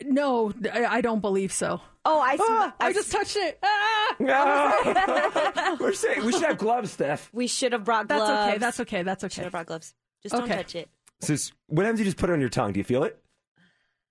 No, 0.01 0.53
I, 0.73 0.85
I 0.85 1.01
don't 1.01 1.19
believe 1.19 1.51
so. 1.51 1.81
Oh, 2.05 2.19
I, 2.21 2.37
Ah, 2.39 2.73
I 2.79 2.93
just 2.93 3.11
touched 3.11 3.35
it. 3.37 3.59
Ah! 3.61 4.15
We're 5.79 5.93
saying 5.93 6.25
we 6.25 6.31
should 6.31 6.43
have 6.43 6.57
gloves, 6.57 6.91
Steph. 6.91 7.29
We 7.33 7.47
should 7.47 7.73
have 7.73 7.83
brought 7.83 8.07
That's 8.07 8.21
gloves. 8.23 8.47
okay. 8.49 8.57
That's 8.57 8.79
okay. 8.79 9.03
That's 9.03 9.21
Should 9.23 9.31
okay. 9.33 9.43
have 9.43 9.51
brought 9.51 9.65
gloves. 9.65 9.93
Just 10.23 10.33
don't 10.33 10.45
Okay. 10.45 10.55
touch 10.55 10.75
it. 10.75 10.89
So 11.21 11.35
what 11.67 11.85
happens? 11.85 11.99
if 11.99 12.05
You 12.05 12.11
just 12.11 12.17
put 12.17 12.29
it 12.29 12.33
on 12.33 12.39
your 12.39 12.49
tongue. 12.49 12.73
Do 12.73 12.79
you 12.79 12.83
feel 12.83 13.03
it? 13.03 13.19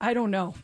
I 0.01 0.15
don't 0.15 0.31
know. 0.31 0.55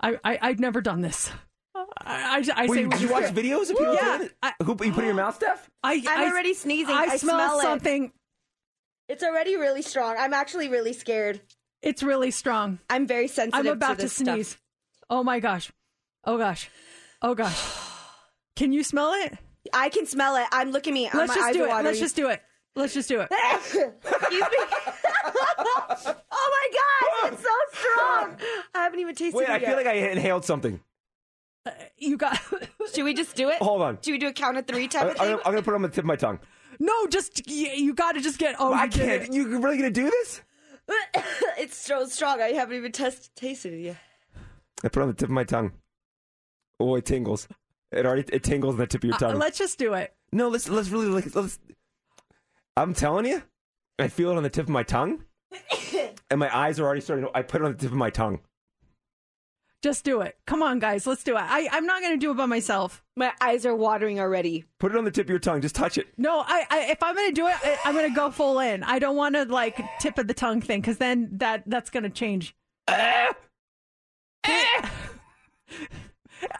I, 0.00 0.18
I 0.22 0.38
I've 0.42 0.60
never 0.60 0.80
done 0.80 1.00
this. 1.00 1.30
I 1.74 2.44
I, 2.56 2.64
I 2.64 2.66
Wait, 2.66 2.76
say 2.76 2.86
did 2.86 3.00
you 3.00 3.08
watch 3.08 3.24
videos 3.24 3.70
of 3.70 3.78
people 3.78 3.94
yeah, 3.94 4.18
doing 4.18 4.28
it? 4.28 4.36
I, 4.42 4.52
Who 4.62 4.70
you 4.84 4.92
put 4.92 4.98
in 4.98 5.06
your 5.06 5.14
mouth, 5.14 5.36
Steph? 5.36 5.70
I, 5.82 5.94
I'm 6.06 6.20
I- 6.20 6.30
already 6.30 6.54
sneezing. 6.54 6.94
I, 6.94 7.06
I 7.10 7.16
smell, 7.16 7.36
smell 7.38 7.58
it. 7.58 7.62
something. 7.62 8.12
It's 9.08 9.24
already 9.24 9.56
really 9.56 9.82
strong. 9.82 10.16
I'm 10.18 10.34
actually 10.34 10.68
really 10.68 10.92
scared. 10.92 11.40
It's 11.82 12.02
really 12.02 12.30
strong. 12.30 12.78
I'm 12.88 13.06
very 13.06 13.26
sensitive. 13.26 13.66
I'm 13.66 13.72
about 13.72 13.92
to, 13.92 13.96
to, 13.96 14.02
this 14.02 14.12
stuff. 14.12 14.34
sneeze. 14.34 14.56
Oh 15.08 15.24
my 15.24 15.40
gosh. 15.40 15.72
Oh 16.24 16.38
gosh. 16.38 16.70
Oh 17.22 17.34
gosh. 17.34 17.60
Can 18.56 18.72
you 18.72 18.84
smell 18.84 19.12
it? 19.14 19.38
I 19.72 19.88
can 19.88 20.06
smell 20.06 20.36
it. 20.36 20.46
I'm 20.52 20.70
looking 20.70 20.92
at 20.92 21.14
me. 21.14 21.18
Let's 21.18 21.28
my 21.28 21.34
just 21.34 21.46
eyes 21.48 21.54
do 21.54 21.64
it. 21.64 21.68
watering. 21.68 21.86
Let's 21.86 21.98
just 22.00 22.16
do 22.16 22.28
it. 22.28 22.42
Let's 22.80 22.94
just 22.94 23.08
do 23.08 23.20
it. 23.20 23.28
Excuse 23.54 23.84
me. 23.84 23.90
oh 25.58 26.14
my 26.34 26.68
god, 26.72 27.32
it's 27.32 27.42
so 27.42 27.48
strong. 27.72 28.36
I 28.74 28.82
haven't 28.84 29.00
even 29.00 29.14
tasted 29.14 29.36
Wait, 29.36 29.44
it 29.44 29.50
I 29.50 29.56
yet. 29.58 29.66
feel 29.68 29.76
like 29.76 29.86
I 29.86 29.92
inhaled 30.10 30.44
something. 30.44 30.80
You 31.98 32.16
got. 32.16 32.40
Should 32.94 33.04
we 33.04 33.12
just 33.14 33.36
do 33.36 33.50
it? 33.50 33.58
Hold 33.58 33.82
on. 33.82 33.98
Should 34.02 34.12
we 34.12 34.18
do 34.18 34.28
a 34.28 34.32
count 34.32 34.56
of 34.56 34.66
three 34.66 34.88
type 34.88 35.02
Uh, 35.02 35.08
I, 35.08 35.10
of 35.10 35.10
I'm, 35.10 35.16
thing? 35.16 35.26
gonna, 35.28 35.42
I'm 35.44 35.52
gonna 35.52 35.62
put 35.62 35.72
it 35.72 35.74
on 35.74 35.82
the 35.82 35.88
tip 35.88 35.98
of 35.98 36.04
my 36.06 36.16
tongue. 36.16 36.38
No, 36.78 37.06
just 37.08 37.46
you, 37.48 37.68
you 37.68 37.92
got 37.94 38.12
to 38.12 38.20
just 38.20 38.38
get. 38.38 38.56
Oh, 38.58 38.72
I 38.72 38.88
can't. 38.88 39.24
it. 39.24 39.32
You 39.34 39.60
really 39.60 39.76
gonna 39.76 39.90
do 39.90 40.04
this? 40.10 40.40
it's 41.58 41.76
so 41.76 42.06
strong. 42.06 42.40
I 42.40 42.48
haven't 42.52 42.76
even 42.76 42.90
test- 42.92 43.36
tasted 43.36 43.74
it 43.74 43.80
yet. 43.80 43.96
I 44.82 44.88
put 44.88 45.00
it 45.00 45.02
on 45.02 45.08
the 45.08 45.14
tip 45.14 45.28
of 45.28 45.32
my 45.34 45.44
tongue. 45.44 45.72
Oh, 46.80 46.94
it 46.96 47.04
tingles. 47.04 47.46
It 47.92 48.06
already 48.06 48.24
it 48.32 48.42
tingles 48.42 48.74
on 48.74 48.78
the 48.78 48.86
tip 48.86 49.02
of 49.02 49.08
your 49.08 49.14
Uh, 49.16 49.18
tongue. 49.18 49.38
let's 49.38 49.58
just 49.58 49.78
do 49.78 49.92
it. 49.94 50.14
no, 50.32 50.48
let's 50.48 50.68
let's 50.70 50.88
really 50.88 51.08
let's, 51.08 51.34
let's. 51.34 51.58
I'm 52.76 52.94
telling 52.94 53.26
you, 53.26 53.42
I 53.98 54.08
feel 54.08 54.30
it 54.30 54.36
on 54.36 54.42
the 54.42 54.50
tip 54.50 54.64
of 54.64 54.70
my 54.70 54.82
tongue, 54.82 55.24
and 56.30 56.38
my 56.38 56.54
eyes 56.56 56.80
are 56.80 56.84
already 56.84 57.00
starting. 57.00 57.26
to 57.26 57.30
I 57.36 57.42
put 57.42 57.60
it 57.60 57.64
on 57.64 57.72
the 57.72 57.78
tip 57.78 57.90
of 57.90 57.96
my 57.96 58.10
tongue. 58.10 58.40
Just 59.82 60.04
do 60.04 60.20
it. 60.20 60.36
Come 60.46 60.62
on, 60.62 60.78
guys. 60.78 61.06
Let's 61.06 61.24
do 61.24 61.36
it. 61.36 61.42
I, 61.42 61.66
I'm 61.72 61.86
not 61.86 62.02
going 62.02 62.12
to 62.12 62.18
do 62.18 62.30
it 62.30 62.36
by 62.36 62.44
myself. 62.44 63.02
My 63.16 63.32
eyes 63.40 63.64
are 63.64 63.74
watering 63.74 64.20
already. 64.20 64.66
Put 64.78 64.92
it 64.92 64.98
on 64.98 65.04
the 65.04 65.10
tip 65.10 65.24
of 65.24 65.30
your 65.30 65.38
tongue. 65.38 65.62
Just 65.62 65.74
touch 65.74 65.96
it. 65.96 66.08
No, 66.18 66.40
I, 66.46 66.66
I 66.68 66.80
if 66.90 67.02
I'm 67.02 67.14
going 67.14 67.30
to 67.30 67.34
do 67.34 67.46
it, 67.46 67.56
I, 67.62 67.78
I'm 67.86 67.94
going 67.94 68.08
to 68.08 68.14
go 68.14 68.30
full 68.30 68.58
in. 68.58 68.82
I 68.82 68.98
don't 68.98 69.16
want 69.16 69.36
to 69.36 69.44
like 69.44 69.80
tip 69.98 70.18
of 70.18 70.26
the 70.26 70.34
tongue 70.34 70.60
thing 70.60 70.82
because 70.82 70.98
then 70.98 71.30
that 71.38 71.62
that's 71.66 71.88
going 71.88 72.02
to 72.02 72.10
change. 72.10 72.54
Eh! 72.88 73.32
Eh! 74.44 74.88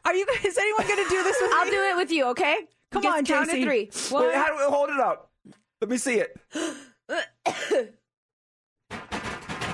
Are 0.05 0.15
you? 0.15 0.27
Is 0.45 0.57
anyone 0.57 0.87
going 0.87 1.05
to 1.05 1.11
do 1.11 1.23
this 1.23 1.37
with 1.41 1.51
me? 1.51 1.57
I'll 1.59 1.65
me? 1.66 1.70
do 1.73 1.82
it 1.82 1.97
with 1.97 2.11
you, 2.11 2.24
okay? 2.28 2.57
Come 2.91 3.03
Just 3.03 3.19
on, 3.19 3.24
count 3.27 3.51
JC. 3.51 3.53
to 3.53 3.65
three. 3.65 3.91
Wait, 3.93 4.12
One, 4.12 4.35
how 4.35 4.47
do 4.47 4.57
we 4.57 4.65
hold 4.65 4.89
it 4.89 4.99
up? 4.99 5.30
Let 5.81 5.90
me 5.90 5.97
see 5.97 6.20
it. 6.20 6.36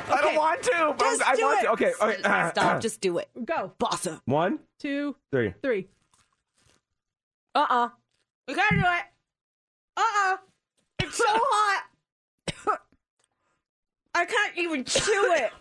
I 0.08 0.20
don't 0.22 0.36
want 0.36 0.62
to. 0.62 0.94
but 0.96 1.04
Just 1.04 1.22
I 1.28 1.34
do 1.36 1.42
want 1.42 1.58
it. 1.60 1.62
to. 1.66 1.70
Okay. 1.72 1.92
Okay. 2.00 2.20
Stop. 2.50 2.80
Just 2.86 3.00
do 3.00 3.18
it. 3.18 3.28
Go. 3.44 3.72
Bossa. 3.78 4.20
One, 4.24 4.60
Two, 4.78 5.16
three. 5.32 5.52
three. 5.62 5.88
Uh 7.54 7.66
uh 7.68 7.88
We 8.46 8.54
gotta 8.54 8.76
do 8.76 8.82
it. 8.82 9.04
Uh 9.96 10.02
uh 10.02 10.36
It's 11.02 11.16
so 11.16 11.24
hot. 11.28 11.82
I 14.14 14.24
can't 14.24 14.56
even 14.56 14.84
chew 14.84 15.34
it. 15.36 15.52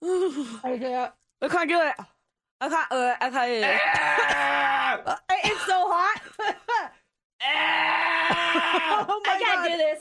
I 0.03 0.79
can't. 0.79 1.13
I 1.43 1.49
can't 1.49 1.69
do 1.69 1.81
it. 1.81 1.95
I 2.61 2.69
can't. 2.69 2.93
Uh, 2.93 3.15
I 3.21 3.31
can't. 3.31 5.05
do 5.07 5.13
it. 5.13 5.21
It's 5.45 5.65
so 5.67 5.89
hot. 5.89 6.21
Oh 9.09 9.21
my 9.25 9.33
I 9.33 9.39
can't 9.41 9.61
God. 9.61 9.69
do 9.71 9.77
this. 9.79 10.01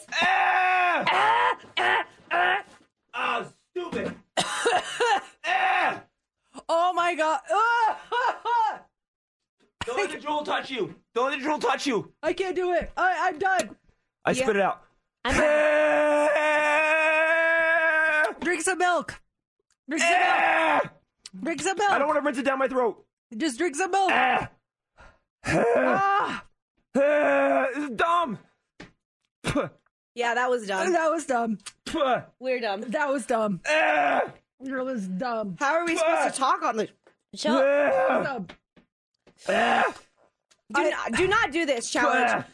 Oh, 3.14 3.46
stupid. 3.72 4.16
Oh 6.72 6.94
my 6.94 7.16
god. 7.16 7.40
Ah! 7.52 8.82
Don't 9.86 9.98
let 9.98 10.12
the 10.12 10.20
drool 10.20 10.44
touch 10.44 10.70
you. 10.70 10.94
Don't 11.16 11.32
let 11.32 11.40
the 11.40 11.44
drool 11.44 11.58
touch 11.58 11.88
you. 11.88 12.12
I 12.22 12.34
can't 12.34 12.56
do 12.56 12.74
it. 12.74 12.92
I, 12.96 13.30
I'm 13.30 13.40
done. 13.40 13.76
I 14.24 14.34
spit 14.34 14.56
it 14.56 14.62
out. 14.62 14.84
Drink 18.42 18.62
some 18.62 18.78
milk. 18.78 19.20
Drink 19.90 20.04
some 20.04 20.12
milk. 20.20 20.90
Drink 21.42 21.62
some 21.62 21.78
milk. 21.78 21.92
I 21.92 22.00
don't 22.00 22.08
want 22.08 22.20
to 22.20 22.26
rinse 22.26 22.38
it 22.38 22.46
down 22.46 22.60
my 22.60 22.68
throat. 22.68 23.04
Just 23.36 23.58
drink 23.58 23.76
some 23.76 23.92
milk. 23.92 24.12
Ah. 24.12 24.50
Ah, 25.46 26.44
this 27.74 27.84
is 27.84 27.90
dumb. 27.92 28.40
Yeah, 30.16 30.34
that 30.34 30.50
was 30.50 30.68
dumb. 30.68 30.92
that 30.92 31.10
was 31.10 31.26
dumb. 31.26 31.58
We're 32.40 32.60
dumb. 32.60 32.82
That 32.82 33.10
was 33.10 33.26
dumb. 33.26 33.62
Ah. 33.68 34.24
That 34.60 34.84
was 34.84 35.08
dumb. 35.08 35.56
How 35.60 35.76
are 35.76 35.86
we 35.86 35.96
supposed 35.96 36.34
to 36.34 36.40
talk 36.40 36.64
on 36.64 36.78
the 36.78 36.90
show? 37.36 38.24
Dumb. 38.24 38.48
Do 39.48 40.92
not, 40.92 41.12
do 41.14 41.28
not 41.28 41.52
do 41.52 41.66
this 41.66 41.90
challenge. 41.90 42.46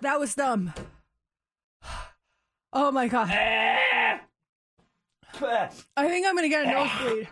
That 0.00 0.20
was 0.20 0.34
dumb. 0.34 0.72
Oh 2.72 2.92
my 2.92 3.08
god. 3.08 3.28
I 3.30 4.20
think 5.96 6.26
I'm 6.26 6.36
gonna 6.36 6.48
get 6.48 6.66
a 6.66 6.70
nosebleed. 6.70 7.28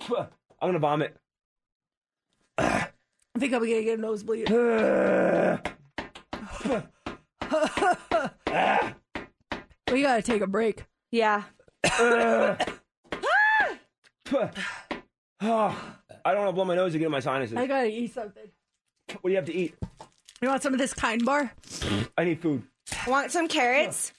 I'm 0.00 0.26
gonna 0.60 0.78
vomit. 0.78 1.16
I 2.58 2.88
think 3.38 3.52
I'm 3.52 3.60
gonna 3.60 3.82
get 3.82 3.98
a 3.98 4.02
nosebleed. 4.02 4.48
we 9.92 10.02
gotta 10.02 10.22
take 10.22 10.42
a 10.42 10.46
break. 10.46 10.84
Yeah. 11.10 11.44
I 11.84 12.56
don't 16.32 16.38
want 16.38 16.48
to 16.48 16.52
blow 16.52 16.64
my 16.64 16.74
nose 16.74 16.92
to 16.92 16.98
get 16.98 17.06
in 17.06 17.12
my 17.12 17.20
sinuses. 17.20 17.56
I 17.56 17.66
gotta 17.66 17.88
eat 17.88 18.12
something. 18.12 18.44
What 19.20 19.24
do 19.24 19.30
you 19.30 19.36
have 19.36 19.46
to 19.46 19.54
eat? 19.54 19.74
You 20.42 20.48
want 20.48 20.62
some 20.62 20.72
of 20.72 20.78
this 20.78 20.94
kind 20.94 21.24
bar? 21.24 21.52
I 22.16 22.24
need 22.24 22.40
food. 22.40 22.62
Want 23.06 23.30
some 23.30 23.48
carrots? 23.48 24.12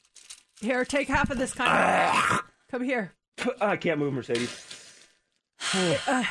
Here, 0.62 0.84
take 0.84 1.08
half 1.08 1.30
of 1.30 1.38
this 1.38 1.54
kind 1.54 1.70
bar. 1.70 2.42
Come 2.72 2.84
here. 2.84 3.14
I 3.62 3.78
can't 3.78 4.00
move, 4.00 4.14
Mercedes. 4.14 4.69
Uh, 5.74 6.24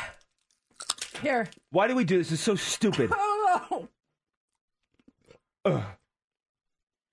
here. 1.23 1.49
Why 1.71 1.87
do 1.87 1.95
we 1.95 2.05
do 2.05 2.19
this? 2.19 2.33
It's 2.33 2.43
so 2.43 2.57
stupid. 2.57 3.11
Oh, 3.15 3.89
Ugh. 5.65 5.83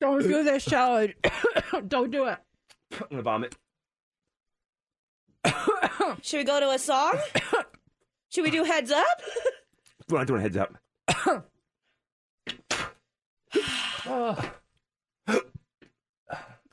don't 0.01 0.23
do 0.23 0.43
this 0.43 0.65
challenge. 0.65 1.13
don't 1.87 2.11
do 2.11 2.25
it. 2.25 2.37
I'm 2.93 3.07
gonna 3.09 3.21
vomit. 3.21 3.55
Should 6.21 6.37
we 6.37 6.43
go 6.43 6.59
to 6.59 6.69
a 6.71 6.79
song? 6.79 7.19
Should 8.29 8.43
we 8.43 8.51
do 8.51 8.63
heads 8.63 8.91
up? 8.91 9.21
We're 10.09 10.19
not 10.19 10.27
doing 10.27 10.41
heads 10.41 10.57
up. 10.57 10.75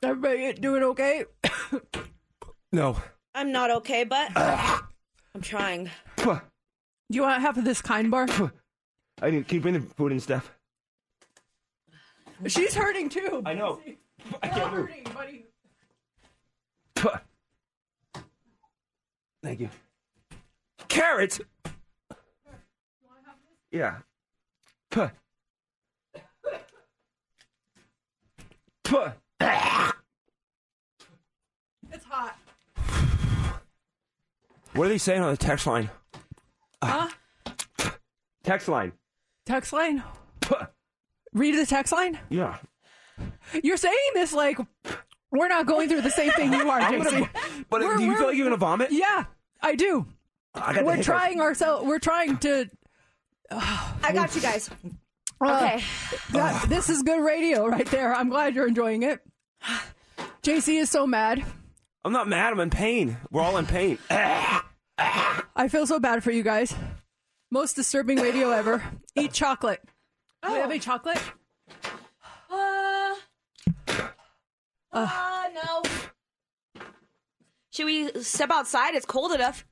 Everybody 0.03 0.53
doing 0.53 0.83
okay? 0.83 1.25
No. 2.71 2.97
I'm 3.35 3.51
not 3.51 3.71
okay, 3.71 4.03
but 4.03 4.29
I'm 5.35 5.41
trying. 5.41 5.89
Do 6.17 6.39
you 7.09 7.23
want 7.23 7.41
half 7.41 7.57
of 7.57 7.65
this 7.65 7.81
kind 7.81 8.11
bar? 8.11 8.27
I 9.21 9.31
need 9.31 9.39
to 9.39 9.43
keep 9.43 9.65
in 9.65 9.73
the 9.73 9.81
food 9.81 10.11
and 10.11 10.21
stuff. 10.21 10.51
She's 12.47 12.75
hurting 12.75 13.09
too. 13.09 13.41
I 13.45 13.53
know. 13.53 13.79
I 14.41 14.47
can't 14.47 14.73
move. 14.73 14.89
hurting, 14.89 15.03
buddy. 15.13 15.45
Thank 19.41 19.59
you. 19.59 19.69
Carrots. 20.87 21.41
Yeah. 23.71 23.97
Puh. 24.91 25.09
Puh. 28.83 29.11
What 34.75 34.85
are 34.85 34.89
they 34.89 34.97
saying 34.97 35.21
on 35.21 35.31
the 35.31 35.37
text 35.37 35.67
line? 35.67 35.89
Huh? 36.83 37.09
Text 38.43 38.67
line. 38.67 38.91
Text 39.45 39.71
line. 39.73 40.03
Read 41.33 41.55
the 41.55 41.65
text 41.65 41.93
line. 41.93 42.19
Yeah. 42.29 42.57
You're 43.63 43.77
saying 43.77 43.95
this 44.13 44.33
like 44.33 44.57
we're 45.31 45.47
not 45.47 45.65
going 45.65 45.89
through 45.89 46.01
the 46.01 46.09
same 46.11 46.31
thing 46.31 46.51
you 46.53 46.69
are, 46.69 46.79
I'm 46.81 47.01
gonna 47.01 47.29
but 47.69 47.81
We're- 47.81 47.97
do 47.97 48.03
you 48.03 48.17
feel 48.17 48.27
like 48.27 48.35
you're 48.37 48.45
gonna 48.45 48.57
vomit? 48.57 48.91
Yeah, 48.91 49.25
I 49.61 49.75
do. 49.75 50.05
I 50.55 50.73
got 50.73 50.85
we're 50.85 51.01
trying 51.01 51.41
ourselves. 51.41 51.85
We're 51.87 51.99
trying 51.99 52.37
to. 52.39 52.69
I 53.51 54.11
got 54.13 54.35
you 54.35 54.41
guys. 54.41 54.69
Uh, 55.41 55.45
Okay. 55.45 55.83
that- 56.31 56.65
this 56.69 56.89
is 56.89 57.01
good 57.03 57.23
radio 57.23 57.65
right 57.67 57.87
there. 57.87 58.13
I'm 58.13 58.29
glad 58.29 58.55
you're 58.55 58.67
enjoying 58.67 59.03
it. 59.03 59.19
JC 60.43 60.79
is 60.79 60.89
so 60.89 61.05
mad. 61.07 61.43
I'm 62.05 62.11
not 62.11 62.27
mad. 62.27 62.53
I'm 62.53 62.59
in 62.59 62.69
pain. 62.69 63.17
We're 63.31 63.41
all 63.41 63.57
in 63.57 63.65
pain. 63.65 63.97
I 64.09 65.67
feel 65.69 65.87
so 65.87 65.99
bad 65.99 66.23
for 66.23 66.31
you 66.31 66.43
guys. 66.43 66.73
Most 67.51 67.75
disturbing 67.75 68.17
radio 68.19 68.51
ever. 68.51 68.83
Eat 69.15 69.31
chocolate. 69.31 69.81
Do 70.43 70.51
we 70.51 70.57
have 70.59 70.69
any 70.69 70.79
chocolate? 70.79 71.21
Uh, 72.51 73.15
Uh, 74.91 75.07
uh, 75.09 75.43
no. 75.55 76.81
Should 77.71 77.85
we 77.85 78.11
step 78.21 78.51
outside? 78.51 78.93
It's 78.95 79.05
cold 79.05 79.31
enough. 79.33 79.65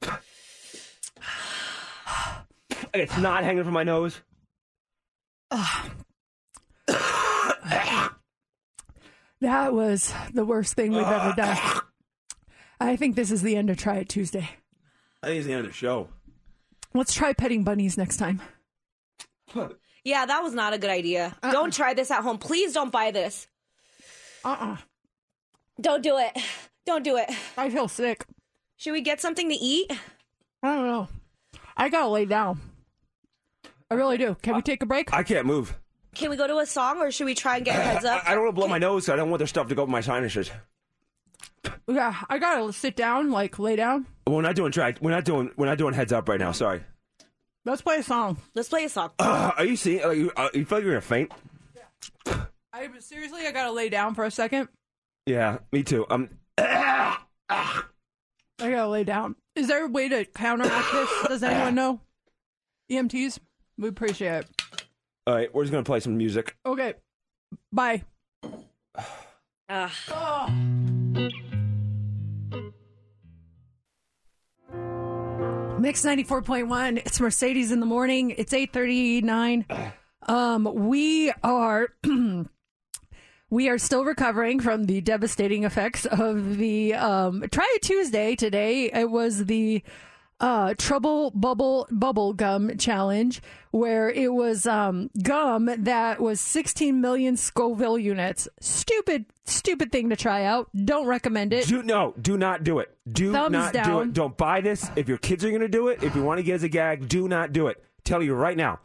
It's 2.93 3.17
not 3.17 3.43
hanging 3.43 3.63
from 3.63 3.73
my 3.73 3.83
nose. 3.83 4.19
that 9.41 9.73
was 9.73 10.13
the 10.33 10.45
worst 10.45 10.73
thing 10.73 10.91
we've 10.93 11.03
ever 11.03 11.33
done. 11.35 11.57
I 12.81 12.95
think 12.95 13.15
this 13.15 13.31
is 13.31 13.41
the 13.41 13.55
end 13.55 13.69
of 13.69 13.77
Try 13.77 13.97
It 13.97 14.09
Tuesday. 14.09 14.49
I 15.23 15.27
think 15.27 15.37
it's 15.37 15.47
the 15.47 15.53
end 15.53 15.65
of 15.65 15.71
the 15.71 15.77
show. 15.77 16.09
Let's 16.93 17.13
try 17.13 17.33
petting 17.33 17.63
bunnies 17.63 17.97
next 17.97 18.17
time. 18.17 18.41
Yeah, 20.03 20.25
that 20.25 20.41
was 20.41 20.53
not 20.53 20.73
a 20.73 20.79
good 20.79 20.89
idea. 20.89 21.35
Uh-uh. 21.43 21.51
Don't 21.51 21.71
try 21.71 21.93
this 21.93 22.09
at 22.09 22.21
home. 22.23 22.39
Please 22.39 22.73
don't 22.73 22.91
buy 22.91 23.11
this. 23.11 23.47
Uh 24.43 24.57
uh 24.59 24.77
Don't 25.79 26.01
do 26.01 26.17
it. 26.17 26.35
Don't 26.87 27.03
do 27.03 27.17
it. 27.17 27.29
I 27.55 27.69
feel 27.69 27.87
sick. 27.87 28.25
Should 28.77 28.93
we 28.93 29.01
get 29.01 29.21
something 29.21 29.47
to 29.49 29.55
eat? 29.55 29.91
I 30.63 30.75
don't 30.75 30.87
know. 30.87 31.07
I 31.77 31.89
gotta 31.89 32.07
lay 32.07 32.25
down. 32.25 32.59
I 33.91 33.93
really 33.93 34.17
do. 34.17 34.35
Can 34.41 34.55
we 34.55 34.63
take 34.63 34.81
a 34.81 34.87
break? 34.87 35.13
I 35.13 35.21
can't 35.21 35.45
move. 35.45 35.77
Can 36.15 36.31
we 36.31 36.35
go 36.35 36.47
to 36.47 36.57
a 36.57 36.65
song 36.65 36.97
or 36.97 37.11
should 37.11 37.25
we 37.25 37.35
try 37.35 37.57
and 37.57 37.65
get 37.65 37.75
heads 37.75 38.03
up? 38.03 38.23
I, 38.25 38.31
I 38.31 38.33
don't 38.33 38.45
want 38.45 38.55
to 38.55 38.59
blow 38.59 38.67
my 38.67 38.79
nose. 38.79 39.05
So 39.05 39.13
I 39.13 39.17
don't 39.17 39.29
want 39.29 39.39
their 39.39 39.47
stuff 39.47 39.67
to 39.67 39.75
go 39.75 39.83
up 39.83 39.89
my 39.89 40.01
sinuses. 40.01 40.49
Yeah, 41.87 42.15
I 42.29 42.37
gotta 42.39 42.71
sit 42.73 42.95
down, 42.95 43.31
like 43.31 43.59
lay 43.59 43.75
down. 43.75 44.05
We're 44.27 44.41
not 44.41 44.55
doing 44.55 44.71
try. 44.71 44.93
We're 45.01 45.11
not 45.11 45.25
doing. 45.25 45.51
We're 45.57 45.65
not 45.65 45.77
doing 45.77 45.93
heads 45.93 46.13
up 46.13 46.29
right 46.29 46.39
now. 46.39 46.51
Sorry. 46.51 46.81
Let's 47.65 47.81
play 47.81 47.97
a 47.97 48.03
song. 48.03 48.37
Let's 48.55 48.69
play 48.69 48.85
a 48.85 48.89
song. 48.89 49.11
Uh, 49.19 49.51
are 49.57 49.65
you 49.65 49.75
seeing? 49.75 50.01
Like, 50.03 50.17
you, 50.17 50.31
uh, 50.35 50.49
you 50.53 50.65
feel 50.65 50.77
like 50.79 50.85
you're 50.85 50.93
gonna 50.93 51.01
faint? 51.01 51.31
I 52.73 52.89
seriously, 52.99 53.45
I 53.45 53.51
gotta 53.51 53.71
lay 53.71 53.89
down 53.89 54.15
for 54.15 54.23
a 54.23 54.31
second. 54.31 54.69
Yeah, 55.25 55.59
me 55.71 55.83
too. 55.83 56.05
Um, 56.09 56.29
I 56.57 57.17
gotta 58.59 58.87
lay 58.87 59.03
down. 59.03 59.35
Is 59.55 59.67
there 59.67 59.85
a 59.85 59.87
way 59.87 60.09
to 60.09 60.25
counteract 60.25 60.91
this? 60.91 61.09
Does 61.27 61.43
anyone 61.43 61.75
know? 61.75 61.99
EMTs, 62.91 63.39
we 63.77 63.89
appreciate 63.89 64.45
it. 64.45 64.47
all 65.27 65.35
right, 65.35 65.53
we're 65.53 65.63
just 65.63 65.71
gonna 65.71 65.83
play 65.83 65.99
some 65.99 66.17
music. 66.17 66.55
Okay, 66.65 66.93
bye. 67.71 68.03
Ugh. 69.69 71.31
Mix 75.81 76.03
94.1. 76.03 76.97
It's 76.97 77.19
Mercedes 77.19 77.71
in 77.71 77.79
the 77.79 77.87
morning. 77.87 78.35
It's 78.37 78.53
839. 78.53 79.65
Um, 80.27 80.69
we 80.75 81.33
are 81.43 81.87
we 83.49 83.67
are 83.67 83.79
still 83.79 84.05
recovering 84.05 84.59
from 84.59 84.83
the 84.83 85.01
devastating 85.01 85.63
effects 85.63 86.05
of 86.05 86.57
the 86.57 86.93
um 86.93 87.43
try 87.51 87.67
it 87.75 87.81
Tuesday 87.81 88.35
today. 88.35 88.91
It 88.93 89.09
was 89.09 89.45
the 89.47 89.81
uh 90.41 90.73
trouble 90.77 91.31
bubble 91.31 91.88
bubble 91.91 92.34
gum 92.34 92.77
challenge 92.77 93.41
where 93.69 94.09
it 94.09 94.34
was 94.34 94.65
um 94.65 95.09
gum 95.23 95.69
that 95.77 96.19
was 96.19 96.41
16 96.41 96.99
million 96.99 97.38
Scoville 97.38 97.97
units. 97.97 98.47
Stupid 98.59 99.26
stupid 99.45 99.91
thing 99.91 100.09
to 100.09 100.15
try 100.15 100.43
out. 100.43 100.69
Don't 100.76 101.07
recommend 101.07 101.53
it. 101.53 101.68
Do 101.68 101.84
no, 101.84 102.13
do 102.19 102.38
not 102.38 102.63
do 102.63 102.80
it. 102.80 102.95
Do 103.09 103.31
Thumbs 103.31 103.53
not 103.53 103.73
do 103.73 104.01
it. 104.01 104.13
Don't 104.13 104.35
buy 104.35 104.61
this. 104.61 104.89
If 104.95 105.07
your 105.07 105.18
kids 105.18 105.45
are 105.45 105.49
going 105.49 105.61
to 105.61 105.69
do 105.69 105.88
it, 105.88 106.03
if 106.03 106.15
you 106.15 106.23
want 106.23 106.39
to 106.39 106.43
get 106.43 106.55
as 106.55 106.63
a 106.63 106.69
gag, 106.69 107.07
do 107.07 107.27
not 107.27 107.53
do 107.53 107.68
it. 107.68 107.81
Tell 108.03 108.22
you 108.22 108.34
right 108.34 108.57
now. 108.57 108.80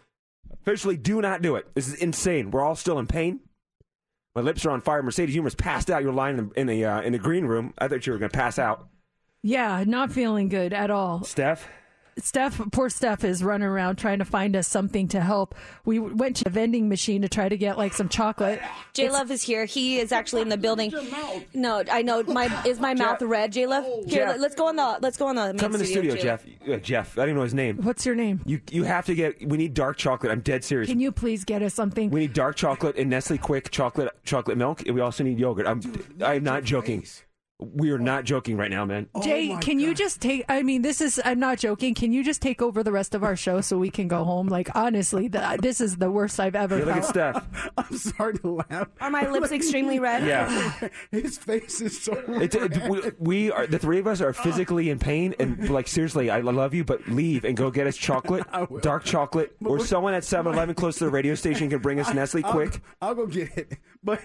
Officially, 0.52 0.96
do 0.96 1.20
not 1.20 1.42
do 1.42 1.56
it. 1.56 1.66
This 1.74 1.88
is 1.88 1.94
insane. 1.94 2.50
We're 2.50 2.62
all 2.62 2.76
still 2.76 2.98
in 2.98 3.06
pain. 3.06 3.40
My 4.34 4.42
lips 4.42 4.66
are 4.66 4.70
on 4.70 4.80
fire. 4.80 5.02
Mercedes, 5.02 5.34
you 5.34 5.40
almost 5.40 5.58
passed 5.58 5.90
out. 5.90 6.02
You're 6.02 6.12
lying 6.12 6.38
in 6.38 6.48
the 6.48 6.60
in 6.60 6.66
the, 6.66 6.84
uh, 6.84 7.00
in 7.00 7.12
the 7.12 7.18
green 7.18 7.46
room. 7.46 7.72
I 7.78 7.88
thought 7.88 8.06
you 8.06 8.12
were 8.12 8.18
going 8.18 8.30
to 8.30 8.36
pass 8.36 8.58
out. 8.58 8.88
Yeah, 9.46 9.84
not 9.86 10.10
feeling 10.10 10.48
good 10.48 10.72
at 10.72 10.90
all. 10.90 11.22
Steph, 11.22 11.68
Steph, 12.18 12.60
poor 12.72 12.88
Steph 12.88 13.24
is 13.24 13.44
running 13.44 13.68
around 13.68 13.96
trying 13.96 14.20
to 14.20 14.24
find 14.24 14.56
us 14.56 14.66
something 14.66 15.06
to 15.08 15.20
help. 15.20 15.54
We 15.84 15.98
went 15.98 16.36
to 16.36 16.44
a 16.46 16.50
vending 16.50 16.88
machine 16.88 17.20
to 17.22 17.28
try 17.28 17.48
to 17.48 17.56
get 17.58 17.76
like 17.76 17.92
some 17.92 18.08
chocolate. 18.08 18.60
J 18.94 19.10
Love 19.10 19.30
is 19.30 19.42
here. 19.42 19.66
He 19.66 19.98
is 19.98 20.12
actually 20.12 20.42
in 20.42 20.48
the 20.48 20.56
building. 20.56 20.92
No, 21.52 21.84
I 21.92 22.00
know. 22.00 22.22
My 22.22 22.62
is 22.64 22.80
my 22.80 22.94
mouth 22.94 23.20
red, 23.20 23.52
J 23.52 23.66
Love? 23.66 23.84
Here, 24.06 24.26
Jeff. 24.26 24.38
let's 24.38 24.54
go 24.54 24.66
on 24.66 24.76
the 24.76 24.98
let's 25.02 25.18
go 25.18 25.26
on 25.26 25.36
the 25.36 25.54
come 25.58 25.74
in 25.74 25.78
the 25.78 25.86
studio, 25.86 26.16
J-Love. 26.16 26.44
Jeff. 26.44 26.68
Uh, 26.68 26.76
Jeff, 26.78 27.12
I 27.12 27.22
don't 27.22 27.28
even 27.28 27.36
know 27.36 27.42
his 27.42 27.54
name. 27.54 27.76
What's 27.82 28.06
your 28.06 28.14
name? 28.14 28.40
You 28.46 28.62
you 28.70 28.84
have 28.84 29.04
to 29.06 29.14
get. 29.14 29.46
We 29.46 29.58
need 29.58 29.74
dark 29.74 29.98
chocolate. 29.98 30.32
I'm 30.32 30.40
dead 30.40 30.64
serious. 30.64 30.88
Can 30.88 30.98
you 30.98 31.12
please 31.12 31.44
get 31.44 31.62
us 31.62 31.74
something? 31.74 32.10
We 32.10 32.20
need 32.20 32.32
dark 32.32 32.56
chocolate 32.56 32.96
and 32.96 33.10
Nestle 33.10 33.38
Quik 33.38 33.70
chocolate 33.70 34.10
chocolate 34.24 34.56
milk, 34.56 34.86
and 34.86 34.94
we 34.94 35.02
also 35.02 35.22
need 35.22 35.38
yogurt. 35.38 35.66
I'm 35.66 35.82
I'm 36.24 36.42
not 36.42 36.64
joking. 36.64 37.04
We 37.58 37.90
are 37.90 37.98
not 37.98 38.24
joking 38.24 38.58
right 38.58 38.70
now, 38.70 38.84
man. 38.84 39.08
Oh 39.14 39.22
Jay, 39.22 39.56
can 39.62 39.80
you 39.80 39.94
just 39.94 40.20
take? 40.20 40.44
I 40.46 40.62
mean, 40.62 40.82
this 40.82 41.00
is. 41.00 41.18
I'm 41.24 41.40
not 41.40 41.56
joking. 41.56 41.94
Can 41.94 42.12
you 42.12 42.22
just 42.22 42.42
take 42.42 42.60
over 42.60 42.82
the 42.82 42.92
rest 42.92 43.14
of 43.14 43.24
our 43.24 43.34
show 43.34 43.62
so 43.62 43.78
we 43.78 43.88
can 43.88 44.08
go 44.08 44.24
home? 44.24 44.48
Like 44.48 44.76
honestly, 44.76 45.28
the, 45.28 45.58
this 45.62 45.80
is 45.80 45.96
the 45.96 46.10
worst 46.10 46.38
I've 46.38 46.54
ever. 46.54 46.78
Yeah, 46.78 46.84
look 46.84 46.96
at 46.96 47.14
felt. 47.14 47.42
Steph. 47.44 47.70
I'm 47.78 47.96
sorry 47.96 48.34
to 48.40 48.62
laugh. 48.70 48.88
Are 49.00 49.08
my 49.08 49.26
lips 49.30 49.52
extremely 49.52 49.98
red? 49.98 50.22
Yeah. 50.26 50.88
His 51.10 51.38
face 51.38 51.80
is 51.80 52.02
so. 52.02 52.22
It's, 52.28 52.54
it, 52.54 52.76
we, 52.88 53.00
we 53.18 53.50
are 53.50 53.66
the 53.66 53.78
three 53.78 54.00
of 54.00 54.06
us 54.06 54.20
are 54.20 54.32
physically 54.34 54.90
in 54.90 54.98
pain, 54.98 55.34
and 55.38 55.70
like 55.70 55.88
seriously, 55.88 56.28
I 56.28 56.40
love 56.40 56.74
you, 56.74 56.84
but 56.84 57.08
leave 57.08 57.44
and 57.44 57.56
go 57.56 57.70
get 57.70 57.86
us 57.86 57.96
chocolate, 57.96 58.44
dark 58.82 59.04
chocolate, 59.04 59.56
or 59.64 59.80
someone 59.80 60.12
at 60.14 60.24
7-Eleven 60.24 60.74
close 60.74 60.96
to 60.98 61.04
the 61.04 61.10
radio 61.10 61.34
station 61.34 61.70
can 61.70 61.78
bring 61.78 62.00
us 62.00 62.12
Nestle 62.12 62.44
I'll- 62.44 62.52
Quick. 62.52 62.80
I'll, 63.00 63.14
go 63.14 63.26
get 63.26 63.56
it. 63.56 63.78
But 64.04 64.20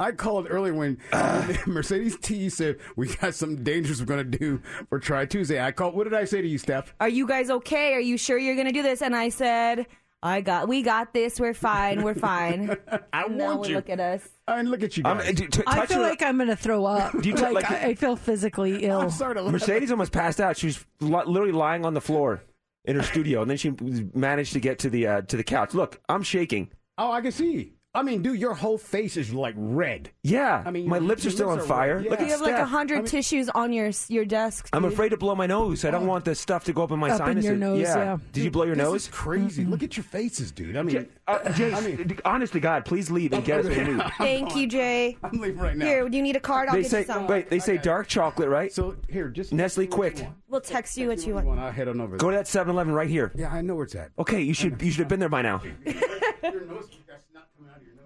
I 0.00 0.12
called 0.12 0.46
earlier 0.50 0.74
when 0.74 0.98
Mercedes 1.66 2.16
T 2.20 2.48
said 2.48 2.71
we 2.96 3.08
got 3.16 3.34
some 3.34 3.62
dangerous 3.62 4.00
we're 4.00 4.06
going 4.06 4.30
to 4.30 4.38
do 4.38 4.60
for 4.88 4.98
Try 4.98 5.26
Tuesday. 5.26 5.60
I 5.64 5.72
called. 5.72 5.94
What 5.94 6.04
did 6.04 6.14
I 6.14 6.24
say 6.24 6.42
to 6.42 6.48
you, 6.48 6.58
Steph? 6.58 6.94
Are 7.00 7.08
you 7.08 7.26
guys 7.26 7.50
okay? 7.50 7.92
Are 7.94 8.00
you 8.00 8.16
sure 8.18 8.38
you're 8.38 8.56
gonna 8.56 8.72
do 8.72 8.82
this? 8.82 9.02
And 9.02 9.14
I 9.16 9.28
said, 9.28 9.86
I 10.22 10.40
got, 10.40 10.68
we 10.68 10.82
got 10.82 11.12
this. 11.12 11.40
We're 11.40 11.54
fine. 11.54 12.02
We're 12.02 12.14
fine. 12.14 12.76
I 13.12 13.24
And 13.24 13.36
now 13.38 13.46
want 13.56 13.60
we 13.62 13.68
you. 13.70 13.74
Look 13.76 13.90
at 13.90 13.98
us. 14.00 14.28
I 14.46 14.56
mean, 14.62 14.70
look 14.70 14.82
at 14.82 14.96
you 14.96 15.02
Um, 15.04 15.18
guys. 15.18 15.34
d- 15.34 15.46
t- 15.48 15.62
I 15.66 15.76
touch 15.80 15.88
feel 15.88 15.98
her- 15.98 16.02
like 16.04 16.22
I'm 16.22 16.38
gonna 16.38 16.54
throw 16.56 16.84
up. 16.84 17.12
Do 17.20 17.28
you 17.28 17.34
t- 17.34 17.42
like, 17.42 17.54
like- 17.54 17.70
I, 17.70 17.76
I 17.88 17.94
feel 17.94 18.16
physically 18.16 18.84
ill. 18.84 19.00
I'm 19.00 19.10
sorry 19.10 19.34
to 19.34 19.42
laugh. 19.42 19.52
Mercedes 19.52 19.90
almost 19.90 20.12
passed 20.12 20.40
out. 20.40 20.56
She 20.56 20.66
was 20.66 20.84
li- 21.00 21.22
literally 21.26 21.52
lying 21.52 21.84
on 21.84 21.94
the 21.94 22.00
floor 22.00 22.42
in 22.84 22.96
her 22.96 23.02
studio, 23.02 23.42
and 23.42 23.50
then 23.50 23.56
she 23.56 23.72
managed 24.14 24.52
to 24.54 24.60
get 24.60 24.78
to 24.80 24.90
the 24.90 25.06
uh, 25.06 25.20
to 25.22 25.36
the 25.36 25.44
couch. 25.44 25.74
Look, 25.74 26.00
I'm 26.08 26.22
shaking. 26.22 26.70
Oh, 26.98 27.10
I 27.10 27.20
can 27.20 27.32
see. 27.32 27.72
I 27.94 28.02
mean, 28.02 28.22
dude, 28.22 28.38
your 28.40 28.54
whole 28.54 28.78
face 28.78 29.18
is 29.18 29.34
like 29.34 29.54
red. 29.58 30.10
Yeah, 30.22 30.62
I 30.64 30.70
mean, 30.70 30.88
my 30.88 30.96
your- 30.96 31.06
lips 31.08 31.24
are 31.24 31.28
your 31.28 31.32
still 31.36 31.50
on 31.50 31.58
are 31.58 31.62
fire. 31.62 31.96
red. 31.96 32.04
Look 32.06 32.20
Yeah. 32.20 32.24
at 32.24 32.26
You 32.26 32.32
have 32.32 32.40
like 32.40 32.52
a 32.54 32.56
Steph. 32.56 32.68
hundred 32.70 33.06
tissues 33.06 33.50
on 33.50 33.70
your 33.74 33.90
your 34.08 34.24
desk. 34.24 34.70
I'm 34.72 34.82
dude. 34.82 34.94
afraid 34.94 35.10
to 35.10 35.18
blow 35.18 35.34
my 35.34 35.46
nose. 35.46 35.84
I 35.84 35.90
don't 35.90 36.06
want 36.06 36.24
the 36.24 36.34
stuff 36.34 36.64
to 36.64 36.72
go 36.72 36.84
up 36.84 36.90
in 36.90 36.98
my 36.98 37.10
Up 37.10 37.20
in 37.20 37.26
sinuses. 37.26 37.44
your 37.50 37.56
nose, 37.58 37.80
yeah. 37.80 38.16
Did 38.32 38.44
you 38.44 38.50
blow 38.50 38.64
your 38.64 38.76
This 38.76 38.84
nose? 38.84 39.02
is 39.02 39.08
crazy. 39.08 39.66
Look 39.66 39.82
at 39.82 39.94
your 39.98 40.04
faces, 40.04 40.52
dude. 40.52 40.74
I 40.78 40.82
mean, 40.82 41.06
Uh, 41.28 41.52
Jay, 41.52 41.72
I 41.74 41.80
mean, 41.82 42.18
honest 42.24 42.54
to 42.54 42.60
God, 42.60 42.86
please 42.86 43.10
leave 43.10 43.34
and 43.34 43.44
get 43.44 43.60
us 43.60 43.66
what 43.66 43.76
we 43.86 43.92
need. 43.94 44.02
Thank 44.16 44.56
you, 44.56 44.66
Jay. 44.66 45.18
I'm 45.22 45.38
leaving 45.38 45.58
right 45.58 45.76
now. 45.76 45.84
Here, 45.84 46.08
do 46.08 46.16
you 46.16 46.22
need 46.22 46.36
a 46.36 46.40
card? 46.40 46.68
I'll 46.70 46.74
They 46.76 46.82
get 46.82 46.90
say 46.90 46.98
you 47.00 47.04
some. 47.04 47.26
wait. 47.26 47.50
They 47.50 47.58
say 47.58 47.76
dark 47.76 48.08
chocolate, 48.08 48.48
right? 48.48 48.72
So 48.72 48.96
here, 49.10 49.28
just 49.28 49.52
Nestle, 49.52 49.86
quick. 49.86 50.26
We'll 50.48 50.62
text 50.62 50.96
you 50.96 51.08
what 51.08 51.18
you 51.20 51.26
you 51.28 51.34
want. 51.34 51.46
want? 51.46 51.60
I'll 51.60 51.70
head 51.72 51.88
on 51.88 52.00
over. 52.00 52.16
Go 52.16 52.30
to 52.30 52.36
that 52.38 52.46
7-Eleven 52.46 52.94
right 52.94 53.08
here. 53.10 53.32
Yeah, 53.34 53.52
I 53.52 53.60
know 53.60 53.74
where 53.74 53.84
it's 53.84 53.94
at. 53.94 54.12
Okay, 54.18 54.40
you 54.40 54.54
should 54.54 54.80
you 54.80 54.90
should 54.90 55.00
have 55.00 55.08
been 55.08 55.20
there 55.20 55.28
by 55.28 55.42
now. 55.42 55.60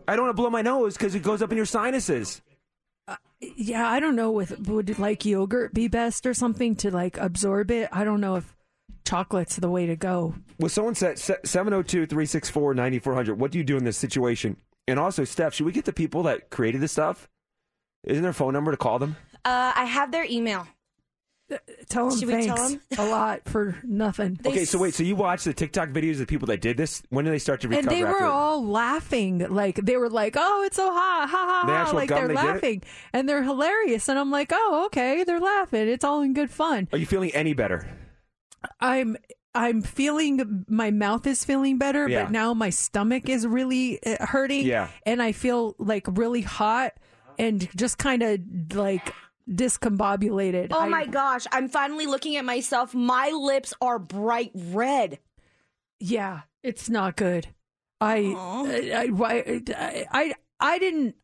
I 0.08 0.16
don't 0.16 0.26
want 0.26 0.36
to 0.36 0.40
blow 0.40 0.50
my 0.50 0.62
nose 0.62 0.96
because 0.96 1.14
it 1.14 1.22
goes 1.22 1.42
up 1.42 1.50
in 1.50 1.56
your 1.56 1.66
sinuses. 1.66 2.42
Yeah, 3.40 3.88
I 3.88 4.00
don't 4.00 4.16
know. 4.16 4.30
With 4.30 4.68
would 4.68 4.98
like 4.98 5.24
yogurt 5.24 5.74
be 5.74 5.88
best 5.88 6.26
or 6.26 6.34
something 6.34 6.76
to 6.76 6.90
like 6.90 7.18
absorb 7.18 7.70
it? 7.70 7.88
I 7.92 8.04
don't 8.04 8.20
know 8.20 8.36
if 8.36 8.56
chocolate's 9.04 9.56
the 9.56 9.70
way 9.70 9.86
to 9.86 9.96
go. 9.96 10.34
Well, 10.58 10.68
someone 10.68 10.94
said 10.94 11.16
702-364-9400. 11.16 13.36
What 13.36 13.50
do 13.50 13.58
you 13.58 13.64
do 13.64 13.76
in 13.76 13.84
this 13.84 13.98
situation? 13.98 14.56
And 14.88 14.98
also, 14.98 15.24
Steph, 15.24 15.54
should 15.54 15.66
we 15.66 15.72
get 15.72 15.84
the 15.84 15.92
people 15.92 16.22
that 16.24 16.50
created 16.50 16.80
this 16.80 16.92
stuff? 16.92 17.28
Isn't 18.04 18.22
there 18.22 18.30
a 18.30 18.34
phone 18.34 18.52
number 18.52 18.70
to 18.70 18.76
call 18.76 18.98
them? 18.98 19.16
Uh, 19.44 19.72
I 19.74 19.84
have 19.84 20.12
their 20.12 20.26
email. 20.28 20.66
Tell 21.88 22.08
them 22.08 22.18
Should 22.18 22.28
we 22.28 22.44
tell 22.46 22.56
thanks 22.56 22.84
them? 22.96 23.06
a 23.06 23.08
lot 23.08 23.48
for 23.48 23.76
nothing. 23.84 24.36
okay, 24.44 24.64
so 24.64 24.78
wait, 24.78 24.94
so 24.94 25.04
you 25.04 25.14
watched 25.14 25.44
the 25.44 25.54
TikTok 25.54 25.90
videos 25.90 26.12
of 26.12 26.18
the 26.18 26.26
people 26.26 26.46
that 26.48 26.60
did 26.60 26.76
this? 26.76 27.02
When 27.10 27.24
did 27.24 27.30
they 27.32 27.38
start 27.38 27.60
to 27.60 27.68
recover 27.68 27.88
and 27.88 27.96
they 27.96 28.02
after 28.02 28.12
were 28.20 28.26
it? 28.26 28.30
all 28.30 28.66
laughing 28.66 29.38
like 29.50 29.76
they 29.76 29.96
were 29.96 30.10
like 30.10 30.34
oh 30.36 30.64
it's 30.66 30.74
so 30.76 30.92
hot 30.92 31.28
ha 31.28 31.46
ha 31.46 31.66
ha 31.66 31.72
actual 31.72 31.96
like 31.98 32.08
gum 32.08 32.18
they're 32.18 32.28
they 32.28 32.34
did 32.34 32.40
it? 32.42 32.46
laughing 32.46 32.82
and 33.12 33.28
they're 33.28 33.42
hilarious 33.44 34.08
and 34.08 34.18
i'm 34.18 34.30
like 34.32 34.50
oh 34.52 34.84
okay 34.86 35.22
they're 35.24 35.38
laughing 35.40 35.88
it's 35.88 36.04
all 36.04 36.20
in 36.22 36.32
good 36.34 36.50
fun 36.50 36.88
Are 36.92 36.98
you 36.98 37.06
feeling 37.06 37.30
any 37.34 37.54
better? 37.54 37.88
i'm 38.80 39.16
i'm 39.54 39.82
feeling 39.82 40.64
my 40.68 40.90
mouth 40.90 41.26
is 41.26 41.44
feeling 41.44 41.78
better 41.78 42.08
Yeah. 42.08 42.24
but 42.24 42.32
now 42.32 42.54
my 42.54 42.70
stomach 42.70 43.28
is 43.28 43.46
really 43.46 44.02
uh, 44.04 44.24
hurting 44.26 44.66
Yeah. 44.66 44.88
and 45.04 45.22
i 45.22 45.32
feel 45.32 45.74
like 45.78 46.06
really 46.08 46.42
hot 46.42 46.92
and 47.38 47.68
just 47.76 47.98
kind 47.98 48.22
of 48.22 48.40
like 48.74 49.12
discombobulated 49.50 50.68
Oh 50.72 50.80
I- 50.80 50.88
my 50.88 51.06
gosh, 51.06 51.46
I'm 51.52 51.68
finally 51.68 52.06
looking 52.06 52.36
at 52.36 52.44
myself. 52.44 52.94
My 52.94 53.28
lips 53.30 53.72
are 53.80 53.98
bright 53.98 54.50
red. 54.54 55.18
Yeah, 56.00 56.40
it's 56.62 56.88
not 56.90 57.16
good. 57.16 57.48
I, 58.00 58.34
I, 58.36 59.10
I, 59.18 59.62
I, 59.74 60.06
I, 60.12 60.34
I 60.60 60.78
didn't. 60.78 61.14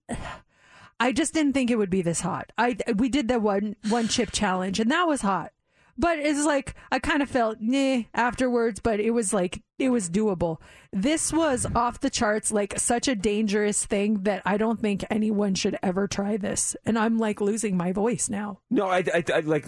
I 0.98 1.12
just 1.12 1.34
didn't 1.34 1.52
think 1.52 1.70
it 1.70 1.76
would 1.76 1.90
be 1.90 2.00
this 2.02 2.20
hot. 2.20 2.52
I 2.56 2.76
we 2.96 3.08
did 3.08 3.28
the 3.28 3.38
one 3.40 3.76
one 3.88 4.08
chip 4.08 4.30
challenge 4.32 4.78
and 4.80 4.90
that 4.90 5.06
was 5.08 5.20
hot, 5.20 5.50
but 5.98 6.18
it's 6.18 6.44
like 6.44 6.74
I 6.90 6.98
kind 6.98 7.22
of 7.22 7.28
felt 7.28 7.58
nah 7.60 8.02
afterwards. 8.14 8.80
But 8.80 9.00
it 9.00 9.10
was 9.10 9.32
like 9.32 9.62
it 9.78 9.90
was 9.90 10.10
doable. 10.10 10.58
This 10.92 11.32
was 11.32 11.66
off 11.74 12.00
the 12.00 12.10
charts, 12.10 12.52
like 12.52 12.78
such 12.78 13.08
a 13.08 13.14
dangerous 13.14 13.84
thing 13.84 14.22
that 14.22 14.42
I 14.44 14.56
don't 14.56 14.80
think 14.80 15.04
anyone 15.10 15.54
should 15.54 15.78
ever 15.82 16.06
try 16.06 16.36
this. 16.36 16.76
And 16.84 16.98
I'm 16.98 17.18
like 17.18 17.40
losing 17.40 17.76
my 17.76 17.92
voice 17.92 18.28
now. 18.28 18.60
No, 18.70 18.86
I, 18.86 19.04
I, 19.12 19.24
I 19.34 19.40
like 19.40 19.66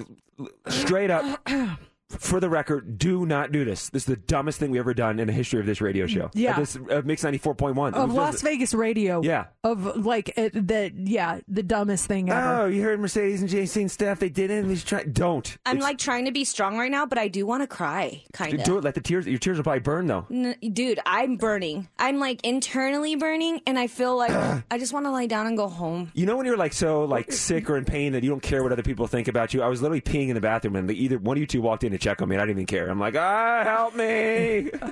straight 0.68 1.10
up. 1.10 1.48
For 2.18 2.40
the 2.40 2.48
record, 2.50 2.98
do 2.98 3.26
not 3.26 3.52
do 3.52 3.64
this. 3.64 3.88
This 3.90 4.02
is 4.02 4.06
the 4.06 4.16
dumbest 4.16 4.58
thing 4.58 4.70
we've 4.70 4.80
ever 4.80 4.94
done 4.94 5.18
in 5.20 5.26
the 5.26 5.32
history 5.32 5.60
of 5.60 5.66
this 5.66 5.80
radio 5.80 6.06
show. 6.06 6.30
Yeah. 6.34 6.56
Uh, 6.56 6.60
this 6.60 6.76
uh, 6.76 7.02
Mix 7.04 7.22
ninety 7.22 7.38
four 7.38 7.54
point 7.54 7.76
one 7.76 7.94
Of 7.94 8.12
Las 8.12 8.42
Vegas 8.42 8.74
radio, 8.74 9.22
Yeah. 9.22 9.46
Of 9.62 10.04
like 10.04 10.36
it, 10.36 10.52
the 10.52 10.92
yeah, 10.94 11.40
the 11.48 11.62
dumbest 11.62 12.06
thing 12.06 12.30
ever. 12.30 12.62
Oh, 12.62 12.66
you 12.66 12.82
heard 12.82 13.00
Mercedes 13.00 13.40
and 13.40 13.50
Jason 13.50 13.82
and 13.82 13.90
Steph. 13.90 14.18
They 14.20 14.28
did 14.28 14.50
it. 14.50 14.60
And 14.60 14.70
he's 14.70 14.84
trying. 14.84 15.12
Don't. 15.12 15.56
I'm 15.66 15.76
It's- 15.76 15.82
like 15.88 15.98
trying 15.98 16.24
to 16.26 16.32
be 16.32 16.44
strong 16.44 16.78
right 16.78 16.90
now, 16.90 17.06
but 17.06 17.18
I 17.18 17.28
do 17.28 17.46
want 17.46 17.62
to 17.62 17.66
cry, 17.66 18.22
kind 18.32 18.54
of. 18.54 18.64
do 18.64 18.78
it. 18.78 18.84
Let 18.84 18.94
the 18.94 19.00
tears. 19.00 19.26
Your 19.26 19.38
tears 19.38 19.56
will 19.58 19.64
probably 19.64 19.80
burn 19.80 20.06
though. 20.06 20.26
N- 20.30 20.56
dude, 20.72 21.00
I'm 21.06 21.36
burning. 21.36 21.88
I'm 21.98 22.18
like 22.18 22.44
internally 22.44 23.16
burning, 23.16 23.60
and 23.66 23.78
I 23.78 23.86
feel 23.86 24.16
like 24.16 24.30
I 24.70 24.78
just 24.78 24.92
want 24.92 25.06
to 25.06 25.10
lie 25.10 25.26
down 25.26 25.46
and 25.46 25.56
go 25.56 25.68
home. 25.68 26.10
You 26.14 26.26
know 26.26 26.36
when 26.36 26.46
you're 26.46 26.56
like 26.56 26.72
so 26.72 27.04
like 27.04 27.32
sick 27.32 27.68
or 27.70 27.76
in 27.76 27.84
pain 27.84 28.12
that 28.12 28.22
you 28.22 28.30
don't 28.30 28.42
care 28.42 28.62
what 28.62 28.72
other 28.72 28.82
people 28.82 29.06
think 29.06 29.28
about 29.28 29.54
you. 29.54 29.62
I 29.62 29.68
was 29.68 29.82
literally 29.82 30.00
peeing 30.00 30.28
in 30.28 30.34
the 30.34 30.40
bathroom 30.40 30.76
and 30.76 30.90
either 30.90 31.18
one 31.18 31.36
of 31.36 31.40
you 31.40 31.46
two 31.46 31.60
walked 31.62 31.84
in 31.84 31.92
to 31.92 31.98
check 32.04 32.22
on 32.22 32.28
me. 32.28 32.36
and 32.36 32.42
I 32.42 32.46
didn't 32.46 32.58
even 32.58 32.66
care. 32.66 32.88
I'm 32.88 33.00
like, 33.00 33.16
ah, 33.16 33.62
help 33.64 33.94
me. 33.96 34.70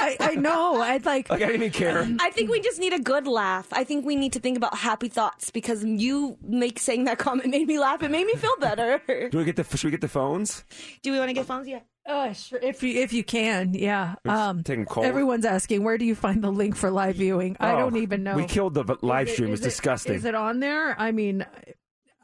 I, 0.00 0.16
I 0.20 0.34
know. 0.36 0.80
I'd 0.80 1.04
like. 1.04 1.28
Like 1.30 1.42
I 1.42 1.46
didn't 1.46 1.62
even 1.62 1.72
care. 1.72 2.06
I 2.20 2.30
think 2.30 2.50
we 2.50 2.60
just 2.60 2.78
need 2.78 2.92
a 2.92 3.00
good 3.00 3.26
laugh. 3.26 3.66
I 3.72 3.82
think 3.84 4.04
we 4.06 4.14
need 4.16 4.32
to 4.34 4.40
think 4.40 4.56
about 4.56 4.76
happy 4.78 5.08
thoughts 5.08 5.50
because 5.50 5.84
you 5.84 6.38
make 6.42 6.78
saying 6.78 7.04
that 7.04 7.18
comment 7.18 7.48
made 7.50 7.66
me 7.66 7.78
laugh. 7.78 8.02
It 8.02 8.10
made 8.10 8.26
me 8.26 8.34
feel 8.34 8.54
better. 8.60 9.00
Do 9.30 9.38
we 9.38 9.44
get 9.44 9.56
the? 9.56 9.64
Should 9.64 9.84
we 9.84 9.90
get 9.90 10.00
the 10.00 10.08
phones? 10.08 10.64
Do 11.02 11.10
we 11.12 11.18
want 11.18 11.30
to 11.30 11.34
get 11.34 11.46
phones? 11.46 11.66
Yeah. 11.66 11.80
Uh, 12.06 12.32
sure. 12.32 12.58
If 12.62 12.82
you 12.82 13.00
if 13.02 13.12
you 13.12 13.22
can, 13.24 13.74
yeah. 13.74 14.14
Um, 14.24 14.62
taking 14.62 14.86
cold. 14.86 15.04
everyone's 15.06 15.44
asking 15.44 15.84
where 15.84 15.98
do 15.98 16.04
you 16.06 16.14
find 16.14 16.42
the 16.42 16.50
link 16.50 16.74
for 16.76 16.90
live 16.90 17.16
viewing? 17.16 17.56
I 17.60 17.72
Oh, 17.72 17.78
don't 17.78 17.96
even 17.96 18.22
know. 18.22 18.34
We 18.36 18.46
killed 18.46 18.74
the 18.74 18.96
live 19.02 19.28
Is 19.28 19.34
stream. 19.34 19.48
It 19.48 19.50
was 19.50 19.60
is 19.60 19.66
it- 19.66 19.68
disgusting. 19.70 20.14
Is 20.14 20.24
it 20.24 20.34
on 20.34 20.60
there? 20.60 20.98
I 20.98 21.12
mean, 21.12 21.44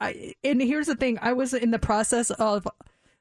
I 0.01 0.35
and 0.43 0.63
here's 0.63 0.87
the 0.87 0.95
thing. 0.97 1.19
I 1.21 1.33
was 1.35 1.53
in 1.53 1.71
the 1.71 1.79
process 1.79 2.31
of 2.31 2.67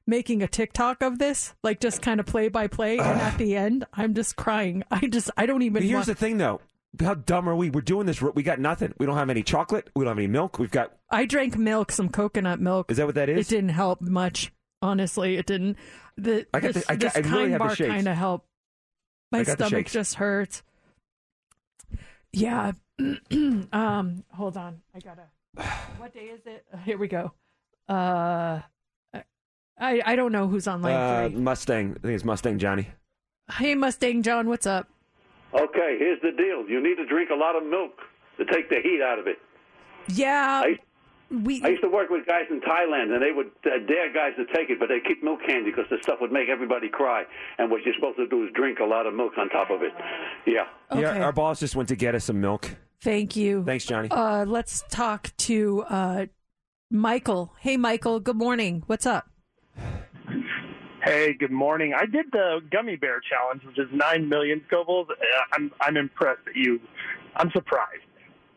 making 0.08 0.44
a 0.44 0.48
TikTok 0.48 1.02
of 1.02 1.20
this, 1.20 1.54
like 1.64 1.80
just 1.80 2.02
kind 2.02 2.20
of 2.20 2.26
play 2.26 2.50
by 2.50 2.68
play, 2.68 2.98
and 2.98 3.22
at 3.22 3.38
the 3.38 3.56
end, 3.56 3.86
I'm 3.94 4.14
just 4.14 4.36
crying. 4.36 4.84
I 4.92 5.08
just 5.08 5.30
I 5.38 5.46
don't 5.46 5.62
even. 5.62 5.74
But 5.74 5.84
here's 5.84 5.94
want, 5.94 6.08
the 6.08 6.16
thing, 6.16 6.38
though. 6.38 6.62
How 7.02 7.16
dumb 7.16 7.50
are 7.50 7.56
we? 7.56 7.72
We're 7.72 7.82
doing 7.82 8.06
this. 8.06 8.22
We 8.22 8.44
got 8.44 8.60
nothing. 8.60 8.94
We 9.00 9.06
don't 9.06 9.18
have 9.18 9.30
any 9.30 9.42
chocolate. 9.42 9.90
We 9.96 10.04
don't 10.06 10.12
have 10.12 10.18
any 10.20 10.28
milk. 10.28 10.60
We've 10.60 10.70
got. 10.70 10.94
I 11.10 11.26
drank 11.26 11.58
milk, 11.58 11.92
some 11.92 12.10
coconut 12.10 12.60
milk. 12.60 12.92
Is 12.92 12.98
that 12.98 13.06
what 13.08 13.16
that 13.16 13.30
is? 13.30 13.48
It 13.48 13.56
didn't 13.56 13.70
help 13.70 14.02
much. 14.02 14.52
Honestly, 14.82 15.38
it 15.38 15.46
didn't. 15.46 15.78
The 16.18 16.46
I 16.54 16.60
got 16.60 16.74
this, 16.74 16.86
the- 16.86 16.92
I 16.92 16.96
got- 16.96 17.14
this 17.14 17.16
I 17.16 17.20
really 17.30 17.32
kind 17.32 17.52
have 17.52 17.60
bar 17.60 17.76
kind 17.76 18.08
of 18.08 18.16
helped. 18.16 18.48
My 19.32 19.40
I 19.40 19.44
got 19.44 19.58
the 19.58 19.66
stomach 19.68 19.88
just 19.88 20.16
hurts. 20.16 20.62
Yeah. 22.32 22.74
um. 23.72 24.24
Hold 24.34 24.58
on. 24.58 24.82
I 24.96 25.00
gotta. 25.00 25.24
What 25.98 26.14
day 26.14 26.26
is 26.26 26.42
it? 26.46 26.66
Here 26.84 26.98
we 26.98 27.08
go. 27.08 27.32
Uh. 27.88 28.60
I 29.80 30.02
I 30.06 30.16
don't 30.16 30.32
know 30.32 30.48
who's 30.48 30.68
on 30.68 30.82
line 30.82 30.94
Uh, 30.94 31.30
three. 31.30 31.40
Mustang. 31.40 31.91
I 31.98 32.00
think 32.00 32.16
it's 32.16 32.26
Mustang 32.26 32.60
Johnny. 32.60 32.88
Hey 33.52 33.76
Mustang 33.76 34.22
John, 34.24 34.48
what's 34.48 34.66
up? 34.66 34.88
Okay, 35.54 35.98
here's 36.00 36.22
the 36.22 36.32
deal. 36.32 36.68
You 36.68 36.82
need 36.82 36.95
to 36.95 37.06
drink 37.06 37.30
a 37.30 37.36
lot 37.36 37.56
of 37.56 37.64
milk 37.66 37.91
to 38.38 38.45
take 38.45 38.70
the 38.70 38.78
heat 38.82 39.02
out 39.04 39.20
of 39.20 39.28
it. 39.28 39.38
Yeah. 40.08 40.62
I, 40.66 40.80
we. 41.30 41.62
I 41.64 41.70
used 41.70 41.84
to 41.84 41.90
work 41.90 42.10
with 42.10 42.26
guys 42.26 42.45
in 42.50 42.60
Thailand, 42.62 43.14
and 43.14 43.22
they 43.22 43.32
would 43.32 43.52
uh, 43.66 43.78
dare 43.88 44.12
guys 44.12 44.34
to 44.38 44.45
take 44.54 44.70
it, 44.72 44.80
but 44.80 44.90
they 44.90 45.00
keep 45.00 45.24
milk 45.24 45.40
candy 45.45 45.70
because 45.70 45.86
the 45.91 45.98
stuff 46.02 46.18
would 46.22 46.32
make 46.32 46.50
everybody 46.50 46.90
cry. 46.90 47.24
And 47.60 47.70
what 47.70 47.84
you're 47.86 47.94
supposed 47.94 48.18
to 48.18 48.28
do 48.28 48.44
is 48.45 48.52
drink 48.56 48.80
a 48.80 48.84
lot 48.84 49.06
of 49.06 49.14
milk 49.14 49.34
on 49.38 49.50
top 49.50 49.70
of 49.70 49.84
it. 49.84 49.91
Yeah. 50.48 50.66
Yeah, 50.95 51.24
our 51.24 51.32
boss 51.32 51.60
just 51.60 51.76
went 51.76 51.90
to 51.90 51.95
get 51.95 52.16
us 52.16 52.26
some 52.26 52.41
milk. 52.41 52.76
Thank 53.02 53.36
you. 53.36 53.64
Thanks, 53.64 53.86
Johnny. 53.86 54.10
Uh, 54.10 54.45
let's 54.45 54.84
talk 54.90 55.32
to 55.38 55.84
uh, 55.90 56.26
Michael. 56.90 57.54
Hey, 57.60 57.78
Michael. 57.78 58.20
Good 58.20 58.38
morning. 58.38 58.84
What's 58.88 59.06
up? 59.06 59.30
Hey, 61.04 61.34
good 61.34 61.52
morning. 61.52 61.94
I 61.98 62.06
did 62.06 62.28
the 62.32 62.62
gummy 62.72 62.95
bear 62.95 63.20
challenge, 63.20 63.64
which 63.66 63.78
is 63.78 63.88
nine 63.91 64.30
million 64.30 64.62
Scovilles. 64.72 65.10
Uh, 65.10 65.14
I'm 65.54 65.72
I'm 65.82 65.98
impressed 65.98 66.45
that 66.45 66.56
you. 66.56 66.80
I'm 67.36 67.52
surprised. 67.52 68.02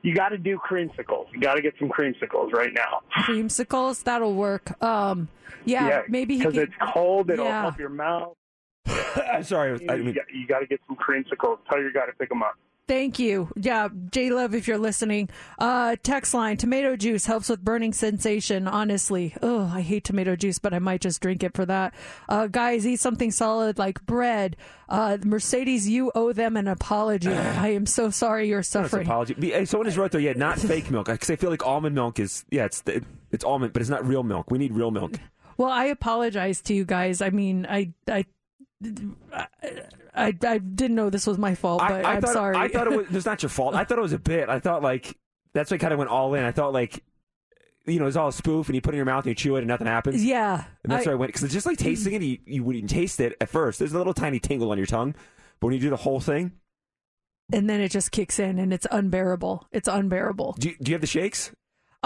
You 0.03 0.15
got 0.15 0.29
to 0.29 0.39
do 0.39 0.59
creamsicles. 0.59 1.27
You 1.33 1.41
got 1.41 1.55
to 1.55 1.63
get 1.63 1.75
some 1.81 1.89
creamsicles 1.89 2.53
right 2.53 2.73
now. 2.73 3.01
Creamsicles. 3.25 4.05
That'll 4.05 4.35
work. 4.35 4.81
Um. 4.83 5.29
Yeah. 5.65 6.03
maybe 6.09 6.35
he 6.35 6.41
because 6.41 6.55
could- 6.55 6.63
it's 6.69 6.93
cold. 6.93 7.31
It'll 7.31 7.45
yeah. 7.47 7.63
help 7.63 7.79
your 7.79 7.89
mouth. 7.89 8.35
I'm 8.87 9.43
sorry. 9.43 9.73
I 9.89 9.95
You, 9.95 10.05
mean, 10.05 10.15
got, 10.15 10.25
you 10.33 10.47
got 10.47 10.61
to 10.61 10.67
get 10.67 10.79
some 10.87 10.97
creamsicles. 10.97 11.59
Tell 11.69 11.81
your 11.81 11.91
guy 11.91 12.07
to 12.07 12.13
pick 12.13 12.29
them 12.29 12.43
up. 12.45 12.55
Thank 12.89 13.19
you. 13.19 13.49
Yeah, 13.57 13.89
J 14.13 14.31
Love, 14.31 14.55
if 14.55 14.69
you're 14.69 14.79
listening. 14.79 15.29
Uh, 15.59 15.97
text 16.05 16.35
line 16.35 16.57
tomato 16.57 16.95
juice 16.95 17.27
helps 17.27 17.49
with 17.49 17.65
burning 17.65 17.93
sensation, 17.93 18.69
honestly. 18.69 19.35
Oh, 19.43 19.71
I 19.75 19.81
hate 19.81 20.05
tomato 20.05 20.37
juice, 20.37 20.61
but 20.61 20.73
I 20.73 20.79
might 20.79 21.01
just 21.01 21.21
drink 21.21 21.43
it 21.43 21.55
for 21.55 21.67
that. 21.67 21.95
Uh, 22.29 22.47
guys, 22.47 22.87
eat 22.87 23.01
something 23.01 23.33
solid 23.33 23.77
like 23.77 24.07
bread. 24.07 24.57
Uh, 24.89 25.19
Mercedes, 25.25 25.89
you 25.89 26.13
owe 26.15 26.33
them 26.33 26.57
an 26.57 26.69
apology. 26.69 27.33
I 27.33 27.69
am 27.69 27.87
so 27.87 28.11
sorry 28.11 28.49
you're 28.49 28.63
suffering. 28.63 29.07
apology. 29.07 29.67
Someone 29.67 29.89
is 29.89 29.99
right 29.99 30.11
though. 30.11 30.19
Yeah, 30.19 30.35
not 30.35 30.59
fake 30.61 30.89
milk. 30.91 31.07
Because 31.07 31.31
I 31.31 31.35
feel 31.37 31.51
like 31.51 31.67
almond 31.67 31.97
milk 31.97 32.21
is 32.21 32.45
yeah, 32.51 32.67
it's 32.67 32.85
it's 33.33 33.45
almond, 33.45 33.73
but 33.73 33.83
it's 33.83 33.91
not 33.91 34.07
real 34.07 34.23
milk. 34.23 34.51
We 34.51 34.59
need 34.59 34.73
real 34.73 34.93
milk. 34.93 35.19
Well, 35.59 35.71
I 35.71 35.87
apologize 35.87 36.61
to 36.63 36.75
you 36.75 36.85
guys. 36.85 37.23
I 37.23 37.31
mean, 37.31 37.67
I, 37.69 37.93
I, 38.07 38.27
I, 38.83 39.47
I, 40.15 40.59
didn't 40.59 40.97
know 40.97 41.09
this 41.11 41.27
was 41.27 41.39
my 41.39 41.55
fault, 41.55 41.81
but 41.81 42.05
I, 42.05 42.13
I 42.13 42.15
am 42.17 42.23
thought, 42.23 42.33
sorry. 42.33 42.57
I 42.57 42.69
thought 42.69 42.87
it 42.87 42.97
was. 42.97 43.07
It's 43.11 43.27
not 43.27 43.43
your 43.43 43.49
fault. 43.51 43.75
I 43.75 43.85
thought 43.85 43.99
it 43.99 44.03
was 44.03 44.13
a 44.13 44.19
bit. 44.19 44.49
I 44.49 44.61
thought 44.61 44.83
like 44.83 45.17
that's 45.55 45.71
why 45.71 45.77
I 45.77 45.79
kind 45.79 45.93
of 45.93 45.99
went 45.99 46.11
all 46.11 46.35
in. 46.35 46.45
I 46.45 46.53
thought 46.53 46.73
like. 46.73 47.03
You 47.89 48.01
know, 48.01 48.07
it's 48.07 48.17
all 48.17 48.27
a 48.27 48.33
spoof, 48.33 48.67
and 48.67 48.75
you 48.75 48.81
put 48.81 48.95
it 48.95 48.97
in 48.97 48.99
your 48.99 49.05
mouth 49.07 49.25
and 49.25 49.31
you 49.31 49.37
chew 49.37 49.55
it, 49.55 49.61
and 49.61 49.69
nothing 49.69 49.87
happens. 49.87 50.25
Yeah, 50.25 50.65
and 50.83 50.93
that's 50.93 51.07
I- 51.07 51.11
where 51.11 51.17
I 51.17 51.19
went 51.19 51.29
because 51.29 51.45
it's 51.45 51.55
just 51.55 51.67
like 51.67 51.79
tasting 51.79 52.15
it. 52.15 52.23
You, 52.23 52.39
you 52.45 52.65
wouldn't 52.65 52.91
taste 52.91 53.21
it 53.21 53.37
at 53.41 53.49
first. 53.49 53.79
There's 53.79 53.93
a 53.93 53.99
little 53.99 54.13
tiny 54.13 54.41
tingle 54.41 54.73
on 54.73 54.77
your 54.77 54.89
tongue, 54.89 55.15
but 55.61 55.69
when 55.69 55.75
you 55.75 55.81
do 55.81 55.91
the 55.91 55.97
whole 55.97 56.19
thing, 56.19 56.51
and 57.53 57.71
then 57.71 57.81
it 57.81 57.93
just 57.93 58.11
kicks 58.11 58.41
in, 58.41 58.59
and 58.59 58.73
it's 58.73 58.89
unbearable. 58.91 59.69
It's 59.71 59.87
unbearable. 59.87 60.57
Do 60.59 60.71
you, 60.71 60.75
do 60.83 60.91
you 60.91 60.95
have 60.95 61.01
the 61.01 61.07
shakes? 61.07 61.53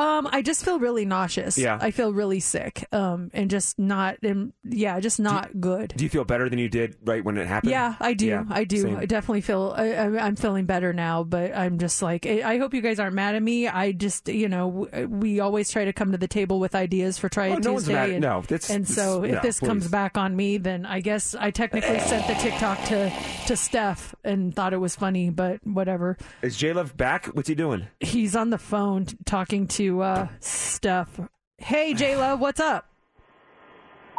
Um, 0.01 0.28
I 0.31 0.43
just 0.43 0.64
feel 0.64 0.78
really 0.78 1.05
nauseous. 1.05 1.59
Yeah. 1.59 1.78
I 1.81 1.90
feel 1.90 2.12
really 2.12 2.40
sick. 2.40 2.86
Um, 2.93 3.31
and 3.35 3.51
just 3.51 3.78
not, 3.78 4.18
and 4.22 4.52
yeah, 4.64 4.98
just 5.01 5.20
not 5.20 5.60
good. 5.60 5.93
Do 5.97 6.05
you 6.05 6.10
feel 6.10 6.24
better 6.24 6.48
than 6.48 6.59
you 6.59 6.68
did 6.68 6.97
right 7.05 7.24
when 7.24 7.36
it 7.36 7.47
happened? 7.47 7.70
Yeah, 7.72 7.94
I 8.01 8.14
do. 8.14 8.27
Yeah, 8.27 8.44
I 8.51 8.64
do. 8.64 8.82
same. 8.82 8.97
I 8.97 9.06
definitely 9.06 9.40
feel. 9.43 9.74
I, 9.77 9.85
I'm 10.18 10.36
feeling 10.36 10.64
better 10.66 10.93
now, 10.93 11.22
but 11.24 11.55
I'm 11.56 11.78
just 11.78 12.02
like. 12.02 12.27
I 12.27 12.43
I 12.51 12.59
hope 12.59 12.74
you 12.74 12.81
guys 12.81 12.98
aren't 12.98 13.14
mad 13.14 13.35
at 13.35 13.43
me. 13.43 13.68
I 13.68 13.93
just, 13.93 14.28
you 14.28 14.48
know, 14.48 14.86
w- 14.90 15.06
we 15.09 15.40
always 15.40 15.70
try 15.70 15.85
to 15.85 15.93
come 15.93 16.12
to 16.12 16.18
the 16.18 16.28
table 16.28 16.59
with 16.60 16.74
ideas 16.74 17.18
for 17.18 17.28
Try 17.28 17.51
Oh, 17.51 17.55
It 17.55 17.64
no 17.64 17.72
one's 17.74 17.85
Tuesday. 17.85 17.94
mad 17.94 18.09
at- 18.09 18.14
and, 18.14 18.22
no, 18.22 18.40
that's- 18.43 18.70
and 18.70 18.89
so 18.89 19.20
no, 19.20 19.24
if 19.24 19.43
this 19.43 19.60
comes 19.60 19.86
back 19.89 20.16
on 20.18 20.35
me, 20.35 20.59
then 20.59 20.86
I 20.86 21.01
guess 21.01 21.35
I 21.35 21.51
technically 21.51 21.98
sent 22.01 22.27
the 22.27 22.35
TikTok 22.35 22.85
to 22.86 23.12
to 23.47 23.56
Steph 23.56 24.14
and 24.24 24.55
thought 24.55 24.72
it 24.72 24.78
was 24.78 24.97
funny, 24.97 25.31
but 25.31 25.60
whatever. 25.66 26.16
Is 26.43 26.56
J 26.56 26.72
Love 26.72 26.97
back? 26.97 27.27
What's 27.27 27.48
he 27.48 27.55
doing? 27.55 27.86
He's 28.01 28.35
on 28.36 28.51
the 28.51 28.59
phone 28.59 29.06
t- 29.06 29.16
talking 29.24 29.66
to 29.68 29.90
uh, 29.99 30.29
Steph. 30.39 31.19
Hey, 31.59 31.93
J 31.95 32.17
Love, 32.17 32.39
what's 32.41 32.61
up? 32.61 32.87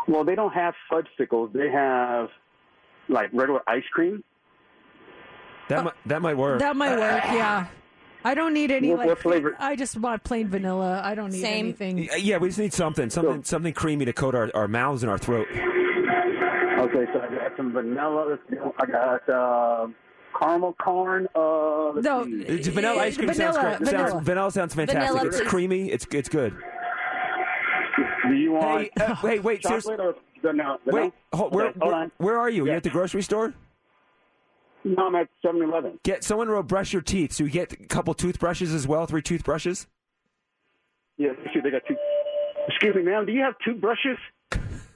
Well, 0.07 0.25
they 0.25 0.35
don't 0.35 0.53
have 0.53 0.73
fudgesicles. 0.91 1.53
They 1.53 1.69
have 1.69 2.27
like 3.07 3.29
regular 3.31 3.61
ice 3.67 3.83
cream. 3.93 4.23
That 5.69 5.85
might, 5.85 5.93
that 6.07 6.21
might 6.21 6.35
work. 6.37 6.59
That 6.59 6.75
might 6.75 6.97
work. 6.99 7.23
Yeah. 7.25 7.67
I 8.23 8.33
don't 8.35 8.53
need 8.53 8.69
any 8.71 8.89
What- 8.89 8.99
like 8.99 9.07
what 9.07 9.19
flavor? 9.19 9.55
I 9.57 9.75
just 9.75 9.97
want 9.97 10.23
plain 10.23 10.47
vanilla. 10.49 11.01
I 11.03 11.15
don't 11.15 11.31
need 11.31 11.43
anything. 11.45 12.09
Yeah, 12.19 12.37
we 12.37 12.49
just 12.49 12.59
need 12.59 12.73
something, 12.73 13.09
something, 13.09 13.43
something 13.43 13.73
creamy 13.73 14.05
to 14.05 14.13
coat 14.13 14.35
our, 14.35 14.51
our 14.53 14.67
mouths 14.67 15.01
and 15.03 15.09
our 15.11 15.17
throat. 15.17 15.47
Okay, 15.51 17.05
so 17.13 17.19
I 17.21 17.29
got 17.35 17.57
some 17.57 17.71
vanilla. 17.73 18.25
Let's 18.29 18.41
see, 18.49 18.57
I 18.79 18.85
got 18.85 19.29
uh, 19.29 19.87
caramel 20.41 20.73
corn. 20.81 21.27
Uh, 21.35 21.91
No. 22.01 22.25
It's 22.27 22.67
vanilla 22.67 23.01
ice 23.01 23.17
cream 23.17 23.33
sounds 23.33 23.57
vanilla, 23.57 23.77
great. 23.77 23.89
Sounds, 23.89 23.89
vanilla. 24.09 24.21
vanilla 24.23 24.51
sounds 24.51 24.73
fantastic. 24.75 25.07
Vanilla, 25.11 25.27
it's 25.27 25.37
please. 25.39 25.47
creamy. 25.49 25.91
It's 25.91 26.07
it's 26.11 26.29
good. 26.29 26.55
Do 28.27 28.33
you 28.35 28.53
want? 28.53 28.81
Hey, 28.81 28.89
uh, 29.03 29.15
wait, 29.23 29.43
wait, 29.43 29.61
chocolate 29.63 29.83
seriously. 29.83 30.05
or 30.05 30.15
vanilla? 30.41 30.77
Wait, 30.85 31.13
hold, 31.33 31.53
where, 31.53 31.67
Okay, 31.67 31.79
hold 31.79 31.91
where, 31.91 32.01
on. 32.03 32.11
where 32.17 32.37
are 32.39 32.49
you? 32.49 32.63
Are 32.65 32.67
you 32.67 32.73
at 32.73 32.83
the 32.83 32.89
grocery 32.89 33.21
store? 33.21 33.53
No, 34.83 35.07
I'm 35.07 35.15
at 35.15 35.27
7-Eleven. 35.45 35.99
Get 36.03 36.23
someone 36.23 36.47
to 36.47 36.63
brush 36.63 36.91
your 36.93 37.03
teeth. 37.03 37.33
So 37.33 37.43
you 37.43 37.51
get 37.51 37.73
a 37.73 37.75
couple 37.85 38.13
toothbrushes 38.15 38.73
as 38.73 38.87
well, 38.87 39.05
three 39.05 39.21
toothbrushes. 39.21 39.85
Yeah, 41.17 41.33
they 41.63 41.69
got 41.69 41.83
two. 41.87 41.95
Excuse 42.67 42.95
me, 42.95 43.03
ma'am. 43.03 43.25
Do 43.27 43.31
you 43.31 43.41
have 43.41 43.53
toothbrushes? 43.63 44.17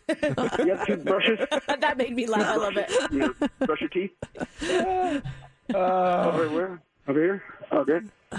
You 0.09 0.75
have 0.75 0.85
toothbrushes? 0.85 1.39
that 1.79 1.97
made 1.97 2.13
me 2.15 2.27
laugh. 2.27 2.45
I 2.47 2.55
love 2.55 2.77
it. 2.77 2.91
You 3.11 3.35
brush 3.65 3.81
your 3.81 3.89
teeth? 3.89 4.11
Uh, 5.73 6.29
Over 6.31 6.49
where? 6.49 6.81
Over 7.07 7.19
here? 7.23 7.43
Okay. 7.71 7.99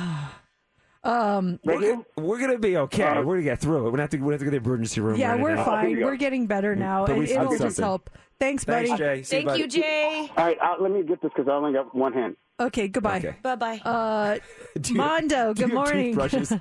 Um, 1.05 1.61
we're, 1.63 1.81
gonna, 1.81 2.05
we're 2.17 2.41
gonna 2.41 2.59
be 2.59 2.77
okay. 2.79 3.05
Uh, 3.05 3.23
we're 3.23 3.35
gonna 3.37 3.45
get 3.45 3.61
through 3.61 3.77
it. 3.79 3.83
We're 3.83 3.91
gonna 3.91 4.03
have 4.03 4.11
to. 4.11 4.19
We 4.19 4.33
have 4.35 4.41
to 4.41 4.45
go 4.45 4.51
to 4.51 4.59
the 4.59 4.65
emergency 4.67 5.01
room. 5.01 5.17
yeah, 5.17 5.33
right 5.33 5.41
we're 5.41 5.55
now. 5.55 5.65
fine. 5.65 6.01
We're 6.01 6.17
getting 6.17 6.49
better 6.49 6.75
now. 6.75 7.03
But 7.07 7.13
and 7.13 7.19
we 7.21 7.31
it'll 7.31 7.45
need 7.45 7.51
just 7.61 7.77
something. 7.77 7.85
help. 7.85 8.11
Thanks, 8.41 8.65
buddy. 8.65 8.89
Thanks, 8.89 8.99
Jay. 8.99 9.23
See 9.23 9.37
you, 9.37 9.43
Thank 9.43 9.47
buddy. 9.47 9.61
you, 9.61 9.69
Jay. 9.69 10.31
All 10.37 10.45
right, 10.45 10.59
uh, 10.61 10.75
let 10.81 10.91
me 10.91 11.05
get 11.05 11.23
this 11.23 11.31
because 11.33 11.49
I 11.49 11.53
only 11.53 11.73
got 11.75 11.95
one 11.95 12.13
hand. 12.13 12.37
Okay, 12.59 12.89
goodbye. 12.89 13.37
Bye 13.41 13.55
bye. 13.55 13.79
Uh, 13.85 14.39
Do 14.81 14.95
you- 14.95 14.99
Mondo, 14.99 15.55
do 15.55 15.61
you 15.63 15.69
good 15.69 15.77
have 15.77 15.85
morning. 15.87 16.07
toothbrushes? 16.17 16.49
Hey 16.51 16.59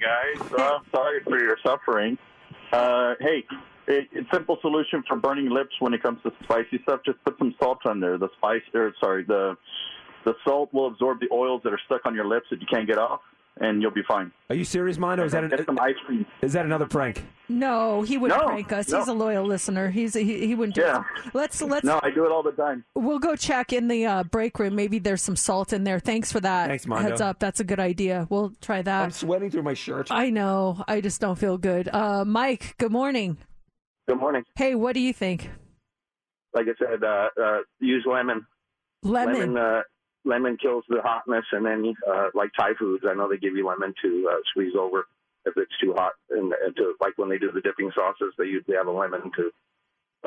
guys, 0.00 0.52
uh, 0.58 0.78
sorry 0.92 1.20
for 1.22 1.40
your 1.40 1.56
suffering. 1.64 2.18
Uh, 2.72 3.14
hey, 3.20 3.44
a, 3.88 3.98
a 4.18 4.26
simple 4.32 4.58
solution 4.60 5.02
for 5.06 5.16
burning 5.16 5.50
lips 5.50 5.72
when 5.80 5.92
it 5.94 6.02
comes 6.02 6.18
to 6.22 6.32
spicy 6.44 6.80
stuff: 6.82 7.00
just 7.04 7.22
put 7.24 7.36
some 7.38 7.54
salt 7.60 7.78
on 7.86 8.00
there. 8.00 8.18
The 8.18 8.28
spice, 8.36 8.62
or 8.74 8.92
sorry, 9.00 9.24
the 9.24 9.56
the 10.24 10.34
salt 10.46 10.72
will 10.72 10.86
absorb 10.86 11.20
the 11.20 11.28
oils 11.32 11.60
that 11.64 11.72
are 11.72 11.80
stuck 11.86 12.06
on 12.06 12.14
your 12.14 12.26
lips 12.26 12.46
that 12.50 12.60
you 12.60 12.66
can't 12.72 12.86
get 12.86 12.96
off, 12.96 13.20
and 13.58 13.82
you'll 13.82 13.90
be 13.90 14.02
fine. 14.08 14.32
Are 14.48 14.56
you 14.56 14.64
serious, 14.64 14.96
Mondo? 14.96 15.24
Is 15.24 15.32
that 15.32 15.44
an, 15.44 15.50
get 15.50 15.66
some 15.66 15.78
ice 15.78 15.94
cream? 16.06 16.24
Is 16.40 16.54
that 16.54 16.64
another 16.64 16.86
prank? 16.86 17.22
no, 17.50 18.00
he 18.00 18.16
wouldn't 18.16 18.40
No, 18.40 18.46
prank 18.46 18.72
us. 18.72 18.88
no. 18.88 19.00
He's 19.00 19.08
a 19.08 19.12
loyal 19.12 19.44
listener. 19.44 19.90
He's 19.90 20.14
he, 20.14 20.46
he 20.46 20.54
wouldn't 20.54 20.74
do 20.76 20.80
Yeah. 20.80 21.00
it. 21.26 21.34
Let's 21.34 21.60
let's 21.60 21.84
No, 21.84 22.00
I 22.02 22.10
do 22.10 22.24
it 22.24 22.32
all 22.32 22.42
the 22.42 22.52
time. 22.52 22.84
We'll 22.94 23.18
go 23.18 23.36
check 23.36 23.74
in 23.74 23.86
the 23.88 24.06
uh, 24.06 24.22
break 24.24 24.58
room. 24.58 24.74
Maybe 24.74 24.98
there's 24.98 25.20
some 25.20 25.36
salt 25.36 25.74
in 25.74 25.84
there. 25.84 25.98
Thanks 26.00 26.32
for 26.32 26.40
that. 26.40 26.68
Thanks, 26.68 26.86
Mondo. 26.86 27.10
Heads 27.10 27.20
up. 27.20 27.38
That's 27.38 27.60
a 27.60 27.64
good 27.64 27.80
idea. 27.80 28.26
We'll 28.30 28.54
try 28.62 28.80
that. 28.80 29.02
I'm 29.04 29.10
sweating 29.10 29.50
through 29.50 29.64
my 29.64 29.74
shirt. 29.74 30.08
I 30.10 30.30
know. 30.30 30.82
I 30.88 31.02
just 31.02 31.20
don't 31.20 31.38
feel 31.38 31.58
good. 31.58 31.88
Uh, 31.92 32.24
Mike, 32.24 32.76
good 32.78 32.92
morning. 32.92 33.36
Good 34.06 34.18
morning. 34.18 34.44
Hey, 34.56 34.74
what 34.74 34.92
do 34.92 35.00
you 35.00 35.14
think? 35.14 35.48
Like 36.52 36.66
I 36.66 36.74
said, 36.78 37.02
uh, 37.02 37.28
uh, 37.42 37.58
use 37.80 38.04
lemon. 38.06 38.46
Lemon. 39.02 39.34
Lemon, 39.34 39.56
uh, 39.56 39.82
lemon 40.26 40.58
kills 40.60 40.84
the 40.88 41.00
hotness, 41.02 41.44
and 41.52 41.64
then 41.64 41.94
uh, 42.06 42.28
like 42.34 42.50
Thai 42.56 42.74
foods, 42.78 43.04
I 43.08 43.14
know 43.14 43.28
they 43.28 43.38
give 43.38 43.56
you 43.56 43.66
lemon 43.66 43.94
to 44.02 44.30
uh, 44.30 44.36
squeeze 44.50 44.74
over 44.78 45.06
if 45.46 45.54
it's 45.56 45.72
too 45.80 45.94
hot, 45.94 46.12
and, 46.30 46.52
and 46.64 46.76
to 46.76 46.94
like 47.00 47.16
when 47.16 47.30
they 47.30 47.38
do 47.38 47.50
the 47.50 47.62
dipping 47.62 47.90
sauces, 47.94 48.34
they 48.36 48.44
usually 48.44 48.76
have 48.76 48.86
a 48.86 48.90
lemon 48.90 49.30
to 49.36 49.50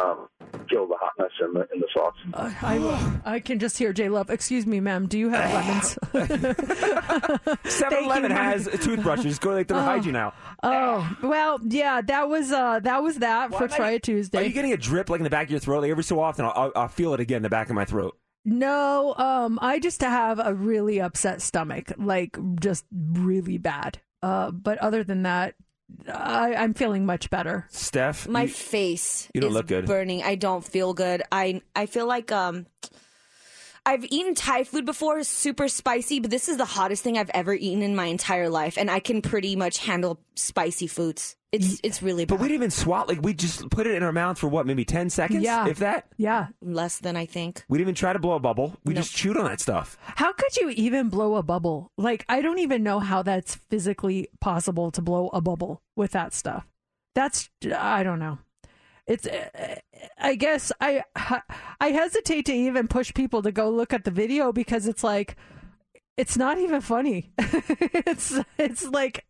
um, 0.03 0.27
kill 0.69 0.87
the 0.87 0.95
hotness 0.99 1.31
in 1.41 1.53
the 1.53 1.61
in 1.73 1.79
the 1.79 1.87
sauce. 1.93 2.15
Uh, 2.33 2.51
I, 2.61 3.33
I 3.35 3.39
can 3.39 3.59
just 3.59 3.77
hear 3.77 3.93
J 3.93 4.09
Love. 4.09 4.29
Excuse 4.29 4.65
me, 4.65 4.79
ma'am. 4.79 5.07
Do 5.07 5.17
you 5.19 5.29
have 5.29 5.53
lemons? 6.13 6.57
Seven 7.65 8.03
Eleven 8.05 8.31
Mike. 8.31 8.41
has 8.41 8.67
toothbrushes. 8.81 9.39
Go 9.39 9.51
like 9.51 9.67
they're 9.67 9.77
Oh. 9.77 9.81
hygiene 9.81 10.13
now. 10.13 10.33
oh 10.63 11.09
well, 11.23 11.59
yeah. 11.63 12.01
That 12.01 12.29
was 12.29 12.51
uh, 12.51 12.79
that 12.81 13.03
was 13.03 13.17
that 13.19 13.53
for 13.53 13.67
Try 13.67 13.91
It 13.91 14.03
Tuesday. 14.03 14.39
Are 14.39 14.43
you 14.43 14.53
getting 14.53 14.73
a 14.73 14.77
drip 14.77 15.09
like 15.09 15.19
in 15.19 15.23
the 15.23 15.29
back 15.29 15.45
of 15.47 15.51
your 15.51 15.59
throat? 15.59 15.81
Like 15.81 15.91
every 15.91 16.03
so 16.03 16.19
often, 16.19 16.45
I'll, 16.45 16.53
I'll, 16.55 16.71
I'll 16.75 16.87
feel 16.87 17.13
it 17.13 17.19
again 17.19 17.37
in 17.37 17.43
the 17.43 17.49
back 17.49 17.69
of 17.69 17.75
my 17.75 17.85
throat. 17.85 18.17
No, 18.45 19.13
um, 19.17 19.59
I 19.61 19.79
just 19.79 20.01
have 20.01 20.39
a 20.39 20.53
really 20.53 21.01
upset 21.01 21.41
stomach, 21.41 21.91
like 21.97 22.37
just 22.59 22.85
really 22.91 23.57
bad. 23.57 23.99
Uh, 24.23 24.51
but 24.51 24.77
other 24.79 25.03
than 25.03 25.23
that, 25.23 25.55
I, 26.11 26.55
I'm 26.55 26.73
feeling 26.73 27.05
much 27.05 27.29
better. 27.29 27.65
Steph, 27.69 28.27
My 28.27 28.43
you- 28.43 28.47
face 28.49 29.29
you 29.33 29.41
don't 29.41 29.51
is 29.51 29.53
look 29.55 29.67
good. 29.67 29.85
burning. 29.85 30.23
I 30.23 30.35
don't 30.35 30.63
feel 30.63 30.93
good. 30.93 31.21
I 31.31 31.61
I 31.75 31.85
feel 31.85 32.07
like 32.07 32.31
um 32.31 32.65
I've 33.87 34.03
eaten 34.03 34.35
Thai 34.35 34.65
food 34.65 34.85
before, 34.85 35.23
super 35.23 35.67
spicy, 35.69 36.19
but 36.19 36.29
this 36.29 36.49
is 36.49 36.57
the 36.57 36.65
hottest 36.65 37.03
thing 37.03 37.17
I've 37.17 37.29
ever 37.33 37.53
eaten 37.53 37.81
in 37.81 37.95
my 37.95 38.05
entire 38.05 38.49
life, 38.49 38.77
and 38.77 38.91
I 38.91 38.99
can 38.99 39.21
pretty 39.21 39.55
much 39.55 39.77
handle 39.77 40.19
spicy 40.35 40.87
foods. 40.87 41.37
It's 41.53 41.79
it's 41.81 42.03
really 42.03 42.25
bad. 42.25 42.35
But 42.35 42.41
we 42.41 42.49
didn't 42.49 42.55
even 42.63 42.71
swat. 42.71 43.07
Like 43.07 43.21
we 43.21 43.33
just 43.33 43.69
put 43.69 43.87
it 43.87 43.95
in 43.95 44.03
our 44.03 44.11
mouth 44.11 44.37
for 44.37 44.49
what, 44.49 44.65
maybe 44.65 44.83
ten 44.83 45.09
seconds, 45.09 45.41
Yeah. 45.41 45.67
if 45.67 45.77
that. 45.79 46.07
Yeah, 46.17 46.47
less 46.61 46.97
than 46.99 47.15
I 47.15 47.25
think. 47.25 47.63
We 47.69 47.77
didn't 47.77 47.85
even 47.85 47.95
try 47.95 48.11
to 48.11 48.19
blow 48.19 48.35
a 48.35 48.39
bubble. 48.41 48.75
We 48.83 48.93
just 48.93 49.15
chewed 49.15 49.37
on 49.37 49.45
that 49.45 49.61
stuff. 49.61 49.97
How 50.01 50.33
could 50.33 50.57
you 50.57 50.69
even 50.71 51.07
blow 51.07 51.35
a 51.37 51.43
bubble? 51.43 51.93
Like, 51.97 52.25
I 52.27 52.41
don't 52.41 52.59
even 52.59 52.83
know 52.83 52.99
how 52.99 53.23
that's 53.23 53.55
physically 53.55 54.27
possible 54.41 54.91
to 54.91 55.01
blow 55.01 55.29
a 55.29 55.39
bubble 55.39 55.81
with 55.95 56.11
that 56.11 56.33
stuff. 56.33 56.67
That's 57.15 57.49
I 57.73 58.03
don't 58.03 58.19
know. 58.19 58.39
It's 59.07 59.25
uh, 59.25 59.75
I 60.17 60.35
guess 60.35 60.71
I 60.81 61.03
I 61.79 61.89
hesitate 61.89 62.45
to 62.47 62.53
even 62.53 62.87
push 62.87 63.13
people 63.13 63.41
to 63.43 63.51
go 63.51 63.69
look 63.69 63.93
at 63.93 64.03
the 64.03 64.11
video 64.11 64.51
because 64.51 64.87
it's 64.87 65.03
like 65.03 65.37
it's 66.17 66.35
not 66.35 66.57
even 66.57 66.81
funny. 66.81 67.31
it's 67.37 68.37
it's 68.57 68.83
like 68.85 69.25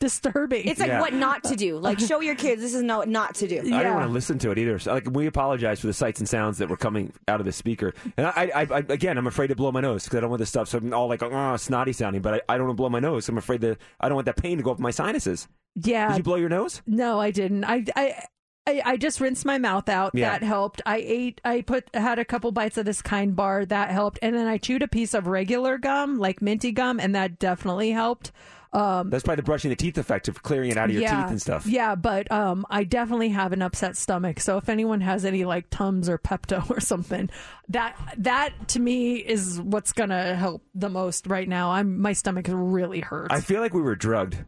disturbing. 0.00 0.66
It's 0.66 0.80
like 0.80 0.88
Yeah. 0.88 1.00
what 1.00 1.12
not 1.12 1.44
to 1.44 1.56
do. 1.56 1.76
Like 1.78 2.00
show 2.00 2.20
your 2.20 2.34
kids 2.34 2.62
this 2.62 2.74
is 2.74 2.82
no 2.82 3.02
not 3.02 3.34
to 3.36 3.46
do. 3.46 3.58
I 3.58 3.62
didn't 3.62 3.94
want 3.94 4.06
to 4.06 4.12
listen 4.12 4.38
to 4.40 4.50
it 4.50 4.58
either. 4.58 4.78
So, 4.78 4.94
like 4.94 5.08
we 5.10 5.26
apologize 5.26 5.80
for 5.80 5.86
the 5.86 5.92
sights 5.92 6.20
and 6.20 6.28
sounds 6.28 6.58
that 6.58 6.68
were 6.68 6.76
coming 6.76 7.12
out 7.28 7.40
of 7.40 7.46
the 7.46 7.52
speaker. 7.52 7.92
And 8.16 8.26
I, 8.26 8.50
I, 8.54 8.60
I 8.70 8.78
again, 8.88 9.18
I'm 9.18 9.26
afraid 9.26 9.48
to 9.48 9.54
blow 9.56 9.70
my 9.70 9.80
nose 9.82 10.04
because 10.04 10.16
I 10.16 10.20
don't 10.20 10.30
want 10.30 10.40
this 10.40 10.48
stuff. 10.48 10.68
So 10.68 10.78
I'm 10.78 10.92
all 10.94 11.08
like, 11.08 11.22
oh, 11.22 11.56
snotty 11.56 11.92
sounding. 11.92 12.22
But 12.22 12.34
I, 12.48 12.54
I 12.54 12.56
don't 12.56 12.68
want 12.68 12.76
to 12.78 12.80
blow 12.80 12.88
my 12.88 13.00
nose. 13.00 13.28
I'm 13.28 13.38
afraid 13.38 13.60
that 13.60 13.78
I 14.00 14.08
don't 14.08 14.16
want 14.16 14.26
that 14.26 14.36
pain 14.38 14.56
to 14.56 14.64
go 14.64 14.70
up 14.72 14.78
my 14.78 14.90
sinuses. 14.90 15.46
Yeah. 15.76 16.08
Did 16.08 16.18
you 16.18 16.22
blow 16.22 16.36
your 16.36 16.48
nose? 16.48 16.82
No, 16.86 17.20
I 17.20 17.30
didn't. 17.32 17.64
I 17.64 17.84
I 17.96 18.24
I, 18.66 18.82
I 18.84 18.96
just 18.96 19.20
rinsed 19.20 19.44
my 19.44 19.58
mouth 19.58 19.88
out. 19.88 20.12
Yeah. 20.14 20.30
That 20.30 20.42
helped. 20.42 20.80
I 20.86 20.96
ate. 20.98 21.40
I 21.44 21.60
put 21.60 21.88
had 21.94 22.18
a 22.18 22.24
couple 22.24 22.50
bites 22.50 22.78
of 22.78 22.86
this 22.86 23.02
kind 23.02 23.36
bar. 23.36 23.66
That 23.66 23.90
helped. 23.90 24.18
And 24.22 24.34
then 24.34 24.46
I 24.46 24.58
chewed 24.58 24.82
a 24.82 24.88
piece 24.88 25.12
of 25.14 25.26
regular 25.26 25.76
gum, 25.76 26.18
like 26.18 26.40
minty 26.40 26.72
gum, 26.72 26.98
and 26.98 27.14
that 27.14 27.38
definitely 27.38 27.90
helped. 27.90 28.32
Um, 28.72 29.08
That's 29.08 29.22
probably 29.22 29.36
the 29.36 29.44
brushing 29.44 29.68
the 29.68 29.76
teeth 29.76 29.98
effect 29.98 30.26
of 30.26 30.42
clearing 30.42 30.70
it 30.70 30.76
out 30.76 30.86
of 30.86 30.94
your 30.94 31.02
yeah, 31.02 31.22
teeth 31.22 31.30
and 31.30 31.40
stuff. 31.40 31.64
Yeah, 31.64 31.94
but 31.94 32.30
um, 32.32 32.66
I 32.68 32.82
definitely 32.82 33.28
have 33.28 33.52
an 33.52 33.62
upset 33.62 33.96
stomach. 33.96 34.40
So 34.40 34.56
if 34.56 34.68
anyone 34.68 35.00
has 35.00 35.24
any 35.24 35.44
like 35.44 35.70
Tums 35.70 36.08
or 36.08 36.18
Pepto 36.18 36.68
or 36.76 36.80
something, 36.80 37.30
that 37.68 37.96
that 38.18 38.68
to 38.68 38.80
me 38.80 39.16
is 39.16 39.60
what's 39.60 39.92
gonna 39.92 40.34
help 40.34 40.64
the 40.74 40.88
most 40.88 41.28
right 41.28 41.48
now. 41.48 41.70
I'm 41.70 42.00
my 42.00 42.14
stomach 42.14 42.46
really 42.48 43.00
hurts. 43.00 43.32
I 43.32 43.40
feel 43.40 43.60
like 43.60 43.74
we 43.74 43.82
were 43.82 43.94
drugged. 43.94 44.38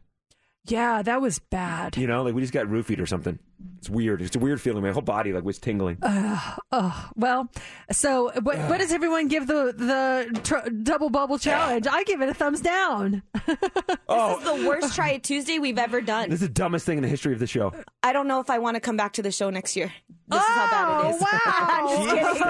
yeah, 0.64 1.02
that 1.02 1.20
was 1.20 1.38
bad. 1.38 1.97
You 1.97 2.09
know, 2.09 2.24
like 2.24 2.34
we 2.34 2.40
just 2.40 2.52
got 2.52 2.66
roofied 2.66 3.01
or 3.01 3.06
something. 3.06 3.38
It's 3.78 3.88
weird. 3.88 4.20
It's 4.20 4.36
a 4.36 4.38
weird 4.38 4.60
feeling. 4.60 4.82
My 4.82 4.90
whole 4.90 5.00
body 5.02 5.32
like 5.32 5.44
was 5.44 5.58
tingling. 5.58 5.98
Oh 6.02 7.08
well, 7.16 7.50
so 7.90 8.30
what, 8.42 8.58
what 8.68 8.78
does 8.78 8.92
everyone 8.92 9.28
give 9.28 9.46
the 9.46 9.72
the 9.76 10.40
tr- 10.42 10.68
double 10.82 11.08
bubble 11.08 11.38
challenge? 11.38 11.86
I 11.86 12.04
give 12.04 12.20
it 12.20 12.28
a 12.28 12.34
thumbs 12.34 12.60
down. 12.60 13.22
oh, 14.08 14.38
This 14.38 14.38
is 14.38 14.44
the 14.62 14.68
worst 14.68 14.94
Try 14.94 15.10
It 15.12 15.22
Tuesday 15.24 15.58
we've 15.58 15.78
ever 15.78 16.00
done. 16.00 16.28
this 16.30 16.42
is 16.42 16.48
the 16.48 16.52
dumbest 16.52 16.84
thing 16.84 16.98
in 16.98 17.02
the 17.02 17.08
history 17.08 17.32
of 17.32 17.38
the 17.38 17.46
show. 17.46 17.72
I 18.02 18.12
don't 18.12 18.28
know 18.28 18.40
if 18.40 18.50
I 18.50 18.58
want 18.58 18.74
to 18.74 18.80
come 18.80 18.96
back 18.96 19.14
to 19.14 19.22
the 19.22 19.32
show 19.32 19.50
next 19.50 19.76
year. 19.76 19.92
This 20.28 20.40
is 20.40 20.46
how 20.46 20.70
bad 20.70 21.06
it 21.06 21.14
is. 21.14 21.22
I'm 21.46 21.88
just 21.88 22.10
kidding. 22.10 22.42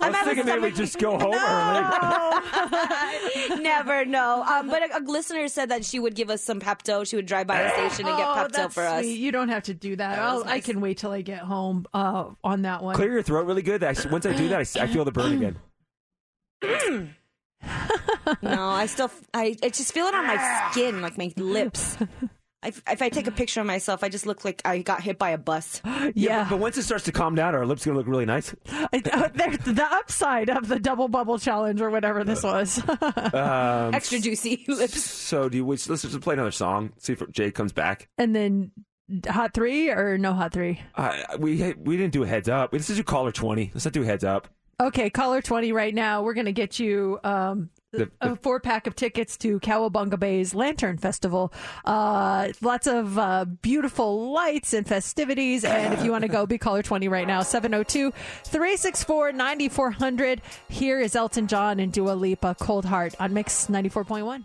I 0.00 0.08
was 0.10 0.16
thinking 0.24 0.46
maybe 0.46 0.70
just 0.74 0.98
go 0.98 1.18
home 1.18 1.34
early. 1.34 3.62
Never 3.62 4.04
know. 4.04 4.42
Um, 4.42 4.68
but 4.68 4.82
a, 4.90 4.98
a 4.98 5.00
listener 5.00 5.48
said 5.48 5.68
that 5.70 5.84
she 5.84 5.98
would 6.00 6.14
give 6.14 6.30
us 6.30 6.42
some 6.42 6.60
Pepto. 6.60 7.06
She 7.06 7.16
would 7.16 7.26
drive 7.26 7.46
by 7.46 7.62
the 7.62 7.68
station 7.70 8.06
and 8.08 8.16
get 8.16 8.26
Oh, 8.26 8.34
Pepto 8.36 8.52
that's 8.52 8.74
for 8.74 8.82
us. 8.84 9.02
sweet. 9.02 9.13
You 9.14 9.32
don't 9.32 9.48
have 9.48 9.64
to 9.64 9.74
do 9.74 9.96
that. 9.96 10.18
I'll, 10.18 10.44
I 10.44 10.60
can 10.60 10.80
wait 10.80 10.98
till 10.98 11.10
I 11.10 11.22
get 11.22 11.40
home 11.40 11.86
uh, 11.94 12.30
on 12.42 12.62
that 12.62 12.82
one. 12.82 12.94
Clear 12.96 13.12
your 13.12 13.22
throat 13.22 13.46
really 13.46 13.62
good. 13.62 13.82
I, 13.82 13.94
once 14.10 14.26
I 14.26 14.32
do 14.34 14.48
that, 14.48 14.76
I 14.76 14.86
feel 14.86 15.04
the 15.04 15.12
burn 15.12 15.32
again. 16.62 17.14
no, 18.42 18.68
I 18.70 18.86
still, 18.86 19.10
I, 19.32 19.56
I 19.62 19.68
just 19.68 19.92
feel 19.92 20.06
it 20.06 20.14
on 20.14 20.26
my 20.26 20.68
skin, 20.70 21.02
like 21.02 21.18
my 21.18 21.32
lips. 21.36 21.96
If, 22.66 22.82
if 22.88 23.02
I 23.02 23.10
take 23.10 23.26
a 23.26 23.30
picture 23.30 23.60
of 23.60 23.66
myself, 23.66 24.02
I 24.02 24.08
just 24.08 24.24
look 24.24 24.42
like 24.42 24.62
I 24.64 24.78
got 24.78 25.02
hit 25.02 25.18
by 25.18 25.28
a 25.28 25.36
bus. 25.36 25.82
Yeah. 26.14 26.44
But, 26.44 26.50
but 26.50 26.58
once 26.60 26.78
it 26.78 26.84
starts 26.84 27.04
to 27.04 27.12
calm 27.12 27.34
down, 27.34 27.54
our 27.54 27.66
lips 27.66 27.84
going 27.84 27.94
to 27.94 27.98
look 27.98 28.06
really 28.06 28.24
nice. 28.24 28.54
Uh, 28.70 29.28
there's 29.34 29.58
the 29.58 29.86
upside 29.90 30.48
of 30.48 30.68
the 30.68 30.78
double 30.78 31.08
bubble 31.08 31.38
challenge 31.38 31.82
or 31.82 31.90
whatever 31.90 32.24
this 32.24 32.42
was. 32.42 32.82
Um, 33.34 33.94
Extra 33.94 34.18
juicy 34.18 34.64
lips. 34.68 35.02
So 35.02 35.50
do 35.50 35.58
you, 35.58 35.66
let's 35.66 35.90
let's 35.90 36.02
just 36.02 36.20
play 36.22 36.32
another 36.32 36.50
song. 36.50 36.92
See 36.98 37.12
if 37.12 37.30
Jay 37.32 37.50
comes 37.50 37.72
back. 37.72 38.08
and 38.16 38.34
then 38.34 38.70
hot 39.28 39.54
three 39.54 39.90
or 39.90 40.18
no 40.18 40.32
hot 40.32 40.52
three? 40.52 40.80
Uh, 40.94 41.18
we 41.38 41.74
we 41.74 41.96
didn't 41.96 42.12
do 42.12 42.22
a 42.22 42.26
heads 42.26 42.48
up. 42.48 42.72
Let's 42.72 42.86
just 42.86 42.96
do 42.98 43.04
caller 43.04 43.32
twenty. 43.32 43.70
Let's 43.74 43.84
not 43.84 43.94
do 43.94 44.02
a 44.02 44.06
heads 44.06 44.24
up. 44.24 44.48
Okay, 44.80 45.08
caller 45.08 45.40
20 45.40 45.70
right 45.70 45.94
now. 45.94 46.24
We're 46.24 46.34
going 46.34 46.46
to 46.46 46.52
get 46.52 46.80
you 46.80 47.20
um, 47.22 47.70
The- 47.92 48.10
a 48.20 48.34
four 48.34 48.58
pack 48.58 48.88
of 48.88 48.96
tickets 48.96 49.36
to 49.38 49.60
Cowabunga 49.60 50.18
Bay's 50.18 50.52
Lantern 50.52 50.98
Festival. 50.98 51.52
Uh, 51.84 52.48
lots 52.60 52.88
of 52.88 53.16
uh, 53.16 53.44
beautiful 53.44 54.32
lights 54.32 54.72
and 54.72 54.84
festivities. 54.84 55.64
And 55.64 55.94
if 55.94 56.02
you 56.04 56.10
want 56.10 56.22
to 56.22 56.28
go, 56.28 56.44
be 56.44 56.58
caller 56.58 56.82
20 56.82 57.06
right 57.06 57.24
now 57.26 57.42
702 57.44 58.10
364 58.46 59.30
9400. 59.30 60.42
Here 60.68 60.98
is 60.98 61.14
Elton 61.14 61.46
John 61.46 61.78
and 61.78 61.92
Dua 61.92 62.14
Lipa, 62.14 62.56
Cold 62.58 62.84
Heart 62.84 63.14
on 63.20 63.32
Mix 63.32 63.68
94.1. 63.68 64.44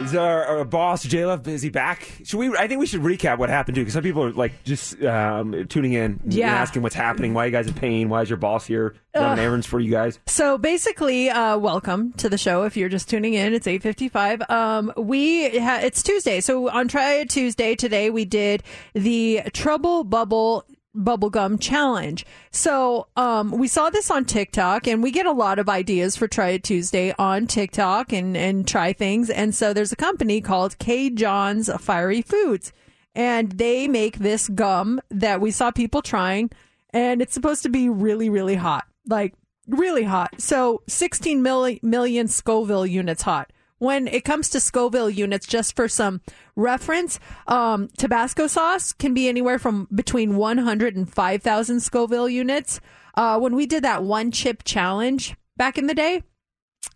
Is 0.00 0.14
our, 0.14 0.44
our 0.44 0.64
boss 0.64 1.02
J 1.02 1.26
Love 1.26 1.46
is 1.46 1.62
he 1.62 1.68
back? 1.68 2.08
Should 2.24 2.38
we? 2.38 2.56
I 2.56 2.66
think 2.68 2.80
we 2.80 2.86
should 2.86 3.02
recap 3.02 3.38
what 3.38 3.50
happened 3.50 3.74
too, 3.74 3.82
because 3.82 3.92
some 3.94 4.02
people 4.02 4.24
are 4.24 4.32
like 4.32 4.64
just 4.64 5.02
um, 5.02 5.66
tuning 5.68 5.92
in, 5.92 6.20
and 6.24 6.32
Yeah. 6.34 6.48
asking 6.54 6.82
what's 6.82 6.94
happening. 6.94 7.34
Why 7.34 7.44
you 7.46 7.50
guys 7.52 7.66
in 7.66 7.74
pain? 7.74 8.08
Why 8.08 8.22
is 8.22 8.30
your 8.30 8.38
boss 8.38 8.66
here 8.66 8.94
running 9.14 9.44
errands 9.44 9.66
for 9.66 9.78
you 9.78 9.90
guys? 9.90 10.18
So 10.26 10.56
basically, 10.58 11.28
uh, 11.30 11.58
welcome 11.58 12.12
to 12.14 12.28
the 12.28 12.38
show. 12.38 12.62
If 12.62 12.76
you're 12.76 12.88
just 12.88 13.08
tuning 13.10 13.34
in, 13.34 13.52
it's 13.52 13.66
8:55. 13.66 14.48
Um, 14.50 14.92
we 14.96 15.58
ha- 15.58 15.80
it's 15.82 16.02
Tuesday, 16.02 16.40
so 16.40 16.70
on 16.70 16.88
Try 16.88 17.14
It 17.14 17.28
Tuesday 17.30 17.74
today 17.74 18.08
we 18.10 18.24
did 18.24 18.62
the 18.94 19.42
Trouble 19.52 20.04
Bubble 20.04 20.64
Bubblegum 20.96 21.60
Challenge. 21.60 22.24
So 22.50 23.06
um, 23.16 23.52
we 23.52 23.68
saw 23.68 23.90
this 23.90 24.10
on 24.10 24.24
TikTok, 24.24 24.86
and 24.86 25.02
we 25.02 25.10
get 25.10 25.26
a 25.26 25.32
lot 25.32 25.58
of 25.58 25.68
ideas 25.68 26.16
for 26.16 26.26
Try 26.28 26.50
It 26.50 26.64
Tuesday 26.64 27.14
on 27.18 27.46
TikTok 27.46 28.12
and 28.12 28.36
and 28.36 28.66
try 28.66 28.92
things. 28.92 29.30
And 29.30 29.54
so 29.54 29.72
there's 29.72 29.92
a 29.92 29.96
company 29.96 30.40
called 30.40 30.78
CaJohn's 30.78 31.70
Fiery 31.82 32.22
Foods, 32.22 32.72
and 33.14 33.52
they 33.52 33.88
make 33.88 34.18
this 34.18 34.48
gum 34.48 35.00
that 35.10 35.40
we 35.40 35.50
saw 35.50 35.70
people 35.70 36.02
trying, 36.02 36.50
and 36.90 37.22
it's 37.22 37.34
supposed 37.34 37.62
to 37.62 37.68
be 37.68 37.88
really 37.88 38.28
really 38.28 38.56
hot, 38.56 38.84
like 39.06 39.34
really 39.68 40.04
hot. 40.04 40.40
So 40.40 40.82
16 40.88 41.42
milli- 41.42 41.82
million 41.82 42.26
Scoville 42.26 42.86
units 42.86 43.22
hot. 43.22 43.52
When 43.80 44.06
it 44.08 44.24
comes 44.24 44.48
to 44.50 44.60
Scoville 44.60 45.10
units, 45.10 45.46
just 45.46 45.74
for 45.74 45.88
some 45.88 46.20
reference, 46.54 47.18
um, 47.48 47.88
Tabasco 47.98 48.46
sauce 48.46 48.92
can 48.92 49.14
be 49.14 49.26
anywhere 49.28 49.58
from 49.58 49.88
between 49.94 50.36
100 50.36 50.96
and 50.96 51.12
5,000 51.12 51.80
Scoville 51.80 52.28
units. 52.28 52.78
Uh, 53.14 53.38
when 53.38 53.56
we 53.56 53.64
did 53.66 53.82
that 53.82 54.04
one 54.04 54.30
chip 54.30 54.62
challenge 54.64 55.34
back 55.56 55.78
in 55.78 55.86
the 55.86 55.94
day, 55.94 56.22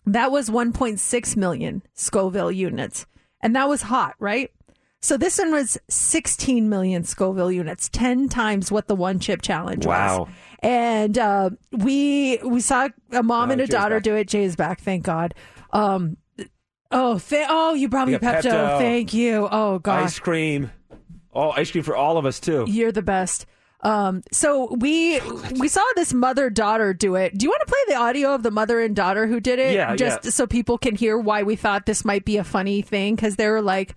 that 0.06 0.30
was 0.30 0.50
1.6 0.50 1.36
million 1.36 1.82
Scoville 1.94 2.52
units. 2.52 3.06
And 3.40 3.56
that 3.56 3.68
was 3.68 3.82
hot, 3.82 4.14
right? 4.18 4.50
So 5.00 5.16
this 5.16 5.38
one 5.38 5.52
was 5.52 5.76
16 5.88 6.68
million 6.68 7.04
Scoville 7.04 7.50
units, 7.52 7.88
10 7.90 8.28
times 8.28 8.70
what 8.70 8.88
the 8.88 8.94
one 8.96 9.18
chip 9.20 9.42
challenge 9.42 9.84
Wow. 9.86 10.20
was. 10.20 10.28
And 10.60 11.18
uh, 11.18 11.50
we 11.72 12.38
we 12.44 12.60
saw 12.60 12.88
a 13.12 13.22
mom 13.22 13.50
Oh, 13.50 13.52
and 13.52 13.60
a 13.60 13.64
Jay's 13.66 13.70
daughter 13.74 13.96
back. 13.96 14.02
do 14.04 14.14
it. 14.16 14.28
Jay's 14.28 14.56
back, 14.56 14.80
thank 14.80 15.02
God. 15.04 15.34
Um, 15.74 16.16
oh, 16.94 17.18
th- 17.18 17.46
oh, 17.50 17.74
you 17.74 17.88
brought 17.88 18.06
me 18.06 18.14
We 18.14 18.18
got 18.18 18.36
Pepto. 18.36 18.50
Pepto. 18.50 18.78
Thank 18.78 19.12
you. 19.12 19.48
Oh 19.50 19.78
gosh. 19.78 20.04
Ice 20.06 20.18
cream. 20.18 20.70
Oh, 21.32 21.50
ice 21.50 21.70
cream 21.70 21.84
for 21.84 21.96
all 21.96 22.16
of 22.16 22.26
us 22.26 22.40
too. 22.40 22.64
you're 22.68 22.92
the 22.92 23.02
best. 23.02 23.46
Um, 23.84 24.22
so 24.32 24.74
we 24.74 25.20
we 25.60 25.68
saw 25.68 25.82
this 25.94 26.14
mother 26.14 26.48
daughter 26.48 26.94
do 26.94 27.16
it. 27.16 27.36
Do 27.36 27.44
you 27.44 27.50
want 27.50 27.60
to 27.66 27.66
play 27.66 27.94
the 27.94 28.00
audio 28.00 28.34
of 28.34 28.42
the 28.42 28.50
mother 28.50 28.80
and 28.80 28.96
daughter 28.96 29.26
who 29.26 29.40
did 29.40 29.58
it? 29.58 29.74
Yeah, 29.74 29.94
just 29.94 30.24
yeah. 30.24 30.30
so 30.30 30.46
people 30.46 30.78
can 30.78 30.96
hear 30.96 31.18
why 31.18 31.42
we 31.42 31.54
thought 31.54 31.84
this 31.84 32.02
might 32.02 32.24
be 32.24 32.38
a 32.38 32.44
funny 32.44 32.80
thing 32.80 33.14
because 33.14 33.36
they 33.36 33.46
were 33.46 33.60
like 33.60 33.94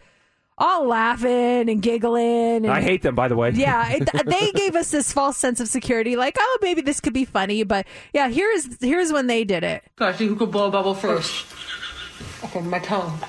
all 0.57 0.87
laughing 0.87 1.69
and 1.69 1.81
giggling. 1.81 2.65
And, 2.65 2.71
I 2.71 2.81
hate 2.81 3.01
them, 3.01 3.15
by 3.15 3.29
the 3.29 3.37
way. 3.37 3.51
Yeah, 3.51 3.89
it, 3.91 4.09
they 4.25 4.51
gave 4.51 4.75
us 4.75 4.91
this 4.91 5.13
false 5.13 5.37
sense 5.37 5.61
of 5.61 5.69
security, 5.69 6.17
like, 6.17 6.35
oh, 6.37 6.59
maybe 6.61 6.81
this 6.81 6.99
could 6.99 7.13
be 7.13 7.23
funny. 7.23 7.63
But 7.63 7.87
yeah, 8.13 8.27
here's 8.27 8.81
here's 8.81 9.13
when 9.13 9.27
they 9.27 9.45
did 9.45 9.63
it. 9.63 9.83
Gosh, 9.95 10.17
who 10.17 10.35
could 10.35 10.51
blow 10.51 10.67
a 10.67 10.71
bubble 10.71 10.95
first? 10.95 11.45
Okay, 12.43 12.61
my 12.61 12.79
tongue. 12.79 13.19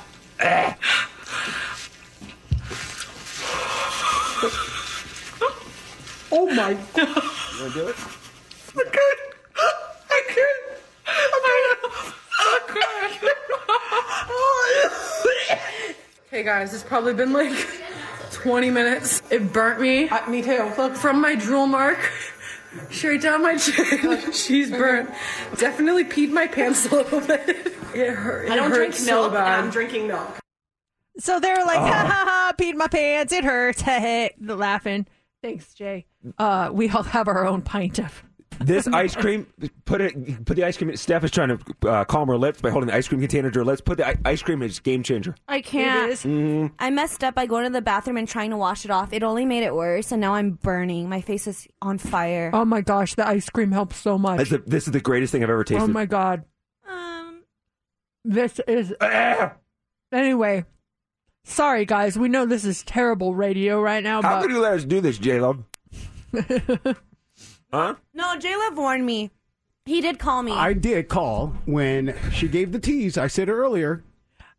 oh 6.30 6.46
my 6.54 6.74
god. 6.94 6.96
You 6.96 7.62
want 7.62 7.72
to 7.72 7.80
do 7.80 7.88
it? 7.88 7.96
I 8.76 8.84
can't. 8.84 9.20
I 10.10 10.22
can't. 10.28 10.68
Hey 16.30 16.42
guys, 16.44 16.74
it's 16.74 16.84
probably 16.84 17.14
been 17.14 17.32
like 17.32 17.66
20 18.32 18.70
minutes. 18.70 19.22
It 19.30 19.52
burnt 19.52 19.80
me. 19.80 20.08
Uh, 20.08 20.28
me 20.30 20.42
too. 20.42 20.70
Look, 20.76 20.94
from 20.94 21.20
my 21.20 21.34
drool 21.34 21.66
mark 21.66 21.98
straight 22.90 23.22
down 23.22 23.42
my 23.42 23.56
chin. 23.56 24.32
She's 24.32 24.70
burnt. 24.70 25.10
Definitely 25.56 26.04
peed 26.04 26.30
my 26.30 26.46
pants 26.46 26.86
a 26.86 26.94
little 26.96 27.20
bit. 27.20 27.74
It 27.94 28.10
hurt. 28.10 28.50
I 28.50 28.54
don't 28.54 28.70
it 28.70 28.74
drink 28.76 28.94
hurt 28.94 29.06
milk, 29.06 29.24
so 29.26 29.30
bad. 29.30 29.58
I'm 29.64 29.70
drinking 29.70 30.08
milk. 30.08 30.38
So 31.18 31.40
they're 31.40 31.64
like, 31.64 31.78
Oh. 31.80 31.86
ha 31.86 32.04
ha 32.06 32.24
ha, 32.26 32.52
peed 32.58 32.74
my 32.74 32.86
pants, 32.86 33.32
it 33.32 33.44
hurts, 33.44 33.82
the 33.82 34.30
laughing. 34.56 35.06
Thanks, 35.42 35.72
Jay. 35.72 36.06
Uh, 36.36 36.68
we 36.70 36.90
all 36.90 37.02
have 37.02 37.28
our 37.28 37.46
own 37.46 37.62
pint 37.62 37.98
of. 37.98 38.22
This 38.60 38.86
ice 38.88 39.14
cream, 39.14 39.46
put 39.84 40.00
it, 40.00 40.44
put 40.44 40.56
the 40.56 40.64
ice 40.64 40.76
cream. 40.76 40.94
Steph 40.96 41.22
is 41.24 41.30
trying 41.30 41.56
to 41.56 41.88
uh, 41.88 42.04
calm 42.04 42.28
her 42.28 42.36
lips 42.36 42.60
by 42.60 42.70
holding 42.70 42.88
the 42.88 42.94
ice 42.94 43.06
cream 43.08 43.20
container 43.20 43.50
to 43.50 43.58
her 43.60 43.64
lips. 43.64 43.80
Put 43.80 43.98
the 43.98 44.06
i- 44.08 44.16
ice 44.24 44.42
cream 44.42 44.62
in. 44.62 44.68
It's 44.68 44.80
game 44.80 45.02
changer. 45.02 45.34
I 45.46 45.60
can't. 45.60 46.12
Mhm. 46.12 46.72
I 46.78 46.90
messed 46.90 47.22
up 47.22 47.34
by 47.34 47.46
going 47.46 47.64
to 47.64 47.70
the 47.70 47.80
bathroom 47.82 48.16
and 48.16 48.26
trying 48.28 48.50
to 48.50 48.56
wash 48.56 48.84
it 48.84 48.90
off. 48.90 49.12
It 49.12 49.22
only 49.22 49.44
made 49.44 49.62
it 49.62 49.74
worse, 49.74 50.10
and 50.12 50.20
now 50.20 50.34
I'm 50.34 50.52
burning. 50.52 51.08
My 51.08 51.20
face 51.20 51.46
is 51.46 51.66
on 51.82 51.98
fire. 51.98 52.50
Oh 52.52 52.64
my 52.64 52.80
gosh, 52.80 53.14
the 53.14 53.26
ice 53.26 53.48
cream 53.48 53.70
helps 53.72 53.96
so 53.96 54.18
much. 54.18 54.38
That's 54.38 54.50
the- 54.50 54.62
this 54.66 54.86
is 54.86 54.92
the 54.92 55.00
greatest 55.00 55.32
thing 55.32 55.42
I've 55.42 55.50
ever 55.50 55.64
tasted. 55.64 55.84
Oh 55.84 55.86
my 55.92 56.06
god. 56.06 56.44
Um, 56.88 57.42
This 58.24 58.60
is. 58.66 58.92
Ah! 59.00 59.52
Anyway, 60.12 60.64
sorry 61.44 61.84
guys. 61.84 62.18
We 62.18 62.28
know 62.28 62.44
this 62.46 62.64
is 62.64 62.82
terrible 62.82 63.34
radio 63.34 63.80
right 63.80 64.02
now, 64.02 64.20
How 64.22 64.36
but 64.36 64.42
could 64.42 64.50
you 64.50 64.58
let 64.60 64.72
us 64.72 64.84
do 64.84 65.00
this, 65.00 65.18
J 65.18 65.40
Love? 65.40 65.64
huh? 67.72 67.94
No, 68.14 68.36
J 68.38 68.56
Love 68.56 68.76
warned 68.76 69.06
me. 69.06 69.30
He 69.86 70.00
did 70.00 70.18
call 70.18 70.42
me. 70.42 70.52
I 70.52 70.74
did 70.74 71.08
call 71.08 71.54
when 71.64 72.14
she 72.32 72.46
gave 72.48 72.72
the 72.72 72.78
tease. 72.78 73.16
I 73.16 73.26
said 73.26 73.48
earlier. 73.48 74.04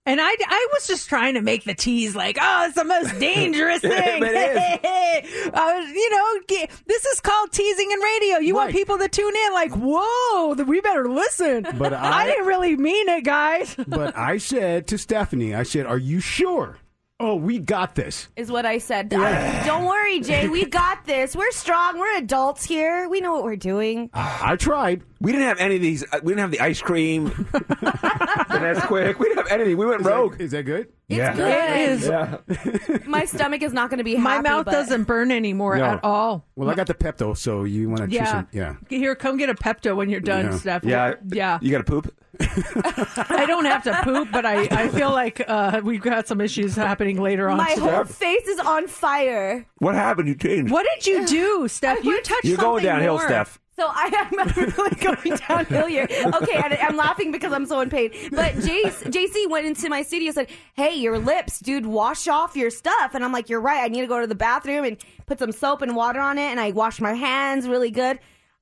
And 0.06 0.19
I, 0.19 0.30
I 0.48 0.68
was 0.73 0.88
just 0.88 1.07
trying 1.07 1.36
to 1.36 1.41
make 1.41 1.65
the 1.65 1.76
tease 1.76 2.15
like, 2.15 2.38
oh, 2.41 2.65
it's 2.65 2.73
the 2.73 2.84
most 2.84 3.19
dangerous 3.19 3.81
thing. 3.81 4.23
is. 4.23 4.30
I 4.34 5.80
was, 5.80 5.90
you 5.91 6.10
know, 6.10 6.40
ge- 6.65 6.69
this 6.88 7.06
is 7.06 7.19
called 7.19 7.52
teasing 7.52 7.91
in 7.91 7.99
radio. 7.99 8.38
You 8.40 8.56
want 8.56 8.72
people 8.72 8.98
to 8.98 9.07
tune 9.07 9.36
in 9.36 9.53
like, 9.53 9.72
whoa, 9.73 10.56
th- 10.56 10.68
we 10.68 10.81
better 10.81 11.07
listen. 11.10 11.68
But 11.77 11.94
I- 11.94 12.26
didn't 12.26 12.48
really 12.48 12.76
mean 12.76 13.07
it, 13.10 13.23
guys. 13.23 13.76
But 13.88 14.18
I 14.18 14.38
said 14.40 14.88
to 14.88 14.98
Stephanie, 14.98 15.53
I 15.53 15.61
said, 15.64 15.86
"Are 15.86 15.98
you 15.98 16.19
sure? 16.22 16.77
Oh, 17.21 17.35
we 17.35 17.59
got 17.59 17.95
this." 17.95 18.29
is 18.37 18.49
what 18.49 18.65
I 18.65 18.77
said. 18.77 19.13
I- 19.13 19.65
don't 19.65 19.85
worry, 19.85 20.21
Jay. 20.21 20.47
We 20.47 20.65
got 20.81 21.05
this. 21.05 21.35
We're 21.35 21.51
strong. 21.51 21.99
We're 21.99 22.17
adults 22.17 22.63
here. 22.63 23.09
We 23.09 23.19
know 23.19 23.33
what 23.33 23.43
we're 23.43 23.55
doing. 23.57 24.09
I 24.13 24.55
tried. 24.55 25.03
We 25.19 25.33
didn't 25.33 25.47
have 25.47 25.59
any 25.59 25.75
of 25.75 25.81
these. 25.81 26.03
uh, 26.13 26.19
We 26.23 26.31
didn't 26.31 26.39
have 26.41 26.51
the 26.51 26.61
ice 26.61 26.81
cream. 26.81 27.25
the 27.51 28.59
Nesquik. 28.59 29.19
We 29.19 29.27
didn't 29.27 29.37
have 29.39 29.47
anything. 29.51 29.75
We 29.77 29.85
went 29.85 30.01
rogue. 30.03 30.39
Is 30.39 30.51
that 30.51 30.63
good? 30.63 30.87
yeah. 31.09 31.35
good. 31.35 31.49
It 31.51 31.89
is. 31.89 32.07
Yeah. 32.07 32.97
My 33.05 33.25
stomach 33.25 33.61
is 33.63 33.73
not 33.73 33.89
going 33.89 33.97
to 33.97 34.03
be 34.03 34.15
My 34.15 34.39
mouth 34.41 34.65
but- 34.65 34.71
doesn't 34.71 35.03
burn 35.03 35.31
anymore 35.31 35.75
No. 35.77 35.83
at 35.85 36.03
all. 36.03 36.45
Well, 36.55 36.69
I 36.69 36.75
got 36.75 36.87
the 36.87 36.93
Pepto, 36.93 37.35
so 37.35 37.63
you 37.65 37.89
want 37.89 38.01
to 38.01 38.07
choose 38.07 38.15
Yeah. 38.15 38.31
some? 38.31 38.47
Yeah. 38.53 38.75
Here, 38.89 39.15
come 39.15 39.35
get 39.37 39.49
a 39.49 39.55
Pepto 39.55 39.95
when 39.95 40.09
you're 40.09 40.19
done, 40.21 40.45
Yeah. 40.45 40.57
Steph. 40.57 40.83
Yeah. 40.85 41.15
Yeah. 41.27 41.59
You 41.61 41.71
got 41.71 41.79
to 41.79 41.83
poop? 41.83 42.13
I 42.39 43.45
don't 43.47 43.65
have 43.65 43.83
to 43.83 43.99
poop, 44.03 44.29
but 44.31 44.45
I, 44.45 44.67
I 44.71 44.87
feel 44.89 45.11
like 45.11 45.41
uh, 45.47 45.81
we've 45.83 46.01
got 46.01 46.27
some 46.27 46.41
issues 46.41 46.75
happening 46.75 47.21
later 47.21 47.49
on. 47.49 47.57
My 47.57 47.73
today. 47.75 47.89
whole 47.89 48.05
face 48.05 48.47
is 48.47 48.59
on 48.59 48.87
fire. 48.87 49.65
What 49.79 49.95
happened? 49.95 50.27
You 50.29 50.35
changed. 50.35 50.71
What 50.71 50.85
did 50.95 51.07
you 51.07 51.25
do, 51.27 51.67
Steph? 51.67 52.03
You 52.03 52.21
touched 52.21 52.45
You're 52.45 52.57
going 52.57 52.83
something 52.83 52.85
downhill, 52.85 53.17
more. 53.17 53.27
Steph. 53.27 53.59
So 53.75 53.87
I 53.87 54.29
am 54.29 54.65
really 54.75 54.95
going 54.95 55.37
downhill 55.47 55.87
here. 55.87 56.05
Okay, 56.11 56.55
and 56.55 56.73
I'm 56.73 56.97
laughing 56.97 57.31
because 57.31 57.53
I'm 57.53 57.65
so 57.65 57.79
in 57.79 57.89
pain. 57.89 58.11
But 58.29 58.55
Jace, 58.55 59.03
JC 59.05 59.49
went 59.49 59.67
into 59.67 59.87
my 59.89 60.01
studio 60.01 60.27
and 60.27 60.35
said, 60.35 60.47
"Hey, 60.73 60.95
your 60.95 61.17
lips, 61.17 61.59
dude, 61.61 61.85
wash 61.85 62.27
off 62.27 62.57
your 62.57 62.71
stuff." 62.71 63.15
And 63.15 63.23
I'm 63.23 63.31
like, 63.31 63.47
"You're 63.47 63.61
right. 63.61 63.81
I 63.81 63.87
need 63.87 64.01
to 64.01 64.07
go 64.07 64.19
to 64.19 64.27
the 64.27 64.35
bathroom 64.35 64.83
and 64.83 64.97
put 65.27 65.39
some 65.39 65.53
soap 65.53 65.81
and 65.81 65.95
water 65.95 66.19
on 66.19 66.37
it." 66.37 66.49
And 66.51 66.59
I 66.59 66.71
wash 66.71 66.99
my 66.99 67.13
hands 67.13 67.69
really 67.69 67.89
good. 67.91 68.19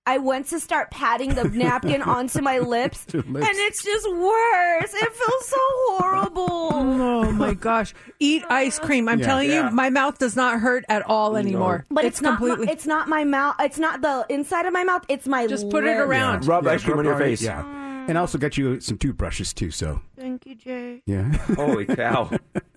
I 0.07 0.17
went 0.19 0.47
to 0.47 0.59
start 0.59 0.89
patting 0.89 1.35
the 1.35 1.43
napkin 1.53 2.01
onto 2.01 2.41
my 2.41 2.59
lips, 2.59 3.05
Your 3.13 3.23
and 3.23 3.37
it's 3.37 3.83
just 3.83 4.09
worse. 4.09 4.93
It 4.93 5.13
feels 5.13 5.47
so 5.47 5.57
horrible. 5.97 6.69
Oh 6.71 7.31
my 7.31 7.53
gosh! 7.53 7.93
Eat 8.19 8.43
ice 8.49 8.79
cream. 8.79 9.09
I'm 9.09 9.19
Yeah. 9.19 9.25
telling 9.25 9.49
Yeah. 9.49 9.69
you, 9.69 9.75
my 9.75 9.89
mouth 9.89 10.17
does 10.17 10.35
not 10.35 10.59
hurt 10.61 10.85
at 10.89 11.01
all 11.03 11.35
anymore. 11.35 11.85
But 11.91 12.05
it's, 12.05 12.21
not. 12.21 12.37
completely. 12.39 12.65
My, 12.67 12.71
it's 12.71 12.85
not 12.87 13.07
my 13.09 13.23
mouth. 13.25 13.55
It's 13.59 13.77
not 13.79 14.01
the 14.01 14.25
inside 14.29 14.65
of 14.65 14.73
my 14.73 14.83
mouth. 14.85 15.03
It's 15.09 15.27
my. 15.27 15.45
Just 15.45 15.69
put 15.69 15.83
it 15.83 15.87
lips. 15.97 15.99
around. 16.01 16.45
Rub 16.47 16.65
ice 16.67 16.83
cream 16.83 16.97
on 16.99 17.05
your 17.05 17.17
face. 17.17 17.41
Yeah. 17.41 17.63
Mm. 17.63 18.09
And 18.09 18.17
I 18.17 18.21
also 18.21 18.37
got 18.37 18.57
you 18.57 18.79
some 18.79 18.97
toothbrushes 18.97 19.53
too. 19.53 19.69
So 19.71 19.99
Thank 20.17 20.45
you, 20.45 20.55
Jay. 20.55 21.01
yeah. 21.05 21.31
Holy 21.55 21.85
cow! 21.85 22.31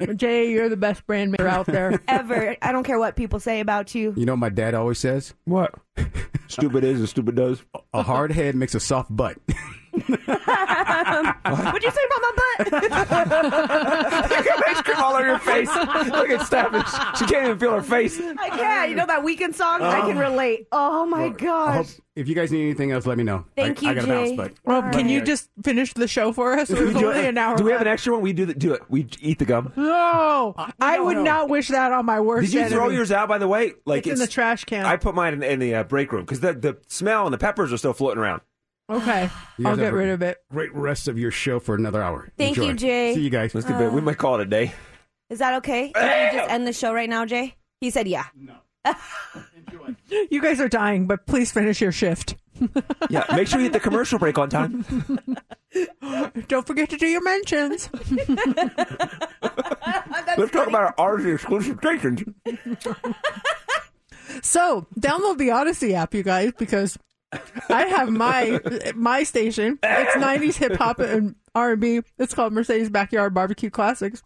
Jay, 0.16 0.50
you're 0.50 0.68
the 0.68 0.76
best 0.76 1.06
brand 1.06 1.32
maker 1.32 1.48
out 1.48 1.66
there. 1.66 2.00
Ever. 2.08 2.56
I 2.62 2.72
don't 2.72 2.84
care 2.84 2.98
what 2.98 3.16
people 3.16 3.40
say 3.40 3.60
about 3.60 3.94
you. 3.94 4.14
You 4.16 4.26
know 4.26 4.32
what 4.32 4.38
my 4.38 4.48
dad 4.48 4.74
always 4.74 4.98
says? 4.98 5.34
What? 5.44 5.74
stupid 6.48 6.84
is 6.84 7.00
and 7.00 7.08
stupid 7.08 7.36
does. 7.36 7.62
A 7.92 8.02
hard 8.02 8.32
head 8.32 8.54
makes 8.54 8.74
a 8.74 8.80
soft 8.80 9.14
butt. 9.14 9.36
What'd 10.08 11.82
you 11.82 11.90
say 11.90 12.00
about 12.06 12.20
my 12.20 12.32
butt? 12.36 12.82
you 12.82 12.88
got 14.44 14.68
ice 14.68 14.82
cream 14.82 14.96
all 14.98 15.14
over 15.14 15.26
your 15.26 15.38
face. 15.38 15.68
Look 16.08 16.30
at 16.30 16.46
Steph. 16.46 17.16
She 17.18 17.24
can't 17.26 17.46
even 17.46 17.58
feel 17.58 17.72
her 17.72 17.82
face. 17.82 18.20
I 18.20 18.48
can. 18.50 18.90
You 18.90 18.96
know 18.96 19.06
that 19.06 19.24
Weeknd 19.24 19.54
song? 19.54 19.82
I 19.82 20.00
can 20.00 20.18
relate. 20.18 20.66
Oh 20.72 21.06
my 21.06 21.24
I 21.24 21.28
hope, 21.28 21.38
gosh. 21.38 21.92
if 22.16 22.28
you 22.28 22.34
guys 22.34 22.50
need 22.52 22.62
anything 22.62 22.92
else, 22.92 23.06
let 23.06 23.18
me 23.18 23.24
know. 23.24 23.44
Thank 23.56 23.82
I, 23.82 23.88
I 23.88 23.90
you, 23.90 23.94
gotta 23.96 24.06
Jay. 24.06 24.36
bounce, 24.36 24.52
but 24.64 24.64
Well, 24.64 24.82
can 24.92 25.08
you 25.08 25.20
just 25.22 25.48
finish 25.62 25.92
the 25.94 26.08
show 26.08 26.32
for 26.32 26.52
us? 26.54 26.70
It 26.80 26.80
was 26.80 26.94
Do, 26.94 27.08
only 27.08 27.26
an 27.26 27.36
hour. 27.38 27.56
do 27.56 27.64
we 27.64 27.72
have 27.72 27.80
an 27.80 27.86
left. 27.86 27.94
extra 27.94 28.12
one? 28.14 28.22
We 28.22 28.32
do 28.32 28.46
the, 28.46 28.54
do 28.54 28.72
it. 28.72 28.82
We 28.88 29.06
eat 29.20 29.38
the 29.38 29.44
gum. 29.44 29.72
No, 29.76 30.54
I 30.80 30.96
no, 30.96 31.04
would 31.04 31.16
no. 31.18 31.22
not 31.24 31.48
wish 31.48 31.68
that 31.68 31.92
on 31.92 32.06
my 32.06 32.20
worst. 32.20 32.50
Did 32.52 32.62
you 32.62 32.68
throw 32.68 32.82
enemy. 32.84 32.96
yours 32.96 33.12
out? 33.12 33.28
By 33.28 33.38
the 33.38 33.48
way, 33.48 33.72
like 33.84 34.06
It's 34.06 34.14
in 34.14 34.18
the 34.18 34.30
trash 34.30 34.64
can. 34.64 34.86
I 34.86 34.96
put 34.96 35.14
mine 35.14 35.34
in, 35.34 35.42
in 35.42 35.58
the 35.58 35.74
uh, 35.74 35.84
break 35.84 36.12
room 36.12 36.22
because 36.24 36.40
the 36.40 36.52
the 36.54 36.78
smell 36.88 37.26
and 37.26 37.34
the 37.34 37.38
peppers 37.38 37.72
are 37.72 37.76
still 37.76 37.92
floating 37.92 38.18
around. 38.22 38.40
Okay, 38.90 39.30
You 39.56 39.66
I'll 39.68 39.76
guys 39.76 39.84
get 39.84 39.92
a 39.92 39.96
rid 39.96 40.08
of 40.08 40.22
it. 40.22 40.38
Great 40.50 40.74
rest 40.74 41.06
of 41.06 41.16
your 41.18 41.30
show 41.30 41.60
for 41.60 41.76
another 41.76 42.02
hour. 42.02 42.28
Thank 42.36 42.56
you, 42.56 42.74
Jay. 42.74 43.14
See 43.14 43.20
you 43.22 43.30
guys. 43.30 43.54
Let's 43.54 43.66
get 43.66 43.92
we 43.92 44.00
might 44.00 44.18
call 44.18 44.34
it 44.34 44.40
a 44.40 44.46
day. 44.46 44.72
Is 45.28 45.38
that 45.38 45.54
okay? 45.58 45.90
Can 45.92 46.32
we 46.32 46.38
just 46.38 46.50
end 46.50 46.66
the 46.66 46.72
show 46.72 46.92
right 46.92 47.08
now, 47.08 47.24
Jay? 47.24 47.54
He 47.80 47.90
said 47.90 48.08
yeah. 48.08 48.24
No. 48.36 48.54
You 50.30 50.40
guys 50.42 50.60
are 50.60 50.68
dying, 50.68 51.06
but 51.06 51.26
please 51.26 51.52
finish 51.52 51.80
your 51.80 51.92
shift. 51.92 52.34
Yeah, 53.08 53.24
make 53.34 53.46
sure 53.48 53.58
you 53.60 53.64
hit 53.64 53.72
the 53.72 53.80
commercial 53.80 54.18
break 54.18 54.38
on 54.38 54.48
time. 54.50 54.84
Don't 56.48 56.66
forget 56.66 56.90
to 56.90 56.96
do 56.96 57.06
your 57.06 57.22
mentions. 57.22 57.88
Let's 60.36 60.50
talk 60.52 60.66
about 60.68 60.94
our 60.98 61.16
RZ 61.16 61.34
exclusive 61.34 61.78
stations. 61.78 62.22
So 64.42 64.86
download 64.98 65.38
the 65.38 65.48
Audacy 65.48 65.92
app, 65.92 66.14
you 66.14 66.22
guys, 66.22 66.52
because 66.58 66.98
I 67.68 67.86
have 67.86 68.10
my 68.10 68.60
my 68.94 69.22
station. 69.22 69.78
It's 69.82 70.16
'90s 70.16 70.56
hip 70.56 70.76
hop 70.76 70.98
and 70.98 71.36
R&B. 71.54 72.00
It's 72.18 72.34
called 72.34 72.52
Mercedes 72.52 72.90
Backyard 72.90 73.34
Barbecue 73.34 73.70
Classics. 73.70 74.22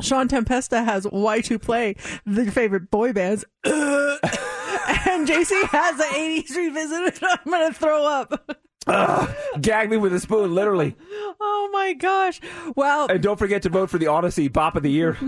Sean 0.00 0.28
Tempesta 0.28 0.84
has 0.84 1.04
Why 1.04 1.40
to 1.42 1.58
Play, 1.58 1.96
the 2.24 2.50
favorite 2.50 2.90
boy 2.90 3.12
bands. 3.12 3.44
and 3.64 5.26
JC 5.26 5.62
has 5.64 5.96
the 5.96 6.04
80s 6.04 6.56
revisited. 6.56 7.18
I'm 7.22 7.50
going 7.50 7.72
to 7.72 7.74
throw 7.78 8.06
up. 8.06 8.58
Ugh, 8.86 9.28
gag 9.60 9.90
me 9.90 9.96
with 9.98 10.14
a 10.14 10.20
spoon, 10.20 10.54
literally. 10.54 10.96
Oh 11.40 11.68
my 11.72 11.92
gosh. 11.92 12.40
Well, 12.74 13.06
And 13.08 13.22
don't 13.22 13.38
forget 13.38 13.62
to 13.62 13.68
vote 13.68 13.90
for 13.90 13.98
the 13.98 14.06
Audacy 14.06 14.50
Bop 14.50 14.76
of 14.76 14.82
the 14.82 14.90
Year. 14.90 15.12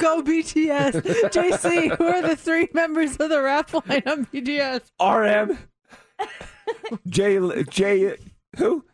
go 0.00 0.22
BTS. 0.22 1.02
JC, 1.30 1.96
who 1.96 2.04
are 2.06 2.22
the 2.22 2.36
three 2.36 2.68
members 2.74 3.16
of 3.16 3.28
the 3.30 3.42
rap 3.42 3.72
line 3.72 4.02
on 4.06 4.26
BTS? 4.26 4.82
RM. 5.00 5.58
J 7.08 7.64
J 7.64 8.16
who? 8.56 8.84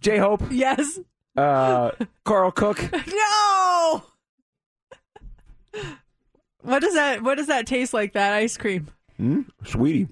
J 0.00 0.18
Hope. 0.18 0.42
Yes. 0.50 0.98
Uh, 1.36 1.90
Carl 2.24 2.50
Cook. 2.52 2.78
No. 3.06 4.02
What 6.62 6.80
does 6.80 6.94
that 6.94 7.22
what 7.22 7.36
does 7.36 7.46
that 7.46 7.66
taste 7.66 7.92
like 7.94 8.14
that 8.14 8.32
ice 8.32 8.56
cream? 8.56 8.88
Hmm? 9.16 9.42
Sweetie. 9.64 10.08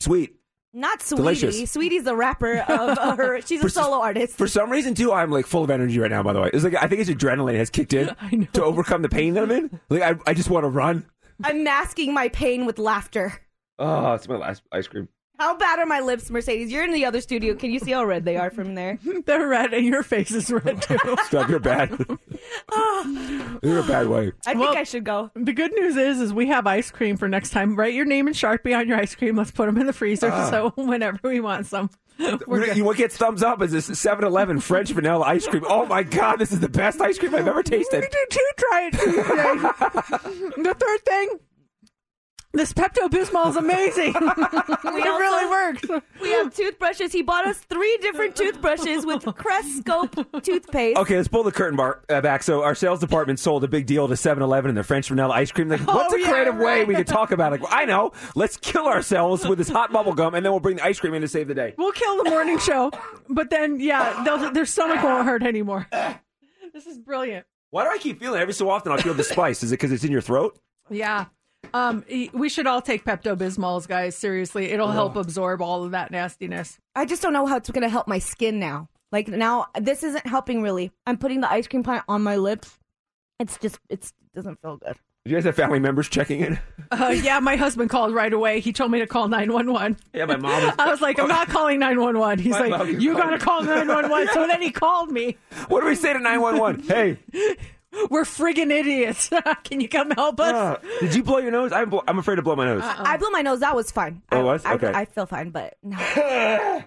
Sweet. 0.00 0.36
Not 0.72 1.00
Sweetie. 1.00 1.22
Delicious. 1.22 1.70
Sweetie's 1.72 2.04
the 2.04 2.14
rapper 2.14 2.58
of 2.58 2.98
uh, 2.98 3.16
her. 3.16 3.40
She's 3.40 3.64
a 3.64 3.70
solo 3.70 3.98
artist. 4.00 4.36
For 4.36 4.46
some 4.46 4.70
reason, 4.70 4.94
too, 4.94 5.10
I'm 5.10 5.30
like 5.30 5.46
full 5.46 5.64
of 5.64 5.70
energy 5.70 5.98
right 5.98 6.10
now. 6.10 6.22
By 6.22 6.34
the 6.34 6.42
way, 6.42 6.50
it's 6.52 6.64
like 6.64 6.74
I 6.74 6.86
think 6.86 7.00
it's 7.00 7.08
adrenaline 7.08 7.56
has 7.56 7.70
kicked 7.70 7.94
in 7.94 8.14
to 8.52 8.62
overcome 8.62 9.00
the 9.00 9.08
pain 9.08 9.34
that 9.34 9.44
I'm 9.44 9.50
in. 9.50 9.80
Like 9.88 10.02
I, 10.02 10.30
I 10.30 10.34
just 10.34 10.50
want 10.50 10.64
to 10.64 10.68
run. 10.68 11.06
I'm 11.42 11.64
masking 11.64 12.12
my 12.12 12.28
pain 12.28 12.66
with 12.66 12.78
laughter. 12.78 13.40
Oh, 13.78 14.12
it's 14.14 14.28
my 14.28 14.36
last 14.36 14.62
ice 14.72 14.86
cream. 14.86 15.08
How 15.38 15.56
bad 15.56 15.78
are 15.78 15.86
my 15.86 16.00
lips, 16.00 16.30
Mercedes? 16.30 16.72
You're 16.72 16.84
in 16.84 16.92
the 16.92 17.04
other 17.04 17.20
studio. 17.20 17.54
Can 17.54 17.70
you 17.70 17.78
see 17.78 17.90
how 17.92 18.04
red 18.04 18.24
they 18.24 18.36
are 18.36 18.50
from 18.50 18.74
there? 18.74 18.98
They're 19.26 19.46
red 19.46 19.74
and 19.74 19.84
your 19.84 20.02
face 20.02 20.30
is 20.30 20.50
red 20.50 20.80
too. 20.82 20.96
Stop, 21.26 21.48
you're 21.50 21.58
bad. 21.60 21.90
you're 23.62 23.80
a 23.80 23.86
bad 23.86 24.08
way. 24.08 24.32
I 24.46 24.54
think 24.54 24.76
I 24.76 24.84
should 24.84 25.04
go. 25.04 25.30
The 25.34 25.52
good 25.52 25.72
news 25.72 25.96
is, 25.96 26.20
is 26.20 26.32
we 26.32 26.46
have 26.48 26.66
ice 26.66 26.90
cream 26.90 27.16
for 27.16 27.28
next 27.28 27.50
time. 27.50 27.76
Write 27.76 27.94
your 27.94 28.06
name 28.06 28.28
in 28.28 28.34
Sharpie 28.34 28.76
on 28.76 28.88
your 28.88 28.98
ice 28.98 29.14
cream. 29.14 29.36
Let's 29.36 29.50
put 29.50 29.66
them 29.66 29.76
in 29.78 29.86
the 29.86 29.92
freezer 29.92 30.30
Ah. 30.32 30.50
so 30.50 30.70
whenever 30.76 31.18
we 31.24 31.40
want 31.40 31.66
some. 31.66 31.90
You 32.18 32.84
what 32.84 32.96
gets 32.96 33.14
thumbs 33.18 33.42
up 33.42 33.60
is 33.60 33.72
this 33.72 33.90
7-Eleven 33.90 34.60
French 34.60 34.90
vanilla 34.90 35.26
ice 35.26 35.46
cream. 35.46 35.64
Oh 35.68 35.84
my 35.84 36.02
god, 36.02 36.36
this 36.36 36.50
is 36.50 36.60
the 36.60 36.68
best 36.68 36.98
ice 37.00 37.18
cream 37.18 37.34
I've 37.34 37.46
ever 37.46 37.62
tasted. 37.62 38.00
We 38.00 38.08
did 38.08 38.30
two 38.30 38.48
try 38.56 38.90
it 38.90 38.92
the 40.56 40.74
third 40.78 41.04
thing, 41.04 41.28
this 42.56 42.72
Pepto 42.72 43.08
Bismol 43.08 43.50
is 43.50 43.56
amazing. 43.56 44.14
it 44.16 45.04
really 45.04 45.50
works. 45.50 46.04
We 46.20 46.30
have 46.30 46.54
toothbrushes. 46.54 47.12
He 47.12 47.22
bought 47.22 47.46
us 47.46 47.58
three 47.58 47.98
different 48.00 48.36
toothbrushes 48.36 49.04
with 49.04 49.24
Crest 49.36 49.78
Scope 49.78 50.14
toothpaste. 50.42 50.98
Okay, 50.98 51.16
let's 51.16 51.28
pull 51.28 51.42
the 51.42 51.52
curtain 51.52 51.76
bar 51.76 52.02
uh, 52.08 52.20
back. 52.20 52.42
So 52.42 52.62
our 52.62 52.74
sales 52.74 53.00
department 53.00 53.38
sold 53.38 53.64
a 53.64 53.68
big 53.68 53.86
deal 53.86 54.08
to 54.08 54.14
7-Eleven 54.14 54.70
and 54.70 54.76
their 54.76 54.84
French 54.84 55.08
vanilla 55.08 55.34
ice 55.34 55.52
cream. 55.52 55.68
Like, 55.68 55.86
what's 55.86 56.14
a 56.14 56.20
yeah, 56.20 56.30
creative 56.30 56.56
way 56.56 56.84
we 56.84 56.94
could 56.94 57.06
talk 57.06 57.30
about 57.30 57.52
it? 57.52 57.60
Like, 57.60 57.72
I 57.72 57.84
know. 57.84 58.12
Let's 58.34 58.56
kill 58.56 58.86
ourselves 58.86 59.46
with 59.46 59.58
this 59.58 59.68
hot 59.68 59.92
bubble 59.92 60.14
gum, 60.14 60.34
and 60.34 60.44
then 60.44 60.52
we'll 60.52 60.60
bring 60.60 60.76
the 60.76 60.84
ice 60.84 60.98
cream 60.98 61.14
in 61.14 61.22
to 61.22 61.28
save 61.28 61.48
the 61.48 61.54
day. 61.54 61.74
We'll 61.76 61.92
kill 61.92 62.22
the 62.22 62.30
morning 62.30 62.58
show, 62.58 62.90
but 63.28 63.50
then 63.50 63.80
yeah, 63.80 64.50
their 64.52 64.66
stomach 64.66 65.02
won't 65.02 65.26
hurt 65.26 65.42
anymore. 65.42 65.88
This 66.72 66.86
is 66.86 66.98
brilliant. 66.98 67.46
Why 67.70 67.84
do 67.84 67.90
I 67.90 67.98
keep 67.98 68.20
feeling 68.20 68.40
every 68.40 68.54
so 68.54 68.70
often? 68.70 68.92
I 68.92 68.98
feel 68.98 69.14
the 69.14 69.24
spice. 69.24 69.62
Is 69.62 69.72
it 69.72 69.74
because 69.74 69.92
it's 69.92 70.04
in 70.04 70.12
your 70.12 70.20
throat? 70.20 70.58
Yeah. 70.90 71.26
Um, 71.74 72.04
e- 72.08 72.30
we 72.32 72.48
should 72.48 72.66
all 72.66 72.80
take 72.82 73.04
Pepto 73.04 73.36
Bismols, 73.36 73.86
guys. 73.86 74.16
Seriously, 74.16 74.70
it'll 74.70 74.90
help 74.90 75.16
absorb 75.16 75.60
all 75.62 75.84
of 75.84 75.90
that 75.92 76.10
nastiness. 76.10 76.78
I 76.94 77.04
just 77.04 77.22
don't 77.22 77.32
know 77.32 77.46
how 77.46 77.56
it's 77.56 77.70
going 77.70 77.82
to 77.82 77.88
help 77.88 78.08
my 78.08 78.18
skin 78.18 78.58
now. 78.58 78.88
Like 79.12 79.28
now, 79.28 79.66
this 79.80 80.02
isn't 80.02 80.26
helping 80.26 80.62
really. 80.62 80.92
I'm 81.06 81.16
putting 81.18 81.40
the 81.40 81.50
ice 81.50 81.66
cream 81.68 81.82
pie 81.82 82.02
on 82.08 82.22
my 82.22 82.36
lips. 82.36 82.78
It's 83.38 83.58
just, 83.58 83.78
it's 83.88 84.12
doesn't 84.34 84.60
feel 84.60 84.76
good. 84.78 84.96
Do 85.24 85.30
you 85.30 85.36
guys 85.38 85.44
have 85.44 85.56
family 85.56 85.80
members 85.80 86.08
checking 86.08 86.40
in? 86.40 86.58
Uh, 86.92 87.12
yeah, 87.20 87.40
my 87.40 87.56
husband 87.56 87.90
called 87.90 88.14
right 88.14 88.32
away. 88.32 88.60
He 88.60 88.72
told 88.72 88.92
me 88.92 89.00
to 89.00 89.08
call 89.08 89.26
911. 89.26 89.96
Yeah, 90.14 90.24
my 90.26 90.36
mom. 90.36 90.72
I 90.78 90.88
was 90.88 91.00
like, 91.00 91.18
I'm 91.18 91.26
not 91.26 91.48
calling 91.48 91.80
911. 91.80 92.38
He's 92.38 92.52
My 92.52 92.60
like, 92.60 92.70
mom 92.70 93.00
you 93.00 93.12
called 93.14 93.24
got 93.24 93.30
to 93.30 93.38
call 93.38 93.62
911. 93.64 94.28
So 94.32 94.46
then 94.46 94.62
he 94.62 94.70
called 94.70 95.10
me. 95.10 95.36
What 95.68 95.80
do 95.80 95.88
we 95.88 95.96
say 95.96 96.12
to 96.12 96.20
911? 96.20 96.82
Hey, 96.84 97.18
We're 98.10 98.24
friggin' 98.24 98.70
idiots. 98.70 99.30
Can 99.64 99.80
you 99.80 99.88
come 99.88 100.10
help 100.10 100.40
us? 100.40 100.52
uh, 100.52 100.80
did 101.00 101.14
you 101.14 101.22
blow 101.22 101.38
your 101.38 101.50
nose? 101.50 101.72
I'm, 101.72 101.90
bl- 101.90 102.00
I'm 102.06 102.18
afraid 102.18 102.36
to 102.36 102.42
blow 102.42 102.56
my 102.56 102.66
nose. 102.66 102.82
I 102.84 103.16
blew 103.16 103.30
my 103.30 103.42
nose. 103.42 103.60
That 103.60 103.74
was 103.74 103.90
fine. 103.90 104.22
Oh, 104.32 104.36
I, 104.36 104.40
it 104.40 104.44
was? 104.44 104.66
Okay. 104.66 104.92
I, 104.94 105.04
feel 105.04 105.26
fine, 105.26 105.50
but 105.50 105.76
no. 105.82 105.96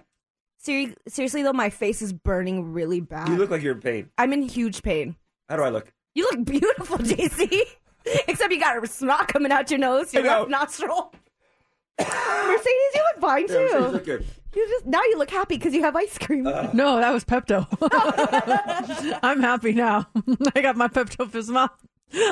Seri- 0.58 0.94
seriously 1.08 1.42
though, 1.42 1.52
my 1.52 1.70
face 1.70 2.02
is 2.02 2.12
burning 2.12 2.72
really 2.72 3.00
bad. 3.00 3.28
You 3.28 3.36
look 3.36 3.50
like 3.50 3.62
you're 3.62 3.74
in 3.74 3.80
pain. 3.80 4.10
I'm 4.18 4.32
in 4.32 4.42
huge 4.42 4.82
pain. 4.82 5.16
How 5.48 5.56
do 5.56 5.62
I 5.62 5.70
look? 5.70 5.92
You 6.14 6.28
look 6.30 6.44
beautiful, 6.44 6.98
JC. 6.98 7.62
Except 8.28 8.52
you 8.52 8.60
got 8.60 8.82
a 8.82 8.86
snot 8.86 9.28
coming 9.28 9.52
out 9.52 9.70
your 9.70 9.78
nose, 9.78 10.12
your 10.12 10.22
left 10.22 10.50
nostril. 10.50 11.12
Mercedes, 11.98 12.64
you 12.94 13.02
look 13.12 13.20
fine 13.20 13.46
too. 13.46 13.54
Yeah, 13.54 13.60
Mercedes 13.62 13.92
look 13.92 14.04
good. 14.04 14.26
You 14.54 14.66
just 14.68 14.86
now 14.86 15.00
you 15.02 15.16
look 15.18 15.30
happy 15.30 15.56
because 15.56 15.74
you 15.74 15.82
have 15.82 15.94
ice 15.96 16.18
cream. 16.18 16.42
No, 16.44 16.96
that 17.00 17.12
was 17.12 17.24
Pepto. 17.24 17.66
I'm 19.22 19.40
happy 19.40 19.72
now. 19.72 20.08
I 20.56 20.60
got 20.60 20.76
my 20.76 20.88
Pepto 20.88 21.30
Bismol. 21.30 21.68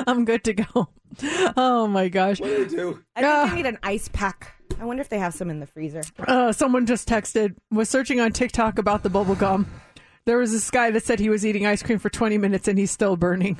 I'm 0.07 0.25
good 0.25 0.43
to 0.43 0.53
go. 0.53 0.89
Oh 1.55 1.87
my 1.87 2.09
gosh. 2.09 2.41
What 2.41 2.47
do 2.49 2.59
we 2.59 2.65
do? 2.65 3.03
I 3.15 3.21
think 3.21 3.53
I 3.53 3.55
need 3.55 3.65
an 3.65 3.79
ice 3.83 4.09
pack. 4.11 4.53
I 4.79 4.85
wonder 4.85 5.01
if 5.01 5.09
they 5.09 5.19
have 5.19 5.33
some 5.33 5.49
in 5.49 5.59
the 5.59 5.65
freezer. 5.67 6.01
Uh, 6.19 6.51
someone 6.51 6.85
just 6.85 7.07
texted, 7.07 7.55
was 7.71 7.89
searching 7.89 8.19
on 8.19 8.31
TikTok 8.31 8.77
about 8.77 9.03
the 9.03 9.09
bubble 9.09 9.35
gum. 9.35 9.67
There 10.25 10.37
was 10.37 10.51
this 10.51 10.69
guy 10.69 10.91
that 10.91 11.03
said 11.03 11.19
he 11.19 11.29
was 11.29 11.45
eating 11.45 11.65
ice 11.65 11.81
cream 11.81 11.99
for 11.99 12.09
20 12.09 12.37
minutes 12.37 12.67
and 12.67 12.77
he's 12.77 12.91
still 12.91 13.15
burning. 13.15 13.57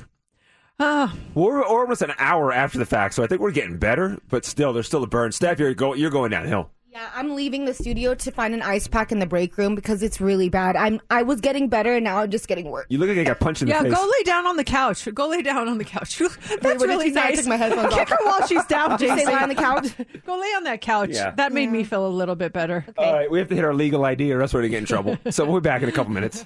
Ah, 0.78 1.14
We're, 1.34 1.56
we're 1.58 1.64
almost 1.64 2.00
an 2.00 2.12
hour 2.18 2.52
after 2.52 2.78
the 2.78 2.86
fact, 2.86 3.14
so 3.14 3.22
I 3.22 3.26
think 3.26 3.40
we're 3.42 3.50
getting 3.50 3.76
better, 3.76 4.16
but 4.28 4.46
still, 4.46 4.72
there's 4.72 4.86
still 4.86 5.02
a 5.02 5.06
burn. 5.06 5.30
Steph, 5.32 5.58
you're, 5.58 5.74
go, 5.74 5.92
you're 5.94 6.10
going 6.10 6.30
downhill. 6.30 6.70
Yeah, 6.92 7.08
I'm 7.14 7.36
leaving 7.36 7.66
the 7.66 7.74
studio 7.74 8.16
to 8.16 8.32
find 8.32 8.52
an 8.52 8.62
ice 8.62 8.88
pack 8.88 9.12
in 9.12 9.20
the 9.20 9.26
break 9.26 9.56
room 9.56 9.76
because 9.76 10.02
it's 10.02 10.20
really 10.20 10.48
bad. 10.48 10.74
I'm 10.74 11.00
I 11.08 11.22
was 11.22 11.40
getting 11.40 11.68
better 11.68 11.94
and 11.94 12.02
now 12.02 12.18
I'm 12.18 12.30
just 12.32 12.48
getting 12.48 12.68
worse. 12.68 12.86
You 12.88 12.98
look 12.98 13.08
like 13.08 13.18
I 13.18 13.22
got 13.22 13.38
punched 13.38 13.62
in 13.62 13.68
yeah, 13.68 13.84
the 13.84 13.90
face. 13.90 13.92
Yeah, 13.92 14.04
go 14.04 14.10
lay 14.18 14.22
down 14.24 14.46
on 14.48 14.56
the 14.56 14.64
couch. 14.64 15.08
Go 15.14 15.28
lay 15.28 15.40
down 15.40 15.68
on 15.68 15.78
the 15.78 15.84
couch. 15.84 16.18
That's 16.18 16.40
what 16.40 16.62
did 16.62 16.80
really 16.80 17.06
you 17.06 17.14
say? 17.14 17.20
I 17.20 17.28
nice. 17.28 17.38
took 17.38 17.46
my 17.46 17.56
headphones 17.56 17.94
Kick 17.94 18.10
off. 18.10 18.18
her 18.18 18.24
while 18.24 18.46
she's 18.48 18.64
down, 18.64 18.98
Did 18.98 19.02
you 19.02 19.08
say 19.10 19.16
Jason. 19.18 19.32
lie 19.32 19.42
on 19.42 19.48
the 19.50 19.54
couch? 19.54 19.94
Go 20.26 20.36
lay 20.36 20.48
on 20.48 20.64
that 20.64 20.80
couch. 20.80 21.10
Yeah. 21.12 21.30
That 21.30 21.52
made 21.52 21.70
me 21.70 21.84
feel 21.84 22.04
a 22.04 22.08
little 22.08 22.34
bit 22.34 22.52
better. 22.52 22.84
Okay. 22.88 23.04
All 23.04 23.12
right, 23.12 23.30
we 23.30 23.38
have 23.38 23.46
to 23.50 23.54
hit 23.54 23.64
our 23.64 23.72
legal 23.72 24.04
ID 24.04 24.32
or 24.32 24.42
else 24.42 24.52
we're 24.52 24.62
going 24.62 24.72
to 24.72 24.76
get 24.76 24.78
in 24.78 24.86
trouble. 24.86 25.16
so 25.30 25.44
we'll 25.44 25.60
be 25.60 25.68
back 25.68 25.82
in 25.82 25.88
a 25.88 25.92
couple 25.92 26.12
minutes. 26.12 26.44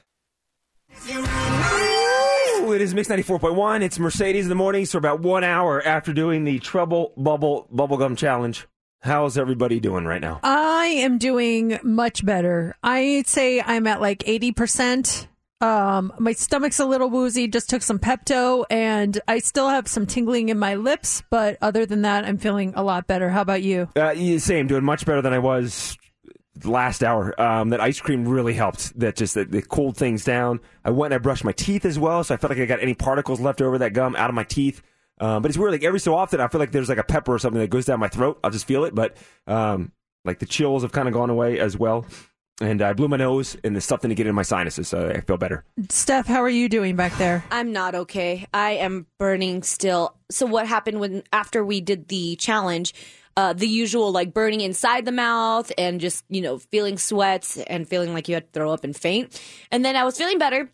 It 1.06 2.80
is 2.82 2.94
Mix 2.94 3.08
94.1. 3.08 3.80
It's 3.80 3.98
Mercedes 3.98 4.44
in 4.44 4.50
the 4.50 4.54
morning, 4.54 4.84
so 4.84 4.98
about 4.98 5.20
one 5.20 5.42
hour 5.42 5.80
after 5.86 6.12
doing 6.12 6.44
the 6.44 6.58
Trouble 6.58 7.14
Bubble 7.16 7.66
Bubblegum 7.72 8.18
Challenge. 8.18 8.66
How's 9.05 9.36
everybody 9.36 9.81
doing 9.81 10.06
right 10.06 10.22
now? 10.22 10.40
I 10.43 10.86
am 10.86 11.18
doing 11.18 11.78
much 11.82 12.24
better. 12.24 12.74
I'd 12.82 13.26
say 13.26 13.60
I'm 13.60 13.86
at 13.86 14.01
like 14.01 14.20
80%. 14.20 15.26
Um, 15.60 16.10
my 16.18 16.32
stomach's 16.32 16.81
a 16.81 16.86
little 16.86 17.10
woozy, 17.10 17.47
just 17.47 17.68
took 17.68 17.82
some 17.82 17.98
Pepto, 17.98 18.64
and 18.70 19.20
I 19.28 19.40
still 19.40 19.68
have 19.68 19.89
some 19.89 20.06
tingling 20.06 20.48
in 20.48 20.59
my 20.59 20.76
lips, 20.76 21.22
but 21.28 21.59
other 21.60 21.85
than 21.85 22.01
that, 22.01 22.24
I'm 22.24 22.39
feeling 22.39 22.72
a 22.76 22.82
lot 22.82 23.06
better. 23.06 23.28
How 23.28 23.43
about 23.43 23.62
you? 23.62 23.90
Uh, 23.94 24.14
same, 24.39 24.68
doing 24.68 24.85
much 24.85 25.05
better 25.05 25.20
than 25.20 25.35
I 25.35 25.39
was 25.39 25.98
last 26.64 27.05
hour. 27.05 27.39
Um, 27.39 27.68
that 27.70 27.82
ice 27.82 28.01
cream 28.01 28.26
really 28.26 28.55
helped. 28.55 28.98
That 28.98 29.16
just 29.16 29.35
that 29.35 29.55
it 29.55 29.68
cooled 29.68 29.98
things 29.98 30.24
down. 30.24 30.60
I 30.82 30.89
went 30.93 31.12
and 31.12 31.20
I 31.20 31.22
brushed 31.22 31.44
my 31.44 31.52
teeth 31.52 31.85
as 31.85 31.98
well, 31.98 32.24
so 32.24 32.32
I 32.32 32.39
felt 32.39 32.52
like 32.52 32.59
I 32.59 32.64
got 32.64 32.81
any 32.81 32.94
particles 32.94 33.39
left 33.39 33.60
over 33.60 33.76
that 33.76 33.93
gum 33.93 34.16
out 34.16 34.31
of 34.31 34.35
my 34.35 34.44
teeth. 34.44 34.81
Um, 35.20 35.43
but 35.43 35.51
it's 35.51 35.59
weird. 35.59 35.73
Like 35.73 35.85
every 35.85 36.01
so 36.01 36.15
often, 36.15 36.41
I 36.41 36.49
feel 36.49 36.59
like 36.59 36.73
there's 36.73 36.89
like 36.89 36.99
a 36.99 37.05
pepper 37.05 37.35
or 37.35 37.39
something 37.39 37.61
that 37.61 37.70
goes 37.70 37.85
down 37.86 38.01
my 38.01 38.09
throat. 38.09 38.39
I'll 38.43 38.51
just 38.51 38.66
feel 38.66 38.85
it, 38.85 38.95
but 38.95 39.16
um, 39.47 39.93
like 40.24 40.39
the 40.39 40.47
chills 40.47 40.82
have 40.82 40.93
kind 40.93 41.09
of 41.09 41.15
gone 41.15 41.31
away 41.31 41.59
as 41.61 41.77
well. 41.77 42.07
And 42.61 42.82
I 42.82 42.93
blew 42.93 43.09
my 43.09 43.16
nose, 43.16 43.57
and 43.65 43.74
there's 43.74 43.85
something 43.85 44.11
to 44.11 44.15
get 44.15 44.28
in 44.28 44.35
my 44.35 44.43
sinuses, 44.43 44.86
so 44.86 45.11
I 45.11 45.20
feel 45.23 45.36
better. 45.36 45.65
Steph, 45.89 46.27
how 46.27 46.41
are 46.41 46.49
you 46.49 46.69
doing 46.69 46.95
back 46.95 47.16
there? 47.19 47.45
I'm 47.51 47.73
not 47.73 47.97
okay. 47.97 48.47
I 48.55 48.73
am 48.73 49.07
burning 49.19 49.65
still. 49.65 50.16
So 50.31 50.47
what 50.47 50.69
happened 50.69 51.01
when 51.01 51.24
after 51.32 51.65
we 51.65 51.81
did 51.81 52.07
the 52.09 52.36
challenge? 52.36 52.95
Uh, 53.36 53.53
the 53.53 53.66
usual 53.66 54.12
like 54.12 54.32
burning 54.32 54.61
inside 54.61 55.05
the 55.05 55.11
mouth 55.11 55.73
and 55.77 56.01
just 56.01 56.24
you 56.28 56.41
know 56.41 56.59
feeling 56.59 56.97
sweats 56.97 57.57
and 57.57 57.89
feeling 57.89 58.15
like 58.15 58.28
you 58.28 58.35
had 58.35 58.45
to 58.45 58.51
throw 58.53 58.70
up 58.73 58.85
and 58.85 58.95
faint. 58.95 59.41
And 59.73 59.85
then 59.85 59.97
I 59.97 60.05
was 60.05 60.16
feeling 60.16 60.39
better. 60.39 60.70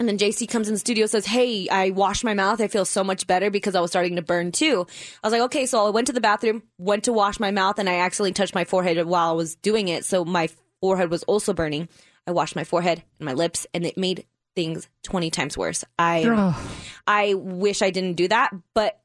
And 0.00 0.08
then 0.08 0.18
JC 0.18 0.48
comes 0.48 0.68
in 0.68 0.74
the 0.74 0.80
studio 0.80 1.06
says, 1.06 1.24
"Hey, 1.24 1.68
I 1.68 1.90
washed 1.90 2.24
my 2.24 2.34
mouth. 2.34 2.60
I 2.60 2.68
feel 2.68 2.84
so 2.84 3.04
much 3.04 3.26
better 3.26 3.48
because 3.50 3.74
I 3.74 3.80
was 3.80 3.90
starting 3.90 4.16
to 4.16 4.22
burn 4.22 4.50
too." 4.50 4.86
I 5.22 5.26
was 5.26 5.32
like, 5.32 5.42
"Okay." 5.42 5.66
So 5.66 5.86
I 5.86 5.90
went 5.90 6.08
to 6.08 6.12
the 6.12 6.20
bathroom, 6.20 6.62
went 6.78 7.04
to 7.04 7.12
wash 7.12 7.38
my 7.38 7.50
mouth, 7.50 7.78
and 7.78 7.88
I 7.88 8.00
accidentally 8.00 8.32
touched 8.32 8.54
my 8.54 8.64
forehead 8.64 9.04
while 9.06 9.30
I 9.30 9.34
was 9.34 9.54
doing 9.56 9.88
it. 9.88 10.04
So 10.04 10.24
my 10.24 10.48
forehead 10.80 11.10
was 11.10 11.22
also 11.24 11.52
burning. 11.52 11.88
I 12.26 12.32
washed 12.32 12.56
my 12.56 12.64
forehead 12.64 13.04
and 13.18 13.26
my 13.26 13.34
lips, 13.34 13.66
and 13.72 13.86
it 13.86 13.96
made 13.96 14.26
things 14.56 14.88
twenty 15.02 15.30
times 15.30 15.56
worse. 15.56 15.84
I. 15.98 16.24
I 17.06 17.34
wish 17.34 17.82
I 17.82 17.90
didn't 17.90 18.14
do 18.14 18.28
that, 18.28 18.52
but 18.74 19.00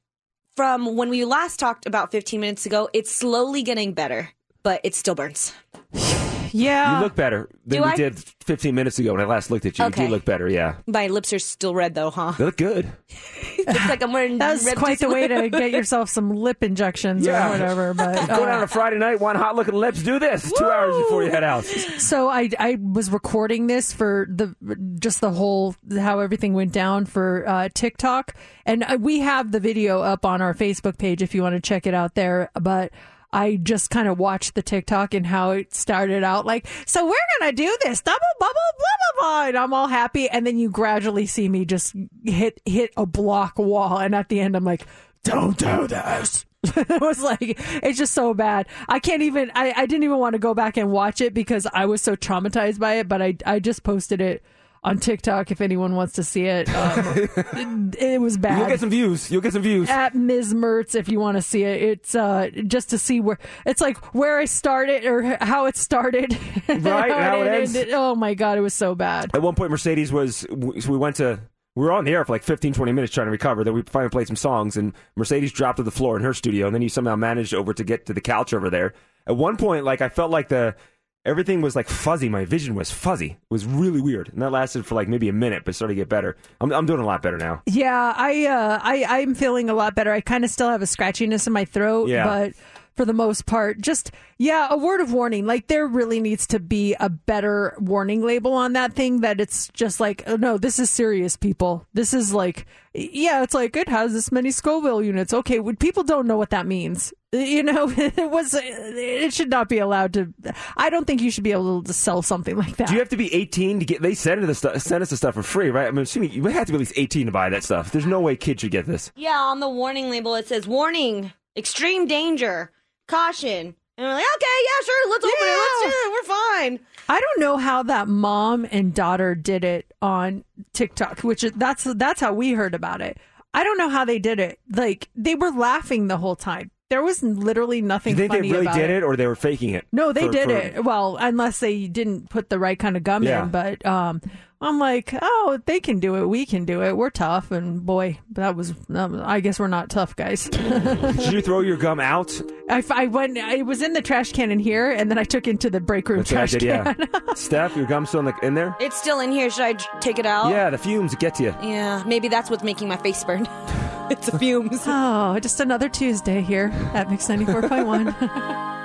from 0.56 0.96
when 0.98 1.10
we 1.10 1.24
last 1.24 1.58
talked 1.58 1.86
about 1.86 2.12
15 2.12 2.42
minutes 2.42 2.66
ago, 2.66 2.90
it's 2.92 3.10
slowly 3.10 3.64
getting 3.64 3.94
better, 3.94 4.30
but 4.62 4.82
it 4.84 4.94
still 4.94 5.16
burns. 5.16 5.54
Yeah. 6.54 6.98
You 6.98 7.04
look 7.04 7.16
better 7.16 7.50
than 7.66 7.80
Do 7.82 7.86
we 7.86 7.92
I? 7.92 7.96
did 7.96 8.18
15 8.46 8.74
minutes 8.76 9.00
ago 9.00 9.12
when 9.14 9.22
I 9.22 9.26
last 9.26 9.52
looked 9.52 9.66
at 9.66 9.78
you. 9.78 9.84
You 9.86 9.90
Okay. 9.90 10.06
do 10.06 10.12
look 10.12 10.26
better, 10.26 10.48
yeah. 10.50 10.76
My 10.88 11.08
lips 11.08 11.32
are 11.34 11.40
still 11.40 11.74
red 11.76 11.96
though, 11.96 12.10
huh? 12.10 12.34
They 12.38 12.46
look 12.46 12.58
good. 12.58 12.92
Looks 13.60 13.90
like 13.90 14.02
I'm 14.02 14.14
wearing 14.14 14.38
That's 14.40 14.64
red 14.66 14.78
quite 14.78 15.00
the 15.00 15.10
way 15.10 15.28
to 15.28 15.50
get 15.50 15.72
yourself 15.72 16.10
some 16.10 16.32
lip 16.32 16.64
injections 16.64 17.26
Yeah. 17.26 17.48
or 17.48 17.52
whatever. 17.52 17.94
But 17.94 18.16
Go 18.28 18.34
uh, 18.36 18.40
down 18.46 18.50
on 18.50 18.64
a 18.64 18.68
Friday 18.68 18.98
night, 18.98 19.20
one 19.20 19.36
hot 19.36 19.56
looking 19.56 19.76
lips, 19.76 20.02
do 20.02 20.18
this 20.20 20.52
two 20.58 20.66
hours 20.66 20.96
before 20.98 21.24
you 21.24 21.30
head 21.32 21.44
out. 21.44 21.66
So 21.66 22.30
I 22.30 22.50
I 22.60 22.78
was 22.82 23.12
recording 23.12 23.68
this 23.68 23.92
for 23.94 24.28
the 24.30 24.56
just 25.00 25.22
the 25.22 25.32
whole 25.32 25.76
how 26.00 26.20
everything 26.20 26.54
went 26.54 26.72
down 26.72 27.06
for 27.06 27.44
uh, 27.48 27.70
TikTok, 27.74 28.34
and 28.66 28.84
uh, 28.84 28.98
we 29.00 29.20
have 29.20 29.52
the 29.52 29.60
video 29.60 30.02
up 30.02 30.26
on 30.26 30.42
our 30.42 30.54
Facebook 30.54 30.98
page 30.98 31.22
if 31.22 31.36
you 31.36 31.42
want 31.44 31.56
to 31.56 31.62
check 31.62 31.86
it 31.86 31.94
out 31.94 32.16
there. 32.16 32.50
But 32.60 32.92
I 33.32 33.58
just 33.58 33.90
kind 33.90 34.08
of 34.08 34.18
watched 34.18 34.56
the 34.56 34.62
TikTok 34.62 35.14
and 35.14 35.28
how 35.28 35.52
it 35.52 35.74
started 35.74 36.24
out 36.24 36.46
like, 36.46 36.68
so 36.86 37.06
we're 37.06 37.16
gonna 37.40 37.52
do 37.52 37.78
this 37.84 38.02
double 38.02 38.20
bubble 38.40 38.54
blah 38.78 39.22
blah 39.22 39.22
blah, 39.22 39.48
and 39.48 39.58
I'm 39.58 39.74
all 39.74 39.88
happy, 39.88 40.30
and 40.30 40.46
then 40.46 40.58
you 40.58 40.70
gradually 40.70 41.26
see 41.26 41.48
me 41.48 41.66
just 41.66 41.96
hit 42.24 42.62
hit 42.66 42.92
a 42.98 43.06
block 43.06 43.60
wall, 43.60 43.98
and 43.98 44.16
at 44.16 44.30
the 44.30 44.40
end 44.40 44.56
I'm 44.56 44.66
like, 44.66 44.86
don't 45.24 45.58
do 45.58 45.88
this. 45.88 46.46
it 46.64 47.02
was 47.02 47.22
like 47.22 47.58
it's 47.82 47.98
just 47.98 48.14
so 48.14 48.34
bad. 48.34 48.68
I 48.88 49.00
can't 49.00 49.22
even. 49.22 49.52
I, 49.56 49.74
I 49.76 49.86
didn't 49.86 50.04
even 50.04 50.18
want 50.18 50.34
to 50.34 50.40
go 50.40 50.54
back 50.54 50.76
and 50.76 50.92
watch 50.92 51.22
it 51.22 51.34
because 51.34 51.66
I 51.74 51.86
was 51.86 52.02
so 52.02 52.16
traumatized 52.16 52.80
by 52.80 52.96
it. 52.96 53.08
But 53.08 53.22
I 53.22 53.38
I 53.46 53.60
just 53.60 53.84
posted 53.84 54.20
it 54.20 54.44
on 54.84 54.98
TikTok 55.00 55.52
if 55.52 55.62
anyone 55.62 55.96
wants 55.96 56.14
to 56.14 56.24
see 56.24 56.46
it. 56.46 56.70
Um, 56.74 57.04
it, 57.18 57.96
it 58.00 58.22
was 58.22 58.38
bad. 58.38 58.60
You'll 58.60 58.68
get 58.68 58.80
some 58.80 58.90
views. 58.90 59.30
You'll 59.32 59.42
get 59.42 59.54
some 59.54 59.62
views. 59.62 59.90
At 59.90 60.16
Ms. 60.16 60.54
Mertz, 60.54 60.96
if 60.96 61.10
you 61.10 61.20
want 61.20 61.38
to 61.38 61.42
see 61.42 61.64
it, 61.64 61.82
it's 61.82 62.16
uh, 62.16 62.50
just 62.68 62.90
to 62.92 62.98
see 62.98 63.20
where 63.20 63.38
it's 63.66 63.82
like 63.82 63.98
where 64.16 64.40
I 64.40 64.46
started 64.46 65.06
or 65.06 65.38
how 65.42 65.66
it 65.66 65.76
started, 65.78 66.38
Right, 66.68 67.12
how 67.12 67.42
it 67.42 67.48
ends. 67.48 67.76
ended. 67.76 67.94
Oh 67.94 68.16
my 68.16 68.34
god, 68.34 68.58
it 68.58 68.62
was 68.62 68.74
so 68.74 68.96
bad. 68.96 69.32
At 69.34 69.42
one 69.42 69.56
point, 69.56 69.72
Mercedes 69.72 70.12
was, 70.12 70.46
we 70.50 70.82
we 70.88 70.98
went 70.98 71.18
to, 71.18 71.40
we 71.76 71.84
were 71.84 71.92
on 71.92 72.06
the 72.06 72.12
air 72.12 72.24
for 72.26 72.34
like 72.34 72.44
15, 72.44 72.74
20 72.74 72.92
minutes 72.92 73.14
trying 73.14 73.28
to 73.28 73.32
recover. 73.32 73.64
Then 73.64 73.74
we 73.74 73.82
finally 73.84 74.10
played 74.10 74.28
some 74.28 74.36
songs, 74.36 74.78
and 74.78 74.94
Mercedes 75.16 75.52
dropped 75.52 75.78
to 75.78 75.84
the 75.84 75.92
floor 75.92 76.16
in 76.18 76.24
her 76.24 76.34
studio, 76.34 76.66
and 76.68 76.74
then 76.76 76.82
you 76.82 76.90
somehow 76.90 77.16
managed 77.16 77.54
over 77.54 77.74
to 77.74 77.84
get 77.84 78.06
to 78.08 78.14
the 78.14 78.22
couch 78.22 78.54
over 78.54 78.70
there. 78.70 78.94
At 79.28 79.36
one 79.38 79.58
point, 79.58 79.86
like, 79.86 80.02
I 80.02 80.10
felt 80.10 80.32
like 80.32 80.48
the, 80.50 80.76
everything 81.26 81.62
was 81.62 81.76
like 81.76 81.88
fuzzy. 81.88 82.30
My 82.30 82.46
vision 82.46 82.76
was 82.76 82.92
fuzzy. 82.92 83.32
It 83.32 83.52
was 83.52 83.66
really 83.66 84.02
weird. 84.02 84.30
And 84.30 84.42
that 84.42 84.52
lasted 84.52 84.86
for 84.86 84.96
like 84.96 85.08
maybe 85.08 85.30
a 85.30 85.34
minute, 85.34 85.64
but 85.66 85.76
started 85.76 85.94
to 85.96 86.00
get 86.02 86.10
better. 86.10 86.38
I'm, 86.62 86.72
I'm 86.72 86.86
doing 86.86 87.00
a 87.02 87.06
lot 87.06 87.22
better 87.22 87.38
now. 87.38 87.62
Yeah, 87.66 88.14
I 88.16 88.46
uh, 88.46 88.80
I 88.82 89.06
I'm 89.22 89.36
feeling 89.36 89.70
a 89.70 89.74
lot 89.74 89.96
better. 89.96 90.12
I 90.12 90.22
kind 90.22 90.44
of 90.44 90.50
still 90.50 90.70
have 90.70 90.82
a 90.82 90.86
scratchiness 90.86 91.48
in 91.48 91.54
my 91.54 91.66
throat, 91.66 92.10
Yeah. 92.10 92.26
but 92.26 92.54
for 92.96 93.06
the 93.06 93.14
most 93.14 93.46
part, 93.46 93.80
just 93.80 94.12
yeah, 94.38 94.68
a 94.72 94.78
word 94.78 95.00
of 95.00 95.14
warning. 95.14 95.46
Like 95.46 95.68
there 95.68 95.88
really 95.88 96.20
needs 96.20 96.46
to 96.48 96.60
be 96.60 96.96
a 97.00 97.08
better 97.10 97.74
warning 97.80 98.22
label 98.26 98.54
on 98.54 98.74
that 98.74 98.94
thing. 98.94 99.22
That 99.22 99.40
it's 99.40 99.70
just 99.70 100.00
like, 100.00 100.24
oh, 100.28 100.36
no, 100.36 100.58
this 100.58 100.80
is 100.80 100.90
serious, 100.90 101.38
people. 101.38 101.86
This 101.94 102.14
is 102.14 102.34
like, 102.34 102.66
yeah, 102.94 103.44
it's 103.44 103.54
like 103.54 103.76
it 103.78 103.88
has 103.90 104.12
this 104.14 104.32
many 104.32 104.52
Scoville 104.52 105.02
units. 105.02 105.34
Okay, 105.34 105.62
people 105.80 106.04
don't 106.04 106.28
know 106.28 106.38
what 106.38 106.50
that 106.50 106.66
means. 106.66 107.14
You 107.32 107.62
know, 107.62 107.90
it 107.96 108.32
was. 108.32 108.56
It 108.56 109.34
should 109.34 109.50
not 109.50 109.70
be 109.70 109.78
allowed 109.78 110.14
to. 110.14 110.34
I 110.76 110.90
don't 110.90 111.06
think 111.06 111.22
you 111.22 111.30
should 111.30 111.44
be 111.44 111.52
able 111.52 111.84
to 111.84 111.94
sell 111.94 112.22
something 112.22 112.56
like 112.56 112.78
that. 112.78 112.88
Do 112.88 112.94
you 112.94 113.00
have 113.00 113.10
to 113.10 113.18
be 113.18 113.34
18 113.34 113.80
to 113.80 113.86
get? 113.86 114.02
They 114.02 114.16
send, 114.16 114.44
the 114.44 114.56
stuff, 114.56 114.82
send 114.82 115.04
us 115.04 115.12
the 115.12 115.18
stuff 115.18 115.36
for 115.36 115.44
free, 115.44 115.70
right? 115.70 115.88
I 115.88 115.92
mean, 115.92 116.02
assuming 116.02 116.32
you 116.32 116.44
have 116.46 116.66
to 116.66 116.72
be 116.72 116.78
at 116.78 116.80
least 116.80 116.94
18 116.96 117.28
to 117.28 117.32
buy 117.32 117.50
that 117.50 117.64
stuff. 117.64 117.92
There's 117.92 118.08
no 118.08 118.20
way 118.20 118.36
kids 118.36 118.62
should 118.62 118.72
get 118.72 118.86
this. 118.88 119.12
Yeah, 119.16 119.38
on 119.38 119.60
the 119.60 119.70
warning 119.70 120.10
label 120.10 120.34
it 120.36 120.48
says 120.48 120.68
warning, 120.68 121.32
extreme 121.56 122.08
danger, 122.08 122.72
caution. 123.08 123.76
And 123.98 124.08
we're 124.08 124.14
like, 124.14 124.24
okay, 124.24 124.46
yeah, 124.64 124.86
sure, 124.86 125.12
let's 125.12 125.26
open 125.26 125.36
it. 125.42 125.52
Let's 125.52 125.84
do 125.84 125.90
it. 125.90 126.12
We're 126.14 126.36
fine. 126.36 126.80
I 127.10 127.20
don't 127.20 127.40
know 127.42 127.58
how 127.58 127.84
that 127.84 128.08
mom 128.08 128.66
and 128.72 128.94
daughter 128.94 129.36
did 129.36 129.64
it 129.64 129.94
on 130.02 130.46
TikTok, 130.74 131.20
which 131.20 131.44
is 131.44 131.52
that's 131.52 131.84
that's 131.84 132.22
how 132.22 132.34
we 132.34 132.54
heard 132.54 132.74
about 132.74 133.02
it. 133.02 133.18
I 133.54 133.64
don't 133.64 133.78
know 133.78 133.90
how 133.90 134.06
they 134.06 134.18
did 134.18 134.40
it. 134.40 134.60
Like 134.74 135.10
they 135.16 135.36
were 135.36 135.52
laughing 135.52 136.08
the 136.08 136.18
whole 136.18 136.38
time. 136.38 136.72
There 136.90 137.04
was 137.04 137.22
literally 137.22 137.82
nothing. 137.84 138.16
Do 138.16 138.24
you 138.24 138.30
think 138.30 138.44
they 138.44 138.52
really 138.52 138.66
did 138.68 138.90
it. 138.90 139.04
or 139.04 139.16
they 139.16 139.28
were 139.28 139.36
faking 139.36 139.70
it? 139.76 139.86
No, 139.92 140.12
they 140.12 140.26
For- 140.26 140.32
did 140.32 140.50
for- 140.50 140.58
it. 140.58 140.84
Well, 140.84 141.18
unless 141.20 141.60
they 141.60 141.86
didn't 141.88 142.30
put 142.30 142.50
the 142.50 142.58
right 142.58 142.80
kind 142.80 142.98
of 142.98 143.04
gum 143.04 143.22
Yeah. 143.24 143.44
in. 143.44 143.50
But 143.50 143.86
um, 143.86 144.22
I'm 144.62 144.78
like, 144.78 145.14
oh, 145.22 145.60
they 145.66 145.80
can 145.80 146.02
do 146.02 146.16
it. 146.16 146.28
We 146.28 146.46
can 146.46 146.66
do 146.66 146.84
it. 146.84 146.98
We're 146.98 147.10
tough. 147.10 147.52
And 147.52 147.86
boy, 147.86 148.20
that 148.32 148.58
was. 148.58 148.74
Um, 148.94 149.22
I 149.24 149.40
guess 149.40 149.58
we're 149.58 149.68
not 149.68 149.90
tough 149.90 150.18
guys. 150.18 150.50
Did 150.50 151.32
you 151.32 151.42
throw 151.42 151.62
your 151.62 151.78
gum 151.78 152.02
out? 152.02 152.30
I, 152.70 152.84
I 152.90 153.08
went. 153.08 153.38
It 153.38 153.66
was 153.66 153.82
in 153.82 153.94
the 153.94 154.02
trash 154.02 154.34
can 154.34 154.52
in 154.52 154.60
here, 154.60 154.92
and 154.92 155.10
then 155.10 155.18
I 155.18 155.24
took 155.24 155.48
it 155.48 155.62
to 155.62 155.70
the 155.70 155.80
break 155.80 156.10
room 156.10 156.20
That's 156.20 156.30
trash 156.30 156.52
did. 156.52 156.64
Yeah. 156.64 156.94
can. 156.94 157.10
Steph, 157.36 157.78
your 157.78 157.86
gum's 157.86 158.10
still 158.10 158.20
in, 158.20 158.26
the, 158.26 158.36
in 158.44 158.54
there. 158.54 158.76
It's 158.82 158.98
still 158.98 159.22
in 159.22 159.32
here. 159.32 159.50
Should 159.50 159.64
I 159.64 159.74
take 160.02 160.20
it 160.20 160.26
out? 160.26 160.50
Yeah, 160.50 160.70
the 160.70 160.78
fumes 160.78 161.16
get 161.16 161.36
to 161.36 161.44
you. 161.44 161.56
Yeah, 161.64 162.04
maybe 162.06 162.28
that's 162.28 162.50
what's 162.50 162.64
making 162.64 162.90
my 162.90 162.98
face 162.98 163.24
burn. 163.24 163.48
it's 164.10 164.30
the 164.30 164.38
fumes. 164.38 164.84
Oh, 164.86 165.40
just 165.40 165.62
another 165.62 165.88
Tuesday 165.88 166.42
here 166.42 166.70
at 166.94 167.10
Mix 167.10 167.28
94.1. 167.28 168.79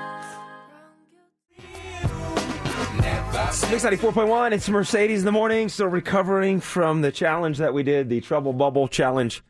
Mix 3.62 3.84
94.1, 3.84 4.52
it's 4.52 4.68
Mercedes 4.68 5.20
in 5.20 5.24
the 5.24 5.32
morning, 5.32 5.68
still 5.68 5.86
recovering 5.86 6.60
from 6.60 7.00
the 7.02 7.10
challenge 7.12 7.58
that 7.58 7.72
we 7.72 7.82
did, 7.82 8.08
the 8.08 8.20
Trouble 8.20 8.52
Bubble 8.52 8.88
Challenge. 8.88 9.42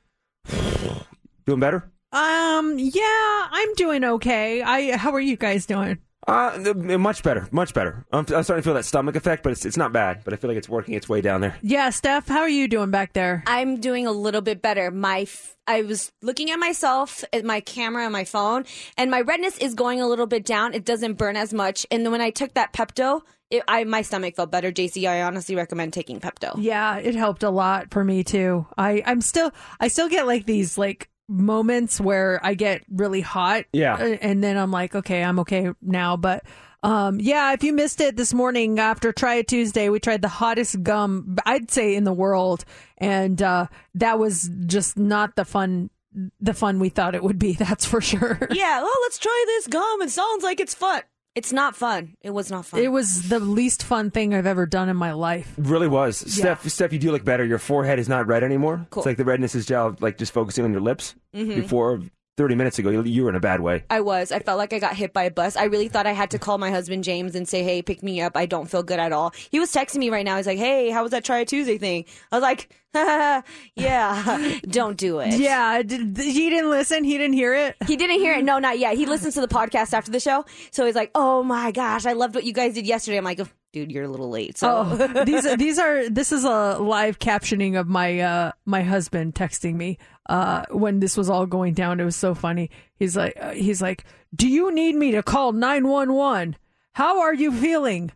Doing 1.47 1.61
better? 1.61 1.91
um, 2.13 2.79
yeah, 2.79 3.49
I'm 3.51 3.75
doing 3.75 4.05
okay. 4.05 4.63
I 4.63 4.97
how 4.97 5.13
are 5.13 5.21
you 5.21 5.37
guys 5.37 5.67
doing? 5.67 5.99
Uh, 6.29 6.73
much 6.99 7.23
better, 7.25 7.49
much 7.51 7.75
better. 7.75 8.07
I'm, 8.13 8.21
I'm 8.21 8.45
starting 8.45 8.57
to 8.57 8.63
feel 8.63 8.75
that 8.75 8.85
stomach 8.85 9.17
effect, 9.17 9.43
but 9.43 9.51
it's, 9.53 9.67
it's 9.67 9.77
not 9.77 9.93
bad. 9.93 10.21
But 10.25 10.33
I 10.33 10.37
feel 10.37 10.49
like 10.49 10.57
it's 10.57 10.69
working 10.69 10.95
its 10.95 11.09
way 11.09 11.21
down 11.21 11.41
there. 11.41 11.57
Yeah, 11.61 11.91
Steph, 11.91 12.29
how 12.29 12.41
are 12.41 12.49
you 12.49 12.69
doing 12.69 12.91
back 12.91 13.13
there? 13.15 13.43
I'm 13.47 13.81
doing 13.81 14.07
a 14.07 14.13
little 14.13 14.41
bit 14.43 14.63
better. 14.63 14.91
My 14.91 15.23
f- 15.23 15.57
I 15.67 15.83
was 15.83 16.13
looking 16.23 16.51
at 16.51 16.59
myself 16.59 17.25
at 17.33 17.45
my 17.45 17.61
camera 17.61 18.07
on 18.07 18.13
my 18.13 18.25
phone, 18.25 18.65
and 18.97 19.11
my 19.11 19.23
redness 19.23 19.59
is 19.59 19.75
going 19.75 20.01
a 20.01 20.07
little 20.07 20.27
bit 20.27 20.45
down. 20.47 20.73
It 20.73 20.85
doesn't 20.85 21.15
burn 21.15 21.37
as 21.37 21.53
much. 21.53 21.85
And 21.91 22.05
then 22.07 22.13
when 22.13 22.21
I 22.23 22.31
took 22.31 22.55
that 22.55 22.73
Pepto, 22.73 23.23
it, 23.57 23.65
I 23.69 23.85
my 23.85 24.03
stomach 24.03 24.37
felt 24.37 24.51
better. 24.51 24.73
JC, 24.73 25.09
I 25.09 25.23
honestly 25.23 25.57
recommend 25.57 25.93
taking 25.93 26.21
Pepto. 26.21 26.55
Yeah, 26.59 26.97
it 26.99 27.15
helped 27.15 27.43
a 27.43 27.51
lot 27.51 27.91
for 27.91 28.05
me 28.05 28.25
too. 28.25 28.67
I 28.77 29.03
I'm 29.07 29.21
still 29.21 29.53
I 29.81 29.89
still 29.89 30.09
get 30.09 30.27
like 30.27 30.47
these 30.47 30.79
like 30.79 31.11
moments 31.29 32.01
where 32.01 32.41
I 32.43 32.55
get 32.55 32.83
really 32.91 33.21
hot. 33.21 33.65
Yeah. 33.73 33.95
uh, 33.95 34.17
and 34.21 34.43
then 34.43 34.57
I'm 34.57 34.71
like, 34.71 34.95
okay, 34.95 35.23
I'm 35.23 35.39
okay 35.41 35.71
now. 35.81 36.17
But 36.17 36.45
um, 36.83 37.19
yeah, 37.19 37.53
if 37.53 37.65
you 37.65 37.73
missed 37.73 38.01
it 38.01 38.17
this 38.17 38.35
morning 38.35 38.79
after 38.79 39.11
Try 39.13 39.37
It 39.37 39.49
Tuesday, 39.49 39.89
we 39.89 40.01
tried 40.01 40.21
the 40.21 40.29
hottest 40.29 40.83
gum 40.83 41.37
I'd 41.47 41.71
say 41.71 41.95
in 41.95 42.05
the 42.05 42.13
world, 42.13 42.65
and 42.99 43.41
uh, 43.41 43.69
that 43.95 44.19
was 44.19 44.51
just 44.67 44.99
not 44.99 45.35
the 45.37 45.45
fun 45.45 45.91
the 46.41 46.55
fun 46.55 46.79
we 46.79 46.91
thought 46.91 47.15
it 47.15 47.23
would 47.23 47.39
be. 47.39 47.53
That's 47.59 47.85
for 47.87 48.01
sure. 48.01 48.39
yeah, 48.51 48.83
well, 48.83 48.93
let's 49.03 49.19
try 49.19 49.45
this 49.47 49.67
gum. 49.67 50.03
It 50.03 50.11
sounds 50.11 50.45
like 50.45 50.61
it's 50.61 50.75
fun. 50.75 51.03
It's 51.35 51.53
not 51.53 51.75
fun. 51.75 52.17
It 52.21 52.31
was 52.31 52.51
not 52.51 52.65
fun. 52.65 52.81
It 52.81 52.89
was 52.93 53.29
the 53.29 53.41
least 53.41 53.83
fun 53.83 54.11
thing 54.13 54.33
I've 54.35 54.47
ever 54.47 54.67
done 54.67 54.89
in 54.89 54.97
my 54.97 55.13
life. 55.13 55.53
Really 55.59 55.89
was. 55.89 56.23
Yeah. 56.23 56.29
Steph, 56.57 56.69
Steph, 56.69 56.93
you 56.93 56.99
do 57.01 57.11
look 57.11 57.25
better. 57.25 57.45
Your 57.45 57.59
forehead 57.59 57.99
is 57.99 58.09
not 58.09 58.27
red 58.29 58.45
anymore. 58.45 58.87
Cool. 58.91 59.01
It's 59.03 59.07
like 59.07 59.17
the 59.17 59.25
redness 59.25 59.55
is 59.57 59.69
now 59.69 59.97
like 60.01 60.17
just 60.17 60.33
focusing 60.33 60.65
on 60.65 60.71
your 60.71 60.81
lips. 60.81 61.17
Mhm. 61.35 61.57
Before 61.57 62.01
30 62.37 62.55
minutes 62.57 62.79
ago, 62.79 62.91
you, 62.91 63.03
you 63.03 63.23
were 63.25 63.31
in 63.31 63.37
a 63.37 63.41
bad 63.41 63.61
way. 63.61 63.85
I 63.91 64.01
was. 64.01 64.33
I 64.33 64.41
felt 64.41 64.59
like 64.59 64.73
I 64.73 64.79
got 64.79 64.97
hit 64.97 65.13
by 65.13 65.25
a 65.25 65.31
bus. 65.31 65.57
I 65.57 65.65
really 65.65 65.89
thought 65.89 66.07
I 66.07 66.13
had 66.13 66.31
to 66.33 66.39
call 66.39 66.59
my 66.59 66.71
husband 66.71 67.05
James 67.05 67.35
and 67.35 67.49
say, 67.49 67.63
"Hey, 67.63 67.83
pick 67.83 68.03
me 68.03 68.21
up. 68.21 68.37
I 68.37 68.47
don't 68.47 68.69
feel 68.69 68.83
good 68.83 68.99
at 68.99 69.13
all." 69.13 69.33
He 69.51 69.61
was 69.61 69.73
texting 69.73 69.99
me 69.99 70.11
right 70.11 70.25
now. 70.25 70.37
He's 70.37 70.47
like, 70.47 70.59
"Hey, 70.59 70.91
how 70.91 71.03
was 71.03 71.13
that 71.13 71.25
Try 71.25 71.39
a 71.39 71.45
Tuesday 71.45 71.79
thing?" 71.79 72.05
I 72.33 72.37
was 72.37 72.43
like, 72.43 72.69
"Yeah, 73.77 74.51
don't 74.69 74.97
do 74.97 75.21
it." 75.21 75.35
Yeah, 75.35 75.83
did, 75.83 76.17
he 76.17 76.51
didn't 76.51 76.71
listen. 76.71 77.05
He 77.05 77.19
didn't 77.19 77.35
hear 77.35 77.55
it. 77.55 77.77
He 77.87 77.97
didn't 77.97 78.19
hear 78.19 78.35
it. 78.35 78.45
No, 78.45 78.59
not 78.59 78.79
yet. 78.79 78.97
He 78.97 79.07
listens 79.07 79.35
to 79.35 79.41
the 79.41 79.49
podcast 79.49 79.93
after 79.93 80.11
the 80.11 80.21
show, 80.21 80.45
so 80.73 80.87
he's 80.87 80.97
like, 80.97 81.13
"Oh 81.15 81.43
my 81.43 81.71
gosh, 81.71 82.05
I 82.05 82.15
loved 82.15 82.35
what 82.35 82.45
you 82.45 82.53
guys 82.53 82.75
did 82.75 82.87
yesterday." 82.87 83.19
I'm 83.19 83.25
like, 83.25 83.41
"Oh, 83.41 83.49
"Dude, 83.75 83.93
you're 83.93 84.05
a 84.05 84.09
little 84.09 84.31
late." 84.31 84.57
So 84.57 84.87
Oh, 84.89 85.25
these 85.25 85.45
are- 85.45 85.57
these 85.57 85.79
are 85.79 86.09
this 86.09 86.33
is 86.33 86.45
a 86.45 86.79
live 86.79 87.19
captioning 87.19 87.79
of 87.79 87.87
my 87.89 88.21
uh 88.21 88.53
my 88.65 88.83
husband 88.83 89.35
texting 89.35 89.75
me 89.75 89.99
uh 90.31 90.65
when 90.71 91.01
this 91.01 91.17
was 91.17 91.29
all 91.29 91.45
going 91.45 91.75
down. 91.75 92.01
It 92.01 92.05
was 92.05 92.17
so 92.17 92.35
funny. 92.35 92.71
He's 92.97 93.17
like 93.17 93.37
uh, 93.41 93.51
he's 93.51 93.83
like, 93.83 94.05
"Do 94.35 94.49
you 94.49 94.73
need 94.73 94.95
me 94.95 95.11
to 95.13 95.23
call 95.23 95.53
911? 95.53 96.57
How 96.93 97.21
are 97.21 97.35
you 97.35 97.53
feeling? 97.53 98.13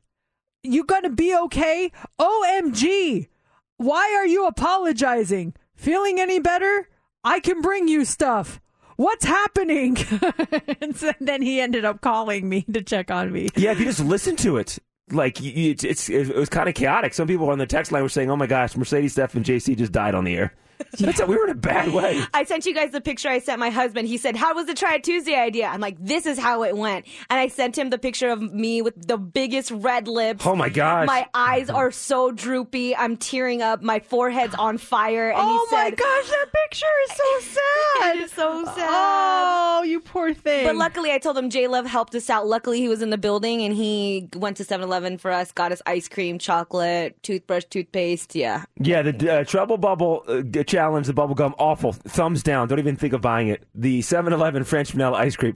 You 0.62 0.84
gonna 0.84 1.10
be 1.10 1.36
okay? 1.36 1.90
OMG! 2.20 3.28
Why 3.76 4.14
are 4.18 4.26
you 4.26 4.46
apologizing? 4.46 5.54
Feeling 5.74 6.18
any 6.20 6.38
better? 6.40 6.88
I 7.24 7.40
can 7.40 7.60
bring 7.60 7.88
you 7.88 8.04
stuff." 8.04 8.60
What's 8.96 9.24
happening? 9.24 9.96
and 10.80 10.96
so 10.96 11.12
then 11.20 11.40
he 11.40 11.60
ended 11.60 11.84
up 11.84 12.00
calling 12.00 12.48
me 12.48 12.62
to 12.62 12.82
check 12.82 13.12
on 13.12 13.30
me. 13.30 13.48
Yeah, 13.56 13.70
if 13.70 13.78
you 13.78 13.84
just 13.84 14.00
listen 14.04 14.34
to 14.38 14.56
it, 14.56 14.80
like 15.12 15.38
it's 15.42 16.08
it 16.08 16.34
was 16.34 16.48
kind 16.48 16.68
of 16.68 16.74
chaotic. 16.74 17.14
Some 17.14 17.28
people 17.28 17.50
on 17.50 17.58
the 17.58 17.66
text 17.66 17.92
line 17.92 18.02
were 18.02 18.08
saying, 18.08 18.30
"Oh 18.30 18.36
my 18.36 18.46
gosh, 18.46 18.76
Mercedes, 18.76 19.12
Steph, 19.12 19.34
and 19.34 19.44
JC 19.44 19.76
just 19.76 19.92
died 19.92 20.14
on 20.14 20.24
the 20.24 20.36
air." 20.36 20.52
That's 20.98 21.20
we 21.26 21.36
were 21.36 21.44
in 21.44 21.50
a 21.50 21.54
bad 21.54 21.92
way. 21.92 22.22
I 22.32 22.44
sent 22.44 22.66
you 22.66 22.74
guys 22.74 22.90
the 22.92 23.00
picture 23.00 23.28
I 23.28 23.38
sent 23.40 23.58
my 23.58 23.70
husband. 23.70 24.08
He 24.08 24.16
said, 24.16 24.36
How 24.36 24.54
was 24.54 24.66
the 24.66 24.74
Try 24.74 24.94
It 24.96 25.04
Tuesday 25.04 25.34
idea? 25.34 25.66
I'm 25.66 25.80
like, 25.80 25.96
This 26.00 26.26
is 26.26 26.38
how 26.38 26.62
it 26.64 26.76
went. 26.76 27.06
And 27.28 27.38
I 27.38 27.48
sent 27.48 27.76
him 27.76 27.90
the 27.90 27.98
picture 27.98 28.30
of 28.30 28.40
me 28.40 28.82
with 28.82 29.06
the 29.06 29.18
biggest 29.18 29.70
red 29.70 30.08
lips. 30.08 30.46
Oh 30.46 30.56
my 30.56 30.68
gosh. 30.68 31.06
My 31.06 31.26
eyes 31.34 31.68
are 31.70 31.90
so 31.90 32.30
droopy. 32.32 32.96
I'm 32.96 33.16
tearing 33.16 33.62
up. 33.62 33.82
My 33.82 34.00
forehead's 34.00 34.54
on 34.54 34.78
fire. 34.78 35.30
And 35.30 35.38
Oh 35.40 35.66
he 35.70 35.76
my 35.76 35.90
gosh, 35.90 36.28
that 36.30 36.46
picture 36.52 36.86
is 37.10 37.16
so 37.16 37.60
sad. 38.00 38.16
it 38.16 38.22
is 38.22 38.32
so 38.32 38.64
sad. 38.64 38.88
Oh, 38.90 39.82
you 39.84 40.00
poor 40.00 40.32
thing. 40.34 40.66
But 40.66 40.76
luckily, 40.76 41.12
I 41.12 41.18
told 41.18 41.36
him 41.36 41.50
J 41.50 41.68
Love 41.68 41.86
helped 41.86 42.14
us 42.14 42.30
out. 42.30 42.46
Luckily, 42.46 42.78
he 42.80 42.88
was 42.88 43.02
in 43.02 43.10
the 43.10 43.18
building 43.18 43.62
and 43.62 43.74
he 43.74 44.28
went 44.34 44.56
to 44.58 44.64
7 44.64 44.82
Eleven 44.82 45.18
for 45.18 45.30
us, 45.30 45.52
got 45.52 45.72
us 45.72 45.82
ice 45.86 46.08
cream, 46.08 46.38
chocolate, 46.38 47.22
toothbrush, 47.22 47.64
toothpaste. 47.64 48.34
Yeah. 48.34 48.64
Yeah, 48.80 49.02
the 49.02 49.40
uh, 49.40 49.44
Trouble 49.44 49.76
Bubble 49.76 50.24
uh, 50.28 50.40
challenge, 50.78 51.08
the 51.08 51.12
bubble 51.12 51.34
gum, 51.34 51.56
awful. 51.58 51.92
Thumbs 51.92 52.44
down. 52.44 52.68
Don't 52.68 52.78
even 52.78 52.94
think 52.94 53.12
of 53.12 53.20
buying 53.20 53.48
it. 53.48 53.64
The 53.74 53.98
7-Eleven 53.98 54.62
French 54.62 54.92
vanilla 54.92 55.18
ice 55.18 55.34
cream, 55.34 55.54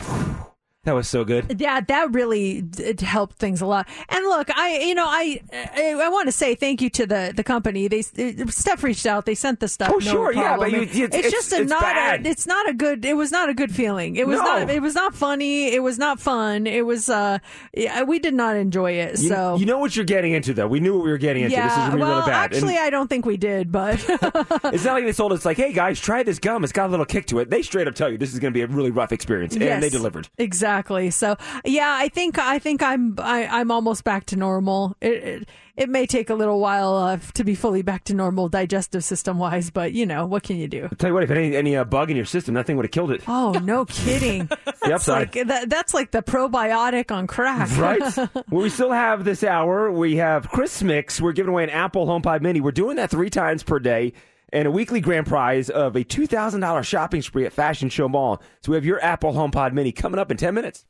that 0.85 0.95
was 0.97 1.09
so 1.09 1.25
good. 1.25 1.61
Yeah, 1.61 1.81
that 1.81 2.13
really 2.13 2.65
helped 3.01 3.37
things 3.37 3.61
a 3.61 3.67
lot. 3.67 3.89
And 4.09 4.25
look, 4.25 4.49
I 4.57 4.79
you 4.81 4.95
know 4.97 5.07
I 5.07 5.41
I, 5.53 5.95
I 6.03 6.09
want 6.09 6.27
to 6.27 6.33
say 6.33 6.57
thank 6.57 6.83
you 6.83 6.91
to 6.91 7.07
the 7.07 7.33
the 7.35 7.45
company. 7.45 7.87
They 7.87 8.03
Steph 8.03 8.83
reached 8.83 9.07
out. 9.07 9.25
They 9.25 9.37
sent 9.37 9.61
the 9.61 9.69
stuff. 9.69 9.91
Oh, 9.93 9.99
no 9.99 10.11
sure, 10.11 10.33
yeah, 10.33 10.57
but 10.57 10.73
you- 10.73 10.83
it's, 10.83 10.97
it's- 10.97 11.31
just 11.31 11.53
a 11.53 11.61
it's 11.63 11.71
not 11.71 11.83
bad. 11.83 12.27
a, 12.27 12.29
it's 12.29 12.47
not 12.47 12.69
a 12.69 12.75
good. 12.75 13.05
It 13.05 13.15
was 13.17 13.31
not 13.31 13.49
a 13.49 13.55
good 13.55 13.73
feeling. 13.73 14.17
It 14.17 14.27
was 14.27 14.39
No. 14.39 14.45
not. 14.45 14.71
It 14.71 14.83
was 14.83 14.95
not 14.95 15.15
funny. 15.15 15.73
It 15.73 15.83
was 15.85 15.99
not 15.99 16.19
fun. 16.19 16.67
It 16.67 16.85
was. 16.85 17.09
uh 17.09 17.39
yeah, 17.75 18.03
We 18.03 18.19
did 18.19 18.35
not 18.35 18.57
enjoy 18.57 18.93
it. 18.93 19.21
You, 19.21 19.29
So. 19.29 19.57
you 19.57 19.67
know 19.67 19.79
what 19.79 19.95
you're 19.95 20.05
getting 20.05 20.33
into, 20.33 20.53
though. 20.53 20.67
We 20.67 20.81
knew 20.81 20.95
what 20.97 21.05
we 21.05 21.11
were 21.13 21.19
getting 21.19 21.45
into. 21.45 21.55
yeah, 21.57 21.69
this 21.69 21.73
is 21.73 21.79
gonna 21.79 21.95
be 21.97 22.01
well, 22.03 22.11
really 22.19 22.31
bad. 22.31 22.45
And 22.47 22.55
actually, 22.55 22.79
I 22.79 22.91
don't 22.91 23.09
think 23.09 23.25
we 23.25 23.37
did, 23.37 23.71
but 23.71 24.05
it's 24.09 24.85
not 24.85 24.95
like 24.95 25.05
they 25.05 25.13
told 25.13 25.33
us, 25.33 25.45
like, 25.45 25.57
"Hey 25.59 25.73
guys, 25.73 26.01
try 26.01 26.25
this 26.25 26.41
gum. 26.41 26.65
It's 26.65 26.73
got 26.73 26.87
a 26.89 26.91
little 26.91 27.07
kick 27.07 27.27
to 27.27 27.39
it." 27.39 27.51
They 27.51 27.63
straight 27.63 27.87
up 27.87 27.95
tell 27.95 28.11
you 28.11 28.19
this 28.19 28.33
is 28.33 28.41
going 28.41 28.53
to 28.53 28.57
be 28.57 28.63
a 28.63 28.67
really 28.67 28.91
rough 28.91 29.13
experience, 29.13 29.55
and 29.55 29.63
Yes. 29.63 29.81
they 29.81 29.89
delivered. 29.89 30.29
Exactly. 30.39 30.72
So 31.11 31.37
yeah, 31.65 31.95
I 31.99 32.09
think 32.09 32.39
I 32.39 32.59
think 32.59 32.83
I'm 32.83 33.15
I, 33.19 33.47
I'm 33.47 33.71
almost 33.71 34.05
back 34.05 34.27
to 34.27 34.37
normal. 34.37 34.97
It, 35.01 35.13
it 35.13 35.49
it 35.75 35.89
may 35.89 36.07
take 36.07 36.29
a 36.29 36.35
little 36.35 36.61
while 36.61 36.95
uh, 36.95 37.19
to 37.35 37.45
be 37.45 37.55
fully 37.55 37.83
back 37.83 38.05
to 38.05 38.15
normal 38.15 38.49
digestive 38.49 39.03
system 39.03 39.39
wise, 39.39 39.71
but 39.71 39.93
you 39.93 40.05
know 40.05 40.27
what 40.27 40.43
can 40.43 40.57
you 40.57 40.69
do? 40.69 40.85
I'll 40.85 40.97
tell 40.97 41.09
you 41.11 41.15
what, 41.15 41.23
if 41.23 41.31
any 41.31 41.57
any 41.57 41.77
uh, 41.77 41.85
bug 41.85 42.11
in 42.11 42.17
your 42.17 42.27
system, 42.27 42.55
that 42.55 42.67
thing 42.67 42.77
would 42.77 42.85
have 42.85 42.91
killed 42.93 43.11
it. 43.11 43.23
Oh 43.27 43.53
no, 43.53 43.85
kidding! 43.87 44.47
the 44.47 44.59
That's 44.83 45.09
upside. 45.09 45.35
like 45.35 45.47
that, 45.49 45.71
that's 45.71 45.95
like 45.95 46.11
the 46.11 46.23
probiotic 46.23 47.11
on 47.11 47.27
crack, 47.27 47.71
Right. 47.79 48.03
well, 48.51 48.63
we 48.63 48.69
still 48.69 48.93
have 48.93 49.25
this 49.25 49.43
hour. 49.43 49.91
We 49.91 50.17
have 50.17 50.49
Chris 50.49 50.83
Mix. 50.83 51.21
We're 51.21 51.33
giving 51.33 51.51
away 51.51 51.65
an 51.65 51.71
Apple 51.71 52.07
HomePod 52.07 52.43
Mini. 52.43 52.61
We're 52.61 52.71
doing 52.73 52.97
that 52.97 53.11
three 53.11 53.31
times 53.31 53.63
per 53.63 53.79
day. 53.79 54.13
And 54.53 54.69
a 54.69 54.71
weekly 54.71 55.01
grand 55.01 55.27
prize 55.27 55.71
of 55.71 55.97
a 55.97 56.05
$2,000 56.05 56.85
shopping 56.85 57.23
spree 57.23 57.47
at 57.47 57.53
Fashion 57.53 57.89
Show 57.89 58.09
Mall. 58.09 58.43
So 58.61 58.73
we 58.73 58.77
have 58.77 58.85
your 58.85 59.03
Apple 59.03 59.33
HomePod 59.33 59.73
Mini 59.73 59.93
coming 59.93 60.19
up 60.19 60.31
in 60.31 60.37
10 60.37 60.53
minutes. 60.55 60.85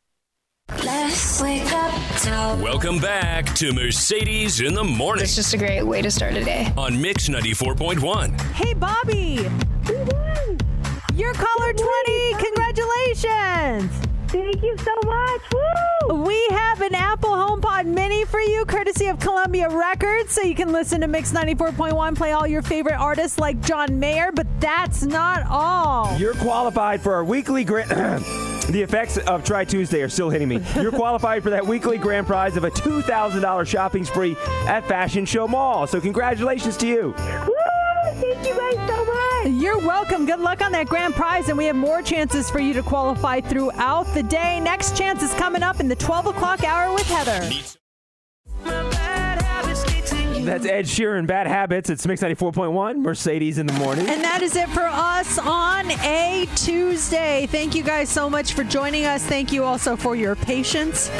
Let's 0.84 1.40
wake 1.40 1.70
up 1.72 1.92
to 2.22 2.30
Welcome 2.62 2.98
back 2.98 3.46
to 3.56 3.72
Mercedes 3.72 4.60
in 4.60 4.74
the 4.74 4.84
Morning. 4.84 5.22
It's 5.22 5.36
just 5.36 5.54
a 5.54 5.58
great 5.58 5.82
way 5.82 6.02
to 6.02 6.10
start 6.10 6.34
a 6.34 6.44
day. 6.44 6.72
On 6.76 7.00
Mix 7.00 7.28
94.1. 7.28 8.40
Hey, 8.52 8.72
Bobby, 8.74 9.48
you're 11.14 11.34
caller 11.34 11.72
twenty. 11.72 12.34
Congratulations! 12.42 14.11
Thank 14.32 14.62
you 14.62 14.74
so 14.78 14.94
much. 15.04 15.42
Woo! 15.52 16.24
We 16.24 16.46
have 16.52 16.80
an 16.80 16.94
Apple 16.94 17.28
HomePod 17.28 17.84
Mini 17.84 18.24
for 18.24 18.40
you, 18.40 18.64
courtesy 18.64 19.08
of 19.08 19.20
Columbia 19.20 19.68
Records, 19.68 20.32
so 20.32 20.40
you 20.40 20.54
can 20.54 20.72
listen 20.72 21.02
to 21.02 21.06
Mix 21.06 21.32
94.1, 21.32 22.16
play 22.16 22.32
all 22.32 22.46
your 22.46 22.62
favorite 22.62 22.94
artists 22.94 23.38
like 23.38 23.60
John 23.60 24.00
Mayer, 24.00 24.32
but 24.32 24.46
that's 24.58 25.02
not 25.02 25.44
all. 25.50 26.16
You're 26.16 26.32
qualified 26.32 27.02
for 27.02 27.12
our 27.12 27.24
weekly 27.24 27.62
grand. 27.62 27.90
the 28.70 28.80
effects 28.80 29.18
of 29.18 29.44
Try 29.44 29.66
Tuesday 29.66 30.00
are 30.00 30.08
still 30.08 30.30
hitting 30.30 30.48
me. 30.48 30.62
You're 30.76 30.92
qualified 30.92 31.42
for 31.42 31.50
that 31.50 31.66
weekly 31.66 31.98
grand 31.98 32.26
prize 32.26 32.56
of 32.56 32.64
a 32.64 32.70
$2,000 32.70 33.66
shopping 33.66 34.04
spree 34.06 34.34
at 34.66 34.88
Fashion 34.88 35.26
Show 35.26 35.46
Mall. 35.46 35.86
So 35.86 36.00
congratulations 36.00 36.78
to 36.78 36.86
you. 36.86 37.14
Woo! 37.46 37.81
Thank 38.04 38.46
you 38.46 38.56
guys 38.56 38.88
so 38.88 39.04
much. 39.04 39.62
You're 39.62 39.78
welcome. 39.78 40.26
Good 40.26 40.40
luck 40.40 40.60
on 40.60 40.72
that 40.72 40.86
grand 40.86 41.14
prize, 41.14 41.48
and 41.48 41.58
we 41.58 41.66
have 41.66 41.76
more 41.76 42.02
chances 42.02 42.50
for 42.50 42.58
you 42.58 42.72
to 42.74 42.82
qualify 42.82 43.40
throughout 43.40 44.06
the 44.14 44.22
day. 44.22 44.60
Next 44.60 44.96
chance 44.96 45.22
is 45.22 45.32
coming 45.34 45.62
up 45.62 45.80
in 45.80 45.88
the 45.88 45.96
12 45.96 46.26
o'clock 46.26 46.64
hour 46.64 46.92
with 46.92 47.06
Heather. 47.06 47.50
That's 50.44 50.66
Ed 50.66 50.86
Sheeran, 50.86 51.28
Bad 51.28 51.46
Habits. 51.46 51.88
It's 51.88 52.04
Mix 52.04 52.20
94.1, 52.20 52.96
Mercedes 52.96 53.58
in 53.58 53.66
the 53.66 53.72
morning. 53.74 54.08
And 54.08 54.24
that 54.24 54.42
is 54.42 54.56
it 54.56 54.68
for 54.70 54.82
us 54.82 55.38
on 55.38 55.88
a 55.90 56.48
Tuesday. 56.56 57.46
Thank 57.46 57.76
you 57.76 57.84
guys 57.84 58.08
so 58.08 58.28
much 58.28 58.54
for 58.54 58.64
joining 58.64 59.04
us. 59.04 59.24
Thank 59.24 59.52
you 59.52 59.62
also 59.62 59.94
for 59.94 60.16
your 60.16 60.34
patience 60.34 61.10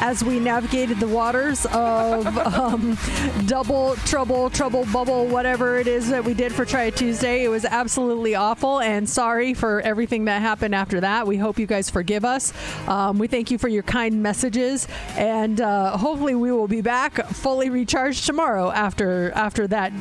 as 0.00 0.24
we 0.24 0.40
navigated 0.40 0.98
the 0.98 1.06
waters 1.06 1.64
of 1.66 2.26
um, 2.38 2.98
double 3.46 3.94
trouble, 4.04 4.50
trouble 4.50 4.84
bubble, 4.92 5.26
whatever 5.28 5.78
it 5.78 5.86
is 5.86 6.08
that 6.08 6.24
we 6.24 6.34
did 6.34 6.52
for 6.52 6.64
Try 6.64 6.84
It 6.84 6.96
Tuesday. 6.96 7.44
It 7.44 7.48
was 7.48 7.64
absolutely 7.64 8.34
awful, 8.34 8.80
and 8.80 9.08
sorry 9.08 9.54
for 9.54 9.80
everything 9.82 10.24
that 10.24 10.42
happened 10.42 10.74
after 10.74 11.00
that. 11.00 11.28
We 11.28 11.36
hope 11.36 11.56
you 11.56 11.66
guys 11.66 11.88
forgive 11.88 12.24
us. 12.24 12.52
Um, 12.88 13.20
we 13.20 13.28
thank 13.28 13.52
you 13.52 13.58
for 13.58 13.68
your 13.68 13.84
kind 13.84 14.24
messages, 14.24 14.88
and 15.16 15.60
uh, 15.60 15.96
hopefully 15.96 16.34
we 16.34 16.50
will 16.50 16.68
be 16.68 16.80
back 16.80 17.24
fully 17.28 17.70
recharged 17.70 18.26
tomorrow 18.26 18.71
after 18.72 19.30
after 19.32 19.66
that 19.68 19.92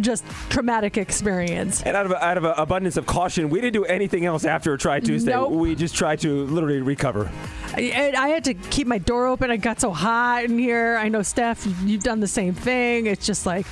just 0.00 0.24
traumatic 0.50 0.98
experience. 0.98 1.82
And 1.82 1.96
out 1.96 2.06
of 2.06 2.12
out 2.12 2.36
of 2.36 2.44
an 2.44 2.54
abundance 2.56 2.96
of 2.96 3.06
caution, 3.06 3.50
we 3.50 3.60
didn't 3.60 3.74
do 3.74 3.84
anything 3.84 4.24
else 4.24 4.44
after 4.44 4.72
a 4.74 4.78
Try 4.78 5.00
Tuesday. 5.00 5.32
Nope. 5.32 5.52
We 5.52 5.74
just 5.74 5.94
tried 5.94 6.20
to 6.20 6.44
literally 6.46 6.80
recover. 6.80 7.30
I, 7.74 8.12
I 8.16 8.28
had 8.28 8.44
to 8.44 8.54
keep 8.54 8.86
my 8.86 8.98
door 8.98 9.26
open. 9.26 9.50
I 9.50 9.56
got 9.56 9.80
so 9.80 9.90
hot 9.90 10.44
in 10.44 10.58
here. 10.58 10.96
I 10.96 11.08
know, 11.08 11.22
Steph, 11.22 11.66
you've 11.84 12.02
done 12.02 12.20
the 12.20 12.26
same 12.26 12.54
thing. 12.54 13.06
It's 13.06 13.26
just 13.26 13.46
like, 13.46 13.66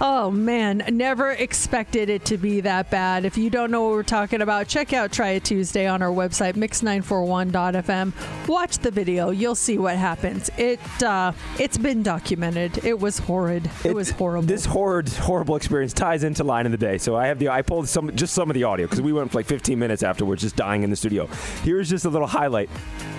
oh 0.00 0.30
man, 0.30 0.82
never 0.90 1.30
expected 1.30 2.08
it 2.08 2.24
to 2.26 2.38
be 2.38 2.60
that 2.62 2.90
bad. 2.90 3.24
If 3.24 3.36
you 3.36 3.50
don't 3.50 3.70
know 3.70 3.82
what 3.82 3.92
we're 3.92 4.02
talking 4.02 4.40
about, 4.42 4.68
check 4.68 4.92
out 4.92 5.12
Try 5.12 5.30
It 5.30 5.44
Tuesday 5.44 5.86
on 5.86 6.02
our 6.02 6.10
website, 6.10 6.54
mix941.fm. 6.54 8.48
Watch 8.48 8.78
the 8.78 8.90
video. 8.90 9.30
You'll 9.30 9.54
see 9.54 9.78
what 9.78 9.96
happens. 9.96 10.50
It 10.56 10.80
uh, 11.02 11.32
it's 11.58 11.78
been 11.78 12.02
documented. 12.02 12.84
It 12.84 12.98
was 12.98 13.18
horrid. 13.18 13.70
It, 13.84 13.94
was 13.94 14.10
horrible. 14.10 14.46
This 14.46 14.64
horrid, 14.64 15.08
horrible 15.08 15.56
experience 15.56 15.92
ties 15.92 16.24
into 16.24 16.44
line 16.44 16.66
of 16.66 16.72
the 16.72 16.78
day. 16.78 16.98
So 16.98 17.16
I 17.16 17.26
have 17.26 17.38
the 17.38 17.48
I 17.48 17.62
pulled 17.62 17.88
some 17.88 18.14
just 18.16 18.34
some 18.34 18.50
of 18.50 18.54
the 18.54 18.64
audio 18.64 18.86
because 18.86 19.00
we 19.00 19.12
went 19.12 19.30
for 19.32 19.38
like 19.38 19.46
15 19.46 19.78
minutes 19.78 20.02
afterwards, 20.02 20.42
just 20.42 20.56
dying 20.56 20.82
in 20.82 20.90
the 20.90 20.96
studio. 20.96 21.26
Here's 21.62 21.90
just 21.90 22.04
a 22.04 22.08
little 22.10 22.28
highlight. 22.28 22.70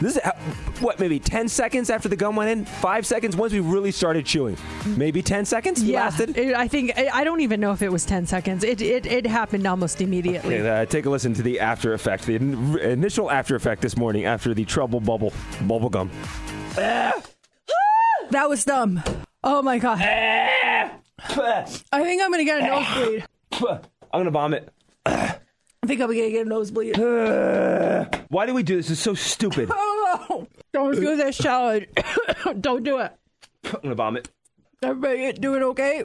This 0.01 0.15
is 0.15 0.21
uh, 0.23 0.31
what 0.79 0.99
maybe 0.99 1.19
10 1.19 1.47
seconds 1.47 1.89
after 1.89 2.09
the 2.09 2.15
gun 2.15 2.35
went 2.35 2.49
in, 2.49 2.65
five 2.65 3.05
seconds 3.05 3.35
once 3.35 3.53
we 3.53 3.59
really 3.59 3.91
started 3.91 4.25
chewing. 4.25 4.57
Maybe 4.97 5.21
10 5.21 5.45
seconds 5.45 5.83
yeah, 5.83 6.05
lasted. 6.05 6.37
it- 6.37 6.55
I 6.55 6.67
think 6.71 6.97
I 6.97 7.09
I 7.13 7.23
don't 7.23 7.41
even 7.41 7.59
know 7.59 7.73
if 7.73 7.81
it 7.81 7.91
was 7.91 8.05
ten 8.05 8.25
seconds. 8.25 8.63
It 8.63 8.81
it, 8.81 9.05
it 9.05 9.27
happened 9.27 9.67
almost 9.67 10.01
immediately. 10.01 10.55
Okay, 10.59 10.67
uh, 10.67 10.85
take 10.85 11.05
a 11.05 11.09
listen 11.09 11.33
to 11.35 11.43
the 11.43 11.59
after 11.59 11.93
effect, 11.93 12.25
the 12.25 12.35
in- 12.35 12.79
initial 12.79 13.29
after 13.29 13.55
effect 13.55 13.81
this 13.81 13.95
morning 13.97 14.25
after 14.25 14.53
the 14.53 14.65
trouble 14.65 14.99
bubble 14.99 15.33
bubble 15.61 15.89
gum. 15.89 16.09
That 18.31 18.47
was 18.47 18.63
dumb. 18.63 19.03
Oh 19.43 19.61
my 19.61 19.77
god. 19.77 19.99
I 20.01 20.89
think 21.91 22.21
I'm 22.21 22.31
gonna 22.31 22.45
get 22.45 22.61
a 22.61 22.65
nosebleed. 22.65 23.25
I'm 23.51 24.19
gonna 24.21 24.31
vomit. 24.31 24.69
I 25.05 25.37
think 25.85 25.99
I'm 25.99 26.07
gonna 26.07 26.29
get 26.29 26.45
a 26.45 26.49
nosebleed. 26.49 26.97
Why 28.29 28.45
do 28.45 28.53
we 28.53 28.63
do 28.63 28.77
this? 28.77 28.89
It's 28.89 29.01
so 29.01 29.15
stupid. 29.15 29.69
Oh, 29.69 30.47
don't 30.71 30.95
do 30.95 31.17
this 31.17 31.37
challenge. 31.37 31.87
don't 32.61 32.83
do 32.83 32.99
it. 32.99 33.11
I'm 33.65 33.81
gonna 33.83 33.95
vomit. 33.95 34.29
Everybody 34.83 35.33
doing 35.33 35.61
okay? 35.61 36.03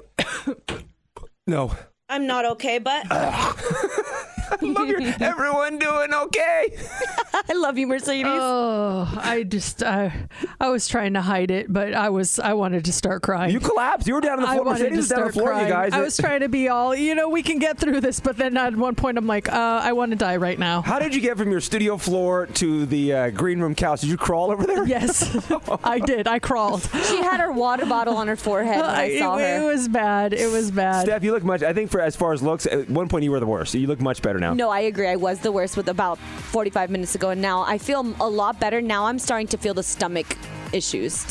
No. 1.46 1.72
I'm 2.10 2.26
not 2.26 2.44
okay, 2.44 2.78
but 2.78 3.06
love 4.62 4.88
your 4.88 5.00
everyone 5.20 5.78
doing 5.78 6.12
okay. 6.14 6.76
I 7.48 7.52
love 7.54 7.78
you, 7.78 7.86
Mercedes. 7.86 8.26
Oh, 8.26 9.12
I 9.22 9.42
just 9.42 9.82
I, 9.82 10.12
I 10.60 10.68
was 10.70 10.88
trying 10.88 11.14
to 11.14 11.20
hide 11.20 11.50
it, 11.50 11.72
but 11.72 11.94
I 11.94 12.08
was 12.10 12.38
I 12.38 12.54
wanted 12.54 12.84
to 12.86 12.92
start 12.92 13.22
crying. 13.22 13.52
You 13.52 13.60
collapsed. 13.60 14.06
You 14.06 14.14
were 14.14 14.20
down 14.20 14.38
on 14.38 14.44
the 14.44 14.48
I 14.48 14.54
floor. 14.54 14.64
wanted 14.66 14.90
Mercedes 14.92 14.96
to 14.96 14.98
was 14.98 15.08
down 15.08 15.18
on 15.20 15.26
the 15.26 15.32
start 15.32 15.44
floor, 15.44 15.52
you 15.60 15.66
crying. 15.68 15.90
guys. 15.90 15.92
I 15.92 16.00
was 16.02 16.16
trying 16.16 16.40
to 16.40 16.48
be 16.48 16.68
all, 16.68 16.94
you 16.94 17.14
know, 17.14 17.28
we 17.28 17.42
can 17.42 17.58
get 17.58 17.78
through 17.78 18.00
this, 18.00 18.20
but 18.20 18.36
then 18.36 18.56
at 18.56 18.74
one 18.76 18.94
point 18.94 19.18
I'm 19.18 19.26
like, 19.26 19.48
uh, 19.48 19.80
I 19.82 19.92
want 19.92 20.10
to 20.12 20.16
die 20.16 20.36
right 20.36 20.58
now. 20.58 20.82
How 20.82 20.98
did 20.98 21.14
you 21.14 21.20
get 21.20 21.36
from 21.36 21.50
your 21.50 21.60
studio 21.60 21.96
floor 21.96 22.46
to 22.46 22.86
the 22.86 23.12
uh, 23.12 23.30
green 23.30 23.60
room 23.60 23.74
couch? 23.74 24.00
Did 24.00 24.10
you 24.10 24.16
crawl 24.16 24.50
over 24.50 24.66
there? 24.66 24.86
Yes, 24.86 25.36
I 25.84 25.98
did. 25.98 26.26
I 26.26 26.38
crawled. 26.38 26.82
She 27.08 27.18
had 27.18 27.40
her 27.40 27.52
water 27.52 27.86
bottle 27.86 28.16
on 28.16 28.28
her 28.28 28.36
forehead 28.36 28.80
when 28.80 28.84
I 28.90 29.18
saw 29.18 29.36
it 29.36 29.42
her. 29.42 29.62
It 29.62 29.66
was 29.66 29.88
bad. 29.88 30.32
It 30.32 30.50
was 30.50 30.70
bad. 30.70 31.02
Steph, 31.02 31.22
you 31.24 31.32
look 31.32 31.44
much. 31.44 31.62
I 31.62 31.72
think 31.72 31.90
for 31.90 32.00
as 32.00 32.16
far 32.16 32.32
as 32.32 32.42
looks, 32.42 32.66
at 32.66 32.88
one 32.88 33.08
point 33.08 33.24
you 33.24 33.30
were 33.30 33.40
the 33.40 33.46
worst. 33.46 33.74
You 33.74 33.86
look 33.86 34.00
much 34.00 34.22
better 34.22 34.35
now. 34.38 34.54
No, 34.54 34.70
I 34.70 34.80
agree. 34.80 35.08
I 35.08 35.16
was 35.16 35.40
the 35.40 35.52
worst 35.52 35.76
with 35.76 35.88
about 35.88 36.18
45 36.18 36.90
minutes 36.90 37.14
ago, 37.14 37.30
and 37.30 37.40
now 37.40 37.62
I 37.62 37.78
feel 37.78 38.14
a 38.20 38.28
lot 38.28 38.60
better. 38.60 38.80
Now 38.80 39.06
I'm 39.06 39.18
starting 39.18 39.46
to 39.48 39.58
feel 39.58 39.74
the 39.74 39.82
stomach 39.82 40.36
issues. 40.72 41.26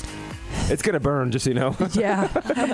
It's 0.70 0.82
gonna 0.82 1.00
burn, 1.00 1.32
just 1.32 1.46
so 1.46 1.52
you 1.52 1.56
know. 1.56 1.76
yeah, 1.94 2.30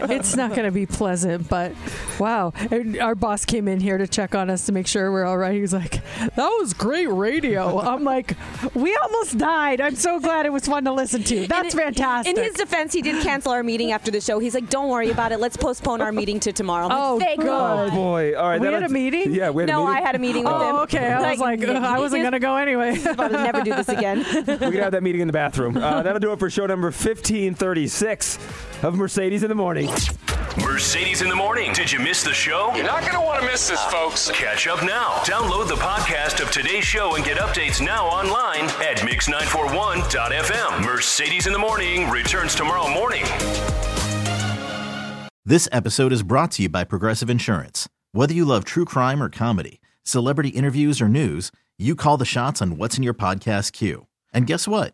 it's 0.10 0.36
not 0.36 0.52
going 0.52 0.64
to 0.64 0.72
be 0.72 0.86
pleasant, 0.86 1.50
but 1.50 1.74
wow. 2.20 2.54
And 2.72 3.00
our 3.00 3.16
boss 3.16 3.46
came 3.46 3.68
in 3.68 3.80
here 3.80 3.98
to 3.98 4.08
check 4.08 4.34
on 4.34 4.50
us 4.50 4.66
to 4.68 4.72
make 4.72 4.88
sure 4.88 5.12
we're 5.12 5.26
all 5.26 5.38
right. 5.38 5.54
He 5.54 5.62
was 5.62 5.74
like, 5.74 6.02
that 6.20 6.38
was 6.38 6.74
great 6.74 7.08
radio. 7.08 7.80
I'm 7.80 8.04
like, 8.04 8.36
we 8.74 8.96
almost 8.96 9.38
died. 9.38 9.82
I'm 9.82 9.96
so 9.96 10.20
glad 10.20 10.46
it 10.46 10.54
was 10.54 10.66
fun 10.66 10.86
to 10.86 10.92
listen 10.94 11.24
to. 11.24 11.48
That's 11.48 11.76
fantastic. 11.76 12.36
In 12.38 12.42
his 12.42 12.54
defense, 12.54 12.94
he 12.94 13.02
did 13.02 13.22
cancel 13.24 13.52
our 13.52 13.64
meeting 13.64 13.92
after 13.92 14.10
the 14.12 14.22
show. 14.22 14.40
He's 14.40 14.54
like, 14.54 14.70
"Don't 14.70 14.90
worry 14.90 15.12
about 15.12 15.32
it. 15.32 15.40
Let's 15.40 15.58
postpone 15.58 16.02
our 16.02 16.12
meeting 16.12 16.40
to 16.42 16.54
tomorrow." 16.54 16.86
I'm 16.86 16.90
like, 16.90 17.00
Oh, 17.02 17.20
Thank 17.20 17.40
good. 17.42 17.48
God. 17.48 17.90
Oh 17.92 17.96
boy! 17.96 18.36
All 18.38 18.50
right, 18.50 18.62
We 18.62 18.68
had 18.68 18.84
a 18.84 18.90
meeting? 18.90 19.34
Yeah, 19.34 19.50
we 19.50 19.64
had 19.64 19.68
No, 19.70 19.84
a 19.84 19.88
meeting. 19.88 20.04
I 20.04 20.06
had 20.06 20.16
a 20.16 20.20
meeting 20.20 20.44
with 20.44 20.54
him. 20.54 20.62
Oh, 20.62 20.84
okay. 20.84 21.12
I 21.12 21.32
was 21.32 21.40
like, 21.40 21.62
ugh, 21.64 21.76
I 21.76 22.00
wasn't 22.00 22.22
going 22.24 22.32
to 22.34 22.40
go 22.40 22.56
anyway. 22.56 23.02
about 23.06 23.30
to 23.32 23.44
never 23.44 23.62
do 23.62 23.76
this 23.76 23.90
again. 23.90 24.20
we 24.36 24.44
can 24.46 24.74
have 24.74 24.92
that 24.94 25.04
meeting 25.04 25.22
in 25.22 25.28
the 25.28 25.34
bathroom. 25.34 25.78
Uh, 25.78 26.02
that'll 26.04 26.20
do 26.20 26.32
it 26.32 26.40
for 26.40 26.50
show 26.50 26.66
number 26.66 26.92
1536 27.72 28.84
of 28.84 28.96
Mercedes 28.96 29.44
in 29.44 29.50
the 29.50 29.56
Morning. 29.56 29.90
Mercedes 30.58 31.22
in 31.22 31.30
the 31.30 31.36
morning. 31.36 31.72
Did 31.72 31.90
you 31.90 32.00
miss 32.00 32.24
the 32.24 32.34
show? 32.34 32.74
You're 32.76 32.84
not 32.84 33.02
going 33.02 33.14
to 33.14 33.22
want 33.22 33.40
to 33.40 33.46
miss 33.48 33.70
this, 33.70 33.82
folks. 33.86 34.30
Catch 34.32 34.68
up 34.68 34.84
now. 34.84 35.12
Download 35.24 35.68
the 35.70 35.76
podcast 35.76 36.42
of 36.42 36.52
today's 36.52 36.84
show 36.84 37.16
and 37.16 37.24
get 37.24 37.38
updates 37.38 37.84
now 37.84 38.06
online 38.08 38.66
at 38.82 38.98
mix941.fm. 38.98 40.86
Mercedes 40.86 41.48
in 41.48 41.54
the 41.54 41.60
morning 41.60 42.10
returns 42.10 42.56
tomorrow 42.56 42.90
morning. 42.94 43.24
This 45.46 45.70
episode 45.72 46.12
is 46.12 46.24
brought 46.24 46.52
to 46.52 46.64
you 46.64 46.70
by 46.70 46.84
Progressive 46.84 47.30
Insurance. 47.30 47.88
Whether 48.12 48.34
you 48.34 48.44
love 48.44 48.66
true 48.66 48.86
crime 48.86 49.24
or 49.24 49.30
comedy, 49.30 49.80
celebrity 50.04 50.50
interviews 50.50 51.00
or 51.02 51.08
news, 51.08 51.52
you 51.80 51.96
call 51.96 52.18
the 52.18 52.26
shots 52.26 52.62
on 52.62 52.76
what's 52.76 52.98
in 52.98 53.04
your 53.04 53.14
podcast 53.14 53.72
queue. 53.72 54.08
And 54.34 54.46
guess 54.48 54.68
what? 54.68 54.94